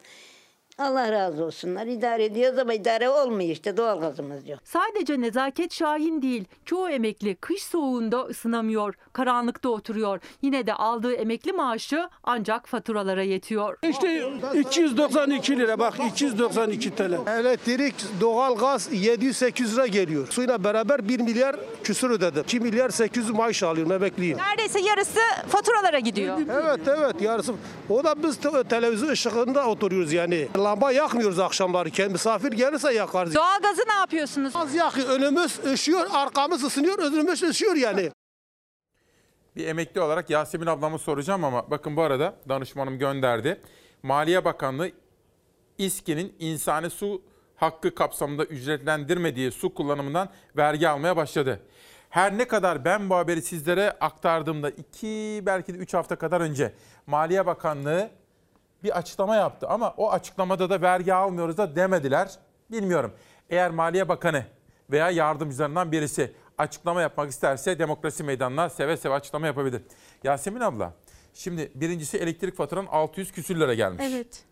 Allah 0.79 1.11
razı 1.11 1.43
olsunlar. 1.45 1.85
İdare 1.87 2.25
ediyoruz 2.25 2.59
ama 2.59 2.73
idare 2.73 3.09
olmuyor 3.09 3.49
işte. 3.49 3.77
Doğalgazımız 3.77 4.49
yok. 4.49 4.59
Sadece 4.63 5.21
Nezaket 5.21 5.73
Şahin 5.73 6.21
değil, 6.21 6.45
çoğu 6.65 6.89
emekli 6.89 7.35
kış 7.35 7.63
soğuğunda 7.63 8.21
ısınamıyor, 8.21 8.93
karanlıkta 9.13 9.69
oturuyor. 9.69 10.19
Yine 10.41 10.67
de 10.67 10.73
aldığı 10.73 11.13
emekli 11.13 11.51
maaşı 11.51 12.09
ancak 12.23 12.67
faturalara 12.67 13.23
yetiyor. 13.23 13.77
İşte 13.89 14.23
292 14.59 15.57
lira 15.59 15.79
bak 15.79 15.93
292 16.11 16.95
TL. 16.95 17.13
Elektrik, 17.39 17.95
doğalgaz 18.21 18.89
700-800 18.93 19.73
lira 19.75 19.87
geliyor. 19.87 20.27
Suyla 20.27 20.63
beraber 20.63 21.07
1 21.09 21.19
milyar 21.19 21.55
küsür 21.83 22.09
ödedim. 22.09 22.43
2 22.43 22.59
milyar 22.59 22.89
800 22.89 23.29
maaş 23.29 23.63
alıyorum 23.63 23.91
emekliyim. 23.91 24.37
Neredeyse 24.37 24.79
yarısı 24.79 25.19
faturalara 25.47 25.99
gidiyor. 25.99 26.37
Evet 26.63 26.79
evet 26.87 27.21
yarısı. 27.21 27.53
O 27.89 28.03
da 28.03 28.23
biz 28.23 28.37
te- 28.37 28.63
televizyon 28.69 29.09
ışığında 29.09 29.67
oturuyoruz 29.67 30.13
yani. 30.13 30.47
Lamba 30.63 30.91
yakmıyoruz 30.91 31.39
akşamları. 31.39 31.89
Kendi 31.89 32.11
misafir 32.11 32.51
gelirse 32.51 32.93
yakarız. 32.93 33.35
Doğalgazı 33.35 33.81
ne 33.87 33.93
yapıyorsunuz? 33.93 34.55
Az 34.55 34.75
yakıyor. 34.75 35.09
Önümüz 35.09 35.59
ışıyor, 35.65 36.07
arkamız 36.11 36.63
ısınıyor, 36.63 36.99
önümüz 36.99 37.43
ışıyor 37.43 37.75
yani. 37.75 38.11
Bir 39.55 39.67
emekli 39.67 40.01
olarak 40.01 40.29
Yasemin 40.29 40.65
ablamı 40.65 40.99
soracağım 40.99 41.43
ama 41.43 41.71
bakın 41.71 41.95
bu 41.95 42.01
arada 42.01 42.35
danışmanım 42.49 42.99
gönderdi. 42.99 43.61
Maliye 44.03 44.45
Bakanlığı 44.45 44.91
İSKİ'nin 45.77 46.35
insani 46.39 46.89
su 46.89 47.21
hakkı 47.55 47.95
kapsamında 47.95 48.45
ücretlendirmediği 48.45 49.51
su 49.51 49.73
kullanımından 49.73 50.29
vergi 50.57 50.89
almaya 50.89 51.17
başladı. 51.17 51.59
Her 52.09 52.37
ne 52.37 52.47
kadar 52.47 52.85
ben 52.85 53.09
bu 53.09 53.15
haberi 53.15 53.41
sizlere 53.41 53.91
aktardığımda 53.91 54.69
iki 54.69 55.41
belki 55.45 55.73
de 55.73 55.77
üç 55.77 55.93
hafta 55.93 56.15
kadar 56.15 56.41
önce 56.41 56.73
Maliye 57.07 57.45
Bakanlığı 57.45 58.09
bir 58.83 58.97
açıklama 58.97 59.35
yaptı 59.35 59.67
ama 59.67 59.93
o 59.97 60.11
açıklamada 60.11 60.69
da 60.69 60.81
vergi 60.81 61.13
almıyoruz 61.13 61.57
da 61.57 61.75
demediler. 61.75 62.31
Bilmiyorum. 62.71 63.13
Eğer 63.49 63.71
Maliye 63.71 64.09
Bakanı 64.09 64.45
veya 64.91 65.09
yardımcılarından 65.09 65.91
birisi 65.91 66.33
açıklama 66.57 67.01
yapmak 67.01 67.29
isterse 67.29 67.79
demokrasi 67.79 68.23
meydanına 68.23 68.69
seve 68.69 68.97
seve 68.97 69.13
açıklama 69.13 69.47
yapabilir. 69.47 69.81
Yasemin 70.23 70.59
abla, 70.59 70.93
şimdi 71.33 71.71
birincisi 71.75 72.17
elektrik 72.17 72.55
faturan 72.55 72.85
600 72.85 73.31
küsür 73.31 73.59
lira 73.59 73.73
gelmiş. 73.73 74.05
Evet. 74.07 74.43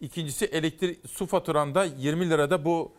İkincisi 0.00 0.44
elektrik 0.44 1.10
su 1.10 1.26
faturanda 1.26 1.84
20 1.84 2.30
lirada 2.30 2.64
bu 2.64 2.92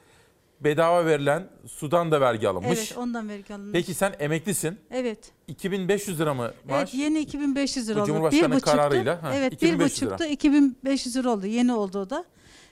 bedava 0.62 1.06
verilen 1.06 1.50
sudan 1.68 2.12
da 2.12 2.22
vergi 2.22 2.50
alınmış. 2.50 2.78
Evet 2.78 2.98
ondan 2.98 3.30
vergi 3.30 3.54
alınmış. 3.54 3.72
Peki 3.74 3.94
sen 3.94 4.16
emeklisin. 4.20 4.80
Evet. 4.92 5.32
2500 5.48 6.20
lira 6.20 6.34
mı 6.34 6.54
maaş? 6.70 6.80
Evet 6.80 6.94
yeni 6.94 7.20
2500 7.20 7.90
lira 7.90 8.02
oldu. 8.02 8.08
Cumhurbaşkanı 8.08 8.56
Bir 8.56 8.60
kararıyla, 8.60 9.24
ha, 9.24 9.32
evet 9.36 9.54
2500 9.54 10.02
bir 10.02 10.08
buçuktu 10.08 10.26
2500 10.26 11.16
lira 11.16 11.30
oldu. 11.30 11.46
Yeni 11.46 11.74
oldu 11.74 12.00
o 12.00 12.10
da. 12.10 12.26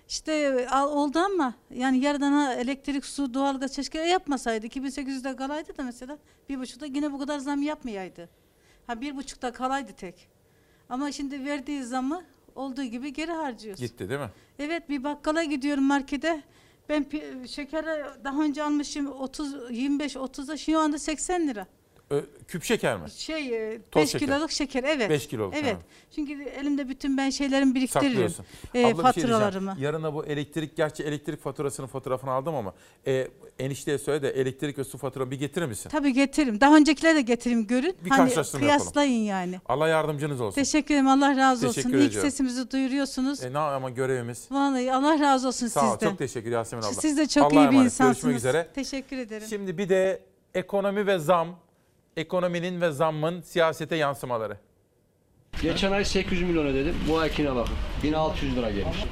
İşte 0.10 0.68
al, 0.70 0.92
oldu 0.92 1.20
ama 1.20 1.54
yani 1.74 2.00
yarıdan 2.00 2.32
ha 2.32 2.54
elektrik, 2.54 3.06
su, 3.06 3.34
doğalgaz 3.34 3.76
keşke 3.76 4.00
yapmasaydı. 4.00 4.68
2800'de 4.68 5.36
kalaydı 5.36 5.78
da 5.78 5.84
mesela 5.84 6.18
bir 6.50 6.60
buçukta 6.60 6.86
yine 6.86 7.12
bu 7.12 7.20
kadar 7.20 7.40
zam 7.40 7.62
yapmayaydı. 7.62 8.30
Ha 8.88 9.02
bir 9.02 9.16
buçukta 9.16 9.52
kalaydı 9.54 9.92
tek. 9.98 10.28
Ama 10.90 11.12
şimdi 11.12 11.46
verdiği 11.46 11.84
zamı 11.84 12.24
olduğu 12.56 12.84
gibi 12.84 13.14
geri 13.14 13.32
harcıyoruz. 13.32 13.82
Gitti 13.82 14.10
değil 14.10 14.20
mi? 14.20 14.30
Evet 14.60 14.90
bir 14.90 15.04
bakkala 15.04 15.44
gidiyorum 15.44 15.84
markete. 15.84 16.42
Ben 16.90 17.06
şekeri 17.48 18.06
daha 18.24 18.42
önce 18.44 18.64
almışım 18.64 19.12
30 19.12 19.72
25 19.72 20.16
30'a 20.16 20.58
şu 20.58 20.80
anda 20.80 21.00
80 21.00 21.48
lira. 21.48 21.68
Küp 22.48 22.64
şeker 22.64 22.98
mi? 22.98 23.10
Şey 23.12 23.74
e, 23.74 23.82
Toz 23.92 24.02
5 24.04 24.10
şeker. 24.12 24.28
kiloluk 24.28 24.52
şeker 24.52 24.84
evet. 24.84 25.10
Beş 25.10 25.28
kiloluk, 25.28 25.54
Evet. 25.54 25.66
tamam. 25.66 25.82
Çünkü 26.16 26.44
elimde 26.44 26.90
bütün 26.90 27.18
ben 27.18 27.30
şeylerimi 27.30 27.76
biriktiririm. 27.76 28.34
E, 28.74 28.86
Abla 28.86 29.14
şey 29.14 29.24
faturalarımı. 29.24 29.76
Yarına 29.80 30.14
bu 30.14 30.26
elektrik, 30.26 30.76
gerçi 30.78 31.04
elektrik 31.04 31.42
faturasının 31.44 31.88
fotoğrafını 31.88 32.32
aldım 32.32 32.56
ama 32.56 32.74
e, 33.08 33.28
enişteye 33.60 33.98
söyle 33.98 34.22
de 34.22 34.30
elektrik 34.30 34.78
ve 34.78 34.84
su 34.84 34.98
faturamı 34.98 35.32
bir 35.32 35.40
getirir 35.40 35.66
misin? 35.66 35.90
Tabii 35.90 36.14
getiririm. 36.14 36.62
Daha 36.62 36.76
öncekileri 36.76 37.16
de 37.16 37.22
getireyim 37.22 37.68
görün. 37.68 37.96
Bir 38.06 38.10
hani 38.10 38.18
karşılaştırma 38.18 38.66
yapalım. 38.66 38.80
kıyaslayın 38.82 39.24
yani. 39.24 39.60
Allah 39.66 39.88
yardımcınız 39.88 40.42
olsun. 40.42 40.56
Teşekkür 40.56 40.94
ederim. 40.94 41.08
Allah 41.08 41.38
razı 41.38 41.68
olsun. 41.68 41.76
Teşekkür 41.82 41.98
İlk 42.00 42.08
ediyorum. 42.10 42.30
sesimizi 42.32 42.72
duyuruyorsunuz. 42.72 43.44
E, 43.44 43.54
ne 43.54 43.58
ama 43.60 43.90
görevimiz. 43.90 44.48
Vallahi 44.52 44.94
Allah 44.94 45.20
razı 45.20 45.48
olsun 45.48 45.68
Sağ 45.68 45.88
ol. 45.88 45.92
sizden. 45.94 46.10
Çok 46.10 46.18
teşekkür 46.18 46.52
Yasemin 46.52 46.84
abla. 46.84 46.94
Siz 46.94 47.18
de 47.18 47.28
çok 47.28 47.44
Allah'a 47.44 47.64
iyi 47.64 47.64
bir 47.64 47.74
emanet. 47.74 47.86
insansınız. 47.86 48.22
Görüşmek 48.22 48.38
üzere. 48.38 48.68
Teşekkür 48.76 49.18
ederim. 49.18 49.48
Şimdi 49.50 49.78
bir 49.78 49.90
de 49.90 50.20
ekonomi 50.54 51.08
ve 51.08 51.20
zam, 51.20 51.48
ekonominin 52.18 52.82
ve 52.82 52.92
zammın 52.92 53.42
siyasete 53.42 53.96
yansımaları. 53.96 54.58
Geçen 55.62 55.92
ay 55.92 56.06
800 56.06 56.42
milyon 56.42 56.66
ödedim. 56.66 56.96
Bu 57.10 57.18
aykine 57.18 57.56
bakın. 57.56 57.74
1600 58.04 58.56
lira 58.56 58.70
gelmiş. 58.72 59.06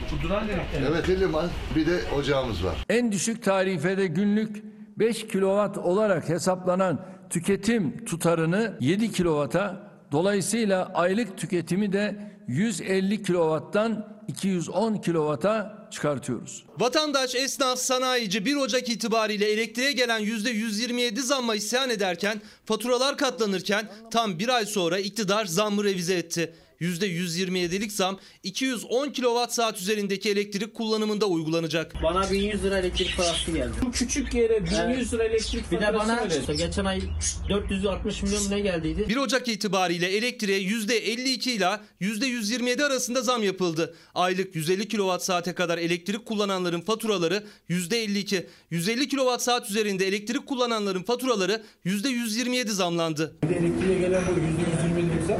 Evet 0.89 1.09
Eliman 1.09 1.49
bir 1.75 1.85
de 1.85 1.99
ocağımız 2.17 2.65
var. 2.65 2.85
En 2.89 3.11
düşük 3.11 3.43
tarifede 3.43 4.07
günlük 4.07 4.63
5 4.99 5.27
kilowatt 5.27 5.77
olarak 5.77 6.29
hesaplanan 6.29 7.05
tüketim 7.29 8.05
tutarını 8.05 8.77
7 8.79 9.11
kilovata 9.11 9.91
dolayısıyla 10.11 10.91
aylık 10.93 11.37
tüketimi 11.37 11.93
de 11.93 12.31
150 12.47 13.23
kilovattan 13.23 14.12
210 14.27 14.97
kilovata 14.97 15.87
çıkartıyoruz. 15.91 16.63
Vatandaş, 16.79 17.35
esnaf, 17.35 17.79
sanayici 17.79 18.45
1 18.45 18.55
Ocak 18.55 18.89
itibariyle 18.89 19.45
elektriğe 19.51 19.91
gelen 19.91 20.21
%127 20.21 21.19
zamma 21.19 21.55
isyan 21.55 21.89
ederken, 21.89 22.41
faturalar 22.65 23.17
katlanırken 23.17 23.91
tam 24.11 24.39
bir 24.39 24.49
ay 24.49 24.65
sonra 24.65 24.99
iktidar 24.99 25.45
zammı 25.45 25.83
revize 25.83 26.13
etti. 26.13 26.55
%127'lik 26.81 27.91
zam 27.91 28.19
210 28.43 29.09
kilowatt 29.09 29.53
saat 29.53 29.81
üzerindeki 29.81 30.29
elektrik 30.29 30.73
kullanımında 30.73 31.25
uygulanacak. 31.25 31.93
Bana 32.03 32.31
1100 32.31 32.63
lira 32.63 32.77
elektrik 32.77 33.17
parası 33.17 33.51
geldi. 33.51 33.73
Bu 33.81 33.91
küçük 33.91 34.33
yere 34.33 34.65
1100 34.65 35.13
lira 35.13 35.23
elektrik 35.23 35.71
Bir 35.71 35.81
de 35.81 35.93
bana 35.93 36.27
geçen 36.57 36.85
ay 36.85 37.01
460 37.49 38.23
milyon 38.23 38.51
ne 38.51 38.59
geldiydi? 38.59 39.05
1 39.09 39.17
Ocak 39.17 39.47
itibariyle 39.47 40.07
elektriğe 40.07 40.59
%52 40.59 41.49
ile 41.49 41.79
%127 42.01 42.83
arasında 42.83 43.21
zam 43.21 43.43
yapıldı. 43.43 43.95
Aylık 44.15 44.55
150 44.55 44.87
kilowatt 44.87 45.23
saate 45.23 45.53
kadar 45.53 45.77
elektrik 45.77 46.25
kullananların 46.25 46.81
faturaları 46.81 47.43
%52, 47.69 48.45
150 48.71 49.07
kilowatt 49.07 49.41
saat 49.41 49.69
üzerinde 49.69 50.07
elektrik 50.07 50.45
kullananların 50.45 51.03
faturaları 51.03 51.61
%127 51.85 52.69
zamlandı. 52.69 53.35
Elektriğe 53.43 53.99
gelen 53.99 54.23
bu 54.27 54.39
%120'lik 54.39 55.27
zam 55.27 55.39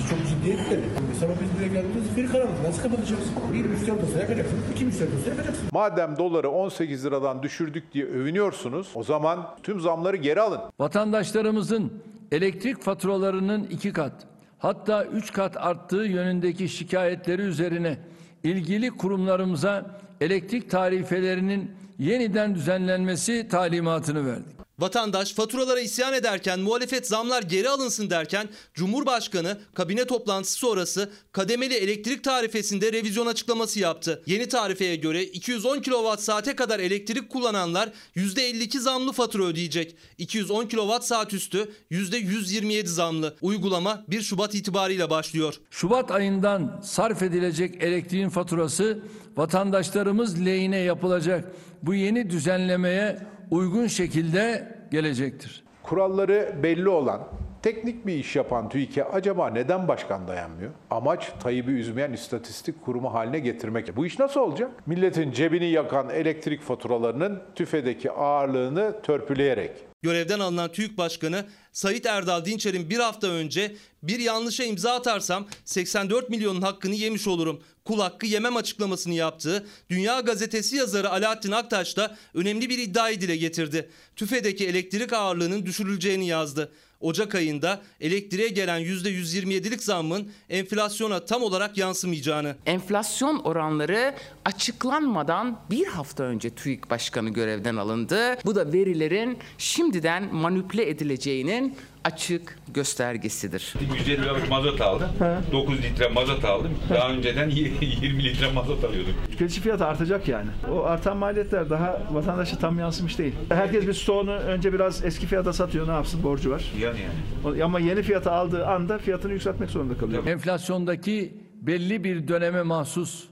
bizi 0.00 0.08
çok 0.10 0.18
ciddi 0.28 0.50
etkiledi. 0.50 0.82
Mesela 1.08 1.32
biz 1.42 1.48
buraya 1.58 1.80
geldiğimizde 1.82 2.16
bir 2.16 2.28
karanlık 2.28 2.64
nasıl 2.66 2.82
kapatacağız? 2.82 3.22
Bir 3.52 3.64
müşteri 3.64 3.92
odası 3.92 4.18
yakacaksın, 4.18 4.58
iki 4.74 4.84
müşteri 4.84 5.08
odası 5.14 5.28
yakacaksın. 5.28 5.68
Madem 5.72 6.16
doları 6.18 6.50
18 6.50 7.04
liradan 7.06 7.42
düşürdük 7.42 7.92
diye 7.92 8.04
övünüyorsunuz, 8.04 8.88
o 8.94 9.02
zaman 9.02 9.56
tüm 9.62 9.80
zamları 9.80 10.16
geri 10.16 10.40
alın. 10.40 10.60
Vatandaşlarımızın 10.80 11.92
elektrik 12.32 12.82
faturalarının 12.82 13.64
iki 13.64 13.92
kat 13.92 14.12
hatta 14.58 15.04
üç 15.04 15.32
kat 15.32 15.56
arttığı 15.56 15.96
yönündeki 15.96 16.68
şikayetleri 16.68 17.42
üzerine 17.42 17.98
ilgili 18.44 18.90
kurumlarımıza 18.90 20.00
elektrik 20.20 20.70
tarifelerinin 20.70 21.70
yeniden 21.98 22.54
düzenlenmesi 22.54 23.48
talimatını 23.48 24.26
verdik. 24.26 24.59
Vatandaş 24.80 25.32
faturalara 25.32 25.80
isyan 25.80 26.14
ederken 26.14 26.60
muhalefet 26.60 27.06
zamlar 27.06 27.42
geri 27.42 27.68
alınsın 27.68 28.10
derken 28.10 28.48
Cumhurbaşkanı 28.74 29.58
kabine 29.74 30.04
toplantısı 30.04 30.54
sonrası 30.54 31.10
kademeli 31.32 31.74
elektrik 31.74 32.24
tarifesinde 32.24 32.92
revizyon 32.92 33.26
açıklaması 33.26 33.80
yaptı. 33.80 34.22
Yeni 34.26 34.48
tarifeye 34.48 34.96
göre 34.96 35.24
210 35.24 35.80
kilowatt 35.80 36.22
saate 36.22 36.56
kadar 36.56 36.80
elektrik 36.80 37.30
kullananlar 37.30 37.88
%52 38.16 38.78
zamlı 38.78 39.12
fatura 39.12 39.44
ödeyecek. 39.44 39.96
210 40.18 40.66
kilowatt 40.66 41.04
saat 41.04 41.34
üstü 41.34 41.72
%127 41.90 42.86
zamlı. 42.86 43.36
Uygulama 43.40 44.04
1 44.08 44.22
Şubat 44.22 44.54
itibariyle 44.54 45.10
başlıyor. 45.10 45.54
Şubat 45.70 46.10
ayından 46.10 46.80
sarf 46.84 47.22
edilecek 47.22 47.82
elektriğin 47.82 48.28
faturası 48.28 48.98
vatandaşlarımız 49.36 50.46
lehine 50.46 50.78
yapılacak 50.78 51.44
bu 51.82 51.94
yeni 51.94 52.30
düzenlemeye 52.30 53.18
uygun 53.50 53.86
şekilde 53.86 54.74
gelecektir. 54.90 55.64
Kuralları 55.82 56.54
belli 56.62 56.88
olan, 56.88 57.28
teknik 57.62 58.06
bir 58.06 58.14
iş 58.14 58.36
yapan 58.36 58.68
TÜİK'e 58.68 59.04
acaba 59.04 59.50
neden 59.50 59.88
başkan 59.88 60.28
dayanmıyor? 60.28 60.70
Amaç 60.90 61.32
Tayyip'i 61.42 61.70
üzmeyen 61.70 62.12
istatistik 62.12 62.84
kurumu 62.84 63.14
haline 63.14 63.38
getirmek. 63.38 63.96
Bu 63.96 64.06
iş 64.06 64.18
nasıl 64.18 64.40
olacak? 64.40 64.70
Milletin 64.86 65.32
cebini 65.32 65.70
yakan 65.70 66.10
elektrik 66.10 66.62
faturalarının 66.62 67.42
tüfedeki 67.54 68.10
ağırlığını 68.10 69.02
törpüleyerek. 69.02 69.72
Görevden 70.02 70.40
alınan 70.40 70.72
TÜİK 70.72 70.98
Başkanı 70.98 71.44
Sayit 71.72 72.06
Erdal 72.06 72.44
Dinçer'in 72.44 72.90
bir 72.90 72.98
hafta 72.98 73.26
önce 73.26 73.76
bir 74.02 74.18
yanlışa 74.18 74.64
imza 74.64 74.94
atarsam 74.94 75.48
84 75.64 76.30
milyonun 76.30 76.62
hakkını 76.62 76.94
yemiş 76.94 77.26
olurum. 77.26 77.62
Kul 77.84 78.00
hakkı 78.00 78.26
yemem 78.26 78.56
açıklamasını 78.56 79.14
yaptığı 79.14 79.66
Dünya 79.90 80.20
Gazetesi 80.20 80.76
yazarı 80.76 81.10
Alaaddin 81.10 81.52
Aktaş 81.52 81.96
da 81.96 82.16
önemli 82.34 82.68
bir 82.68 82.78
iddiayı 82.78 83.20
dile 83.20 83.36
getirdi. 83.36 83.90
TÜFE'deki 84.16 84.66
elektrik 84.66 85.12
ağırlığının 85.12 85.66
düşürüleceğini 85.66 86.26
yazdı. 86.26 86.72
Ocak 87.00 87.34
ayında 87.34 87.80
elektriğe 88.00 88.48
gelen 88.48 88.80
%127'lik 88.80 89.82
zammın 89.82 90.30
enflasyona 90.50 91.24
tam 91.24 91.42
olarak 91.42 91.78
yansımayacağını. 91.78 92.56
Enflasyon 92.66 93.38
oranları 93.38 94.14
açıklanmadan 94.44 95.60
bir 95.70 95.86
hafta 95.86 96.24
önce 96.24 96.50
TÜİK 96.50 96.90
Başkanı 96.90 97.30
görevden 97.30 97.76
alındı. 97.76 98.38
Bu 98.44 98.54
da 98.54 98.72
verilerin 98.72 99.38
şimdiden 99.58 100.34
manipüle 100.34 100.88
edileceğinin 100.88 101.76
açık 102.04 102.58
göstergesidir. 102.74 103.74
150 103.98 104.22
liralık 104.22 104.50
mazot 104.50 104.80
aldım. 104.80 105.08
9 105.52 105.82
litre 105.82 106.08
mazot 106.08 106.44
aldım. 106.44 106.70
Daha 106.90 107.08
önceden 107.10 107.50
20 107.50 107.80
litre 108.24 108.52
mazot 108.52 108.84
alıyordum. 108.84 109.14
Tüketici 109.30 109.60
fiyatı 109.60 109.86
artacak 109.86 110.28
yani. 110.28 110.50
O 110.72 110.82
artan 110.82 111.16
maliyetler 111.16 111.70
daha 111.70 112.02
vatandaşa 112.12 112.58
tam 112.58 112.78
yansımış 112.78 113.18
değil. 113.18 113.34
Herkes 113.48 113.86
bir 113.86 113.92
stoğunu 113.92 114.32
önce 114.32 114.72
biraz 114.72 115.04
eski 115.04 115.26
fiyata 115.26 115.52
satıyor 115.52 115.88
ne 115.88 115.92
yapsın 115.92 116.22
borcu 116.22 116.50
var. 116.50 116.72
Yani 116.80 116.98
yani. 117.00 117.64
Ama 117.64 117.80
yeni 117.80 118.02
fiyata 118.02 118.32
aldığı 118.32 118.66
anda 118.66 118.98
fiyatını 118.98 119.32
yükseltmek 119.32 119.70
zorunda 119.70 119.98
kalıyor. 119.98 120.26
Enflasyondaki 120.26 121.34
belli 121.54 122.04
bir 122.04 122.28
döneme 122.28 122.62
mahsus 122.62 123.24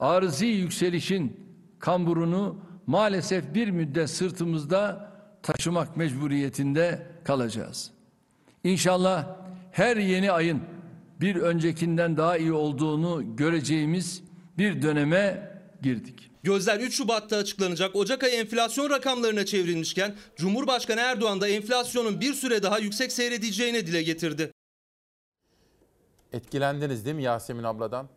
arızi 0.00 0.46
yükselişin 0.46 1.40
kamburunu 1.78 2.56
maalesef 2.86 3.54
bir 3.54 3.70
müddet 3.70 4.10
sırtımızda 4.10 5.12
taşımak 5.42 5.96
mecburiyetinde 5.96 7.06
kalacağız. 7.24 7.90
İnşallah 8.64 9.36
her 9.72 9.96
yeni 9.96 10.32
ayın 10.32 10.62
bir 11.20 11.36
öncekinden 11.36 12.16
daha 12.16 12.36
iyi 12.36 12.52
olduğunu 12.52 13.36
göreceğimiz 13.36 14.22
bir 14.58 14.82
döneme 14.82 15.52
girdik. 15.82 16.30
Gözler 16.42 16.80
3 16.80 16.96
Şubat'ta 16.96 17.36
açıklanacak 17.36 17.96
Ocak 17.96 18.24
ayı 18.24 18.34
enflasyon 18.34 18.90
rakamlarına 18.90 19.44
çevrilmişken 19.44 20.14
Cumhurbaşkanı 20.36 21.00
Erdoğan 21.00 21.40
da 21.40 21.48
enflasyonun 21.48 22.20
bir 22.20 22.34
süre 22.34 22.62
daha 22.62 22.78
yüksek 22.78 23.12
seyredeceğini 23.12 23.86
dile 23.86 24.02
getirdi. 24.02 24.52
Etkilendiniz 26.32 27.04
değil 27.04 27.16
mi 27.16 27.22
Yasemin 27.22 27.62
abladan? 27.62 28.08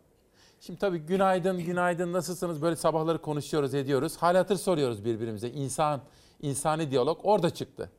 Şimdi 0.60 0.78
tabii 0.78 0.98
günaydın, 0.98 1.64
günaydın 1.64 2.12
nasılsınız? 2.12 2.62
Böyle 2.62 2.76
sabahları 2.76 3.22
konuşuyoruz, 3.22 3.74
ediyoruz. 3.74 4.16
Hal 4.16 4.36
hatır 4.36 4.56
soruyoruz 4.56 5.04
birbirimize. 5.04 5.50
İnsan, 5.50 6.02
insani 6.42 6.90
diyalog 6.90 7.20
orada 7.22 7.50
çıktı. 7.50 7.90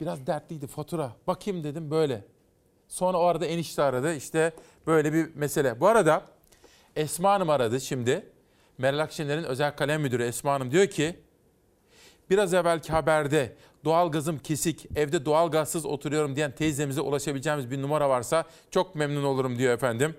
Biraz 0.00 0.26
dertliydi 0.26 0.66
fatura. 0.66 1.12
Bakayım 1.26 1.64
dedim 1.64 1.90
böyle. 1.90 2.24
Sonra 2.88 3.18
o 3.18 3.24
arada 3.24 3.46
enişte 3.46 3.82
aradı. 3.82 4.14
İşte 4.14 4.52
böyle 4.86 5.12
bir 5.12 5.34
mesele. 5.34 5.80
Bu 5.80 5.86
arada 5.86 6.24
Esma 6.96 7.32
Hanım 7.32 7.50
aradı 7.50 7.80
şimdi. 7.80 8.26
Meral 8.78 8.98
Akşener'in 8.98 9.44
özel 9.44 9.76
kalem 9.76 10.02
müdürü 10.02 10.22
Esma 10.22 10.52
Hanım 10.52 10.70
diyor 10.70 10.86
ki 10.86 11.20
biraz 12.30 12.54
evvelki 12.54 12.92
haberde 12.92 13.56
doğalgazım 13.84 14.38
kesik, 14.38 14.86
evde 14.96 15.24
doğalgazsız 15.24 15.86
oturuyorum 15.86 16.36
diyen 16.36 16.54
teyzemize 16.54 17.00
ulaşabileceğimiz 17.00 17.70
bir 17.70 17.82
numara 17.82 18.08
varsa 18.08 18.44
çok 18.70 18.94
memnun 18.94 19.24
olurum 19.24 19.58
diyor 19.58 19.74
efendim. 19.74 20.16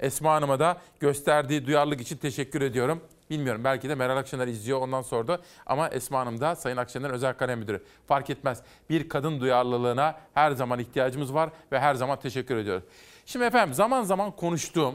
Esma 0.00 0.34
Hanım'a 0.34 0.58
da 0.58 0.80
gösterdiği 1.00 1.66
duyarlılık 1.66 2.00
için 2.00 2.16
teşekkür 2.16 2.62
ediyorum. 2.62 3.00
Bilmiyorum 3.30 3.64
belki 3.64 3.88
de 3.88 3.94
Meral 3.94 4.16
Akşener 4.16 4.48
izliyor 4.48 4.80
ondan 4.80 5.02
sonra 5.02 5.28
da 5.28 5.40
ama 5.66 5.88
Esma 5.88 6.20
Hanım 6.20 6.40
da 6.40 6.56
Sayın 6.56 6.76
Akşener'in 6.76 7.12
özel 7.12 7.34
kalem 7.34 7.58
müdürü. 7.58 7.84
Fark 8.06 8.30
etmez. 8.30 8.62
Bir 8.90 9.08
kadın 9.08 9.40
duyarlılığına 9.40 10.20
her 10.34 10.50
zaman 10.50 10.78
ihtiyacımız 10.78 11.34
var 11.34 11.50
ve 11.72 11.80
her 11.80 11.94
zaman 11.94 12.18
teşekkür 12.20 12.56
ediyoruz. 12.56 12.84
Şimdi 13.26 13.44
efendim 13.44 13.74
zaman 13.74 14.02
zaman 14.02 14.36
konuştuğum, 14.36 14.94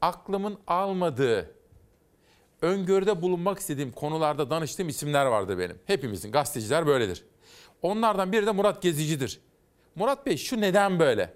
aklımın 0.00 0.58
almadığı, 0.66 1.50
öngörüde 2.62 3.22
bulunmak 3.22 3.58
istediğim 3.58 3.92
konularda 3.92 4.50
danıştığım 4.50 4.88
isimler 4.88 5.26
vardı 5.26 5.58
benim. 5.58 5.78
Hepimizin 5.86 6.32
gazeteciler 6.32 6.86
böyledir. 6.86 7.24
Onlardan 7.82 8.32
biri 8.32 8.46
de 8.46 8.50
Murat 8.50 8.82
Gezici'dir. 8.82 9.40
Murat 9.94 10.26
Bey 10.26 10.36
şu 10.36 10.60
neden 10.60 10.98
böyle? 10.98 11.34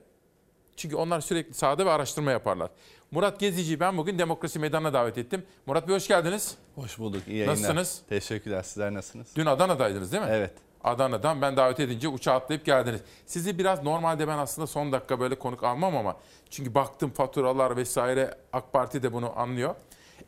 Çünkü 0.76 0.96
onlar 0.96 1.20
sürekli 1.20 1.54
sahada 1.54 1.86
ve 1.86 1.90
araştırma 1.90 2.30
yaparlar. 2.30 2.70
Murat 3.10 3.40
Gezici'yi 3.40 3.80
ben 3.80 3.96
bugün 3.96 4.18
Demokrasi 4.18 4.58
Meydanı'na 4.58 4.92
davet 4.92 5.18
ettim. 5.18 5.46
Murat 5.66 5.88
Bey 5.88 5.94
hoş 5.94 6.08
geldiniz. 6.08 6.56
Hoş 6.74 6.98
bulduk. 6.98 7.22
İyi 7.28 7.36
yayınlar. 7.36 7.52
Nasılsınız? 7.52 8.02
Teşekkürler. 8.08 8.62
Sizler 8.62 8.94
nasılsınız? 8.94 9.28
Dün 9.36 9.46
Adana'daydınız 9.46 10.12
değil 10.12 10.22
mi? 10.22 10.28
Evet. 10.32 10.52
Adana'dan 10.84 11.42
ben 11.42 11.56
davet 11.56 11.80
edince 11.80 12.08
uçağa 12.08 12.32
atlayıp 12.34 12.64
geldiniz. 12.64 13.00
Sizi 13.26 13.58
biraz 13.58 13.82
normalde 13.82 14.28
ben 14.28 14.38
aslında 14.38 14.66
son 14.66 14.92
dakika 14.92 15.20
böyle 15.20 15.38
konuk 15.38 15.64
almam 15.64 15.96
ama 15.96 16.16
çünkü 16.50 16.74
baktım 16.74 17.10
faturalar 17.10 17.76
vesaire 17.76 18.38
AK 18.52 18.72
Parti 18.72 19.02
de 19.02 19.12
bunu 19.12 19.38
anlıyor. 19.38 19.74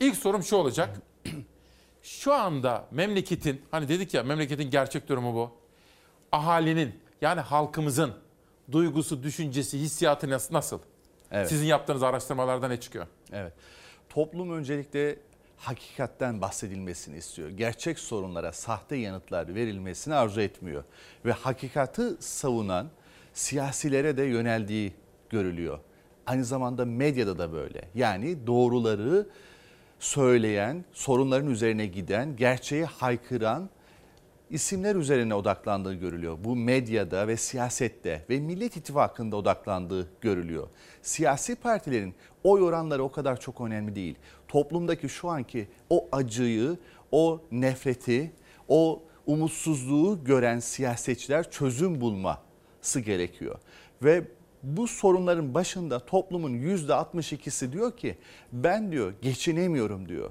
İlk 0.00 0.16
sorum 0.16 0.42
şu 0.42 0.56
olacak. 0.56 0.90
Şu 2.02 2.34
anda 2.34 2.84
memleketin 2.90 3.62
hani 3.70 3.88
dedik 3.88 4.14
ya 4.14 4.22
memleketin 4.22 4.70
gerçek 4.70 5.08
durumu 5.08 5.34
bu. 5.34 5.50
Ahalinin 6.32 6.94
yani 7.20 7.40
halkımızın 7.40 8.14
duygusu, 8.72 9.22
düşüncesi, 9.22 9.78
hissiyatı 9.78 10.30
nasıl? 10.50 10.78
Evet. 11.32 11.48
Sizin 11.48 11.66
yaptığınız 11.66 12.02
araştırmalarda 12.02 12.68
ne 12.68 12.80
çıkıyor? 12.80 13.06
Evet. 13.32 13.52
Toplum 14.08 14.52
öncelikle 14.52 15.16
hakikatten 15.56 16.40
bahsedilmesini 16.40 17.16
istiyor. 17.16 17.48
Gerçek 17.48 17.98
sorunlara 17.98 18.52
sahte 18.52 18.96
yanıtlar 18.96 19.54
verilmesini 19.54 20.14
arzu 20.14 20.40
etmiyor. 20.40 20.84
Ve 21.24 21.32
hakikati 21.32 22.02
savunan 22.20 22.88
siyasilere 23.34 24.16
de 24.16 24.22
yöneldiği 24.22 24.92
görülüyor. 25.30 25.78
Aynı 26.26 26.44
zamanda 26.44 26.84
medyada 26.84 27.38
da 27.38 27.52
böyle. 27.52 27.82
Yani 27.94 28.46
doğruları 28.46 29.26
söyleyen, 29.98 30.84
sorunların 30.92 31.50
üzerine 31.50 31.86
giden, 31.86 32.36
gerçeği 32.36 32.84
haykıran 32.84 33.70
isimler 34.50 34.96
üzerine 34.96 35.34
odaklandığı 35.34 35.94
görülüyor. 35.94 36.38
Bu 36.44 36.56
medyada 36.56 37.28
ve 37.28 37.36
siyasette 37.36 38.24
ve 38.30 38.40
Millet 38.40 38.76
İttifakı'nda 38.76 39.36
odaklandığı 39.36 40.08
görülüyor. 40.20 40.68
Siyasi 41.02 41.54
partilerin 41.54 42.14
oy 42.44 42.62
oranları 42.62 43.02
o 43.02 43.12
kadar 43.12 43.40
çok 43.40 43.60
önemli 43.60 43.94
değil. 43.94 44.14
Toplumdaki 44.48 45.08
şu 45.08 45.28
anki 45.28 45.68
o 45.90 46.08
acıyı, 46.12 46.76
o 47.12 47.40
nefreti, 47.52 48.32
o 48.68 49.02
umutsuzluğu 49.26 50.24
gören 50.24 50.58
siyasetçiler 50.58 51.50
çözüm 51.50 52.00
bulması 52.00 53.00
gerekiyor. 53.00 53.58
Ve 54.02 54.24
bu 54.62 54.86
sorunların 54.86 55.54
başında 55.54 55.98
toplumun 55.98 56.54
%62'si 56.54 57.72
diyor 57.72 57.96
ki 57.96 58.18
ben 58.52 58.92
diyor 58.92 59.12
geçinemiyorum 59.22 60.08
diyor. 60.08 60.30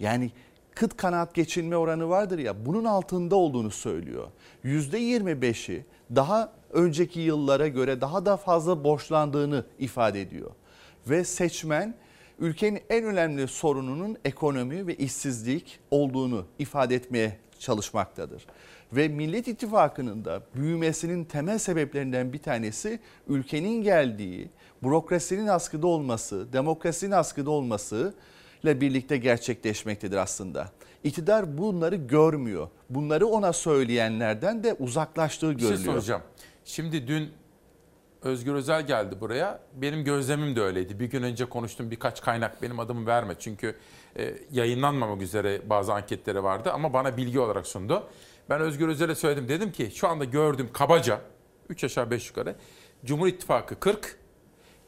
Yani 0.00 0.30
kıt 0.74 0.96
kanaat 0.96 1.34
geçinme 1.34 1.76
oranı 1.76 2.08
vardır 2.08 2.38
ya 2.38 2.66
bunun 2.66 2.84
altında 2.84 3.36
olduğunu 3.36 3.70
söylüyor. 3.70 4.28
%25'i 4.64 5.84
daha 6.16 6.52
önceki 6.72 7.20
yıllara 7.20 7.68
göre 7.68 8.00
daha 8.00 8.26
da 8.26 8.36
fazla 8.36 8.84
borçlandığını 8.84 9.64
ifade 9.78 10.20
ediyor. 10.20 10.50
Ve 11.08 11.24
seçmen 11.24 11.94
ülkenin 12.38 12.80
en 12.90 13.04
önemli 13.04 13.48
sorununun 13.48 14.16
ekonomi 14.24 14.86
ve 14.86 14.94
işsizlik 14.94 15.80
olduğunu 15.90 16.44
ifade 16.58 16.94
etmeye 16.94 17.38
çalışmaktadır. 17.58 18.46
Ve 18.92 19.08
Millet 19.08 19.48
İttifakı'nın 19.48 20.24
da 20.24 20.42
büyümesinin 20.54 21.24
temel 21.24 21.58
sebeplerinden 21.58 22.32
bir 22.32 22.38
tanesi 22.38 23.00
ülkenin 23.28 23.82
geldiği 23.82 24.50
bürokrasinin 24.82 25.46
askıda 25.46 25.86
olması, 25.86 26.52
demokrasinin 26.52 27.10
askıda 27.10 27.50
olması 27.50 28.14
ile 28.64 28.80
birlikte 28.80 29.16
gerçekleşmektedir 29.16 30.16
aslında. 30.16 30.68
İktidar 31.04 31.58
bunları 31.58 31.96
görmüyor. 31.96 32.68
Bunları 32.90 33.26
ona 33.26 33.52
söyleyenlerden 33.52 34.64
de 34.64 34.74
uzaklaştığı 34.74 35.50
Bir 35.50 35.60
şey 35.60 35.68
görülüyor. 35.70 35.92
soracağım. 35.92 36.22
Şimdi 36.64 37.06
dün 37.08 37.30
Özgür 38.22 38.54
Özel 38.54 38.86
geldi 38.86 39.20
buraya. 39.20 39.60
Benim 39.74 40.04
gözlemim 40.04 40.56
de 40.56 40.60
öyleydi. 40.60 41.00
Bir 41.00 41.06
gün 41.06 41.22
önce 41.22 41.44
konuştum 41.44 41.90
birkaç 41.90 42.22
kaynak 42.22 42.62
benim 42.62 42.80
adımı 42.80 43.06
verme. 43.06 43.34
Çünkü 43.38 43.76
e, 44.16 44.34
yayınlanmamak 44.52 45.22
üzere 45.22 45.70
bazı 45.70 45.92
anketleri 45.92 46.42
vardı 46.42 46.70
ama 46.72 46.92
bana 46.92 47.16
bilgi 47.16 47.40
olarak 47.40 47.66
sundu. 47.66 48.02
Ben 48.50 48.60
Özgür 48.60 48.88
Özel'e 48.88 49.14
söyledim. 49.14 49.48
Dedim 49.48 49.72
ki 49.72 49.90
şu 49.94 50.08
anda 50.08 50.24
gördüğüm 50.24 50.72
kabaca 50.72 51.20
3 51.68 51.84
aşağı 51.84 52.10
5 52.10 52.28
yukarı 52.28 52.54
Cumhur 53.04 53.26
İttifakı 53.26 53.80
40, 53.80 54.18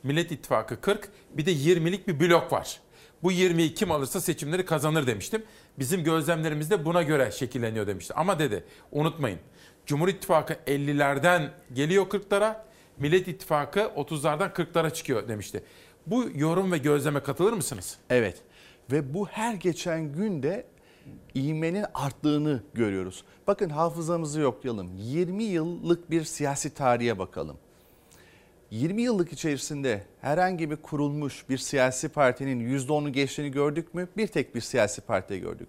Millet 0.03 0.33
İttifakı 0.33 0.81
40 0.81 1.09
bir 1.31 1.47
de 1.47 1.53
20'lik 1.53 2.09
bir 2.09 2.21
blok 2.21 2.53
var. 2.53 2.81
Bu 3.25 3.33
20'yi 3.33 3.75
kim 3.75 3.91
alırsa 3.91 4.21
seçimleri 4.21 4.65
kazanır 4.65 5.07
demiştim. 5.07 5.43
Bizim 5.79 6.05
gözlemlerimiz 6.05 6.71
de 6.71 6.85
buna 6.85 7.03
göre 7.03 7.31
şekilleniyor 7.31 7.87
demişti. 7.87 8.15
Ama 8.15 8.39
dedi 8.39 8.65
unutmayın 8.93 9.39
Cumhur 9.87 10.09
İttifakı 10.09 10.53
50'lerden 10.67 11.51
geliyor 11.73 12.07
40'lara, 12.07 12.57
Millet 12.99 13.29
İttifakı 13.29 13.81
30'lardan 13.81 14.53
40'lara 14.53 14.93
çıkıyor 14.93 15.29
demişti. 15.29 15.65
Bu 16.07 16.31
yorum 16.35 16.73
ve 16.73 16.79
gözleme 16.79 17.21
katılır 17.21 17.53
mısınız? 17.53 17.99
Evet 18.11 18.43
ve 18.93 19.15
bu 19.15 19.27
her 19.27 19.55
geçen 19.55 20.13
günde 20.13 20.67
ivmenin 21.37 21.85
arttığını 21.95 22.63
görüyoruz. 22.75 23.25
Bakın 23.47 23.71
hafızamızı 23.71 24.41
yoklayalım. 24.41 24.91
20 24.97 25.45
yıllık 25.45 26.11
bir 26.11 26.25
siyasi 26.25 26.75
tarihe 26.75 27.19
bakalım. 27.19 27.57
20 28.71 29.03
yıllık 29.03 29.33
içerisinde 29.33 30.03
herhangi 30.21 30.71
bir 30.71 30.77
kurulmuş 30.77 31.49
bir 31.49 31.59
siyasi 31.59 32.09
partinin 32.09 32.79
%10'u 32.79 33.13
geçtiğini 33.13 33.51
gördük 33.51 33.95
mü? 33.95 34.09
Bir 34.17 34.27
tek 34.27 34.55
bir 34.55 34.61
siyasi 34.61 35.01
partide 35.01 35.39
gördük. 35.39 35.69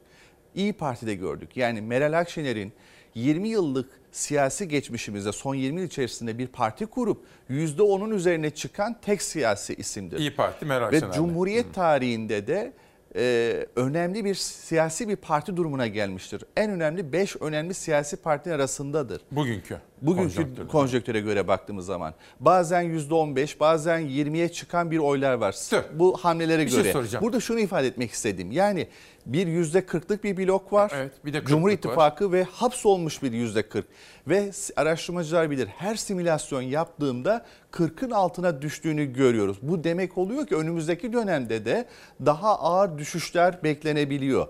İyi 0.55 0.73
Parti'de 0.73 1.15
gördük. 1.15 1.57
Yani 1.57 1.81
Meral 1.81 2.19
Akşener'in 2.19 2.73
20 3.15 3.47
yıllık 3.47 3.89
siyasi 4.11 4.67
geçmişimizde 4.67 5.31
son 5.31 5.55
20 5.55 5.81
yıl 5.81 5.87
içerisinde 5.87 6.37
bir 6.37 6.47
parti 6.47 6.85
kurup 6.85 7.25
%10'un 7.49 8.11
üzerine 8.11 8.49
çıkan 8.49 8.95
tek 9.01 9.21
siyasi 9.21 9.73
isimdir. 9.73 10.19
İyi 10.19 10.35
Parti 10.35 10.65
Meral 10.65 10.91
Ve 10.91 10.95
Akşener'le. 10.95 11.13
Cumhuriyet 11.13 11.73
tarihinde 11.73 12.47
de 12.47 12.73
e, 13.15 13.65
önemli 13.75 14.25
bir 14.25 14.35
siyasi 14.35 15.09
bir 15.09 15.15
parti 15.15 15.57
durumuna 15.57 15.87
gelmiştir. 15.87 16.43
En 16.57 16.71
önemli 16.71 17.13
5 17.13 17.35
önemli 17.41 17.73
siyasi 17.73 18.17
parti 18.17 18.53
arasındadır. 18.53 19.21
Bugünkü. 19.31 19.77
Bugünkü 20.01 20.35
konjonktürde. 20.35 20.67
konjöktüre 20.67 21.19
göre 21.19 21.47
baktığımız 21.47 21.85
zaman 21.85 22.13
bazen 22.39 22.83
%15 22.83 23.59
bazen 23.59 24.01
20'ye 24.01 24.49
çıkan 24.51 24.91
bir 24.91 24.97
oylar 24.97 25.33
var. 25.33 25.55
Bu 25.93 26.17
hamlelere 26.17 26.65
Bir 26.65 26.69
şey 26.71 26.81
göre. 26.83 26.93
soracağım. 26.93 27.23
Burada 27.25 27.39
şunu 27.39 27.59
ifade 27.59 27.87
etmek 27.87 28.11
istedim. 28.11 28.51
Yani 28.51 28.87
bir 29.25 29.47
%40'lık 29.47 30.23
bir 30.23 30.37
blok 30.37 30.73
var. 30.73 30.91
Evet, 30.95 31.11
bir 31.25 31.33
de 31.33 31.37
40'lık 31.37 31.47
Cumhur 31.47 31.67
var. 31.67 31.73
İttifakı 31.73 32.31
ve 32.31 32.43
hapsolmuş 32.43 33.23
bir 33.23 33.31
%40. 33.31 33.83
Ve 34.27 34.51
s- 34.51 34.73
araştırmacılar 34.75 35.51
bilir 35.51 35.67
her 35.67 35.95
simülasyon 35.95 36.61
yaptığımda 36.61 37.45
40'ın 37.71 38.11
altına 38.11 38.61
düştüğünü 38.61 39.13
görüyoruz. 39.13 39.57
Bu 39.61 39.83
demek 39.83 40.17
oluyor 40.17 40.47
ki 40.47 40.55
önümüzdeki 40.55 41.13
dönemde 41.13 41.65
de 41.65 41.85
daha 42.25 42.59
ağır 42.59 42.97
düşüşler 42.97 43.63
beklenebiliyor. 43.63 44.47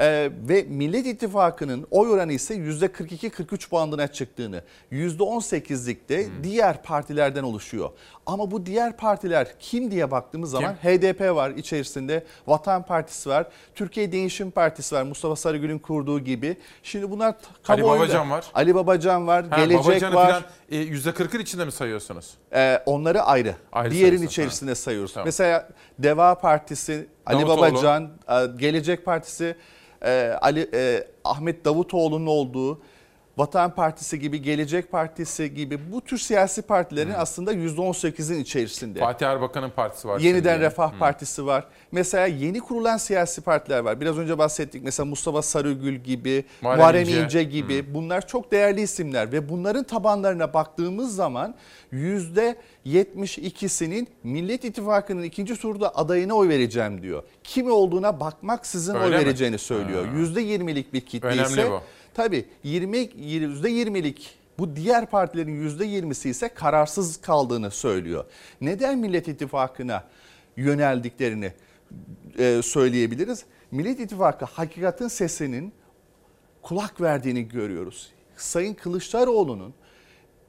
Ee, 0.00 0.30
ve 0.48 0.62
Millet 0.68 1.06
İttifakı'nın 1.06 1.86
oy 1.90 2.10
oranı 2.10 2.32
ise 2.32 2.54
%42-43 2.54 3.72
bandına 3.72 4.06
çıktığını, 4.08 4.62
%18'likte 4.92 6.26
Hmm. 6.26 6.44
diğer 6.44 6.82
partilerden 6.82 7.42
oluşuyor. 7.42 7.90
Ama 8.26 8.50
bu 8.50 8.66
diğer 8.66 8.96
partiler 8.96 9.48
kim 9.60 9.90
diye 9.90 10.10
baktığımız 10.10 10.50
zaman 10.50 10.72
HDP 10.74 11.34
var 11.34 11.50
içerisinde, 11.50 12.24
Vatan 12.46 12.82
Partisi 12.82 13.28
var, 13.28 13.46
Türkiye 13.74 14.12
Değişim 14.12 14.50
Partisi 14.50 14.94
var 14.94 15.02
Mustafa 15.02 15.36
Sarıgül'ün 15.36 15.78
kurduğu 15.78 16.20
gibi. 16.20 16.56
Şimdi 16.82 17.10
bunlar 17.10 17.34
Ali 17.68 17.82
Babacan 17.84 18.30
var. 18.30 18.44
Ali 18.54 18.74
Babacan 18.74 19.26
var, 19.26 19.48
Ha, 19.50 19.56
Gelecek 19.56 19.84
Babacan'ı 19.84 20.14
var. 20.14 20.26
falan, 20.30 20.42
e, 20.70 20.76
%40'ın 20.76 21.40
içinde 21.40 21.64
mi 21.64 21.72
sayıyorsunuz? 21.72 22.30
Ee, 22.54 22.82
onları 22.86 23.22
ayrı. 23.22 23.54
Ayrı 23.72 23.90
Diğerin 23.94 24.22
içerisinde 24.22 24.74
sayıyoruz. 24.74 25.12
Tamam. 25.12 25.26
Mesela 25.26 25.68
Deva 25.98 26.34
Partisi, 26.34 27.06
Ali 27.26 27.36
Davutoğlu. 27.46 27.60
Babacan, 27.60 28.10
e, 28.28 28.46
Gelecek 28.58 29.04
Partisi, 29.04 29.56
e, 30.04 30.38
Ali 30.40 30.68
e, 30.74 31.06
Ahmet 31.24 31.64
Davutoğlu'nun 31.64 32.26
olduğu 32.26 32.80
Vatan 33.38 33.74
Partisi 33.74 34.20
gibi, 34.20 34.42
Gelecek 34.42 34.92
Partisi 34.92 35.54
gibi 35.54 35.92
bu 35.92 36.00
tür 36.00 36.18
siyasi 36.18 36.62
partilerin 36.62 37.12
aslında 37.16 37.52
%18'in 37.52 38.38
içerisinde. 38.40 38.98
Fatih 38.98 39.26
Erbakan'ın 39.26 39.70
partisi 39.70 40.08
var. 40.08 40.20
Yeniden 40.20 40.52
şimdi. 40.52 40.64
Refah 40.64 40.94
Hı. 40.94 40.98
Partisi 40.98 41.46
var. 41.46 41.64
Mesela 41.92 42.26
yeni 42.26 42.60
kurulan 42.60 42.96
siyasi 42.96 43.40
partiler 43.40 43.78
var. 43.78 44.00
Biraz 44.00 44.18
önce 44.18 44.38
bahsettik 44.38 44.82
mesela 44.84 45.06
Mustafa 45.06 45.42
Sarıgül 45.42 45.94
gibi, 45.94 46.44
Muharrem 46.62 46.78
Muharrem, 46.80 47.02
İnce. 47.02 47.22
İnce. 47.22 47.42
gibi. 47.42 47.94
Bunlar 47.94 48.26
çok 48.26 48.52
değerli 48.52 48.80
isimler 48.80 49.32
ve 49.32 49.48
bunların 49.48 49.84
tabanlarına 49.84 50.54
baktığımız 50.54 51.14
zaman 51.14 51.54
%72'sinin 51.92 54.08
Millet 54.24 54.64
İttifakı'nın 54.64 55.22
ikinci 55.22 55.56
turda 55.56 55.96
adayına 55.96 56.34
oy 56.34 56.48
vereceğim 56.48 57.02
diyor. 57.02 57.22
Kimi 57.44 57.70
olduğuna 57.70 58.20
bakmaksızın 58.20 58.94
oy 58.94 59.00
Öyle 59.04 59.18
mi? 59.18 59.24
vereceğini 59.24 59.58
söylüyor. 59.58 60.06
Ha. 60.06 60.12
%20'lik 60.14 60.92
bir 60.92 61.00
kitle 61.00 61.28
Önemli 61.28 61.42
ise 61.42 61.70
bu. 61.70 61.80
Tabii 62.18 62.44
20 62.64 62.96
%20'lik 62.98 64.38
bu 64.58 64.76
diğer 64.76 65.06
partilerin 65.06 65.68
%20'si 65.68 66.28
ise 66.28 66.48
kararsız 66.48 67.20
kaldığını 67.20 67.70
söylüyor. 67.70 68.24
Neden 68.60 68.98
Millet 68.98 69.28
İttifakı'na 69.28 70.04
yöneldiklerini 70.56 71.52
e, 72.38 72.62
söyleyebiliriz. 72.62 73.44
Millet 73.70 74.00
İttifakı 74.00 74.44
hakikatin 74.44 75.08
sesinin 75.08 75.72
kulak 76.62 77.00
verdiğini 77.00 77.48
görüyoruz. 77.48 78.12
Sayın 78.36 78.74
Kılıçdaroğlu'nun 78.74 79.74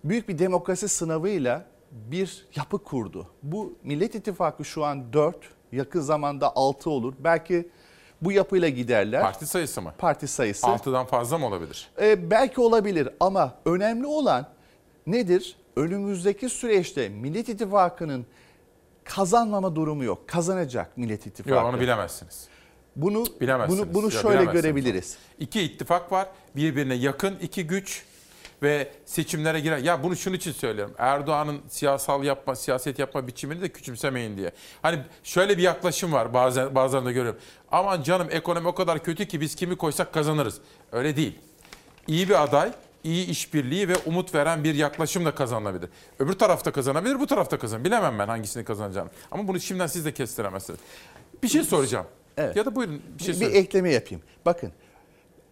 büyük 0.04 0.30
bir 0.30 0.38
demokrasi 0.40 0.90
sınavıyla 0.90 1.66
bir 1.92 2.48
yapı 2.56 2.84
kurdu. 2.84 3.28
Bu 3.44 3.78
Millet 3.84 4.16
İttifakı 4.16 4.66
şu 4.66 4.84
an 4.86 5.14
4, 5.14 5.36
yakın 5.72 6.02
zamanda 6.02 6.56
6 6.56 6.90
olur. 6.90 7.14
Belki 7.20 7.70
bu 8.22 8.32
yapıyla 8.32 8.70
giderler. 8.70 9.22
Parti 9.22 9.46
sayısı 9.48 9.82
mı? 9.82 9.94
Parti 9.98 10.28
sayısı. 10.28 10.68
6'dan 10.68 11.06
fazla 11.06 11.38
mı 11.38 11.46
olabilir? 11.46 11.90
Ee, 12.02 12.32
belki 12.32 12.62
olabilir 12.62 13.10
ama 13.20 13.54
önemli 13.66 14.06
olan 14.06 14.48
nedir? 15.08 15.56
Önümüzdeki 15.76 16.50
süreçte 16.50 17.10
Millet 17.10 17.50
İttifakı'nın 17.50 18.26
kazanmama 19.04 19.76
durumu 19.76 20.04
yok. 20.04 20.28
Kazanacak 20.28 20.98
Millet 20.98 21.28
İttifakı. 21.28 21.50
Yok 21.56 21.66
onu 21.66 21.80
bilemezsiniz. 21.80 22.48
Bunu 22.96 23.26
Bilemezsiniz. 23.42 23.80
bunu 23.80 23.94
bunu 23.94 24.06
Ya 24.14 24.22
şöyle 24.22 24.46
görebiliriz. 24.46 25.18
İki 25.40 25.62
ittifak 25.62 26.12
var. 26.12 26.28
Birbirine 26.56 26.94
yakın 26.94 27.36
iki 27.42 27.68
güç. 27.68 28.04
Ve 28.64 28.92
seçimlere 29.06 29.60
girer. 29.60 29.78
Ya 29.78 30.04
bunu 30.04 30.16
şunun 30.16 30.36
için 30.36 30.52
söylüyorum. 30.52 30.94
Erdoğan'ın 30.98 31.62
siyasal 31.70 32.24
yapma, 32.24 32.56
siyaset 32.56 33.00
yapma 33.00 33.28
biçimini 33.28 33.62
de 33.62 33.70
küçümsemeyin 33.70 34.38
diye. 34.38 34.52
Hani 34.82 35.00
şöyle 35.24 35.58
bir 35.58 35.64
yaklaşım 35.64 36.14
var 36.14 36.34
bazen 36.34 36.76
bazılarında 36.76 37.12
görüyorum. 37.12 37.40
Aman 37.72 38.04
canım 38.04 38.28
ekonomi 38.32 38.68
o 38.68 38.76
kadar 38.76 39.04
kötü 39.04 39.28
ki 39.28 39.42
biz 39.42 39.56
kimi 39.56 39.78
koysak 39.78 40.14
kazanırız. 40.14 40.58
Öyle 40.92 41.16
değil. 41.16 41.40
İyi 42.08 42.30
bir 42.30 42.44
aday, 42.44 42.72
iyi 43.04 43.28
işbirliği 43.28 43.90
ve 43.90 43.94
umut 44.06 44.36
veren 44.36 44.64
bir 44.64 44.76
yaklaşımla 44.76 45.36
kazanılabilir. 45.36 45.90
Öbür 46.20 46.34
tarafta 46.34 46.72
kazanabilir, 46.72 47.20
bu 47.20 47.28
tarafta 47.28 47.60
kazan. 47.60 47.86
Bilemem 47.86 48.20
ben 48.20 48.28
hangisini 48.28 48.66
kazanacağını. 48.66 49.10
Ama 49.32 49.48
bunu 49.48 49.60
şimdiden 49.60 49.88
siz 49.88 50.06
de 50.06 50.14
kestiremezsiniz. 50.14 50.80
Bir 51.44 51.48
şey 51.48 51.64
soracağım. 51.64 52.06
Evet. 52.38 52.56
Ya 52.56 52.66
da 52.66 52.76
buyurun 52.76 53.02
bir 53.20 53.24
şey 53.24 53.34
bir 53.34 53.40
söyleyin. 53.40 53.64
ekleme 53.64 53.92
yapayım. 53.92 54.24
Bakın 54.46 54.72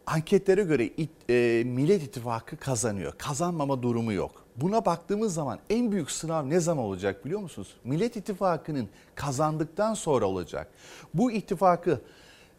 anketlere 0.07 0.63
göre 0.63 0.85
it- 0.85 1.29
e, 1.29 1.63
Millet 1.65 2.03
İttifakı 2.03 2.57
kazanıyor. 2.57 3.13
Kazanmama 3.17 3.84
durumu 3.84 4.13
yok. 4.13 4.43
Buna 4.55 4.85
baktığımız 4.85 5.34
zaman 5.34 5.59
en 5.69 5.91
büyük 5.91 6.11
sınav 6.11 6.49
ne 6.49 6.59
zaman 6.59 6.85
olacak 6.85 7.25
biliyor 7.25 7.39
musunuz? 7.39 7.73
Millet 7.84 8.15
İttifakı'nın 8.15 8.89
kazandıktan 9.15 9.93
sonra 9.93 10.25
olacak. 10.25 10.67
Bu 11.13 11.31
ittifakı 11.31 12.01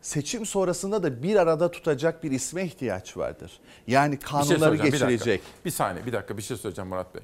seçim 0.01 0.47
sonrasında 0.47 1.03
da 1.03 1.23
bir 1.23 1.37
arada 1.37 1.71
tutacak 1.71 2.25
bir 2.25 2.31
isme 2.31 2.65
ihtiyaç 2.65 3.17
vardır. 3.17 3.61
Yani 3.87 4.13
Bir 4.15 4.21
şey 4.21 4.29
kanunları 4.31 4.73
bir 4.75 4.79
dakika. 4.79 4.89
geçirecek. 5.09 5.41
Bir, 5.65 5.71
saniye, 5.71 6.07
bir 6.07 6.13
dakika 6.13 6.37
bir 6.37 6.43
şey 6.43 6.57
söyleyeceğim 6.57 6.89
Murat 6.89 7.15
Bey. 7.15 7.23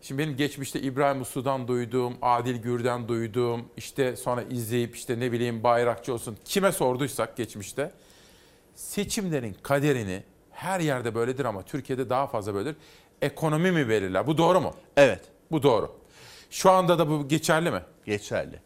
Şimdi 0.00 0.22
benim 0.22 0.36
geçmişte 0.36 0.80
İbrahim 0.80 1.20
Uslu'dan 1.20 1.68
duyduğum, 1.68 2.14
Adil 2.22 2.56
Gür'den 2.56 3.08
duyduğum, 3.08 3.64
işte 3.76 4.16
sonra 4.16 4.42
izleyip 4.42 4.96
işte 4.96 5.20
ne 5.20 5.32
bileyim 5.32 5.62
bayrakçı 5.62 6.14
olsun 6.14 6.36
kime 6.44 6.72
sorduysak 6.72 7.36
geçmişte 7.36 7.92
seçimlerin 8.74 9.56
kaderini 9.62 10.22
her 10.50 10.80
yerde 10.80 11.14
böyledir 11.14 11.44
ama 11.44 11.62
Türkiye'de 11.62 12.10
daha 12.10 12.26
fazla 12.26 12.54
böyledir. 12.54 12.76
Ekonomi 13.22 13.72
mi 13.72 13.88
belirler? 13.88 14.26
Bu 14.26 14.38
doğru 14.38 14.60
mu? 14.60 14.74
Evet. 14.96 15.20
Bu 15.50 15.62
doğru. 15.62 15.96
Şu 16.50 16.70
anda 16.70 16.98
da 16.98 17.08
bu 17.08 17.28
geçerli 17.28 17.70
mi? 17.70 17.82
Geçerli. 18.06 18.60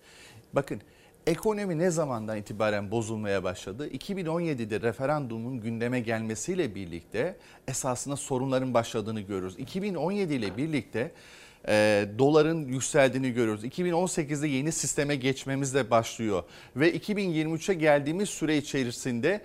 Bakın 0.53 0.81
ekonomi 1.27 1.79
ne 1.79 1.91
zamandan 1.91 2.37
itibaren 2.37 2.91
bozulmaya 2.91 3.45
başladı? 3.45 3.89
2017'de 3.89 4.81
referandumun 4.81 5.61
gündeme 5.61 6.01
gelmesiyle 6.01 6.75
birlikte 6.75 7.37
esasında 7.69 8.17
sorunların 8.17 8.75
başladığını 8.75 9.21
görüyoruz. 9.21 9.59
2017 9.59 10.35
ile 10.35 10.57
birlikte 10.57 11.13
e, 11.69 12.07
doların 12.19 12.69
yükseldiğini 12.69 13.33
görüyoruz. 13.33 13.65
2018'de 13.65 14.49
yeni 14.49 14.73
sisteme 14.73 15.17
geçmemizle 15.17 15.91
başlıyor 15.91 16.43
ve 16.77 16.97
2023'e 16.97 17.75
geldiğimiz 17.75 18.29
süre 18.29 18.57
içerisinde 18.57 19.43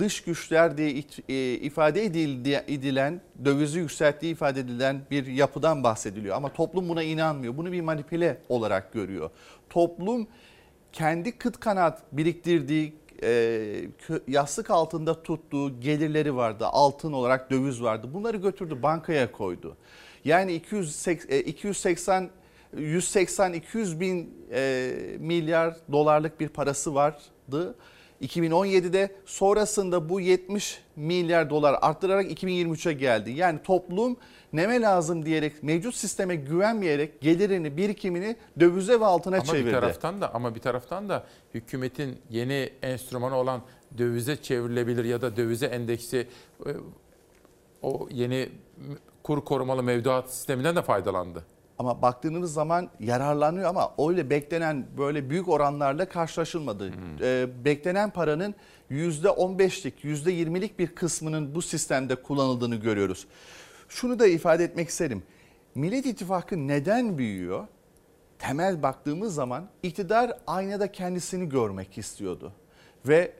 dış 0.00 0.20
güçler 0.20 0.76
diye 0.78 1.04
e, 1.28 1.52
ifade 1.52 2.04
edildi, 2.04 2.64
edilen, 2.68 3.20
dövizi 3.44 3.78
yükselttiği 3.78 4.32
ifade 4.32 4.60
edilen 4.60 5.00
bir 5.10 5.26
yapıdan 5.26 5.84
bahsediliyor. 5.84 6.36
Ama 6.36 6.52
toplum 6.52 6.88
buna 6.88 7.02
inanmıyor. 7.02 7.56
Bunu 7.56 7.72
bir 7.72 7.80
manipüle 7.80 8.40
olarak 8.48 8.92
görüyor. 8.92 9.30
Toplum 9.70 10.28
kendi 10.92 11.38
kıt 11.38 11.60
kanaat 11.60 12.02
biriktirdiği, 12.12 12.94
e, 13.22 13.84
yastık 14.28 14.70
altında 14.70 15.22
tuttuğu 15.22 15.80
gelirleri 15.80 16.36
vardı. 16.36 16.66
Altın 16.66 17.12
olarak 17.12 17.50
döviz 17.50 17.82
vardı. 17.82 18.14
Bunları 18.14 18.36
götürdü 18.36 18.82
bankaya 18.82 19.32
koydu. 19.32 19.76
Yani 20.24 20.52
280, 20.52 21.36
e, 21.36 21.40
280 21.40 22.30
180-200 22.76 24.00
bin 24.00 24.34
e, 24.52 24.92
milyar 25.18 25.76
dolarlık 25.92 26.40
bir 26.40 26.48
parası 26.48 26.94
vardı. 26.94 27.74
2017'de 28.20 29.10
sonrasında 29.24 30.08
bu 30.08 30.20
70 30.20 30.82
milyar 30.96 31.50
dolar 31.50 31.78
arttırarak 31.82 32.42
2023'e 32.42 32.92
geldi. 32.92 33.30
Yani 33.30 33.62
toplum 33.62 34.16
neme 34.52 34.80
lazım 34.80 35.24
diyerek 35.26 35.62
mevcut 35.62 35.94
sisteme 35.94 36.36
güvenmeyerek 36.36 37.20
gelirini 37.20 37.76
birikimini 37.76 38.36
dövize 38.60 39.00
ve 39.00 39.04
altına 39.04 39.36
Ama 39.36 39.44
çevirdi. 39.44 39.66
bir 39.66 39.72
taraftan 39.72 40.20
da 40.20 40.34
ama 40.34 40.54
bir 40.54 40.60
taraftan 40.60 41.08
da 41.08 41.26
hükümetin 41.54 42.18
yeni 42.30 42.70
enstrümanı 42.82 43.36
olan 43.36 43.62
dövize 43.98 44.36
çevrilebilir 44.36 45.04
ya 45.04 45.20
da 45.20 45.36
dövize 45.36 45.66
endeksi 45.66 46.28
e, 46.66 46.70
o 47.82 48.08
yeni 48.10 48.48
kur 49.22 49.44
korumalı 49.44 49.82
mevduat 49.82 50.30
sisteminden 50.30 50.76
de 50.76 50.82
faydalandı. 50.82 51.44
Ama 51.80 52.02
baktığınız 52.02 52.52
zaman 52.52 52.90
yararlanıyor 53.00 53.68
ama 53.68 53.94
öyle 54.08 54.30
beklenen 54.30 54.86
böyle 54.98 55.30
büyük 55.30 55.48
oranlarla 55.48 56.08
karşılaşılmadı. 56.08 56.92
Ee, 57.20 57.48
beklenen 57.64 58.10
paranın 58.10 58.54
%15'lik, 58.90 60.04
%20'lik 60.04 60.78
bir 60.78 60.94
kısmının 60.94 61.54
bu 61.54 61.62
sistemde 61.62 62.14
kullanıldığını 62.14 62.76
görüyoruz. 62.76 63.26
Şunu 63.88 64.18
da 64.18 64.26
ifade 64.26 64.64
etmek 64.64 64.88
isterim. 64.88 65.22
Millet 65.74 66.06
İttifakı 66.06 66.68
neden 66.68 67.18
büyüyor? 67.18 67.66
Temel 68.38 68.82
baktığımız 68.82 69.34
zaman 69.34 69.68
iktidar 69.82 70.32
aynada 70.46 70.92
kendisini 70.92 71.48
görmek 71.48 71.98
istiyordu. 71.98 72.52
Ve 73.08 73.32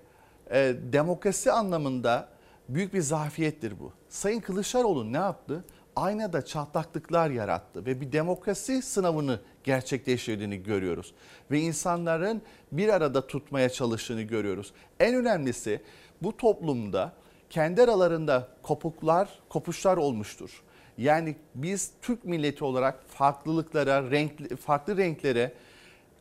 e, 0.51 0.75
demokrasi 0.93 1.53
anlamında 1.53 2.29
büyük 2.69 2.95
bir 2.95 3.01
zafiyettir 3.01 3.81
bu. 3.81 3.93
Sayın 4.09 4.41
Kılıçdaroğlu 4.41 5.13
ne 5.13 5.17
yaptı? 5.17 5.65
Aynada 5.97 6.45
çatlaklıklar 6.45 7.31
yarattı 7.31 7.87
ve 7.87 8.01
bir 8.01 8.13
demokrasi 8.13 8.83
sınavını 8.83 9.41
gerçekleştirdiğini 9.65 10.63
görüyoruz. 10.63 11.15
Ve 11.51 11.61
insanların 11.61 12.43
bir 12.73 12.89
arada 12.89 13.27
tutmaya 13.27 13.69
çalıştığını 13.69 14.23
görüyoruz. 14.23 14.73
En 15.01 15.15
önemlisi 15.15 15.81
bu 16.23 16.37
toplumda 16.37 17.13
kendi 17.51 17.83
aralarında 17.83 18.49
kopuklar, 18.63 19.29
kopuşlar 19.49 19.97
olmuştur. 19.97 20.63
Yani 20.99 21.37
biz 21.55 21.91
Türk 22.03 22.25
milleti 22.25 22.65
olarak 22.65 23.05
farklılıklara, 23.09 24.11
renk, 24.11 24.61
farklı 24.61 24.97
renklere 24.97 25.53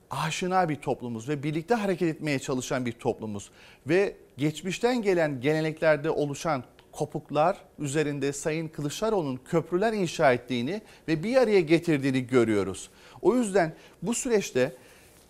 aşina 0.10 0.70
bir 0.70 0.76
toplumuz 0.76 1.30
ve 1.30 1.44
birlikte 1.44 1.76
hareket 1.76 2.16
etmeye 2.16 2.40
çalışan 2.40 2.86
bir 2.86 2.92
toplumuz. 2.92 3.52
Ve 3.88 4.16
geçmişten 4.38 5.02
gelen 5.02 5.42
geleneklerde 5.42 6.10
oluşan 6.10 6.64
kopuklar 6.92 7.58
üzerinde 7.80 8.34
Sayın 8.34 8.68
Kılıçdaroğlu'nun 8.68 9.40
köprüler 9.46 9.94
inşa 9.94 10.34
ettiğini 10.34 10.82
ve 11.08 11.24
bir 11.24 11.36
araya 11.36 11.60
getirdiğini 11.60 12.28
görüyoruz. 12.28 12.90
O 13.22 13.36
yüzden 13.36 13.76
bu 14.02 14.14
süreçte 14.14 14.76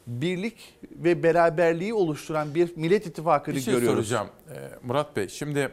birlik 0.08 0.74
ve 0.92 1.24
beraberliği 1.24 1.94
oluşturan 1.94 2.56
bir 2.56 2.78
Millet 2.78 3.08
İttifakı'nı 3.08 3.56
Bir 3.56 3.62
şey 3.62 3.74
görüyoruz. 3.74 3.96
soracağım 3.96 4.28
Ee, 4.50 4.70
Murat 4.84 5.16
Bey. 5.16 5.28
Şimdi 5.28 5.72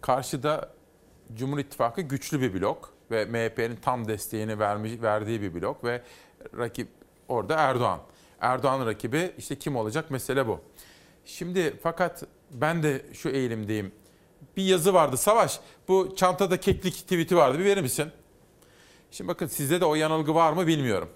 karşıda 0.00 0.70
Cumhur 1.34 1.58
İttifakı 1.58 2.00
güçlü 2.00 2.40
bir 2.40 2.60
blok 2.60 2.92
ve 3.10 3.24
MHP'nin 3.24 3.76
tam 3.76 4.08
desteğini 4.08 4.58
vermiş, 4.58 4.92
verdiği 5.02 5.42
bir 5.42 5.54
blok 5.54 5.84
ve 5.84 6.02
rakip 6.58 6.88
orada 7.28 7.54
Erdoğan. 7.54 8.00
Erdoğan'ın 8.40 8.86
rakibi 8.86 9.32
işte 9.38 9.56
kim 9.56 9.76
olacak 9.76 10.10
mesele 10.10 10.46
bu. 10.46 10.60
Şimdi 11.24 11.74
fakat 11.82 12.24
ben 12.50 12.82
de 12.82 13.02
şu 13.12 13.28
eğilimdeyim. 13.28 13.92
Bir 14.56 14.62
yazı 14.62 14.94
vardı 14.94 15.16
Savaş. 15.16 15.60
Bu 15.88 16.16
çantada 16.16 16.60
keklik 16.60 16.94
tweet'i 16.94 17.36
vardı. 17.36 17.58
Bir 17.58 17.64
verir 17.64 17.82
misin? 17.82 18.10
Şimdi 19.10 19.28
bakın 19.28 19.46
sizde 19.46 19.80
de 19.80 19.84
o 19.84 19.94
yanılgı 19.94 20.34
var 20.34 20.52
mı 20.52 20.66
bilmiyorum. 20.66 21.08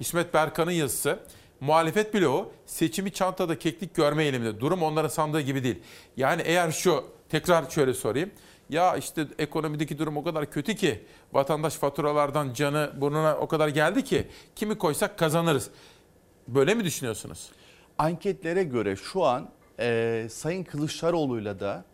İsmet 0.00 0.34
Berkan'ın 0.34 0.70
yazısı. 0.70 1.18
Muhalefet 1.60 2.14
bloğu 2.14 2.52
seçimi 2.66 3.12
çantada 3.12 3.58
keklik 3.58 3.94
görme 3.94 4.22
eğiliminde. 4.22 4.60
Durum 4.60 4.82
onların 4.82 5.08
sandığı 5.08 5.40
gibi 5.40 5.64
değil. 5.64 5.82
Yani 6.16 6.42
eğer 6.44 6.70
şu 6.70 7.04
tekrar 7.28 7.70
şöyle 7.70 7.94
sorayım. 7.94 8.30
Ya 8.70 8.96
işte 8.96 9.26
ekonomideki 9.38 9.98
durum 9.98 10.16
o 10.16 10.24
kadar 10.24 10.50
kötü 10.50 10.74
ki 10.74 11.04
vatandaş 11.32 11.74
faturalardan 11.74 12.52
canı 12.52 12.92
burnuna 12.96 13.36
o 13.36 13.48
kadar 13.48 13.68
geldi 13.68 14.04
ki 14.04 14.28
kimi 14.56 14.78
koysak 14.78 15.18
kazanırız. 15.18 15.70
Böyle 16.48 16.74
mi 16.74 16.84
düşünüyorsunuz? 16.84 17.50
Anketlere 17.98 18.62
göre 18.62 18.96
şu 18.96 19.24
an 19.24 19.50
e, 19.80 20.26
Sayın 20.30 20.64
Kılıçdaroğlu'yla 20.64 21.60
da 21.60 21.84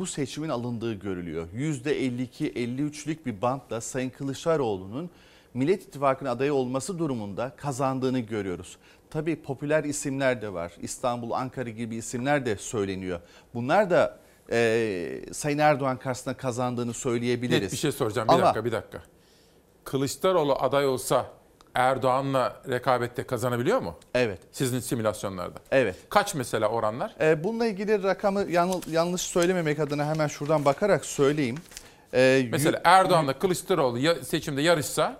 bu 0.00 0.06
seçimin 0.06 0.48
alındığı 0.48 0.94
görülüyor. 0.94 1.48
%52-53'lük 1.56 3.26
bir 3.26 3.42
bantla 3.42 3.80
Sayın 3.80 4.10
Kılıçdaroğlu'nun 4.10 5.10
Millet 5.54 5.82
İttifakı'nın 5.82 6.30
adayı 6.30 6.54
olması 6.54 6.98
durumunda 6.98 7.52
kazandığını 7.56 8.18
görüyoruz. 8.18 8.76
Tabii 9.10 9.42
popüler 9.42 9.84
isimler 9.84 10.42
de 10.42 10.52
var. 10.52 10.72
İstanbul, 10.82 11.30
Ankara 11.30 11.70
gibi 11.70 11.96
isimler 11.96 12.46
de 12.46 12.56
söyleniyor. 12.56 13.20
Bunlar 13.54 13.90
da 13.90 14.18
e, 14.50 15.20
Sayın 15.32 15.58
Erdoğan 15.58 15.98
karşısında 15.98 16.36
kazandığını 16.36 16.94
söyleyebiliriz. 16.94 17.62
Net 17.62 17.72
bir 17.72 17.76
şey 17.76 17.92
soracağım. 17.92 18.28
Bir 18.28 18.34
Ama 18.34 18.44
dakika, 18.44 18.64
bir 18.64 18.72
dakika. 18.72 19.02
Kılıçdaroğlu 19.84 20.54
aday 20.54 20.86
olsa 20.86 21.26
Erdoğan'la 21.74 22.56
rekabette 22.68 23.22
kazanabiliyor 23.22 23.78
mu? 23.82 23.94
Evet. 24.14 24.38
Sizin 24.52 24.80
simülasyonlarda. 24.80 25.58
Evet. 25.70 25.96
Kaç 26.08 26.34
mesela 26.34 26.68
oranlar? 26.68 27.14
E, 27.20 27.44
bununla 27.44 27.66
ilgili 27.66 28.02
rakamı 28.02 28.46
yanlış 28.90 29.22
söylememek 29.22 29.78
adına 29.78 30.06
hemen 30.06 30.26
şuradan 30.28 30.64
bakarak 30.64 31.04
söyleyeyim. 31.04 31.56
E, 32.14 32.46
Mesela 32.50 32.80
Erdoğan'la 32.84 33.38
Kılıçdaroğlu 33.38 34.24
seçimde 34.24 34.62
yarışsa 34.62 35.16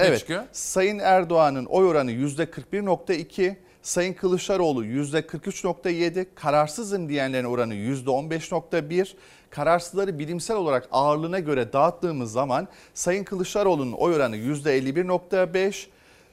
ne 0.00 0.06
Evet. 0.06 0.18
çıkıyor? 0.18 0.42
Sayın 0.52 0.98
Erdoğan'ın 0.98 1.64
oy 1.66 1.86
oranı 1.86 2.12
%41.2, 2.12 3.56
Sayın 3.82 4.12
Kılıçdaroğlu 4.14 4.84
%43.7, 4.84 6.26
kararsızım 6.34 7.08
diyenlerin 7.08 7.44
oranı 7.44 7.74
%15.1, 7.74 9.14
Kararsızları 9.50 10.18
bilimsel 10.18 10.56
olarak 10.56 10.88
ağırlığına 10.92 11.38
göre 11.38 11.72
dağıttığımız 11.72 12.32
zaman 12.32 12.68
Sayın 12.94 13.24
Kılıçdaroğlu'nun 13.24 13.92
oy 13.92 14.14
oranı 14.14 14.36
%51.5, 14.36 15.86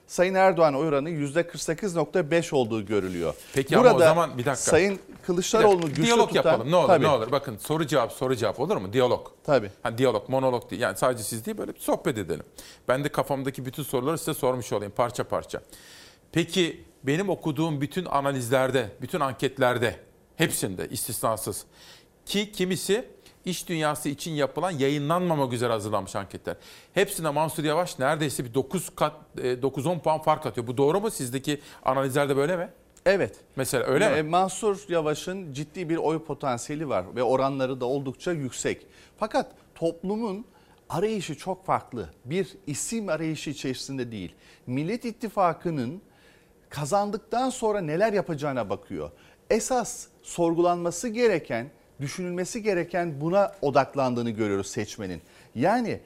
Sayın 0.08 0.34
Erdoğan 0.34 0.76
oy 0.76 0.88
oranı 0.88 1.10
%48.5 1.10 2.56
olduğu 2.56 2.86
görülüyor. 2.86 3.36
Peki 3.54 3.78
ama 3.78 3.94
o 3.94 4.00
zaman 4.00 4.32
bir 4.38 4.46
dakika. 4.46 4.56
Sayın 4.56 5.00
Kılıçdaroğlu'nu 5.26 5.88
güçlü 5.88 6.04
diyalog 6.04 6.30
tutan... 6.30 6.52
yapalım 6.52 6.72
ne 6.72 6.76
olur 6.76 6.88
Tabii. 6.88 7.04
ne 7.04 7.10
olur. 7.10 7.32
Bakın 7.32 7.58
soru 7.58 7.88
cevap 7.88 8.12
soru 8.12 8.36
cevap 8.36 8.60
olur 8.60 8.78
mu? 8.78 8.94
Diyalog. 8.94 9.28
Tabii. 9.44 9.72
Ha, 9.84 9.98
diyalog, 9.98 10.30
monolog 10.30 10.72
değil. 10.72 10.82
Yani 10.82 10.98
sadece 10.98 11.24
siz 11.24 11.46
değil 11.46 11.58
böyle 11.58 11.76
bir 11.76 11.80
sohbet 11.80 12.18
edelim. 12.18 12.46
Ben 12.88 13.04
de 13.04 13.10
kafamdaki 13.10 13.66
bütün 13.66 13.84
soruları 13.84 14.18
size 14.18 14.34
sormuş 14.34 14.74
olayım 14.74 14.94
parça 14.96 15.24
parça. 15.24 15.62
Peki 16.32 16.84
benim 17.04 17.30
okuduğum 17.30 17.82
bütün 17.82 18.06
analizlerde, 18.06 18.90
bütün 19.02 19.20
anketlerde 19.20 20.00
hepsinde 20.36 20.90
istisnasız 20.90 21.66
ki 22.26 22.52
kimisi 22.52 23.06
iş 23.46 23.70
dünyası 23.70 24.10
için 24.10 24.32
yapılan 24.32 24.72
yayınlanmamak 24.72 25.54
üzere 25.54 25.74
hazırlanmış 25.74 26.16
anketler. 26.16 26.56
Hepsinde 26.94 27.30
Mansur 27.30 27.64
Yavaş 27.64 28.00
neredeyse 28.00 28.46
bir 28.46 28.54
9 28.54 28.90
kat 28.96 29.14
e, 29.38 29.42
9-10 29.54 30.00
puan 30.00 30.22
fark 30.22 30.46
atıyor. 30.46 30.68
Bu 30.68 30.78
doğru 30.78 31.02
mu? 31.02 31.12
Sizdeki 31.12 31.62
analizlerde 31.86 32.38
böyle 32.38 32.58
mi? 32.58 32.70
Evet. 33.06 33.36
Mesela 33.56 33.84
öyle 33.84 34.06
Ee, 34.06 34.22
mi? 34.22 34.30
Mansur 34.30 34.86
Yavaş'ın 34.90 35.54
ciddi 35.54 35.90
bir 35.90 35.98
oy 35.98 36.24
potansiyeli 36.26 36.90
var 36.90 37.06
ve 37.16 37.24
oranları 37.24 37.82
da 37.82 37.86
oldukça 37.86 38.32
yüksek. 38.32 38.88
Fakat 39.18 39.52
toplumun 39.76 40.46
arayışı 40.90 41.38
çok 41.38 41.66
farklı. 41.66 42.10
Bir 42.26 42.48
isim 42.68 43.10
arayışı 43.10 43.50
içerisinde 43.50 44.12
değil. 44.12 44.36
Millet 44.68 45.06
İttifakı'nın 45.06 46.02
kazandıktan 46.70 47.50
sonra 47.50 47.82
neler 47.82 48.14
yapacağına 48.14 48.70
bakıyor. 48.70 49.12
Esas 49.50 50.08
sorgulanması 50.22 51.08
gereken, 51.08 51.72
düşünülmesi 52.04 52.64
gereken 52.64 53.22
buna 53.22 53.52
odaklandığını 53.62 54.30
görüyoruz 54.30 54.68
seçmenin. 54.68 55.22
Yani 55.56 56.00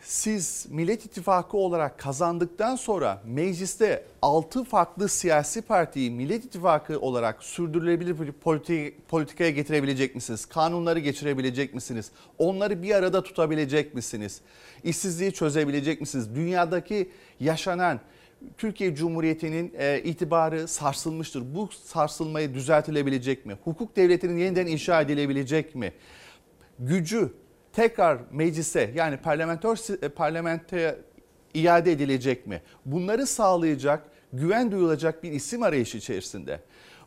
siz 0.00 0.66
Millet 0.70 1.04
İttifakı 1.06 1.56
olarak 1.56 1.98
kazandıktan 1.98 2.76
sonra 2.76 3.22
mecliste 3.26 4.04
6 4.22 4.64
farklı 4.64 5.08
siyasi 5.08 5.62
partiyi 5.62 6.10
Millet 6.10 6.44
İttifakı 6.44 7.00
olarak 7.00 7.42
sürdürülebilir 7.42 8.20
bir 8.20 8.32
politi- 8.44 8.92
politikaya 9.08 9.50
getirebilecek 9.50 10.14
misiniz? 10.14 10.46
Kanunları 10.46 10.98
geçirebilecek 10.98 11.74
misiniz? 11.74 12.10
Onları 12.38 12.82
bir 12.82 12.94
arada 12.94 13.22
tutabilecek 13.22 13.94
misiniz? 13.94 14.40
İşsizliği 14.84 15.32
çözebilecek 15.32 16.00
misiniz? 16.00 16.34
Dünyadaki 16.34 17.10
yaşanan 17.40 18.00
Türkiye 18.58 18.94
Cumhuriyeti'nin 18.94 19.74
e, 19.78 20.00
itibarı 20.04 20.68
sarsılmıştır. 20.68 21.54
Bu 21.54 21.68
sarsılmayı 21.84 22.54
düzeltilebilecek 22.54 23.46
mi? 23.46 23.56
Hukuk 23.64 23.96
devletinin 23.96 24.38
yeniden 24.38 24.66
inşa 24.66 25.00
edilebilecek 25.02 25.74
mi? 25.74 25.92
gücü 26.78 27.32
tekrar 27.72 28.18
meclise 28.30 28.90
yani 28.94 29.16
parlamentör 29.16 29.76
parlamentoya 30.16 30.96
iade 31.54 31.92
edilecek 31.92 32.46
mi? 32.46 32.62
Bunları 32.86 33.26
sağlayacak, 33.26 34.04
güven 34.32 34.72
duyulacak 34.72 35.22
bir 35.22 35.32
isim 35.32 35.62
arayışı 35.62 35.98
içerisinde. 35.98 36.60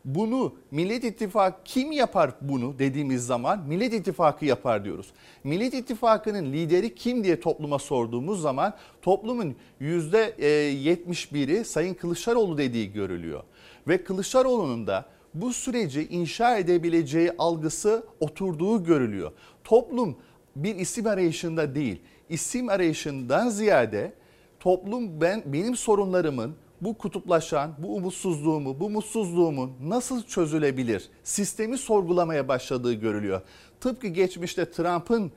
Bunu 0.05 0.55
Millet 0.71 1.03
İttifakı 1.03 1.63
kim 1.65 1.91
yapar 1.91 2.31
bunu 2.41 2.79
dediğimiz 2.79 3.25
zaman 3.25 3.63
Millet 3.67 3.93
İttifakı 3.93 4.45
yapar 4.45 4.85
diyoruz. 4.85 5.07
Millet 5.43 5.73
İttifakı'nın 5.73 6.53
lideri 6.53 6.95
kim 6.95 7.23
diye 7.23 7.39
topluma 7.39 7.79
sorduğumuz 7.79 8.41
zaman 8.41 8.73
toplumun 9.01 9.55
%71'i 9.81 11.65
Sayın 11.65 11.93
Kılıçdaroğlu 11.93 12.57
dediği 12.57 12.93
görülüyor. 12.93 13.43
Ve 13.87 14.03
Kılıçdaroğlu'nun 14.03 14.87
da 14.87 15.05
bu 15.33 15.53
süreci 15.53 16.07
inşa 16.07 16.57
edebileceği 16.57 17.31
algısı 17.37 18.03
oturduğu 18.19 18.83
görülüyor. 18.83 19.31
Toplum 19.63 20.15
bir 20.55 20.75
isim 20.75 21.07
arayışında 21.07 21.75
değil, 21.75 22.01
isim 22.29 22.69
arayışından 22.69 23.49
ziyade 23.49 24.13
toplum 24.59 25.21
ben 25.21 25.43
benim 25.45 25.75
sorunlarımın 25.75 26.55
bu 26.81 26.97
kutuplaşan, 26.97 27.75
bu 27.77 27.95
umutsuzluğumu, 27.95 28.79
bu 28.79 28.89
mutsuzluğumun 28.89 29.73
nasıl 29.81 30.23
çözülebilir? 30.23 31.09
Sistemi 31.23 31.77
sorgulamaya 31.77 32.47
başladığı 32.47 32.93
görülüyor. 32.93 33.41
Tıpkı 33.81 34.07
geçmişte 34.07 34.71
Trump'ın 34.71 35.31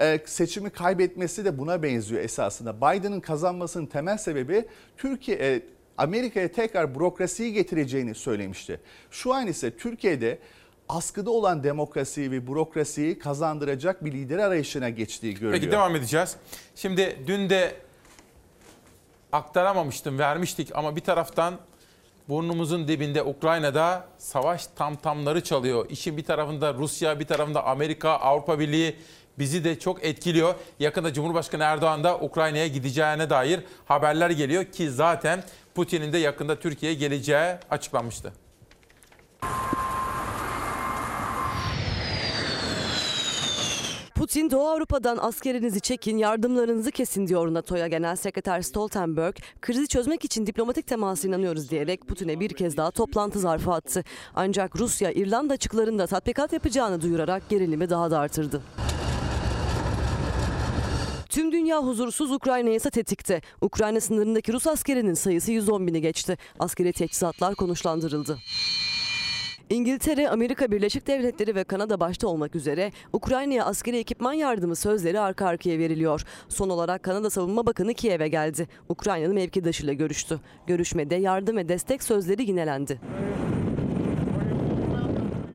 e, 0.00 0.20
seçimi 0.26 0.70
kaybetmesi 0.70 1.44
de 1.44 1.58
buna 1.58 1.82
benziyor 1.82 2.22
esasında. 2.22 2.76
Biden'ın 2.76 3.20
kazanmasının 3.20 3.86
temel 3.86 4.18
sebebi 4.18 4.64
Türkiye 4.96 5.36
e, 5.36 5.62
Amerika'ya 5.98 6.52
tekrar 6.52 6.94
bürokrasiyi 6.94 7.52
getireceğini 7.52 8.14
söylemişti. 8.14 8.80
Şu 9.10 9.34
an 9.34 9.46
ise 9.46 9.76
Türkiye'de 9.76 10.38
askıda 10.88 11.30
olan 11.30 11.64
demokrasiyi 11.64 12.30
ve 12.30 12.46
bürokrasiyi 12.46 13.18
kazandıracak 13.18 14.04
bir 14.04 14.12
lider 14.12 14.38
arayışına 14.38 14.88
geçtiği 14.88 15.34
görülüyor. 15.34 15.52
Peki 15.52 15.72
devam 15.72 15.96
edeceğiz. 15.96 16.36
Şimdi 16.74 17.16
dün 17.26 17.50
de 17.50 17.74
aktaramamıştım, 19.32 20.18
vermiştik 20.18 20.76
ama 20.76 20.96
bir 20.96 21.00
taraftan 21.00 21.54
burnumuzun 22.28 22.88
dibinde 22.88 23.22
Ukrayna'da 23.22 24.04
savaş 24.18 24.66
tamtamları 24.66 25.44
çalıyor. 25.44 25.86
İşin 25.90 26.16
bir 26.16 26.24
tarafında 26.24 26.74
Rusya, 26.74 27.20
bir 27.20 27.26
tarafında 27.26 27.64
Amerika, 27.64 28.10
Avrupa 28.10 28.58
Birliği 28.58 28.96
bizi 29.38 29.64
de 29.64 29.78
çok 29.78 30.04
etkiliyor. 30.04 30.54
Yakında 30.78 31.12
Cumhurbaşkanı 31.12 31.62
Erdoğan 31.62 32.04
da 32.04 32.18
Ukrayna'ya 32.18 32.66
gideceğine 32.66 33.30
dair 33.30 33.60
haberler 33.84 34.30
geliyor 34.30 34.64
ki 34.64 34.90
zaten 34.90 35.44
Putin'in 35.74 36.12
de 36.12 36.18
yakında 36.18 36.58
Türkiye'ye 36.58 36.98
geleceği 36.98 37.54
açıklanmıştı. 37.70 38.32
Putin 44.20 44.50
Doğu 44.50 44.68
Avrupa'dan 44.68 45.16
askerinizi 45.16 45.80
çekin, 45.80 46.18
yardımlarınızı 46.18 46.90
kesin 46.90 47.26
diyor 47.26 47.54
NATO'ya 47.54 47.88
Genel 47.88 48.16
Sekreter 48.16 48.62
Stoltenberg. 48.62 49.36
Krizi 49.60 49.88
çözmek 49.88 50.24
için 50.24 50.46
diplomatik 50.46 50.86
temasa 50.86 51.28
inanıyoruz 51.28 51.70
diyerek 51.70 52.06
Putin'e 52.08 52.40
bir 52.40 52.50
kez 52.50 52.76
daha 52.76 52.90
toplantı 52.90 53.38
zarfı 53.38 53.72
attı. 53.72 54.04
Ancak 54.34 54.76
Rusya 54.76 55.12
İrlanda 55.12 55.54
açıklarında 55.54 56.06
tatbikat 56.06 56.52
yapacağını 56.52 57.00
duyurarak 57.00 57.48
gerilimi 57.48 57.90
daha 57.90 58.10
da 58.10 58.18
artırdı. 58.18 58.62
Tüm 61.28 61.52
dünya 61.52 61.82
huzursuz 61.82 62.32
Ukrayna 62.32 62.70
ise 62.70 62.90
tetikte. 62.90 63.40
Ukrayna 63.60 64.00
sınırındaki 64.00 64.52
Rus 64.52 64.66
askerinin 64.66 65.14
sayısı 65.14 65.52
110 65.52 65.86
bini 65.86 66.00
geçti. 66.00 66.38
Askeri 66.58 66.92
teçhizatlar 66.92 67.54
konuşlandırıldı. 67.54 68.38
İngiltere, 69.70 70.28
Amerika 70.28 70.70
Birleşik 70.70 71.06
Devletleri 71.06 71.54
ve 71.54 71.64
Kanada 71.64 72.00
başta 72.00 72.28
olmak 72.28 72.56
üzere 72.56 72.92
Ukrayna'ya 73.12 73.64
askeri 73.64 73.96
ekipman 73.96 74.32
yardımı 74.32 74.76
sözleri 74.76 75.20
arka 75.20 75.46
arkaya 75.46 75.78
veriliyor. 75.78 76.24
Son 76.48 76.68
olarak 76.68 77.02
Kanada 77.02 77.30
Savunma 77.30 77.66
Bakanı 77.66 77.94
Kiev'e 77.94 78.28
geldi. 78.28 78.68
Ukrayna'nın 78.88 79.34
mevkidaşıyla 79.34 79.92
görüştü. 79.92 80.40
Görüşmede 80.66 81.14
yardım 81.14 81.56
ve 81.56 81.68
destek 81.68 82.02
sözleri 82.02 82.42
yinelendi. 82.42 83.00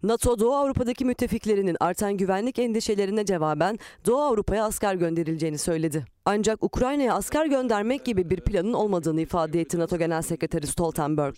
NATO 0.04 0.40
Doğu 0.40 0.56
Avrupa'daki 0.56 1.06
müttefiklerinin 1.06 1.78
artan 1.80 2.18
güvenlik 2.18 2.60
endişelerine 2.60 3.26
cevaben 3.26 3.80
Doğu 4.06 4.22
Avrupa'ya 4.22 4.66
asker 4.66 4.96
gönderileceğini 4.96 5.58
söyledi. 5.58 6.15
Ancak 6.28 6.64
Ukrayna'ya 6.64 7.14
asker 7.14 7.46
göndermek 7.46 8.06
gibi 8.06 8.30
bir 8.30 8.42
planın 8.42 8.74
olmadığını 8.74 9.22
ifade 9.22 9.62
etti 9.62 9.80
NATO 9.80 9.98
Genel 9.98 10.22
Sekreteri 10.22 10.68
Stoltenberg. 10.68 11.36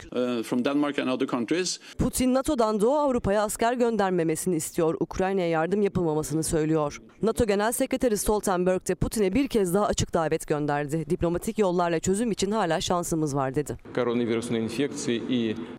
Putin 1.97 2.33
NATO'dan 2.33 2.81
Doğu 2.81 2.95
Avrupa'ya 2.97 3.43
asker 3.43 3.73
göndermemesini 3.73 4.55
istiyor, 4.55 4.95
Ukrayna'ya 4.99 5.49
yardım 5.49 5.81
yapılmamasını 5.81 6.43
söylüyor. 6.43 7.01
NATO 7.21 7.45
Genel 7.45 7.71
Sekreteri 7.71 8.17
Stoltenberg 8.17 8.87
de 8.87 8.95
Putin'e 8.95 9.33
bir 9.33 9.47
kez 9.47 9.73
daha 9.73 9.85
açık 9.85 10.13
davet 10.13 10.47
gönderdi. 10.47 11.09
Diplomatik 11.09 11.59
yollarla 11.59 11.99
çözüm 11.99 12.31
için 12.31 12.51
hala 12.51 12.81
şansımız 12.81 13.35
var 13.35 13.55
dedi. 13.55 13.77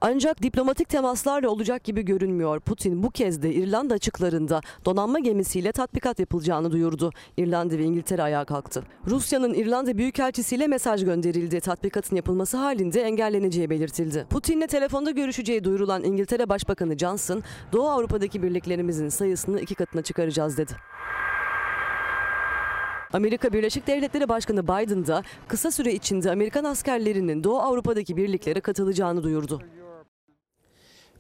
Ancak 0.01 0.43
diplomatik 0.43 0.89
temaslarla 0.89 1.51
olacak 1.51 1.85
gibi 1.85 2.03
görünmüyor. 2.03 2.61
Putin 2.61 3.03
bu 3.03 3.11
kez 3.11 3.43
de 3.43 3.55
İrlanda 3.55 3.95
açıklarında 3.95 4.61
donanma 4.85 5.19
gemisiyle 5.19 5.73
tatbikat 5.73 6.19
yapılacağını 6.19 6.73
duyurdu. 6.73 7.11
İrlanda 7.37 7.79
ve 7.79 7.83
İngiltere 7.83 8.23
ayağa 8.23 8.45
kalktı. 8.45 8.83
Rusya'nın 9.09 9.55
İrlanda 9.55 9.99
Büyükelçisiyle 9.99 10.67
mesaj 10.67 11.05
gönderildi. 11.05 11.61
Tatbikatın 11.61 12.17
yapılması 12.17 12.57
halinde 12.57 13.01
engelleneceği 13.01 13.71
belirtildi. 13.71 14.27
Putin'le 14.31 14.67
telefonda 14.67 15.11
görüşeceği 15.11 15.65
duyurulan 15.65 16.05
İngiltere 16.05 16.49
Başbakanı 16.49 16.99
Johnson, 16.99 17.43
Doğu 17.73 17.89
Avrupa'daki 17.89 18.43
birliklerimizin 18.43 19.09
sayısını 19.09 19.61
iki 19.61 19.75
katına 19.75 20.03
çıkaracağız 20.03 20.59
dedi. 20.59 20.73
Amerika 23.13 23.53
Birleşik 23.53 23.87
Devletleri 23.87 24.29
Başkanı 24.29 24.65
Biden 24.65 25.07
da 25.07 25.23
kısa 25.49 25.71
süre 25.71 25.93
içinde 25.95 26.31
Amerikan 26.31 26.65
askerlerinin 26.65 27.45
Doğu 27.45 27.59
Avrupa'daki 27.59 28.17
birliklere 28.17 28.61
katılacağını 28.61 29.23
duyurdu. 29.23 29.63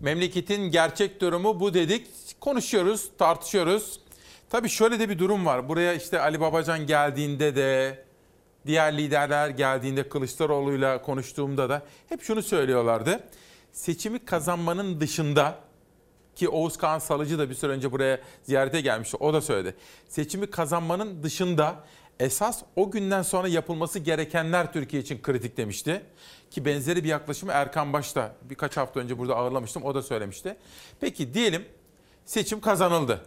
Memleketin 0.01 0.71
gerçek 0.71 1.21
durumu 1.21 1.61
bu 1.61 1.75
dedik. 1.75 2.07
Konuşuyoruz, 2.41 3.11
tartışıyoruz. 3.19 4.01
Tabii 4.51 4.69
şöyle 4.69 4.99
de 5.01 5.09
bir 5.09 5.19
durum 5.19 5.47
var. 5.47 5.69
Buraya 5.69 5.95
işte 5.95 6.21
Ali 6.21 6.41
Babacan 6.41 6.87
geldiğinde 6.87 7.57
de 7.57 8.05
diğer 8.67 8.99
liderler 8.99 9.49
geldiğinde 9.49 10.09
Kılıçdaroğlu'yla 10.09 11.03
konuştuğumda 11.03 11.69
da 11.69 11.83
hep 12.09 12.23
şunu 12.23 12.43
söylüyorlardı. 12.43 13.21
Seçimi 13.73 14.25
kazanmanın 14.25 15.01
dışında 15.01 15.59
Ki 16.37 16.49
Oğuz 16.49 16.77
Kağan 16.77 16.99
Salıcı 16.99 17.39
da 17.39 17.51
bir 17.51 17.55
süre 17.55 17.73
önce 17.73 17.93
buraya 17.93 18.21
ziyarete 18.43 18.81
gelmişti. 18.81 19.17
O 19.21 19.33
da 19.33 19.41
söyledi. 19.41 19.77
Seçimi 20.09 20.51
kazanmanın 20.51 21.23
dışında 21.23 21.85
esas 22.21 22.63
o 22.77 22.91
günden 22.91 23.23
sonra 23.23 23.49
yapılması 23.49 23.99
gerekenler 23.99 24.73
Türkiye 24.73 25.03
için 25.03 25.23
kritik 25.23 25.57
demişti. 25.57 26.03
Ki 26.51 26.65
benzeri 26.65 27.05
bir 27.05 27.09
yaklaşımı 27.09 27.53
Erkan 27.53 27.93
Baş'ta 27.93 28.37
birkaç 28.43 28.77
hafta 28.77 29.01
önce 29.01 29.19
burada 29.19 29.37
ağırlamıştım. 29.37 29.83
O 29.83 29.95
da 29.95 30.03
söylemişti. 30.03 30.57
Peki 31.01 31.35
diyelim 31.35 31.65
seçim 32.25 32.61
kazanıldı. 32.61 33.21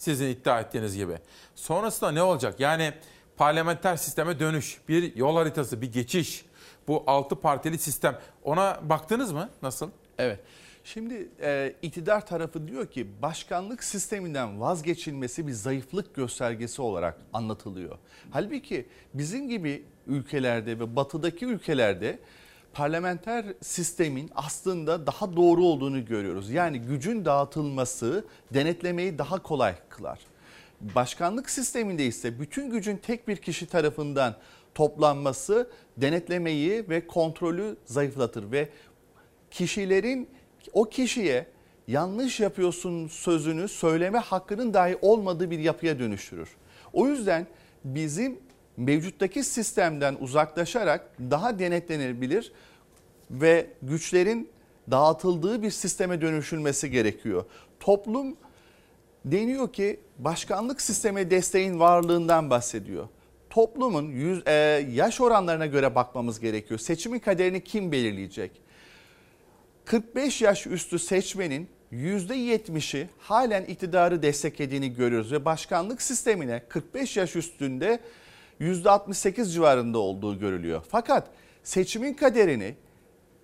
Sizin 0.00 0.28
iddia 0.28 0.60
ettiğiniz 0.60 0.96
gibi. 0.96 1.18
Sonrasında 1.54 2.10
ne 2.10 2.22
olacak? 2.22 2.60
Yani 2.60 2.92
parlamenter 3.36 3.96
sisteme 3.96 4.40
dönüş, 4.40 4.80
bir 4.88 5.16
yol 5.16 5.36
haritası, 5.36 5.82
bir 5.82 5.92
geçiş. 5.92 6.44
Bu 6.88 7.04
altı 7.06 7.36
partili 7.36 7.78
sistem. 7.78 8.18
Ona 8.44 8.80
baktınız 8.82 9.32
mı? 9.32 9.50
Nasıl? 9.62 9.90
Evet. 10.18 10.40
Şimdi 10.84 11.28
e, 11.40 11.74
iktidar 11.82 12.26
tarafı 12.26 12.68
diyor 12.68 12.86
ki 12.86 13.22
başkanlık 13.22 13.84
sisteminden 13.84 14.60
vazgeçilmesi 14.60 15.46
bir 15.46 15.52
zayıflık 15.52 16.14
göstergesi 16.14 16.82
olarak 16.82 17.18
anlatılıyor. 17.32 17.98
Halbuki 18.30 18.86
bizim 19.14 19.48
gibi 19.48 19.84
ülkelerde 20.06 20.78
ve 20.78 20.96
batıdaki 20.96 21.46
ülkelerde 21.46 22.18
parlamenter 22.72 23.44
sistemin 23.62 24.30
aslında 24.34 25.06
daha 25.06 25.36
doğru 25.36 25.64
olduğunu 25.64 26.04
görüyoruz. 26.04 26.50
Yani 26.50 26.78
gücün 26.80 27.24
dağıtılması 27.24 28.24
denetlemeyi 28.54 29.18
daha 29.18 29.42
kolay 29.42 29.74
kılar. 29.88 30.18
Başkanlık 30.80 31.50
sisteminde 31.50 32.06
ise 32.06 32.40
bütün 32.40 32.70
gücün 32.70 32.96
tek 32.96 33.28
bir 33.28 33.36
kişi 33.36 33.66
tarafından 33.66 34.36
toplanması 34.74 35.70
denetlemeyi 35.96 36.88
ve 36.88 37.06
kontrolü 37.06 37.76
zayıflatır 37.84 38.52
ve 38.52 38.68
kişilerin 39.50 40.28
o 40.72 40.84
kişiye 40.84 41.46
yanlış 41.88 42.40
yapıyorsun 42.40 43.08
sözünü 43.08 43.68
söyleme 43.68 44.18
hakkının 44.18 44.74
dahi 44.74 44.98
olmadığı 45.02 45.50
bir 45.50 45.58
yapıya 45.58 45.98
dönüştürür. 45.98 46.48
O 46.92 47.08
yüzden 47.08 47.46
bizim 47.84 48.38
mevcuttaki 48.80 49.44
sistemden 49.44 50.16
uzaklaşarak 50.20 51.10
daha 51.30 51.58
denetlenebilir 51.58 52.52
ve 53.30 53.66
güçlerin 53.82 54.50
dağıtıldığı 54.90 55.62
bir 55.62 55.70
sisteme 55.70 56.20
dönüşülmesi 56.20 56.90
gerekiyor. 56.90 57.44
Toplum 57.80 58.36
deniyor 59.24 59.72
ki 59.72 60.00
başkanlık 60.18 60.80
sisteme 60.80 61.30
desteğin 61.30 61.80
varlığından 61.80 62.50
bahsediyor. 62.50 63.08
Toplumun 63.50 64.10
yüz, 64.10 64.42
e, 64.46 64.52
yaş 64.92 65.20
oranlarına 65.20 65.66
göre 65.66 65.94
bakmamız 65.94 66.40
gerekiyor. 66.40 66.80
Seçimin 66.80 67.18
kaderini 67.18 67.64
kim 67.64 67.92
belirleyecek? 67.92 68.50
45 69.84 70.42
yaş 70.42 70.66
üstü 70.66 70.98
seçmenin 70.98 71.68
%70'i 71.92 73.08
halen 73.18 73.64
iktidarı 73.64 74.22
desteklediğini 74.22 74.94
görüyoruz 74.94 75.32
ve 75.32 75.44
başkanlık 75.44 76.02
sistemine 76.02 76.62
45 76.68 77.16
yaş 77.16 77.36
üstünde 77.36 78.00
%68 78.60 79.52
civarında 79.52 79.98
olduğu 79.98 80.38
görülüyor. 80.38 80.82
Fakat 80.90 81.28
seçimin 81.62 82.14
kaderini 82.14 82.74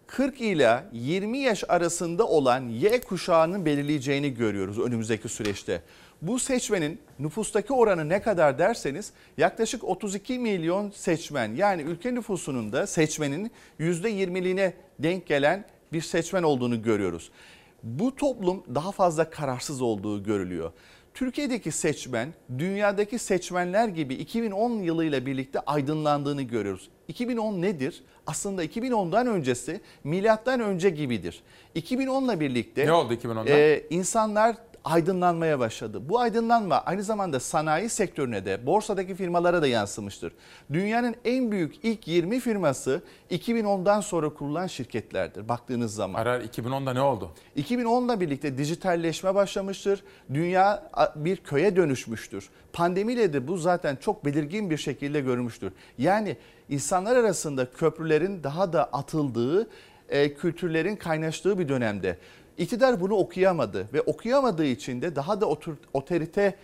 40 0.07 0.41
ila 0.41 0.85
20 0.93 1.39
yaş 1.39 1.65
arasında 1.69 2.27
olan 2.27 2.69
Y 2.69 3.01
kuşağının 3.01 3.67
belirleyeceğini 3.67 4.35
görüyoruz 4.35 4.79
önümüzdeki 4.79 5.29
süreçte. 5.29 5.83
Bu 6.23 6.39
seçmenin 6.39 7.01
nüfustaki 7.19 7.73
oranı 7.73 8.09
ne 8.09 8.23
kadar 8.23 8.59
derseniz 8.59 9.13
yaklaşık 9.39 9.85
32 9.85 10.39
milyon 10.39 10.91
seçmen 10.91 11.55
yani 11.55 11.83
ülke 11.83 12.15
nüfusunun 12.15 12.73
da 12.73 12.87
seçmenin 12.87 13.51
%20'liğine 13.81 14.73
denk 14.99 15.27
gelen 15.27 15.65
bir 15.93 16.01
seçmen 16.01 16.43
olduğunu 16.43 16.83
görüyoruz. 16.83 17.31
Bu 17.83 18.17
toplum 18.17 18.65
daha 18.75 18.93
fazla 18.93 19.31
kararsız 19.31 19.83
olduğu 19.83 20.23
görülüyor. 20.23 20.73
Türkiye'deki 21.17 21.73
seçmen 21.73 22.35
dünyadaki 22.59 23.19
seçmenler 23.19 23.89
gibi 23.89 24.15
2010 24.15 24.71
yılıyla 24.71 25.27
birlikte 25.27 25.61
aydınlandığını 25.61 26.43
görüyoruz. 26.43 26.89
2010 27.09 27.63
nedir? 27.63 28.05
Aslında 28.27 28.65
2010'dan 28.65 29.27
öncesi 29.27 29.81
milattan 30.05 30.61
önce 30.61 30.91
gibidir. 30.91 31.43
2010'la 31.77 32.41
birlikte 32.41 32.87
Ne 32.87 32.93
oldu 32.93 33.15
2010'da? 33.15 33.51
e, 33.51 33.83
insanlar 33.91 34.57
aydınlanmaya 34.87 35.59
başladı. 35.59 36.09
Bu 36.09 36.21
aydınlanma 36.21 36.77
aynı 36.77 37.03
zamanda 37.03 37.41
sanayi 37.41 37.89
sektörüne 37.89 38.45
de 38.45 38.67
borsadaki 38.67 39.15
firmalara 39.15 39.63
da 39.63 39.67
yansımıştır. 39.67 40.33
Dünyanın 40.73 41.15
en 41.25 41.53
büyük 41.53 41.75
ilk 41.83 42.09
20 42.09 42.41
firması 42.41 43.03
2010'dan 43.31 44.01
sonra 44.01 44.29
kurulan 44.29 44.67
şirketlerdir 44.67 45.49
baktığınız 45.49 45.95
zaman. 45.95 46.21
Arar 46.21 46.41
2010'da 46.41 46.93
ne 46.93 47.01
oldu? 47.01 47.31
2010'la 47.57 48.21
birlikte 48.21 48.59
dijitalleşme 48.59 49.35
başlamıştır. 49.35 50.03
Dünya 50.35 50.91
bir 51.17 51.37
köye 51.37 51.77
dönüşmüştür. 51.77 52.49
Pandemiyle 52.73 53.33
de 53.33 53.49
bu 53.49 53.57
zaten 53.57 53.97
çok 53.97 54.25
belirgin 54.25 54.71
bir 54.71 54.77
şekilde 54.77 55.21
görülmüştür. 55.21 55.73
Yani 55.99 56.37
insanlar 56.69 57.17
arasında 57.17 57.71
köprülerin 57.71 58.43
daha 58.43 58.73
da 58.73 58.85
atıldığı, 58.85 59.69
e, 60.09 60.35
kültürlerin 60.35 60.97
kaynaştığı 60.97 61.59
bir 61.59 61.69
dönemde. 61.69 62.19
İktidar 62.59 63.01
bunu 63.01 63.15
okuyamadı 63.15 63.89
ve 63.93 64.01
okuyamadığı 64.01 64.65
için 64.65 65.03
de 65.03 65.17
daha 65.17 65.41
da 65.41 65.47
otor, 65.47 65.75
otorite 65.93 66.55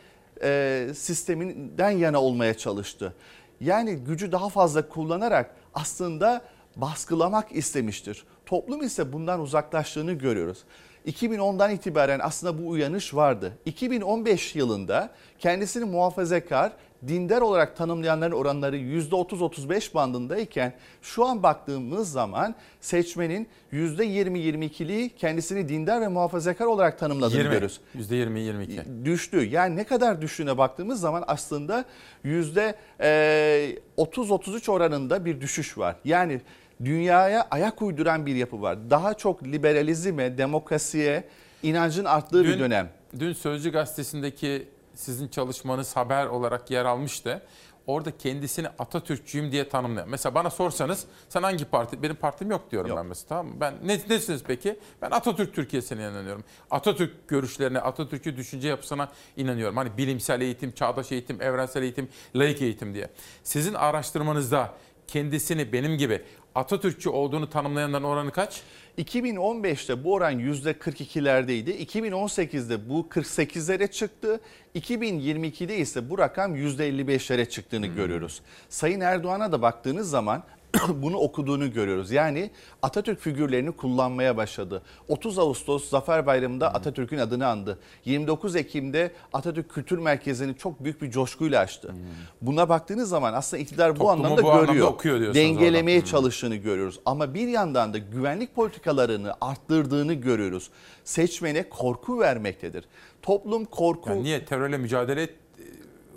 e, 0.43 0.89
sisteminden 0.95 1.91
yana 1.91 2.23
olmaya 2.23 2.55
çalıştı. 2.55 3.15
Yani 3.61 3.97
gücü 3.97 4.33
daha 4.33 4.49
fazla 4.49 4.89
kullanarak 4.89 5.55
aslında 5.75 6.43
baskılamak 6.77 7.53
istemiştir. 7.53 8.25
Toplum 8.47 8.83
ise 8.83 9.13
bundan 9.13 9.41
uzaklaştığını 9.41 10.13
görüyoruz. 10.13 10.59
2010'dan 11.07 11.71
itibaren 11.71 12.21
aslında 12.23 12.63
bu 12.63 12.69
uyanış 12.69 13.15
vardı. 13.15 13.53
2015 13.65 14.57
yılında 14.57 15.11
kendisini 15.39 15.85
muhafazakar, 15.85 16.73
dindar 17.09 17.41
olarak 17.41 17.77
tanımlayanların 17.77 18.33
oranları 18.33 18.77
%30-35 18.77 19.95
bandındayken 19.95 20.73
şu 21.03 21.25
an 21.25 21.43
baktığımız 21.43 22.13
zaman 22.13 22.55
seçmenin 22.81 23.49
%20-22'liği 23.73 25.09
kendisini 25.09 25.69
dindar 25.69 26.01
ve 26.01 26.09
muhafazakar 26.09 26.67
olarak 26.67 26.99
tanımladığını 26.99 27.39
20, 27.39 27.45
görüyoruz. 27.45 27.81
%20-22. 27.99 29.05
Düştü. 29.05 29.45
Yani 29.45 29.77
ne 29.77 29.85
kadar 29.85 30.23
düştüğüne 30.23 30.59
baktığımız 30.59 31.01
zaman 31.01 31.25
aslında 31.27 31.85
%30-33 32.25 34.71
oranında 34.71 35.25
bir 35.25 35.41
düşüş 35.41 35.79
var. 35.79 35.97
Yani 36.05 36.41
dünyaya 36.85 37.47
ayak 37.51 37.83
uyduran 37.83 38.27
bir 38.27 38.35
yapı 38.35 38.63
var. 38.63 38.91
Daha 38.91 39.15
çok 39.15 39.45
liberalizme, 39.45 40.39
demokrasiye 40.39 41.25
inancın 41.63 42.05
arttığı 42.05 42.45
bir 42.45 42.59
dönem. 42.59 42.89
Dün 43.19 43.33
Sözcü 43.33 43.73
Gazetesi'ndeki 43.73 44.69
sizin 45.03 45.29
çalışmanız 45.29 45.97
haber 45.97 46.27
olarak 46.27 46.71
yer 46.71 46.85
almıştı. 46.85 47.43
Orada 47.87 48.19
kendisini 48.19 48.69
Atatürkçüyüm 48.69 49.53
diye 49.53 49.69
tanımlıyor. 49.69 50.07
Mesela 50.07 50.35
bana 50.35 50.51
sorsanız 50.51 51.05
sen 51.29 51.43
hangi 51.43 51.65
parti? 51.65 52.03
Benim 52.03 52.17
partim 52.17 52.51
yok 52.51 52.71
diyorum 52.71 52.89
Yok. 52.89 52.99
ben 52.99 53.07
mesela 53.07 53.29
tamam 53.29 53.47
mı? 53.47 53.53
Ben 53.61 53.75
ne, 53.85 54.01
nesiniz 54.09 54.43
peki? 54.47 54.79
Ben 55.03 55.11
Atatürk 55.11 55.55
Türkiye'sine 55.55 56.01
inanıyorum. 56.01 56.45
Atatürk 56.71 57.29
görüşlerine, 57.29 57.79
Atatürk'ü 57.79 58.37
düşünce 58.37 58.69
yapısına 58.69 59.09
inanıyorum. 59.37 59.77
Hani 59.77 59.97
bilimsel 59.99 60.41
eğitim, 60.41 60.73
çağdaş 60.73 61.13
eğitim, 61.13 61.43
evrensel 61.43 61.83
eğitim, 61.83 62.09
laik 62.37 62.63
eğitim 62.63 62.95
diye. 62.95 63.11
Sizin 63.43 63.75
araştırmanızda 63.75 64.75
kendisini 65.07 65.73
benim 65.73 65.99
gibi 65.99 66.23
Atatürkçü 66.55 67.11
olduğunu 67.11 67.51
tanımlayanların 67.51 68.05
oranı 68.05 68.31
kaç? 68.31 68.63
2015'te 68.99 70.05
bu 70.05 70.13
oran 70.13 70.41
%42'lerdeydi. 70.41 71.71
2018'de 71.71 72.89
bu 72.89 73.07
48'lere 73.11 73.91
çıktı. 73.91 74.41
2022'de 74.75 75.79
ise 75.79 76.11
bu 76.11 76.19
rakam 76.19 76.57
%55'lere 76.57 77.49
çıktığını 77.49 77.87
görüyoruz. 77.87 78.41
Sayın 78.69 79.01
Erdoğan'a 79.01 79.53
da 79.53 79.63
baktığınız 79.63 80.11
zaman 80.11 80.43
bunu 80.89 81.17
okuduğunu 81.17 81.73
görüyoruz. 81.73 82.11
Yani 82.11 82.51
Atatürk 82.83 83.21
figürlerini 83.21 83.73
kullanmaya 83.73 84.37
başladı. 84.37 84.83
30 85.09 85.39
Ağustos 85.39 85.89
Zafer 85.89 86.27
Bayramı'nda 86.27 86.75
Atatürk'ün 86.75 87.19
adını 87.19 87.47
andı. 87.47 87.79
29 88.05 88.57
Ekim'de 88.57 89.13
Atatürk 89.33 89.71
Kültür 89.71 89.99
Merkezi'ni 89.99 90.57
çok 90.57 90.85
büyük 90.85 91.03
bir 91.03 91.11
coşkuyla 91.11 91.61
açtı. 91.61 91.95
Buna 92.43 92.69
baktığınız 92.69 93.09
zaman 93.09 93.35
aslında 93.35 93.63
iktidar 93.63 93.91
bu 93.91 93.99
Toplumu 93.99 94.11
anlamda 94.13 94.43
bu 94.43 94.51
anlamda 94.51 94.73
görüyor. 94.73 94.89
okuyor 94.89 95.21
diyorsunuz 95.21 95.47
Dengelemeye 95.47 95.99
oradan. 95.99 96.11
çalıştığını 96.11 96.57
görüyoruz. 96.57 97.01
Ama 97.05 97.35
bir 97.35 97.49
yandan 97.49 97.95
da 97.95 97.99
güvenlik 97.99 98.55
politikalarını 98.55 99.35
arttırdığını 99.41 100.15
görüyoruz. 100.15 100.71
Seçmene 101.05 101.69
korku 101.69 102.21
vermektedir. 102.21 102.85
Toplum 103.23 103.65
korku... 103.65 104.11
Yani 104.11 104.23
niye 104.23 104.45
terörle 104.45 104.79
mücadele 104.79 105.23
e, 105.23 105.29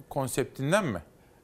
konseptinden 0.10 0.86
mi? 0.86 1.02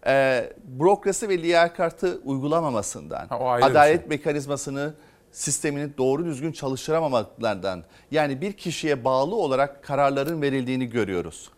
E, 0.07 0.49
bürokrasi 0.63 1.29
ve 1.29 1.37
liyakatı 1.37 2.21
uygulamamasından, 2.23 3.27
Ha, 3.27 3.39
adalet 3.61 3.99
şey. 3.99 4.09
mekanizmasını 4.09 4.93
sistemini 5.31 5.97
doğru 5.97 6.25
düzgün 6.25 6.51
çalıştıramamalardan 6.51 7.83
yani 8.11 8.41
bir 8.41 8.53
kişiye 8.53 9.03
bağlı 9.05 9.35
olarak 9.35 9.83
kararların 9.83 10.41
verildiğini 10.41 10.89
görüyoruz. 10.89 11.49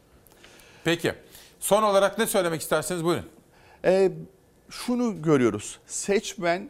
Peki. 0.83 1.13
Son 1.59 1.83
olarak 1.83 2.17
ne 2.17 2.27
söylemek 2.27 2.61
isterseniz 2.61 3.03
buyurun. 3.03 3.25
E, 3.85 4.11
şunu 4.69 5.21
görüyoruz. 5.21 5.79
Seçmen 5.85 6.69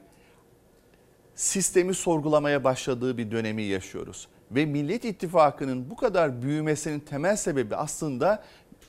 sistemi 1.36 1.94
sorgulamaya 1.94 2.64
başladığı 2.64 3.18
bir 3.18 3.32
dönemi 3.32 3.64
yaşıyoruz. 3.64 4.28
Ve 4.52 4.66
Millet 4.66 5.06
İttifakı'nın 5.06 5.90
bu 5.90 5.96
kadar 5.96 6.42
büyümesinin 6.42 7.00
temel 7.00 7.36
sebebi 7.36 7.76
aslında 7.76 8.44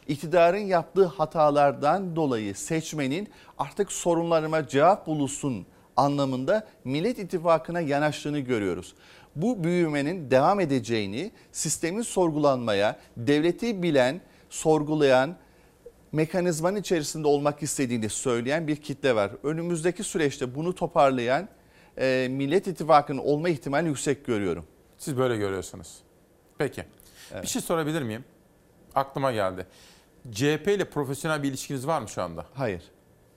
iktidarın 0.09 0.59
yaptığı 0.59 1.05
hatalardan 1.05 2.17
dolayı 2.17 2.55
seçmenin 2.55 3.29
artık 3.59 3.93
sorunlarıma 3.93 4.69
cevap 4.69 5.07
bulunsun 5.07 5.67
anlamında 5.97 6.67
Millet 6.85 7.19
İttifakı'na 7.19 7.81
yanaştığını 7.81 8.39
görüyoruz. 8.39 8.95
Bu 9.37 9.65
büyümenin 9.65 10.31
devam 10.31 10.61
edeceğini, 10.61 11.31
sistemin 11.53 12.03
sorgulanmaya, 12.03 12.97
devleti 13.17 13.83
bilen, 13.83 14.21
sorgulayan, 14.51 15.37
mekanizmanın 16.13 16.77
içerisinde 16.77 17.29
olmak 17.29 17.63
istediğini 17.63 18.09
söyleyen 18.09 18.69
bir 18.69 18.77
kitle 18.77 19.15
var. 19.15 19.31
Önümüzdeki 19.43 20.03
süreçte 20.03 20.55
bunu 20.55 20.75
toparlayan 20.75 21.49
e, 21.99 22.29
Millet 22.31 22.67
İttifakı'nın 22.67 23.19
olma 23.19 23.49
ihtimali 23.49 23.89
yüksek 23.89 24.27
görüyorum. 24.27 24.65
Siz 24.99 25.17
böyle 25.17 25.37
görüyorsunuz. 25.37 25.99
Peki. 26.59 26.85
Bir 27.43 27.47
şey 27.47 27.63
sorabilir 27.63 28.03
miyim? 28.03 28.25
Aklıma 28.95 29.33
geldi. 29.33 29.67
CHP 30.33 30.69
ile 30.69 30.85
profesyonel 30.85 31.43
bir 31.43 31.49
ilişkiniz 31.49 31.87
var 31.87 32.01
mı 32.01 32.09
şu 32.09 32.23
anda? 32.23 32.47
Hayır. 32.55 32.83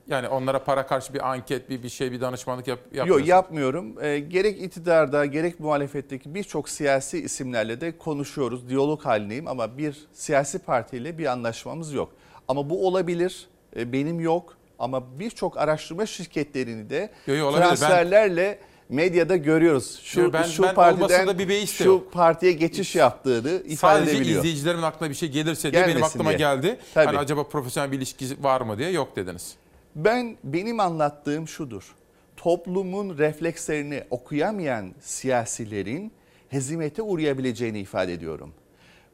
Yani 0.08 0.28
onlara 0.28 0.64
para 0.64 0.88
karşı 0.88 1.14
bir 1.14 1.32
anket, 1.32 1.70
bir 1.70 1.84
bir 1.84 1.90
şey, 1.90 2.12
bir 2.12 2.22
danışmanlık 2.22 2.68
yap, 2.68 2.80
yapmıyorsunuz. 2.80 3.20
Yok 3.20 3.28
yapmıyorum. 3.28 4.04
E, 4.04 4.20
gerek 4.20 4.62
iktidarda 4.62 5.26
gerek 5.26 5.60
muhalefetteki 5.60 6.36
birçok 6.36 6.70
siyasi 6.70 7.20
isimlerle 7.20 7.82
de 7.82 7.98
konuşuyoruz. 7.98 8.70
Diyalog 8.70 9.06
halindeyim 9.06 9.48
ama 9.48 9.78
bir 9.78 10.08
siyasi 10.14 10.60
partiyle 10.60 11.18
bir 11.18 11.26
anlaşmamız 11.26 11.94
yok. 11.94 12.14
Ama 12.48 12.70
bu 12.70 12.88
olabilir. 12.88 13.48
E, 13.76 13.94
benim 13.94 14.20
yok. 14.20 14.58
Ama 14.80 15.20
birçok 15.20 15.58
araştırma 15.58 16.06
şirketlerini 16.06 16.90
de 16.90 17.10
Yo, 17.28 17.36
yo, 17.36 17.52
transferlerle 17.52 18.60
medyada 18.90 19.36
görüyoruz. 19.38 20.00
Şu 20.04 20.20
Yo, 20.22 20.34
ben- 20.34 20.44
şu 20.44 20.64
ben 20.64 20.76
partiden 20.76 21.40
bir 21.40 21.50
beis 21.50 21.72
şu 21.72 21.84
yok. 21.84 22.14
partiye 22.14 22.52
geçiş 22.52 22.96
yaptığını 22.96 23.50
ifade 23.66 23.76
Sadece 23.76 24.12
edebiliyor. 24.12 24.40
izleyicilerimin 24.40 24.84
aklına 24.84 25.10
bir 25.10 25.16
şey 25.16 25.30
gelirse 25.30 25.74
diye 25.74 25.88
benim 25.88 26.04
aklıma 26.04 26.30
diye. 26.30 26.38
geldi. 26.38 26.80
Tabii. 26.94 27.06
Hani 27.06 27.18
acaba 27.18 27.44
profesyonel 27.48 27.92
bir 27.92 27.98
ilişki 27.98 28.44
var 28.44 28.62
mı 28.62 28.78
diye 28.78 28.90
yok 28.92 29.16
dediniz. 29.16 29.56
Ben 29.96 30.38
benim 30.44 30.80
anlattığım 30.80 31.48
şudur. 31.48 31.96
Toplumun 32.38 33.18
reflekslerini 33.18 34.04
okuyamayan 34.10 34.92
siyasilerin 35.02 36.12
hezimete 36.50 37.02
uğrayabileceğini 37.02 37.80
ifade 37.80 38.14
ediyorum. 38.14 38.54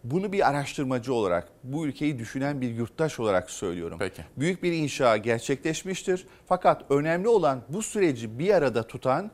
Bunu 0.04 0.32
bir 0.32 0.50
araştırmacı 0.50 1.14
olarak, 1.14 1.48
bu 1.64 1.86
ülkeyi 1.86 2.20
düşünen 2.20 2.62
bir 2.62 2.70
yurttaş 2.70 3.20
olarak 3.20 3.50
söylüyorum. 3.52 3.98
Peki. 4.00 4.22
Büyük 4.38 4.64
bir 4.64 4.72
inşa 4.72 5.18
gerçekleşmiştir. 5.18 6.28
Fakat 6.48 6.82
önemli 6.92 7.28
olan 7.28 7.62
bu 7.70 7.82
süreci 7.84 8.40
bir 8.40 8.54
arada 8.54 8.88
tutan 8.88 9.32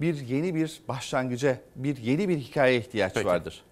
bir 0.00 0.14
yeni 0.14 0.54
bir 0.54 0.80
başlangıca, 0.88 1.56
bir 1.76 1.96
yeni 1.96 2.28
bir 2.28 2.38
hikaye 2.38 2.76
ihtiyaç 2.76 3.14
Peki. 3.14 3.26
vardır. 3.26 3.62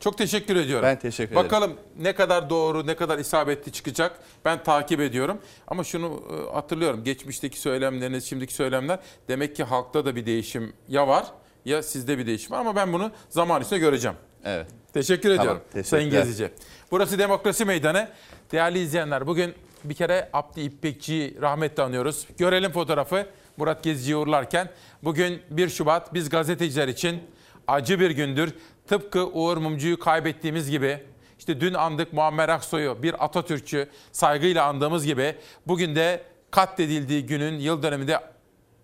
Çok 0.00 0.18
teşekkür 0.18 0.56
ediyorum. 0.56 0.84
Ben 0.86 0.98
teşekkür 0.98 1.32
ederim. 1.32 1.44
Bakalım 1.44 1.76
ne 1.98 2.14
kadar 2.14 2.50
doğru, 2.50 2.86
ne 2.86 2.96
kadar 2.96 3.18
isabetli 3.18 3.72
çıkacak. 3.72 4.20
Ben 4.44 4.62
takip 4.62 5.00
ediyorum. 5.00 5.38
Ama 5.66 5.84
şunu 5.84 6.22
e, 6.30 6.54
hatırlıyorum. 6.54 7.04
Geçmişteki 7.04 7.60
söylemleriniz, 7.60 8.24
şimdiki 8.24 8.54
söylemler 8.54 8.98
demek 9.28 9.56
ki 9.56 9.64
halkta 9.64 10.04
da 10.04 10.16
bir 10.16 10.26
değişim 10.26 10.72
ya 10.88 11.08
var 11.08 11.26
ya 11.64 11.82
sizde 11.82 12.18
bir 12.18 12.26
değişim 12.26 12.50
var 12.50 12.60
ama 12.60 12.76
ben 12.76 12.92
bunu 12.92 13.10
zaman 13.28 13.62
içinde 13.62 13.78
göreceğim. 13.78 14.16
Evet. 14.44 14.66
Teşekkür 14.92 15.28
Tamam, 15.28 15.40
ediyorum 15.40 15.62
teşekkürler. 15.72 15.84
Sayın 15.84 16.10
Gezici. 16.10 16.50
Burası 16.90 17.18
Demokrasi 17.18 17.64
Meydanı. 17.64 18.08
Değerli 18.52 18.78
izleyenler 18.78 19.26
bugün 19.26 19.54
bir 19.84 19.94
kere 19.94 20.30
Abdi 20.32 20.60
İpekçi'yi 20.60 21.40
rahmetle 21.40 21.82
anıyoruz. 21.82 22.26
Görelim 22.38 22.72
fotoğrafı 22.72 23.26
Murat 23.58 23.84
Gezici'yi 23.84 24.16
uğurlarken. 24.16 24.70
Bugün 25.02 25.42
1 25.50 25.68
Şubat 25.68 26.14
biz 26.14 26.28
gazeteciler 26.28 26.88
için 26.88 27.22
acı 27.66 28.00
bir 28.00 28.10
gündür. 28.10 28.54
Tıpkı 28.86 29.26
Uğur 29.26 29.56
Mumcu'yu 29.56 29.98
kaybettiğimiz 29.98 30.70
gibi 30.70 31.02
işte 31.38 31.60
dün 31.60 31.74
andık 31.74 32.12
Muammer 32.12 32.48
Aksoy'u 32.48 33.02
bir 33.02 33.24
Atatürkçü 33.24 33.88
saygıyla 34.12 34.64
andığımız 34.64 35.06
gibi 35.06 35.36
bugün 35.66 35.96
de 35.96 36.22
katledildiği 36.50 37.26
günün 37.26 37.58
yıl 37.58 37.82
döneminde 37.82 38.20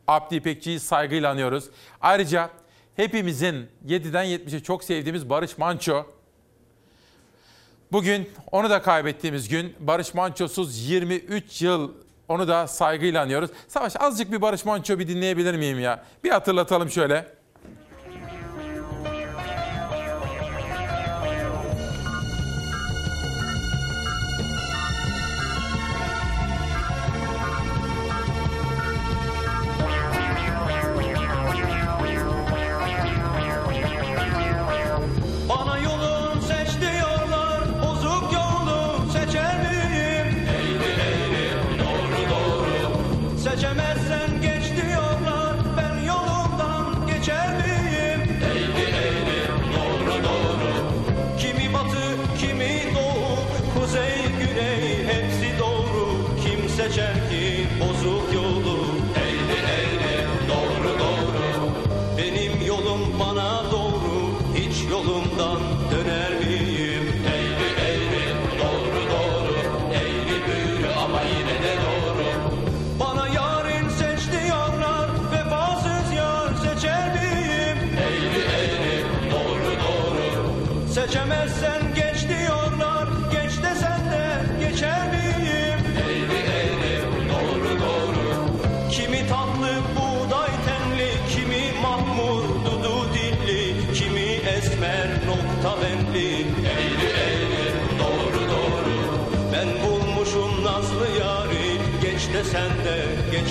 Abdi 0.09 0.37
İpekçi'yi 0.37 0.81
saygıyla 0.81 1.31
anıyoruz. 1.31 1.65
Ayrıca 2.01 2.51
hepimizin 2.97 3.69
7'den 3.87 4.27
70'e 4.27 4.61
çok 4.61 4.85
sevdiğimiz 4.85 5.31
Barış 5.31 5.59
Manço 5.59 6.07
Bugün 7.95 8.31
onu 8.53 8.71
da 8.71 8.83
kaybettiğimiz 8.83 9.49
gün 9.49 9.75
Barış 9.81 10.15
Manço'suz 10.15 10.89
23 10.89 11.63
yıl 11.63 11.93
onu 12.35 12.49
da 12.49 12.67
saygıyla 12.67 13.23
anıyoruz. 13.23 13.51
Savaş 13.69 13.97
azıcık 14.01 14.33
bir 14.33 14.43
Barış 14.43 14.65
Manço 14.65 14.99
bir 14.99 15.09
dinleyebilir 15.09 15.55
miyim 15.55 15.81
ya? 15.81 16.05
Bir 16.25 16.31
hatırlatalım 16.31 16.91
şöyle. 16.91 17.44
Hiç 65.25 65.39
yolumdan 65.39 65.61
döner 65.91 66.39
miyim? 66.41 66.74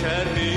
Geçer 0.03 0.27
miyim? 0.33 0.52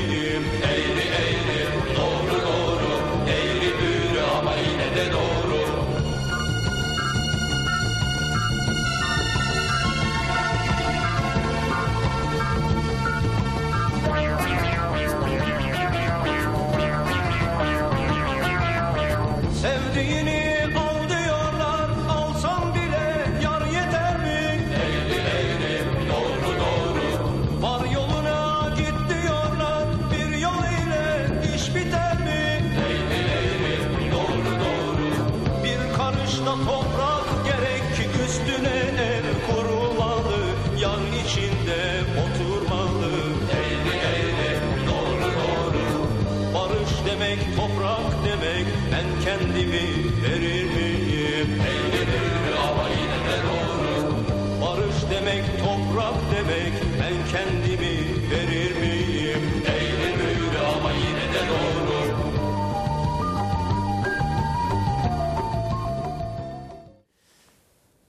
Verir 50.26 50.64
miyim? 50.64 51.62
Büğrü 51.92 52.54
ama 52.68 52.88
yine 52.88 53.20
de 53.28 53.38
doğru. 53.48 54.16
Barış 54.62 54.96
demek 55.10 55.44
toprak 55.58 56.14
demek 56.36 56.72
ben 57.00 57.14
kendimi 57.32 57.94
verir 58.30 58.76
miyim? 58.80 59.42
Büğrü 60.18 60.58
ama 60.58 60.90
yine 60.92 61.34
de 61.34 61.48
doğru. 61.48 62.16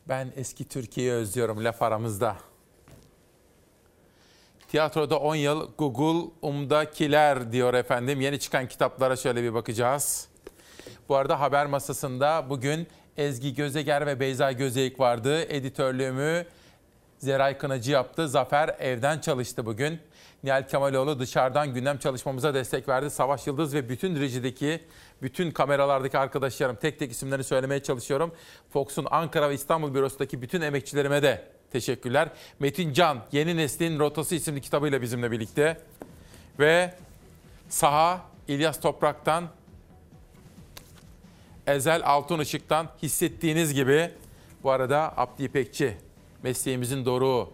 Ben 0.10 0.34
eski 0.36 0.68
Türkiye'yi 0.68 1.14
özlüyorum 1.14 1.64
laf 1.64 1.82
aramızda. 1.82 2.38
Tiyatroda 4.68 5.20
10 5.20 5.36
yıl 5.36 5.70
Google'umdakiler 5.78 7.52
diyor 7.52 7.74
efendim. 7.74 8.22
Yeni 8.22 8.40
çıkan 8.40 8.68
kitaplara 8.68 9.16
şöyle 9.16 9.44
bir 9.44 9.54
bakacağız. 9.54 10.28
Bu 11.10 11.16
arada 11.16 11.40
haber 11.40 11.66
masasında 11.66 12.46
bugün 12.50 12.88
Ezgi 13.18 13.56
Gözeger 13.56 14.06
ve 14.06 14.20
Beyza 14.20 14.52
Gözeyik 14.52 15.00
vardı. 15.00 15.42
Editörlüğümü 15.42 16.46
Zeray 17.18 17.58
Kınacı 17.58 17.92
yaptı. 17.92 18.28
Zafer 18.28 18.76
evden 18.80 19.20
çalıştı 19.20 19.66
bugün. 19.66 20.00
Nihal 20.44 20.68
Kemaloğlu 20.68 21.20
dışarıdan 21.20 21.74
gündem 21.74 21.98
çalışmamıza 21.98 22.54
destek 22.54 22.90
verdi. 22.90 23.10
Savaş 23.10 23.48
Yıldız 23.48 23.74
ve 23.74 23.90
bütün 23.90 24.20
rejideki, 24.20 24.84
bütün 25.22 25.52
kameralardaki 25.52 26.18
arkadaşlarım 26.18 26.76
tek 26.76 27.00
tek 27.00 27.12
isimlerini 27.12 27.44
söylemeye 27.44 27.84
çalışıyorum. 27.84 28.32
Fox'un 28.74 29.08
Ankara 29.12 29.50
ve 29.50 29.54
İstanbul 29.54 29.94
bürosundaki 29.94 30.42
bütün 30.42 30.62
emekçilerime 30.62 31.24
de 31.24 31.48
teşekkürler. 31.72 32.30
Metin 32.60 32.94
Can, 32.94 33.20
Yeni 33.32 33.58
Neslin 33.58 34.00
Rotası 34.00 34.36
isimli 34.36 34.62
kitabıyla 34.62 35.02
bizimle 35.02 35.32
birlikte. 35.32 35.78
Ve 36.60 36.94
Saha, 37.70 38.22
İlyas 38.48 38.80
Toprak'tan, 38.80 39.50
Ezel 41.68 42.02
Altın 42.06 42.40
Işık'tan 42.40 42.88
hissettiğiniz 43.04 43.74
gibi 43.74 44.12
bu 44.64 44.72
arada 44.72 45.14
Abdi 45.18 45.44
İpekçi, 45.44 45.98
mesleğimizin 46.44 47.06
doruğu, 47.06 47.50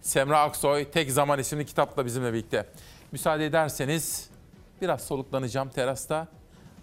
Semra 0.00 0.40
Aksoy 0.40 0.84
Tek 0.84 1.12
Zaman 1.12 1.38
isimli 1.38 1.66
kitapla 1.66 2.06
bizimle 2.06 2.32
birlikte. 2.32 2.66
Müsaade 3.12 3.46
ederseniz 3.46 4.30
biraz 4.82 5.02
soluklanacağım 5.02 5.68
terasta. 5.68 6.28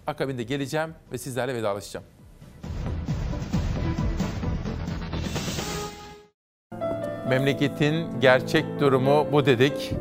Akabinde 0.06 0.42
geleceğim 0.42 0.94
ve 1.12 1.18
sizlerle 1.18 1.54
vedalaşacağım. 1.54 2.06
Memleketin 7.28 8.20
gerçek 8.20 8.80
durumu 8.80 9.32
bu 9.32 9.46
dedik. 9.46 9.92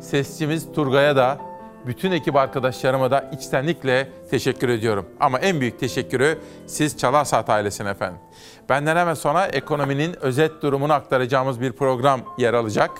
Sesçimiz 0.00 0.72
Turgay'a 0.72 1.16
da 1.16 1.49
bütün 1.86 2.12
ekip 2.12 2.36
arkadaşlarıma 2.36 3.10
da 3.10 3.30
içtenlikle 3.32 4.08
teşekkür 4.30 4.68
ediyorum. 4.68 5.06
Ama 5.20 5.38
en 5.38 5.60
büyük 5.60 5.80
teşekkürü 5.80 6.38
siz 6.66 6.98
Çalar 6.98 7.24
Saat 7.24 7.50
ailesine 7.50 7.88
efendim. 7.88 8.20
Benden 8.68 8.96
hemen 8.96 9.14
sonra 9.14 9.46
ekonominin 9.46 10.16
özet 10.20 10.62
durumunu 10.62 10.92
aktaracağımız 10.92 11.60
bir 11.60 11.72
program 11.72 12.20
yer 12.38 12.54
alacak. 12.54 12.90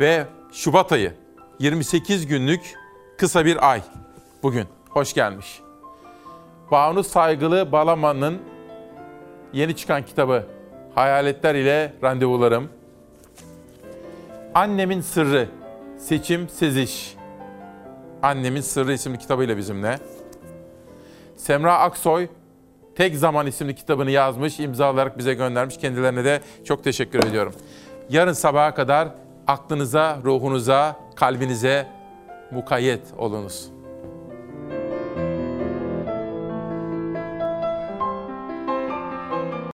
Ve 0.00 0.26
Şubat 0.52 0.92
ayı 0.92 1.14
28 1.58 2.26
günlük 2.26 2.74
kısa 3.18 3.44
bir 3.44 3.70
ay 3.70 3.82
bugün 4.42 4.66
hoş 4.90 5.14
gelmiş. 5.14 5.60
Banu 6.70 7.04
Saygılı 7.04 7.72
Balaman'ın 7.72 8.38
yeni 9.52 9.76
çıkan 9.76 10.02
kitabı 10.02 10.44
Hayaletler 10.94 11.54
ile 11.54 11.92
Randevularım. 12.02 12.68
Annemin 14.54 15.00
Sırrı, 15.00 15.48
Seçim 15.98 16.48
Seziş. 16.48 17.17
Annemin 18.22 18.60
Sırrı 18.60 18.92
isimli 18.92 19.18
kitabıyla 19.18 19.56
bizimle. 19.56 19.98
Semra 21.36 21.78
Aksoy, 21.78 22.28
Tek 22.94 23.16
Zaman 23.16 23.46
isimli 23.46 23.74
kitabını 23.74 24.10
yazmış, 24.10 24.60
imzalayarak 24.60 25.18
bize 25.18 25.34
göndermiş. 25.34 25.78
Kendilerine 25.78 26.24
de 26.24 26.40
çok 26.64 26.84
teşekkür 26.84 27.18
ediyorum. 27.26 27.52
Yarın 28.10 28.32
sabaha 28.32 28.74
kadar 28.74 29.08
aklınıza, 29.46 30.18
ruhunuza, 30.24 30.96
kalbinize 31.16 31.86
mukayyet 32.50 33.02
olunuz. 33.18 33.77